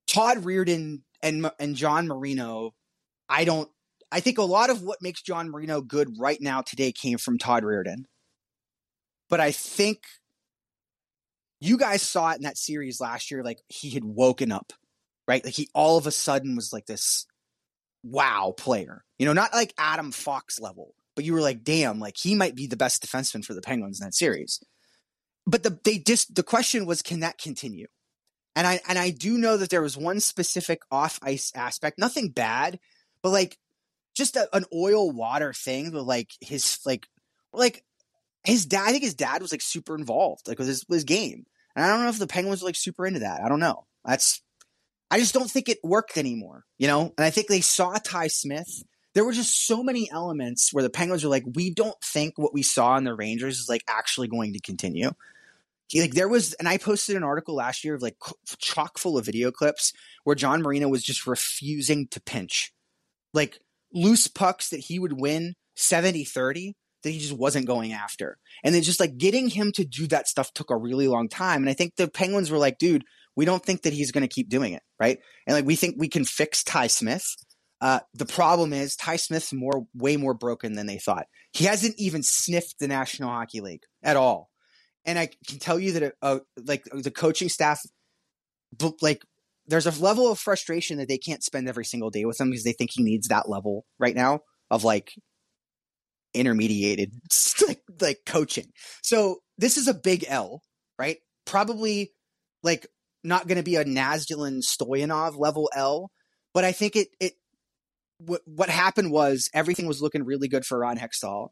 Todd 0.07 0.39
Reirden 0.39 1.01
and 1.21 1.49
and 1.59 1.75
John 1.75 2.07
Marino, 2.07 2.71
I 3.29 3.45
don't. 3.45 3.69
I 4.11 4.19
think 4.19 4.37
a 4.37 4.43
lot 4.43 4.69
of 4.69 4.83
what 4.83 5.01
makes 5.01 5.21
John 5.21 5.49
Marino 5.49 5.81
good 5.81 6.15
right 6.19 6.37
now 6.41 6.61
today 6.61 6.91
came 6.91 7.17
from 7.17 7.37
Todd 7.37 7.63
Reirden, 7.63 8.03
But 9.29 9.39
I 9.39 9.51
think 9.51 9.99
you 11.59 11.77
guys 11.77 12.01
saw 12.01 12.31
it 12.31 12.37
in 12.37 12.43
that 12.43 12.57
series 12.57 12.99
last 12.99 13.31
year. 13.31 13.43
Like 13.43 13.59
he 13.69 13.91
had 13.91 14.03
woken 14.03 14.51
up, 14.51 14.73
right? 15.27 15.43
Like 15.43 15.53
he 15.55 15.69
all 15.73 15.97
of 15.97 16.05
a 16.05 16.11
sudden 16.11 16.55
was 16.55 16.73
like 16.73 16.85
this 16.85 17.25
wow 18.03 18.53
player. 18.55 19.03
You 19.17 19.25
know, 19.25 19.33
not 19.33 19.53
like 19.53 19.73
Adam 19.77 20.11
Fox 20.11 20.59
level, 20.59 20.93
but 21.15 21.25
you 21.25 21.33
were 21.33 21.41
like, 21.41 21.63
damn, 21.63 21.99
like 21.99 22.15
he 22.17 22.35
might 22.35 22.55
be 22.55 22.67
the 22.67 22.77
best 22.77 23.03
defenseman 23.03 23.45
for 23.45 23.53
the 23.53 23.61
Penguins 23.61 23.99
in 23.99 24.05
that 24.05 24.15
series. 24.15 24.59
But 25.45 25.63
the 25.63 25.79
they 25.83 25.97
just 25.99 26.35
the 26.35 26.43
question 26.43 26.85
was, 26.85 27.01
can 27.01 27.19
that 27.21 27.37
continue? 27.37 27.87
And 28.55 28.67
I 28.67 28.79
and 28.87 28.97
I 28.97 29.09
do 29.09 29.37
know 29.37 29.57
that 29.57 29.69
there 29.69 29.81
was 29.81 29.97
one 29.97 30.19
specific 30.19 30.81
off 30.91 31.19
ice 31.21 31.51
aspect, 31.55 31.99
nothing 31.99 32.29
bad, 32.29 32.79
but 33.21 33.29
like 33.29 33.57
just 34.15 34.35
a, 34.35 34.47
an 34.55 34.65
oil 34.73 35.11
water 35.11 35.53
thing 35.53 35.91
with 35.91 36.03
like 36.03 36.31
his 36.39 36.79
like 36.85 37.07
like 37.51 37.83
his 38.43 38.65
dad. 38.65 38.87
I 38.87 38.91
think 38.91 39.03
his 39.03 39.15
dad 39.15 39.41
was 39.41 39.51
like 39.51 39.61
super 39.61 39.95
involved, 39.95 40.47
like 40.47 40.59
with 40.59 40.67
his 40.67 40.85
with 40.87 40.97
his 40.97 41.03
game. 41.03 41.45
And 41.75 41.83
I 41.83 41.89
don't 41.89 42.03
know 42.03 42.09
if 42.09 42.19
the 42.19 42.27
Penguins 42.27 42.61
were 42.61 42.67
like 42.67 42.75
super 42.75 43.05
into 43.05 43.21
that. 43.21 43.41
I 43.43 43.49
don't 43.49 43.59
know. 43.59 43.85
That's 44.05 44.41
I 45.13 45.19
just 45.19 45.33
don't 45.33 45.49
think 45.49 45.69
it 45.69 45.77
worked 45.83 46.17
anymore, 46.17 46.65
you 46.79 46.87
know? 46.87 47.13
And 47.17 47.23
I 47.23 47.29
think 47.29 47.47
they 47.47 47.61
saw 47.61 47.93
Ty 47.93 48.27
Smith. 48.27 48.83
There 49.13 49.25
were 49.25 49.33
just 49.33 49.67
so 49.67 49.83
many 49.83 50.09
elements 50.11 50.73
where 50.73 50.83
the 50.83 50.89
Penguins 50.89 51.23
were 51.23 51.29
like, 51.29 51.43
we 51.53 51.71
don't 51.71 51.99
think 52.03 52.37
what 52.37 52.53
we 52.53 52.63
saw 52.63 52.97
in 52.97 53.03
the 53.03 53.13
Rangers 53.13 53.59
is 53.59 53.69
like 53.69 53.83
actually 53.87 54.27
going 54.27 54.53
to 54.53 54.59
continue. 54.59 55.11
Like 55.95 56.13
there 56.13 56.29
was, 56.29 56.53
and 56.53 56.67
I 56.67 56.77
posted 56.77 57.15
an 57.15 57.23
article 57.23 57.55
last 57.55 57.83
year 57.83 57.93
of 57.93 58.01
like 58.01 58.15
chock 58.57 58.97
full 58.97 59.17
of 59.17 59.25
video 59.25 59.51
clips 59.51 59.93
where 60.23 60.35
John 60.35 60.63
Marino 60.63 60.87
was 60.87 61.03
just 61.03 61.27
refusing 61.27 62.07
to 62.07 62.21
pinch. 62.21 62.73
Like 63.33 63.59
loose 63.93 64.27
pucks 64.27 64.69
that 64.69 64.79
he 64.79 64.97
would 64.97 65.19
win 65.19 65.53
70 65.75 66.23
30 66.23 66.75
that 67.03 67.09
he 67.09 67.19
just 67.19 67.33
wasn't 67.33 67.67
going 67.67 67.93
after. 67.93 68.37
And 68.63 68.73
then 68.73 68.81
just 68.81 68.99
like 68.99 69.17
getting 69.17 69.49
him 69.49 69.71
to 69.73 69.85
do 69.85 70.07
that 70.07 70.27
stuff 70.27 70.53
took 70.53 70.71
a 70.71 70.77
really 70.77 71.07
long 71.07 71.29
time. 71.29 71.61
And 71.61 71.69
I 71.69 71.73
think 71.73 71.95
the 71.95 72.07
Penguins 72.07 72.49
were 72.49 72.57
like, 72.57 72.77
dude, 72.77 73.03
we 73.35 73.45
don't 73.45 73.63
think 73.63 73.83
that 73.83 73.93
he's 73.93 74.11
going 74.11 74.21
to 74.21 74.33
keep 74.33 74.49
doing 74.49 74.73
it. 74.73 74.83
Right. 74.99 75.19
And 75.45 75.55
like, 75.55 75.65
we 75.65 75.75
think 75.75 75.95
we 75.97 76.07
can 76.07 76.25
fix 76.25 76.63
Ty 76.63 76.87
Smith. 76.87 77.35
Uh, 77.81 77.99
the 78.13 78.25
problem 78.25 78.71
is 78.71 78.95
Ty 78.95 79.17
Smith's 79.17 79.51
more, 79.51 79.85
way 79.93 80.15
more 80.15 80.33
broken 80.33 80.73
than 80.73 80.87
they 80.87 80.97
thought. 80.97 81.25
He 81.51 81.65
hasn't 81.65 81.95
even 81.97 82.23
sniffed 82.23 82.75
the 82.79 82.87
National 82.87 83.29
Hockey 83.29 83.59
League 83.59 83.83
at 84.01 84.15
all. 84.15 84.49
And 85.05 85.19
I 85.19 85.29
can 85.47 85.59
tell 85.59 85.77
you 85.77 85.91
that, 85.93 86.13
uh, 86.21 86.39
like 86.65 86.85
the 86.93 87.11
coaching 87.11 87.49
staff, 87.49 87.81
like 89.01 89.21
there's 89.67 89.85
a 89.85 90.01
level 90.01 90.31
of 90.31 90.39
frustration 90.39 90.97
that 90.97 91.07
they 91.07 91.17
can't 91.17 91.43
spend 91.43 91.67
every 91.67 91.85
single 91.85 92.09
day 92.09 92.25
with 92.25 92.39
him 92.39 92.49
because 92.49 92.63
they 92.63 92.73
think 92.73 92.91
he 92.93 93.03
needs 93.03 93.27
that 93.27 93.49
level 93.49 93.85
right 93.99 94.15
now 94.15 94.39
of 94.71 94.83
like 94.83 95.13
intermediated 96.33 97.11
like, 97.67 97.81
like 98.01 98.19
coaching. 98.25 98.71
So 99.01 99.39
this 99.57 99.77
is 99.77 99.87
a 99.87 99.93
big 99.93 100.25
L, 100.27 100.61
right? 100.97 101.17
Probably 101.45 102.11
like 102.61 102.87
not 103.23 103.47
going 103.47 103.57
to 103.57 103.63
be 103.63 103.75
a 103.75 103.85
Nazdulin 103.85 104.61
Stoyanov 104.63 105.37
level 105.37 105.69
L, 105.75 106.11
but 106.53 106.63
I 106.63 106.71
think 106.71 106.95
it 106.95 107.07
it 107.19 107.33
what 108.25 108.41
what 108.45 108.69
happened 108.69 109.11
was 109.11 109.49
everything 109.53 109.87
was 109.87 110.01
looking 110.01 110.23
really 110.23 110.47
good 110.47 110.65
for 110.65 110.79
Ron 110.79 110.97
Hextall. 110.97 111.49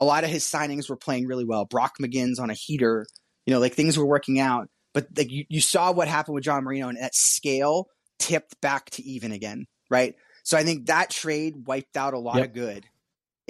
A 0.00 0.04
lot 0.04 0.24
of 0.24 0.30
his 0.30 0.44
signings 0.44 0.88
were 0.88 0.96
playing 0.96 1.26
really 1.26 1.44
well. 1.44 1.64
Brock 1.64 1.94
McGinn's 2.00 2.38
on 2.38 2.50
a 2.50 2.54
heater, 2.54 3.06
you 3.46 3.52
know, 3.52 3.60
like 3.60 3.74
things 3.74 3.98
were 3.98 4.06
working 4.06 4.38
out. 4.40 4.68
But 4.94 5.08
like 5.16 5.30
you, 5.30 5.44
you 5.48 5.60
saw 5.60 5.92
what 5.92 6.08
happened 6.08 6.34
with 6.34 6.44
John 6.44 6.64
Marino, 6.64 6.88
and 6.88 6.98
that 6.98 7.14
scale 7.14 7.86
tipped 8.18 8.60
back 8.60 8.90
to 8.90 9.02
even 9.02 9.32
again, 9.32 9.66
right? 9.90 10.14
So 10.42 10.56
I 10.56 10.64
think 10.64 10.86
that 10.86 11.10
trade 11.10 11.66
wiped 11.66 11.96
out 11.96 12.14
a 12.14 12.18
lot 12.18 12.36
yep. 12.36 12.46
of 12.46 12.54
good 12.54 12.86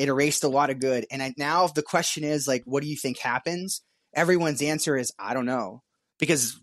it 0.01 0.09
erased 0.09 0.45
a 0.45 0.49
lot 0.49 0.71
of 0.71 0.81
good. 0.81 1.05
And 1.11 1.23
I, 1.23 1.35
now 1.37 1.67
the 1.67 1.83
question 1.83 2.25
is 2.25 2.49
like, 2.49 2.63
what 2.65 2.83
do 2.83 2.89
you 2.89 2.97
think 2.97 3.19
happens? 3.19 3.83
Everyone's 4.15 4.63
answer 4.63 4.97
is, 4.97 5.13
I 5.19 5.35
don't 5.35 5.45
know, 5.45 5.83
because 6.19 6.59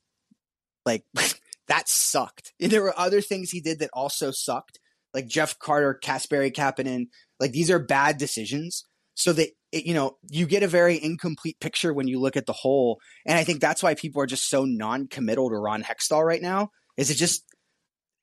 like 0.87 1.03
that 1.67 1.87
sucked. 1.87 2.53
And 2.59 2.71
there 2.71 2.81
were 2.81 2.97
other 2.97 3.21
things 3.21 3.51
he 3.51 3.61
did 3.61 3.77
that 3.77 3.91
also 3.93 4.31
sucked, 4.31 4.79
like 5.13 5.27
Jeff 5.27 5.57
Carter, 5.59 5.99
Kasperi 6.01 6.51
Kapanen. 6.51 7.07
Like 7.39 7.51
these 7.51 7.71
are 7.71 7.79
bad 7.79 8.17
decisions. 8.17 8.85
So 9.15 9.33
that 9.33 9.49
it, 9.71 9.85
you 9.85 9.95
know 9.95 10.17
you 10.29 10.45
get 10.45 10.61
a 10.63 10.67
very 10.67 11.01
incomplete 11.03 11.59
picture 11.59 11.93
when 11.93 12.07
you 12.07 12.19
look 12.19 12.37
at 12.37 12.45
the 12.45 12.53
whole, 12.53 12.99
and 13.25 13.37
I 13.37 13.43
think 13.43 13.61
that's 13.61 13.81
why 13.81 13.95
people 13.95 14.21
are 14.21 14.27
just 14.27 14.49
so 14.49 14.63
non-committal 14.63 15.49
to 15.49 15.57
Ron 15.57 15.83
Hextall 15.83 16.23
right 16.23 16.41
now. 16.41 16.69
Is 16.97 17.09
it 17.09 17.15
just 17.15 17.43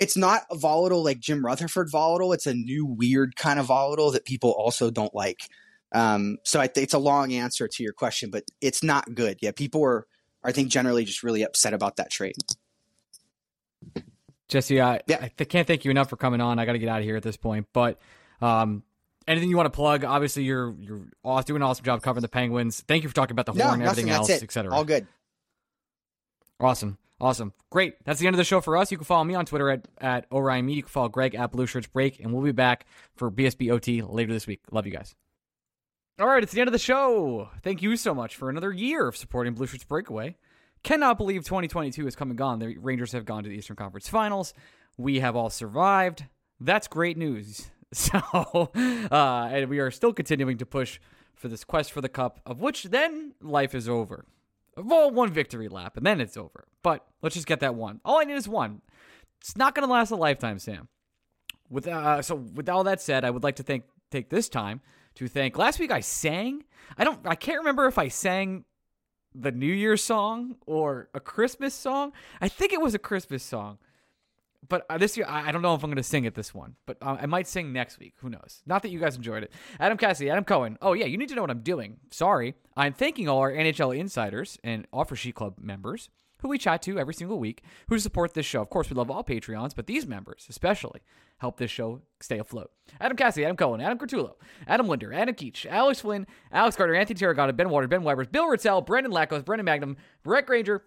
it's 0.00 0.16
not 0.16 0.42
volatile 0.52 1.04
like 1.04 1.20
Jim 1.20 1.44
Rutherford 1.44 1.88
volatile. 1.90 2.32
It's 2.32 2.46
a 2.46 2.54
new 2.54 2.84
weird 2.84 3.36
kind 3.36 3.58
of 3.58 3.66
volatile 3.66 4.10
that 4.12 4.24
people 4.24 4.50
also 4.50 4.90
don't 4.90 5.14
like. 5.14 5.48
Um, 5.92 6.38
so 6.44 6.60
I 6.60 6.68
it's 6.74 6.94
a 6.94 6.98
long 6.98 7.32
answer 7.32 7.68
to 7.68 7.82
your 7.82 7.92
question, 7.92 8.30
but 8.30 8.44
it's 8.60 8.82
not 8.82 9.14
good. 9.14 9.38
Yeah, 9.40 9.52
people 9.52 9.84
are, 9.84 10.06
I 10.42 10.52
think, 10.52 10.68
generally 10.68 11.04
just 11.04 11.22
really 11.22 11.42
upset 11.42 11.72
about 11.72 11.96
that 11.96 12.10
trade. 12.10 12.34
Jesse, 14.54 14.80
I, 14.80 15.00
yeah. 15.08 15.28
I 15.38 15.44
can't 15.44 15.66
thank 15.66 15.84
you 15.84 15.90
enough 15.90 16.08
for 16.08 16.16
coming 16.16 16.40
on. 16.40 16.60
I 16.60 16.64
got 16.64 16.74
to 16.74 16.78
get 16.78 16.88
out 16.88 17.00
of 17.00 17.04
here 17.04 17.16
at 17.16 17.24
this 17.24 17.36
point, 17.36 17.66
but 17.72 17.98
um, 18.40 18.84
anything 19.26 19.50
you 19.50 19.56
want 19.56 19.66
to 19.66 19.76
plug? 19.76 20.04
Obviously, 20.04 20.44
you're 20.44 20.72
you're 20.78 21.02
doing 21.44 21.56
an 21.56 21.62
awesome 21.62 21.84
job 21.84 22.02
covering 22.02 22.22
the 22.22 22.28
Penguins. 22.28 22.84
Thank 22.86 23.02
you 23.02 23.08
for 23.08 23.14
talking 23.16 23.32
about 23.32 23.46
the 23.46 23.52
no, 23.52 23.64
horn 23.64 23.80
and 23.80 23.88
everything 23.88 24.10
else, 24.10 24.30
etc. 24.30 24.72
All 24.72 24.84
good. 24.84 25.08
Awesome. 26.60 26.98
Awesome. 27.20 27.52
Great. 27.70 27.96
That's 28.04 28.20
the 28.20 28.28
end 28.28 28.34
of 28.34 28.38
the 28.38 28.44
show 28.44 28.60
for 28.60 28.76
us. 28.76 28.92
You 28.92 28.96
can 28.96 29.04
follow 29.04 29.24
me 29.24 29.34
on 29.34 29.44
Twitter 29.44 29.70
at, 29.70 29.88
at 30.00 30.26
Orion 30.30 30.66
Media. 30.66 30.76
You 30.76 30.82
can 30.84 30.90
follow 30.90 31.08
Greg 31.08 31.34
at 31.34 31.50
Blue 31.50 31.66
Shirts 31.66 31.88
Break, 31.88 32.20
and 32.20 32.32
we'll 32.32 32.44
be 32.44 32.52
back 32.52 32.86
for 33.16 33.30
BSB 33.32 33.72
OT 33.72 34.02
later 34.02 34.32
this 34.32 34.46
week. 34.46 34.60
Love 34.70 34.86
you 34.86 34.92
guys. 34.92 35.16
All 36.20 36.28
right, 36.28 36.44
it's 36.44 36.52
the 36.52 36.60
end 36.60 36.68
of 36.68 36.72
the 36.72 36.78
show. 36.78 37.48
Thank 37.62 37.82
you 37.82 37.96
so 37.96 38.14
much 38.14 38.36
for 38.36 38.50
another 38.50 38.72
year 38.72 39.08
of 39.08 39.16
supporting 39.16 39.54
Blue 39.54 39.66
Shirts 39.66 39.82
Breakaway. 39.82 40.36
Cannot 40.84 41.16
believe 41.16 41.44
2022 41.44 42.04
has 42.04 42.14
come 42.14 42.30
and 42.30 42.38
gone. 42.38 42.58
The 42.58 42.76
Rangers 42.76 43.12
have 43.12 43.24
gone 43.24 43.42
to 43.42 43.48
the 43.48 43.56
Eastern 43.56 43.74
Conference 43.74 44.06
Finals. 44.06 44.52
We 44.98 45.20
have 45.20 45.34
all 45.34 45.50
survived. 45.50 46.26
That's 46.60 46.86
great 46.86 47.16
news. 47.16 47.70
So, 47.92 48.18
uh, 48.74 49.48
and 49.52 49.70
we 49.70 49.78
are 49.78 49.92
still 49.92 50.12
continuing 50.12 50.58
to 50.58 50.66
push 50.66 50.98
for 51.36 51.46
this 51.46 51.62
quest 51.62 51.92
for 51.92 52.00
the 52.00 52.08
cup, 52.08 52.40
of 52.44 52.60
which 52.60 52.82
then 52.84 53.34
life 53.40 53.72
is 53.72 53.88
over. 53.88 54.24
Well, 54.76 55.12
one 55.12 55.30
victory 55.30 55.68
lap, 55.68 55.96
and 55.96 56.04
then 56.04 56.20
it's 56.20 56.36
over. 56.36 56.66
But 56.82 57.06
let's 57.22 57.36
just 57.36 57.46
get 57.46 57.60
that 57.60 57.76
one. 57.76 58.00
All 58.04 58.18
I 58.18 58.24
need 58.24 58.34
is 58.34 58.48
one. 58.48 58.82
It's 59.40 59.56
not 59.56 59.76
going 59.76 59.86
to 59.86 59.92
last 59.92 60.10
a 60.10 60.16
lifetime, 60.16 60.58
Sam. 60.58 60.88
With 61.70 61.86
uh, 61.86 62.20
so, 62.22 62.34
with 62.34 62.68
all 62.68 62.82
that 62.82 63.00
said, 63.00 63.24
I 63.24 63.30
would 63.30 63.44
like 63.44 63.56
to 63.56 63.62
thank 63.62 63.84
take 64.10 64.28
this 64.28 64.48
time 64.48 64.80
to 65.14 65.28
thank. 65.28 65.56
Last 65.56 65.78
week 65.78 65.92
I 65.92 66.00
sang. 66.00 66.64
I 66.98 67.04
don't. 67.04 67.20
I 67.24 67.36
can't 67.36 67.58
remember 67.58 67.86
if 67.86 67.96
I 67.96 68.08
sang 68.08 68.64
the 69.34 69.52
New 69.52 69.72
Year 69.72 69.96
song 69.96 70.56
or 70.66 71.08
a 71.14 71.20
Christmas 71.20 71.74
song. 71.74 72.12
I 72.40 72.48
think 72.48 72.72
it 72.72 72.80
was 72.80 72.94
a 72.94 72.98
Christmas 72.98 73.42
song 73.42 73.78
but 74.68 74.86
uh, 74.88 74.98
this 74.98 75.16
year 75.16 75.26
I, 75.28 75.52
don't 75.52 75.62
know 75.62 75.74
if 75.74 75.82
I'm 75.82 75.90
going 75.90 75.96
to 75.96 76.02
sing 76.02 76.24
it 76.24 76.34
this 76.34 76.54
one, 76.54 76.76
but 76.86 76.96
uh, 77.02 77.16
I 77.20 77.26
might 77.26 77.46
sing 77.46 77.72
next 77.72 77.98
week. 77.98 78.14
Who 78.18 78.30
knows? 78.30 78.62
Not 78.66 78.82
that 78.82 78.90
you 78.90 78.98
guys 78.98 79.16
enjoyed 79.16 79.42
it. 79.42 79.52
Adam 79.78 79.98
Cassidy, 79.98 80.30
Adam 80.30 80.44
Cohen. 80.44 80.78
Oh 80.80 80.92
yeah, 80.92 81.06
you 81.06 81.18
need 81.18 81.28
to 81.28 81.34
know 81.34 81.42
what 81.42 81.50
I'm 81.50 81.60
doing. 81.60 81.98
Sorry, 82.10 82.54
I'm 82.76 82.92
thanking 82.92 83.28
all 83.28 83.38
our 83.38 83.52
NHL 83.52 83.96
insiders 83.96 84.58
and 84.64 84.86
Offer 84.92 85.16
Sheet 85.16 85.34
Club 85.34 85.54
members 85.60 86.08
who 86.44 86.50
we 86.50 86.58
chat 86.58 86.82
to 86.82 86.98
every 86.98 87.14
single 87.14 87.38
week 87.38 87.62
who 87.88 87.98
support 87.98 88.34
this 88.34 88.44
show. 88.44 88.60
Of 88.60 88.68
course, 88.68 88.90
we 88.90 88.96
love 88.96 89.10
all 89.10 89.24
Patreons, 89.24 89.74
but 89.74 89.86
these 89.86 90.06
members 90.06 90.44
especially 90.50 91.00
help 91.38 91.56
this 91.56 91.70
show 91.70 92.02
stay 92.20 92.38
afloat. 92.38 92.70
Adam 93.00 93.16
Cassidy, 93.16 93.46
Adam 93.46 93.56
Cohen, 93.56 93.80
Adam 93.80 93.98
Cortullo, 93.98 94.34
Adam 94.66 94.86
Linder, 94.86 95.10
Adam 95.14 95.34
Keach, 95.34 95.64
Alex 95.64 96.00
Flynn, 96.00 96.26
Alex 96.52 96.76
Carter, 96.76 96.94
Anthony 96.94 97.18
Terragata, 97.18 97.56
Ben 97.56 97.70
Water, 97.70 97.88
Ben 97.88 98.02
Webers, 98.02 98.28
Bill 98.28 98.44
Ritzel, 98.44 98.84
Brendan 98.84 99.10
Lackos, 99.10 99.42
Brendan 99.42 99.64
Magnum, 99.64 99.96
Brett 100.22 100.44
Granger, 100.44 100.84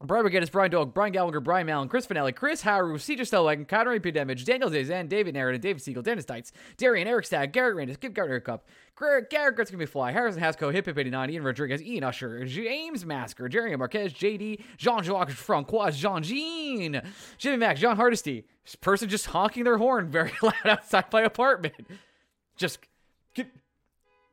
Brian 0.00 0.24
Brigadis, 0.24 0.52
Brian 0.52 0.70
Dog, 0.70 0.94
Brian 0.94 1.12
Gallagher, 1.12 1.40
Brian 1.40 1.66
Mallon, 1.66 1.88
Chris 1.88 2.06
Finelli, 2.06 2.32
Chris 2.32 2.62
Haru, 2.62 2.98
CJ 2.98 3.20
Stellwagen, 3.20 3.66
Connery 3.66 3.98
P. 3.98 4.12
Damage, 4.12 4.44
Daniel 4.44 4.70
Zazan, 4.70 5.08
David 5.08 5.34
Narrett, 5.34 5.60
David 5.60 5.82
Siegel, 5.82 6.02
Dennis 6.04 6.24
Dietz, 6.24 6.52
Darian, 6.76 7.08
Eric 7.08 7.26
Stagg, 7.26 7.52
Garrett 7.52 7.76
Randis, 7.76 7.94
Skip 7.94 8.14
Gardner 8.14 8.38
Cup, 8.38 8.68
Garrett 8.96 9.28
Garrett's 9.28 9.72
gonna 9.72 9.78
be 9.78 9.86
fly, 9.86 10.12
Harrison 10.12 10.40
Hasco, 10.40 10.72
Hip 10.72 10.86
Hip 10.86 10.96
89, 10.96 11.30
Ian 11.30 11.42
Rodriguez, 11.42 11.82
Ian 11.82 12.04
Usher, 12.04 12.44
James 12.44 13.04
Masker, 13.04 13.48
Jerry 13.48 13.74
Marquez, 13.76 14.12
JD, 14.12 14.60
Jean 14.76 15.02
Jacques 15.02 15.30
Francois, 15.30 15.90
Jean 15.90 16.22
Jean, 16.22 17.02
Jimmy 17.36 17.56
Mack, 17.56 17.76
John 17.76 17.96
Hardesty. 17.96 18.44
This 18.64 18.76
person 18.76 19.08
just 19.08 19.26
honking 19.26 19.64
their 19.64 19.78
horn 19.78 20.08
very 20.10 20.32
loud 20.42 20.54
outside 20.64 21.06
my 21.12 21.22
apartment. 21.22 21.74
Just. 22.56 22.78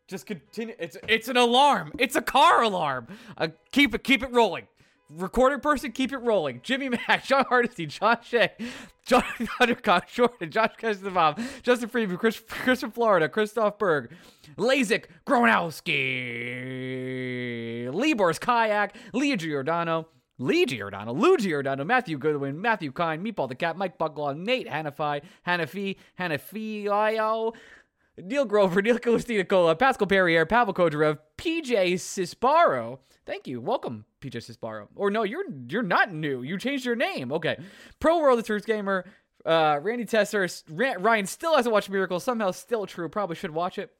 Just 0.08 0.28
continue. 0.28 0.76
It's 0.78 0.98
it's 1.08 1.30
an 1.30 1.38
alarm. 1.38 1.92
It's 1.98 2.16
a 2.16 2.22
car 2.22 2.62
alarm. 2.62 3.08
Uh, 3.36 3.48
keep 3.72 3.96
it 3.96 4.04
keep 4.04 4.22
it 4.22 4.32
rolling. 4.32 4.68
Recording 5.10 5.60
person, 5.60 5.92
keep 5.92 6.12
it 6.12 6.18
rolling. 6.18 6.62
Jimmy 6.64 6.90
Mack, 6.90 7.24
John 7.26 7.46
Hardesty, 7.46 7.86
John 7.86 8.18
Shea, 8.24 8.50
John 9.06 9.22
Thundercock, 9.40 10.08
Jordan, 10.08 10.50
Josh 10.50 10.72
Kestenbaum, 10.82 11.40
Justin 11.62 11.90
Freeman, 11.90 12.18
Chris, 12.18 12.42
Chris 12.48 12.80
from 12.80 12.90
Florida, 12.92 13.30
Christoph 13.30 13.78
Berg, 13.78 14.12
Lasik, 14.58 15.06
Gronowski, 15.28 15.94
Libor's 17.94 18.40
Kayak, 18.40 18.96
Leah 19.14 19.38
Giordano, 19.38 20.08
Lee 20.38 20.66
Giordano, 20.66 21.14
Lou 21.14 21.38
Giordano, 21.38 21.86
Matthew 21.86 22.18
Goodwin, 22.18 22.60
Matthew 22.60 22.92
Kine, 22.92 23.24
Meatball 23.24 23.48
the 23.48 23.56
Cat, 23.56 23.78
Mike 23.78 23.98
Bucklaw, 23.98 24.36
Nate 24.36 24.68
Hanafi, 24.68 25.22
Hanafi, 25.48 26.90
Io, 26.90 27.54
Neil 28.18 28.46
Grover, 28.46 28.82
Neil 28.82 28.98
Calustina 29.00 29.48
Cola, 29.48 29.76
Pascal 29.76 30.08
Perrier, 30.08 30.46
Pavel 30.46 30.74
Kodarev, 30.74 31.20
PJ 31.38 31.96
Cisparo. 31.96 33.00
Thank 33.26 33.48
you. 33.48 33.60
Welcome, 33.60 34.06
PJ 34.22 34.38
Cisparo. 34.38 34.88
Or 34.96 35.10
no, 35.10 35.24
you're 35.24 35.46
you're 35.68 35.84
not 35.84 36.14
new. 36.14 36.44
You 36.44 36.58
changed 36.58 36.86
your 36.86 36.96
name. 36.96 37.32
Okay. 37.32 37.58
Pro 38.00 38.20
World 38.20 38.40
of 38.40 38.46
Truth 38.46 38.66
Gamer, 38.66 39.06
uh, 39.46 39.80
Randy 39.82 40.06
Tesser, 40.06 40.64
Ryan 41.00 41.26
still 41.26 41.56
hasn't 41.56 41.74
watched 41.74 41.90
Miracle. 41.90 42.20
Somehow 42.20 42.52
still 42.52 42.86
true. 42.86 43.10
Probably 43.10 43.36
should 43.36 43.52
watch 43.52 43.78
it. 43.78 43.92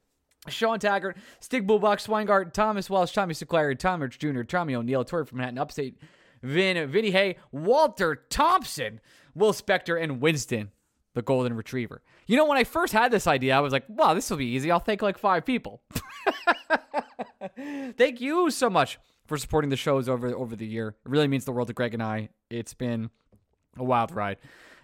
Sean 0.48 0.78
Taggart, 0.78 1.16
Stig 1.40 1.66
Bullbox, 1.66 2.06
Swingart, 2.06 2.52
Thomas 2.52 2.88
Welsh, 2.88 3.12
Tommy 3.12 3.34
Seclary, 3.34 3.74
Tom 3.74 4.08
Jr., 4.08 4.42
Tommy 4.42 4.76
O'Neill, 4.76 5.04
Tori 5.04 5.24
from 5.24 5.38
Manhattan, 5.38 5.58
Upstate, 5.58 5.98
Vin, 6.42 6.88
Vinny 6.88 7.10
Hay, 7.10 7.36
Walter 7.50 8.22
Thompson, 8.30 9.00
Will 9.34 9.52
Spector, 9.52 10.00
and 10.00 10.20
Winston, 10.20 10.70
the 11.14 11.22
Golden 11.22 11.54
Retriever. 11.54 12.00
You 12.26 12.36
know, 12.36 12.46
when 12.46 12.58
I 12.58 12.64
first 12.64 12.92
had 12.92 13.12
this 13.12 13.26
idea, 13.26 13.56
I 13.56 13.60
was 13.60 13.72
like, 13.72 13.84
wow, 13.88 14.14
this 14.14 14.28
will 14.30 14.36
be 14.36 14.46
easy. 14.46 14.70
I'll 14.70 14.80
thank 14.80 15.02
like 15.02 15.18
five 15.18 15.44
people. 15.44 15.82
Thank 17.96 18.20
you 18.20 18.50
so 18.50 18.68
much 18.68 18.98
for 19.26 19.38
supporting 19.38 19.70
the 19.70 19.76
shows 19.76 20.08
over 20.08 20.28
over 20.28 20.56
the 20.56 20.66
year. 20.66 20.88
It 20.88 21.10
really 21.10 21.28
means 21.28 21.44
the 21.44 21.52
world 21.52 21.68
to 21.68 21.74
Greg 21.74 21.94
and 21.94 22.02
I. 22.02 22.30
It's 22.50 22.74
been 22.74 23.10
a 23.76 23.84
wild 23.84 24.14
ride, 24.14 24.38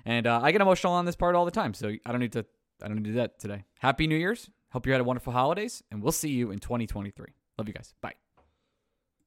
and 0.04 0.26
uh, 0.26 0.40
I 0.42 0.52
get 0.52 0.60
emotional 0.60 0.92
on 0.92 1.04
this 1.04 1.16
part 1.16 1.34
all 1.34 1.44
the 1.44 1.50
time. 1.50 1.74
So 1.74 1.88
I 1.88 2.10
don't 2.12 2.20
need 2.20 2.32
to. 2.32 2.44
I 2.82 2.88
don't 2.88 2.96
need 2.96 3.04
to 3.04 3.10
do 3.10 3.16
that 3.16 3.38
today. 3.38 3.64
Happy 3.78 4.06
New 4.06 4.16
Year's. 4.16 4.48
Hope 4.70 4.86
you 4.86 4.92
had 4.92 5.00
a 5.00 5.04
wonderful 5.04 5.32
holidays, 5.32 5.82
and 5.90 6.02
we'll 6.02 6.12
see 6.12 6.30
you 6.30 6.50
in 6.50 6.58
2023. 6.58 7.26
Love 7.58 7.68
you 7.68 7.74
guys. 7.74 7.94
Bye. 8.00 8.21